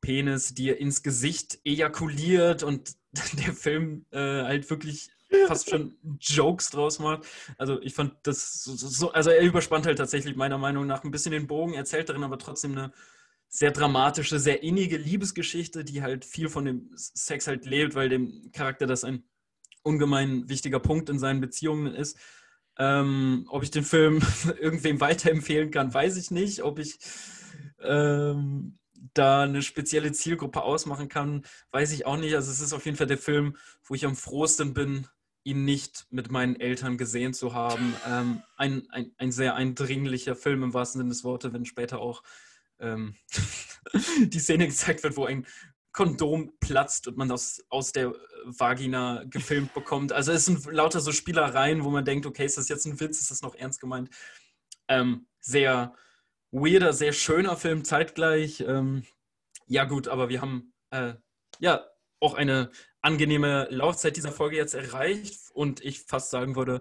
Penis 0.00 0.54
dir 0.54 0.78
ins 0.78 1.02
Gesicht 1.02 1.58
ejakuliert 1.64 2.62
und 2.62 2.94
der 3.46 3.54
Film 3.54 4.06
äh, 4.10 4.18
halt 4.18 4.68
wirklich 4.70 5.10
fast 5.48 5.70
schon 5.70 5.96
Jokes 6.20 6.70
draus 6.70 6.98
macht. 6.98 7.26
Also 7.58 7.80
ich 7.80 7.94
fand 7.94 8.14
das 8.22 8.62
so, 8.62 9.10
also 9.12 9.30
er 9.30 9.42
überspannt 9.42 9.86
halt 9.86 9.98
tatsächlich 9.98 10.36
meiner 10.36 10.58
Meinung 10.58 10.86
nach 10.86 11.02
ein 11.02 11.10
bisschen 11.10 11.32
den 11.32 11.46
Bogen, 11.46 11.74
erzählt 11.74 12.08
darin 12.08 12.22
aber 12.22 12.38
trotzdem 12.38 12.72
eine 12.72 12.92
sehr 13.56 13.70
dramatische, 13.70 14.38
sehr 14.38 14.62
innige 14.62 14.98
Liebesgeschichte, 14.98 15.82
die 15.82 16.02
halt 16.02 16.26
viel 16.26 16.50
von 16.50 16.66
dem 16.66 16.90
Sex 16.94 17.46
halt 17.46 17.64
lebt, 17.64 17.94
weil 17.94 18.10
dem 18.10 18.50
Charakter 18.52 18.86
das 18.86 19.02
ein 19.02 19.24
ungemein 19.82 20.46
wichtiger 20.50 20.78
Punkt 20.78 21.08
in 21.08 21.18
seinen 21.18 21.40
Beziehungen 21.40 21.94
ist. 21.94 22.18
Ähm, 22.78 23.46
ob 23.48 23.62
ich 23.62 23.70
den 23.70 23.82
Film 23.82 24.20
irgendwem 24.60 25.00
weiterempfehlen 25.00 25.70
kann, 25.70 25.94
weiß 25.94 26.18
ich 26.18 26.30
nicht. 26.30 26.64
Ob 26.64 26.78
ich 26.78 26.98
ähm, 27.80 28.78
da 29.14 29.44
eine 29.44 29.62
spezielle 29.62 30.12
Zielgruppe 30.12 30.60
ausmachen 30.60 31.08
kann, 31.08 31.46
weiß 31.70 31.92
ich 31.92 32.04
auch 32.04 32.18
nicht. 32.18 32.34
Also 32.34 32.50
es 32.50 32.60
ist 32.60 32.74
auf 32.74 32.84
jeden 32.84 32.98
Fall 32.98 33.06
der 33.06 33.16
Film, 33.16 33.56
wo 33.84 33.94
ich 33.94 34.04
am 34.04 34.16
frohsten 34.16 34.74
bin, 34.74 35.06
ihn 35.44 35.64
nicht 35.64 36.06
mit 36.10 36.30
meinen 36.30 36.60
Eltern 36.60 36.98
gesehen 36.98 37.32
zu 37.32 37.54
haben. 37.54 37.94
Ähm, 38.06 38.42
ein, 38.58 38.86
ein, 38.90 39.12
ein 39.16 39.32
sehr 39.32 39.54
eindringlicher 39.54 40.36
Film 40.36 40.62
im 40.62 40.74
wahrsten 40.74 40.98
Sinne 40.98 41.08
des 41.08 41.24
Wortes, 41.24 41.54
wenn 41.54 41.64
später 41.64 42.00
auch 42.00 42.22
ähm, 42.80 43.14
die 44.20 44.38
Szene 44.38 44.66
gezeigt 44.66 45.02
wird, 45.02 45.16
wo 45.16 45.26
ein 45.26 45.46
Kondom 45.92 46.52
platzt 46.60 47.08
und 47.08 47.16
man 47.16 47.28
das 47.28 47.64
aus 47.70 47.92
der 47.92 48.12
Vagina 48.44 49.24
gefilmt 49.24 49.72
bekommt. 49.72 50.12
Also 50.12 50.30
es 50.32 50.44
sind 50.44 50.64
lauter 50.66 51.00
so 51.00 51.10
Spielereien, 51.10 51.84
wo 51.84 51.90
man 51.90 52.04
denkt, 52.04 52.26
okay, 52.26 52.44
ist 52.44 52.58
das 52.58 52.68
jetzt 52.68 52.86
ein 52.86 53.00
Witz, 53.00 53.20
ist 53.20 53.30
das 53.30 53.42
noch 53.42 53.54
ernst 53.54 53.80
gemeint? 53.80 54.10
Ähm, 54.88 55.26
sehr 55.40 55.94
weirder, 56.50 56.92
sehr 56.92 57.12
schöner 57.12 57.56
Film 57.56 57.84
zeitgleich. 57.84 58.60
Ähm, 58.60 59.04
ja 59.66 59.84
gut, 59.84 60.06
aber 60.06 60.28
wir 60.28 60.42
haben 60.42 60.74
äh, 60.90 61.14
ja 61.58 61.86
auch 62.20 62.34
eine 62.34 62.70
angenehme 63.00 63.66
Laufzeit 63.70 64.16
dieser 64.16 64.32
Folge 64.32 64.56
jetzt 64.56 64.74
erreicht 64.74 65.50
und 65.52 65.84
ich 65.84 66.02
fast 66.02 66.30
sagen 66.30 66.56
würde, 66.56 66.80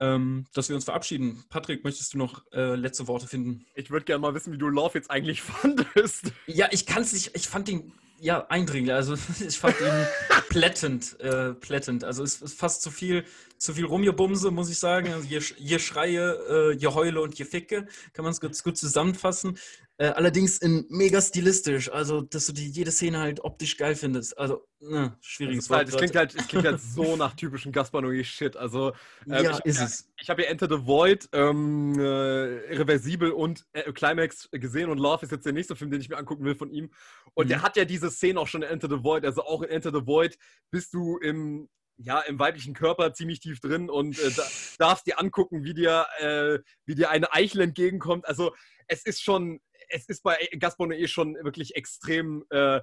ähm, 0.00 0.46
dass 0.52 0.68
wir 0.68 0.76
uns 0.76 0.84
verabschieden. 0.84 1.44
Patrick, 1.48 1.84
möchtest 1.84 2.14
du 2.14 2.18
noch 2.18 2.44
äh, 2.52 2.74
letzte 2.74 3.08
Worte 3.08 3.26
finden? 3.26 3.64
Ich 3.74 3.90
würde 3.90 4.04
gerne 4.04 4.20
mal 4.20 4.34
wissen, 4.34 4.52
wie 4.52 4.58
du 4.58 4.68
Love 4.68 4.98
jetzt 4.98 5.10
eigentlich 5.10 5.42
fandest. 5.42 6.32
Ja, 6.46 6.68
ich 6.70 6.86
kann 6.86 7.02
es 7.02 7.12
nicht, 7.12 7.34
ich 7.34 7.48
fand 7.48 7.68
ihn 7.68 7.92
ja 8.20 8.46
eindringlich, 8.48 8.94
also 8.94 9.14
ich 9.46 9.58
fand 9.58 9.80
ihn 9.80 10.06
plättend, 10.48 11.18
äh, 11.20 11.54
plättend. 11.54 12.04
Also 12.04 12.22
es 12.22 12.42
ist 12.42 12.58
fast 12.58 12.82
zu 12.82 12.90
viel, 12.90 13.24
zu 13.58 13.74
viel 13.74 13.84
Rumgebumse, 13.84 14.50
muss 14.50 14.70
ich 14.70 14.78
sagen. 14.78 15.12
Also 15.12 15.26
je, 15.26 15.40
je 15.56 15.78
Schreie, 15.78 16.38
äh, 16.48 16.72
je 16.72 16.88
Heule 16.88 17.20
und 17.20 17.38
je 17.38 17.44
Ficke, 17.44 17.86
kann 18.12 18.24
man 18.24 18.32
es 18.32 18.40
gut, 18.40 18.62
gut 18.62 18.76
zusammenfassen. 18.76 19.58
Äh, 19.98 20.08
allerdings 20.08 20.58
in 20.58 20.84
mega 20.90 21.22
stilistisch, 21.22 21.90
also 21.90 22.20
dass 22.20 22.44
du 22.46 22.52
die 22.52 22.68
jede 22.68 22.90
Szene 22.90 23.18
halt 23.18 23.40
optisch 23.40 23.78
geil 23.78 23.94
findest. 23.94 24.36
Also, 24.36 24.66
ne, 24.78 25.16
schwieriges 25.22 25.70
Wort. 25.70 25.78
Halt, 25.78 25.88
es, 25.88 25.96
klingt 25.96 26.16
halt, 26.16 26.34
es 26.34 26.48
klingt 26.48 26.66
halt 26.66 26.80
so 26.82 27.16
nach 27.16 27.34
typischen 27.34 27.72
Gaspar 27.72 28.02
Noé-Shit. 28.02 28.58
Also, 28.58 28.92
ähm, 29.24 29.44
ja, 29.44 29.58
ist 29.64 29.78
ja, 29.78 29.86
es. 29.86 30.12
Ich 30.20 30.28
habe 30.28 30.42
ja 30.42 30.48
Enter 30.48 30.68
the 30.68 30.86
Void, 30.86 31.30
ähm, 31.32 31.98
äh, 31.98 32.74
Irreversibel 32.74 33.30
und 33.30 33.64
äh, 33.72 33.90
Climax 33.92 34.50
gesehen 34.52 34.90
und 34.90 34.98
Love 34.98 35.24
ist 35.24 35.32
jetzt 35.32 35.46
der 35.46 35.54
nächste 35.54 35.74
Film, 35.74 35.90
den 35.90 36.02
ich 36.02 36.10
mir 36.10 36.18
angucken 36.18 36.44
will 36.44 36.56
von 36.56 36.70
ihm. 36.70 36.90
Und 37.32 37.46
mhm. 37.46 37.48
der 37.48 37.62
hat 37.62 37.78
ja 37.78 37.86
diese 37.86 38.10
Szene 38.10 38.38
auch 38.38 38.48
schon 38.48 38.60
in 38.60 38.68
Enter 38.68 38.88
the 38.90 39.02
Void. 39.02 39.24
Also 39.24 39.44
auch 39.44 39.62
in 39.62 39.70
Enter 39.70 39.92
the 39.92 40.06
Void 40.06 40.36
bist 40.70 40.92
du 40.92 41.16
im 41.16 41.70
ja, 41.98 42.20
im 42.20 42.38
weiblichen 42.38 42.74
Körper 42.74 43.12
ziemlich 43.14 43.40
tief 43.40 43.60
drin 43.60 43.88
und 43.88 44.18
äh, 44.18 44.30
da, 44.30 44.42
darfst 44.78 45.06
dir 45.06 45.18
angucken, 45.18 45.64
wie 45.64 45.74
dir, 45.74 46.06
äh, 46.18 46.58
wie 46.84 46.94
dir 46.94 47.10
eine 47.10 47.32
Eichel 47.32 47.62
entgegenkommt. 47.62 48.26
Also 48.26 48.54
es 48.86 49.04
ist 49.04 49.22
schon, 49.22 49.60
es 49.88 50.06
ist 50.06 50.22
bei 50.22 50.36
Gaspar 50.58 50.86
Noé 50.86 51.08
schon 51.08 51.34
wirklich 51.42 51.74
extrem 51.74 52.44
äh, 52.50 52.80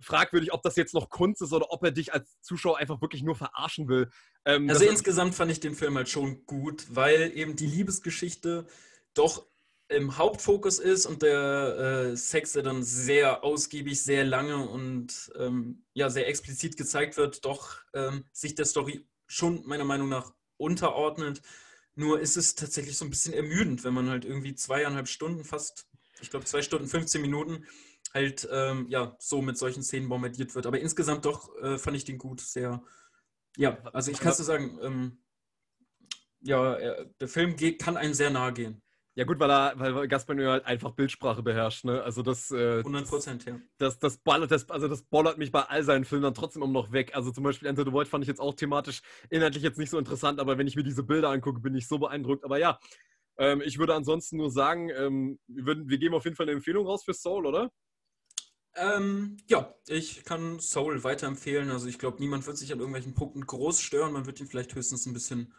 fragwürdig, 0.00 0.52
ob 0.52 0.62
das 0.62 0.76
jetzt 0.76 0.94
noch 0.94 1.08
Kunst 1.08 1.42
ist 1.42 1.52
oder 1.52 1.70
ob 1.70 1.82
er 1.84 1.92
dich 1.92 2.12
als 2.12 2.40
Zuschauer 2.40 2.78
einfach 2.78 3.00
wirklich 3.00 3.22
nur 3.22 3.36
verarschen 3.36 3.88
will. 3.88 4.10
Ähm, 4.44 4.68
also 4.68 4.84
insgesamt 4.84 5.34
fand 5.34 5.50
ich 5.50 5.60
den 5.60 5.74
Film 5.74 5.96
halt 5.96 6.08
schon 6.08 6.44
gut, 6.44 6.86
weil 6.90 7.32
eben 7.34 7.56
die 7.56 7.66
Liebesgeschichte 7.66 8.66
doch 9.14 9.46
im 9.92 10.18
Hauptfokus 10.18 10.78
ist 10.78 11.06
und 11.06 11.22
der 11.22 12.10
äh, 12.12 12.16
Sex, 12.16 12.52
der 12.52 12.62
dann 12.62 12.82
sehr 12.82 13.44
ausgiebig, 13.44 14.02
sehr 14.02 14.24
lange 14.24 14.68
und 14.68 15.30
ähm, 15.38 15.84
ja, 15.94 16.10
sehr 16.10 16.28
explizit 16.28 16.76
gezeigt 16.76 17.16
wird, 17.16 17.44
doch 17.44 17.76
ähm, 17.94 18.24
sich 18.32 18.54
der 18.54 18.64
Story 18.66 19.06
schon 19.26 19.66
meiner 19.66 19.84
Meinung 19.84 20.08
nach 20.08 20.32
unterordnet. 20.56 21.42
Nur 21.94 22.20
ist 22.20 22.36
es 22.36 22.54
tatsächlich 22.54 22.96
so 22.96 23.04
ein 23.04 23.10
bisschen 23.10 23.34
ermüdend, 23.34 23.84
wenn 23.84 23.94
man 23.94 24.08
halt 24.08 24.24
irgendwie 24.24 24.54
zweieinhalb 24.54 25.08
Stunden 25.08 25.44
fast 25.44 25.86
ich 26.22 26.30
glaube, 26.30 26.46
zwei 26.46 26.62
Stunden, 26.62 26.86
15 26.86 27.20
Minuten 27.20 27.66
halt 28.14 28.48
ähm, 28.50 28.86
ja 28.88 29.16
so 29.18 29.42
mit 29.42 29.58
solchen 29.58 29.82
Szenen 29.82 30.08
bombardiert 30.08 30.54
wird. 30.54 30.66
Aber 30.66 30.80
insgesamt 30.80 31.24
doch 31.24 31.54
äh, 31.58 31.78
fand 31.78 31.96
ich 31.96 32.04
den 32.04 32.18
gut, 32.18 32.40
sehr. 32.40 32.82
Ja, 33.56 33.78
also 33.92 34.10
ich 34.10 34.18
kann 34.18 34.32
es 34.32 34.38
sagen, 34.38 34.78
ähm, 34.82 35.18
ja, 36.40 36.74
er, 36.74 37.04
der 37.20 37.28
Film 37.28 37.56
geht, 37.56 37.80
kann 37.80 37.96
einem 37.96 38.14
sehr 38.14 38.30
nahe 38.30 38.52
gehen. 38.52 38.82
Ja 39.14 39.24
gut, 39.24 39.38
weil 39.38 39.50
er, 39.50 39.78
weil 39.78 40.08
Gaspar 40.08 40.34
Noé 40.34 40.48
halt 40.48 40.64
einfach 40.64 40.92
Bildsprache 40.92 41.42
beherrscht, 41.42 41.84
ne? 41.84 42.02
Also 42.02 42.22
das, 42.22 42.50
äh, 42.50 42.78
100 42.78 43.06
Prozent, 43.06 43.44
ja. 43.44 43.60
Das, 43.76 43.98
das, 43.98 44.16
ballert, 44.16 44.50
das, 44.50 44.70
also 44.70 44.88
das 44.88 45.02
bollert 45.02 45.36
mich 45.36 45.52
bei 45.52 45.60
all 45.62 45.84
seinen 45.84 46.06
Filmen 46.06 46.22
dann 46.22 46.34
trotzdem 46.34 46.62
immer 46.62 46.72
noch 46.72 46.92
weg. 46.92 47.14
Also 47.14 47.30
zum 47.30 47.44
Beispiel 47.44 47.68
Enter 47.68 47.84
the 47.84 47.92
Void 47.92 48.08
fand 48.08 48.24
ich 48.24 48.28
jetzt 48.28 48.40
auch 48.40 48.54
thematisch 48.54 49.02
inhaltlich 49.28 49.62
jetzt 49.62 49.78
nicht 49.78 49.90
so 49.90 49.98
interessant, 49.98 50.40
aber 50.40 50.56
wenn 50.56 50.66
ich 50.66 50.76
mir 50.76 50.82
diese 50.82 51.02
Bilder 51.02 51.28
angucke, 51.28 51.60
bin 51.60 51.74
ich 51.74 51.88
so 51.88 51.98
beeindruckt. 51.98 52.42
Aber 52.42 52.58
ja, 52.58 52.78
ähm, 53.36 53.60
ich 53.60 53.78
würde 53.78 53.94
ansonsten 53.94 54.38
nur 54.38 54.50
sagen, 54.50 54.88
ähm, 54.88 55.38
wir, 55.46 55.66
würden, 55.66 55.88
wir, 55.90 55.98
geben 55.98 56.14
auf 56.14 56.24
jeden 56.24 56.36
Fall 56.36 56.46
eine 56.46 56.56
Empfehlung 56.56 56.86
raus 56.86 57.04
für 57.04 57.12
Soul, 57.12 57.44
oder? 57.44 57.70
Ähm, 58.74 59.36
ja, 59.46 59.74
ich 59.88 60.24
kann 60.24 60.58
Soul 60.58 61.04
weiterempfehlen. 61.04 61.70
Also 61.70 61.86
ich 61.86 61.98
glaube, 61.98 62.18
niemand 62.18 62.46
wird 62.46 62.56
sich 62.56 62.72
an 62.72 62.78
irgendwelchen 62.78 63.12
Punkten 63.12 63.46
groß 63.46 63.82
stören. 63.82 64.14
Man 64.14 64.24
wird 64.24 64.40
ihn 64.40 64.46
vielleicht 64.46 64.74
höchstens 64.74 65.04
ein 65.04 65.12
bisschen 65.12 65.52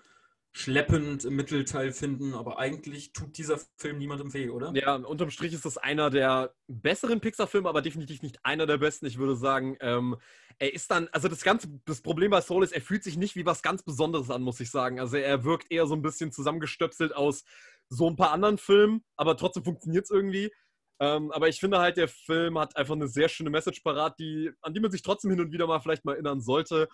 schleppend 0.55 1.25
im 1.25 1.35
Mittelteil 1.35 1.91
finden, 1.91 2.35
aber 2.35 2.59
eigentlich 2.59 3.11
tut 3.11 3.37
dieser 3.39 3.59
Film 3.75 3.97
niemandem 3.97 4.33
weh, 4.35 4.49
oder? 4.49 4.71
Ja, 4.75 4.95
unterm 4.95 5.31
Strich 5.31 5.51
ist 5.51 5.65
das 5.65 5.79
einer 5.79 6.11
der 6.11 6.53
besseren 6.67 7.21
Pixar-Filme, 7.21 7.67
aber 7.67 7.81
definitiv 7.81 8.21
nicht 8.21 8.37
einer 8.43 8.67
der 8.67 8.77
besten. 8.77 9.07
Ich 9.07 9.17
würde 9.17 9.35
sagen, 9.35 9.77
ähm, 9.81 10.15
er 10.59 10.73
ist 10.73 10.91
dann, 10.91 11.09
also 11.11 11.27
das 11.27 11.43
ganze, 11.43 11.69
das 11.85 12.01
Problem 12.01 12.29
bei 12.29 12.41
Soul 12.41 12.63
ist, 12.63 12.71
er 12.71 12.81
fühlt 12.81 13.03
sich 13.03 13.17
nicht 13.17 13.35
wie 13.35 13.47
was 13.47 13.63
ganz 13.63 13.81
Besonderes 13.81 14.29
an, 14.29 14.43
muss 14.43 14.59
ich 14.59 14.69
sagen. 14.69 14.99
Also 14.99 15.17
er 15.17 15.43
wirkt 15.43 15.71
eher 15.71 15.87
so 15.87 15.95
ein 15.95 16.03
bisschen 16.03 16.31
zusammengestöpselt 16.31 17.15
aus 17.15 17.43
so 17.89 18.07
ein 18.07 18.15
paar 18.15 18.31
anderen 18.31 18.59
Filmen, 18.59 19.03
aber 19.15 19.35
trotzdem 19.35 19.63
funktioniert 19.63 20.05
es 20.05 20.11
irgendwie. 20.11 20.51
Ähm, 20.99 21.31
aber 21.31 21.49
ich 21.49 21.59
finde 21.59 21.79
halt, 21.79 21.97
der 21.97 22.07
Film 22.07 22.59
hat 22.59 22.77
einfach 22.77 22.93
eine 22.93 23.07
sehr 23.07 23.27
schöne 23.27 23.49
Message 23.49 23.81
parat, 23.81 24.19
die, 24.19 24.51
an 24.61 24.75
die 24.75 24.79
man 24.79 24.91
sich 24.91 25.01
trotzdem 25.01 25.31
hin 25.31 25.41
und 25.41 25.51
wieder 25.51 25.65
mal 25.65 25.79
vielleicht 25.79 26.05
mal 26.05 26.13
erinnern 26.13 26.41
sollte. 26.41 26.87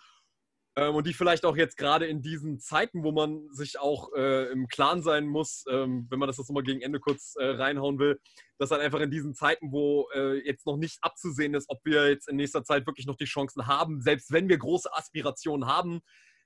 Ähm, 0.80 0.94
und 0.94 1.06
die 1.06 1.12
vielleicht 1.12 1.44
auch 1.44 1.58
jetzt 1.58 1.76
gerade 1.76 2.06
in 2.06 2.22
diesen 2.22 2.58
Zeiten, 2.58 3.04
wo 3.04 3.12
man 3.12 3.52
sich 3.52 3.78
auch 3.78 4.14
äh, 4.16 4.50
im 4.50 4.66
Klaren 4.66 5.02
sein 5.02 5.26
muss, 5.26 5.64
ähm, 5.68 6.06
wenn 6.08 6.18
man 6.18 6.26
das 6.26 6.38
jetzt 6.38 6.48
nochmal 6.48 6.62
gegen 6.62 6.80
Ende 6.80 6.98
kurz 6.98 7.34
äh, 7.38 7.44
reinhauen 7.44 7.98
will, 7.98 8.18
dass 8.58 8.70
dann 8.70 8.80
einfach 8.80 9.00
in 9.00 9.10
diesen 9.10 9.34
Zeiten, 9.34 9.72
wo 9.72 10.08
äh, 10.14 10.38
jetzt 10.46 10.64
noch 10.66 10.78
nicht 10.78 10.96
abzusehen 11.02 11.52
ist, 11.52 11.68
ob 11.68 11.84
wir 11.84 12.08
jetzt 12.08 12.30
in 12.30 12.36
nächster 12.36 12.64
Zeit 12.64 12.86
wirklich 12.86 13.06
noch 13.06 13.16
die 13.16 13.26
Chancen 13.26 13.66
haben, 13.66 14.00
selbst 14.00 14.32
wenn 14.32 14.48
wir 14.48 14.56
große 14.56 14.90
Aspirationen 14.90 15.68
haben, 15.68 16.00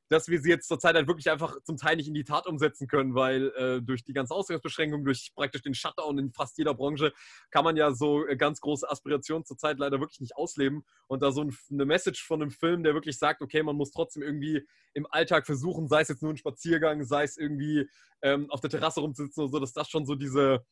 dass 0.08 0.28
wir 0.28 0.40
sie 0.40 0.50
jetzt 0.50 0.68
zurzeit 0.68 0.94
halt 0.94 1.08
wirklich 1.08 1.30
einfach 1.30 1.56
zum 1.64 1.76
Teil 1.76 1.96
nicht 1.96 2.08
in 2.08 2.14
die 2.14 2.24
Tat 2.24 2.46
umsetzen 2.46 2.86
können, 2.86 3.14
weil 3.14 3.48
äh, 3.56 3.82
durch 3.82 4.04
die 4.04 4.12
ganze 4.12 4.34
Ausgangsbeschränkung, 4.34 5.04
durch 5.04 5.32
praktisch 5.34 5.62
den 5.62 5.74
Shutdown 5.74 6.18
in 6.18 6.32
fast 6.32 6.58
jeder 6.58 6.74
Branche, 6.74 7.12
kann 7.50 7.64
man 7.64 7.76
ja 7.76 7.92
so 7.92 8.26
äh, 8.26 8.36
ganz 8.36 8.60
große 8.60 8.88
Aspirationen 8.88 9.44
zurzeit 9.44 9.78
leider 9.78 10.00
wirklich 10.00 10.20
nicht 10.20 10.36
ausleben. 10.36 10.84
Und 11.06 11.22
da 11.22 11.32
so 11.32 11.42
ein, 11.42 11.56
eine 11.70 11.86
Message 11.86 12.24
von 12.24 12.42
einem 12.42 12.50
Film, 12.50 12.82
der 12.82 12.94
wirklich 12.94 13.18
sagt, 13.18 13.42
okay, 13.42 13.62
man 13.62 13.76
muss 13.76 13.90
trotzdem 13.90 14.22
irgendwie 14.22 14.66
im 14.92 15.06
Alltag 15.10 15.46
versuchen, 15.46 15.88
sei 15.88 16.02
es 16.02 16.08
jetzt 16.08 16.22
nur 16.22 16.32
ein 16.32 16.36
Spaziergang, 16.36 17.04
sei 17.04 17.24
es 17.24 17.36
irgendwie 17.36 17.88
ähm, 18.22 18.50
auf 18.50 18.60
der 18.60 18.70
Terrasse 18.70 19.00
rumsitzen 19.00 19.42
oder 19.42 19.50
so, 19.50 19.58
dass 19.58 19.72
das 19.72 19.88
schon 19.88 20.06
so 20.06 20.14
diese, 20.14 20.64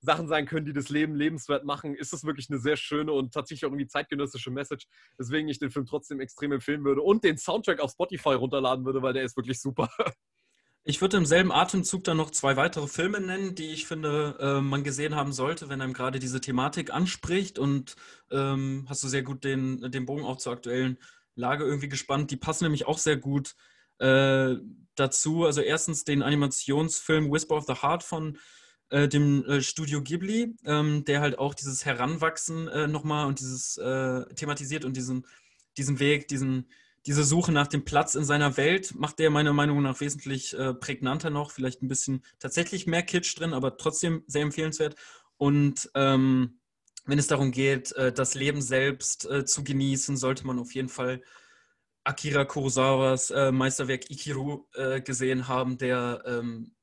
Sachen 0.00 0.28
sein 0.28 0.46
können, 0.46 0.66
die 0.66 0.72
das 0.72 0.88
Leben 0.88 1.14
lebenswert 1.14 1.64
machen, 1.64 1.94
ist 1.94 2.12
es 2.12 2.24
wirklich 2.24 2.48
eine 2.50 2.58
sehr 2.58 2.76
schöne 2.76 3.12
und 3.12 3.34
tatsächlich 3.34 3.64
auch 3.64 3.70
irgendwie 3.70 3.88
zeitgenössische 3.88 4.50
Message, 4.50 4.86
weswegen 5.16 5.48
ich 5.48 5.58
den 5.58 5.70
Film 5.70 5.86
trotzdem 5.86 6.20
extrem 6.20 6.52
empfehlen 6.52 6.84
würde 6.84 7.02
und 7.02 7.24
den 7.24 7.38
Soundtrack 7.38 7.80
auf 7.80 7.92
Spotify 7.92 8.34
runterladen 8.34 8.84
würde, 8.84 9.02
weil 9.02 9.12
der 9.12 9.24
ist 9.24 9.36
wirklich 9.36 9.60
super. 9.60 9.90
Ich 10.84 11.02
würde 11.02 11.18
im 11.18 11.26
selben 11.26 11.52
Atemzug 11.52 12.02
dann 12.04 12.16
noch 12.16 12.30
zwei 12.30 12.56
weitere 12.56 12.86
Filme 12.86 13.20
nennen, 13.20 13.54
die 13.54 13.72
ich 13.72 13.86
finde, 13.86 14.38
äh, 14.40 14.62
man 14.62 14.84
gesehen 14.84 15.14
haben 15.14 15.34
sollte, 15.34 15.68
wenn 15.68 15.82
einem 15.82 15.92
gerade 15.92 16.18
diese 16.18 16.40
Thematik 16.40 16.94
anspricht. 16.94 17.58
Und 17.58 17.94
ähm, 18.30 18.86
hast 18.88 19.02
du 19.02 19.08
sehr 19.08 19.22
gut 19.22 19.44
den, 19.44 19.90
den 19.90 20.06
Bogen 20.06 20.24
auch 20.24 20.38
zur 20.38 20.54
aktuellen 20.54 20.96
Lage 21.34 21.64
irgendwie 21.64 21.90
gespannt. 21.90 22.30
Die 22.30 22.38
passen 22.38 22.64
nämlich 22.64 22.86
auch 22.86 22.96
sehr 22.96 23.18
gut 23.18 23.54
äh, 23.98 24.54
dazu. 24.94 25.44
Also 25.44 25.60
erstens 25.60 26.04
den 26.04 26.22
Animationsfilm 26.22 27.30
Whisper 27.30 27.56
of 27.56 27.66
the 27.66 27.82
Heart 27.82 28.02
von 28.02 28.38
äh, 28.90 29.08
dem 29.08 29.44
äh, 29.44 29.60
Studio 29.60 30.02
Ghibli, 30.02 30.56
ähm, 30.64 31.04
der 31.04 31.20
halt 31.20 31.38
auch 31.38 31.54
dieses 31.54 31.84
Heranwachsen 31.84 32.68
äh, 32.68 32.86
nochmal 32.86 33.26
und 33.26 33.40
dieses 33.40 33.76
äh, 33.76 34.24
thematisiert 34.34 34.84
und 34.84 34.96
diesen, 34.96 35.26
diesen 35.76 35.98
Weg, 35.98 36.28
diesen, 36.28 36.70
diese 37.06 37.24
Suche 37.24 37.52
nach 37.52 37.66
dem 37.66 37.84
Platz 37.84 38.14
in 38.14 38.24
seiner 38.24 38.56
Welt 38.56 38.94
macht 38.94 39.18
der 39.18 39.30
meiner 39.30 39.52
Meinung 39.52 39.82
nach 39.82 40.00
wesentlich 40.00 40.58
äh, 40.58 40.74
prägnanter 40.74 41.30
noch, 41.30 41.50
vielleicht 41.50 41.82
ein 41.82 41.88
bisschen 41.88 42.24
tatsächlich 42.38 42.86
mehr 42.86 43.02
Kitsch 43.02 43.38
drin, 43.38 43.52
aber 43.52 43.76
trotzdem 43.76 44.24
sehr 44.26 44.42
empfehlenswert. 44.42 44.96
Und 45.36 45.90
ähm, 45.94 46.58
wenn 47.04 47.18
es 47.18 47.26
darum 47.26 47.52
geht, 47.52 47.92
äh, 47.92 48.12
das 48.12 48.34
Leben 48.34 48.62
selbst 48.62 49.28
zu 49.44 49.64
genießen, 49.64 50.16
sollte 50.16 50.46
man 50.46 50.58
auf 50.58 50.74
jeden 50.74 50.88
Fall 50.88 51.22
Akira 52.04 52.46
Kurosawas 52.46 53.30
Meisterwerk 53.52 54.10
Ikiru 54.10 54.66
gesehen 55.04 55.46
haben, 55.46 55.76
der 55.76 56.22
ähm, 56.24 56.74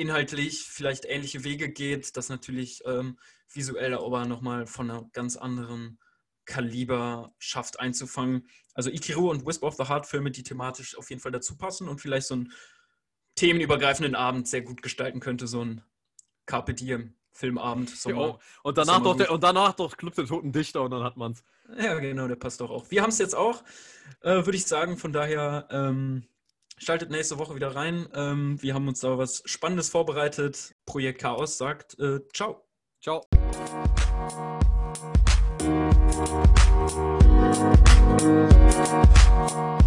inhaltlich 0.00 0.64
vielleicht 0.68 1.04
ähnliche 1.04 1.44
Wege 1.44 1.70
geht, 1.70 2.16
das 2.16 2.28
natürlich 2.28 2.82
ähm, 2.86 3.18
visuell 3.52 3.94
aber 3.94 4.24
nochmal 4.24 4.66
von 4.66 4.90
einer 4.90 5.08
ganz 5.12 5.36
anderen 5.36 5.98
Kaliber 6.46 7.32
schafft 7.38 7.78
einzufangen. 7.78 8.48
Also 8.74 8.90
Ikiru 8.90 9.30
und 9.30 9.46
Whisper 9.46 9.66
of 9.66 9.76
the 9.76 9.84
Heart 9.84 10.06
Filme, 10.06 10.30
die 10.30 10.42
thematisch 10.42 10.96
auf 10.96 11.10
jeden 11.10 11.20
Fall 11.20 11.32
dazu 11.32 11.56
passen 11.56 11.88
und 11.88 12.00
vielleicht 12.00 12.26
so 12.26 12.34
einen 12.34 12.52
themenübergreifenden 13.36 14.14
Abend 14.14 14.48
sehr 14.48 14.62
gut 14.62 14.82
gestalten 14.82 15.20
könnte, 15.20 15.46
so 15.46 15.64
ein 15.64 15.82
Carpe 16.46 16.74
Diem. 16.74 17.14
Filmabend. 17.32 17.90
Sommer, 17.90 18.26
ja, 18.26 18.38
und, 18.64 18.76
danach 18.76 19.00
doch 19.00 19.16
der, 19.16 19.30
und 19.30 19.42
danach 19.42 19.72
doch 19.72 19.96
Club 19.96 20.14
der 20.14 20.26
Toten 20.26 20.52
Dichter 20.52 20.82
und 20.82 20.90
dann 20.90 21.04
hat 21.04 21.16
man 21.16 21.32
es. 21.32 21.44
Ja, 21.78 21.94
genau, 21.98 22.26
der 22.26 22.34
passt 22.36 22.60
doch 22.60 22.70
auch. 22.70 22.90
Wir 22.90 23.02
haben 23.02 23.10
es 23.10 23.18
jetzt 23.18 23.34
auch, 23.34 23.62
äh, 24.22 24.44
würde 24.44 24.56
ich 24.56 24.66
sagen. 24.66 24.98
Von 24.98 25.12
daher 25.12 25.68
ähm, 25.70 26.26
Schaltet 26.82 27.10
nächste 27.10 27.38
Woche 27.38 27.54
wieder 27.54 27.76
rein. 27.76 28.08
Ähm, 28.14 28.60
wir 28.62 28.72
haben 28.72 28.88
uns 28.88 29.00
da 29.00 29.18
was 29.18 29.42
Spannendes 29.44 29.90
vorbereitet. 29.90 30.74
Projekt 30.86 31.20
Chaos 31.20 31.58
sagt 31.58 31.98
äh, 31.98 32.20
Ciao. 32.32 32.64
Ciao. 33.02 33.22
Thank 38.20 39.70
you. 39.70 39.79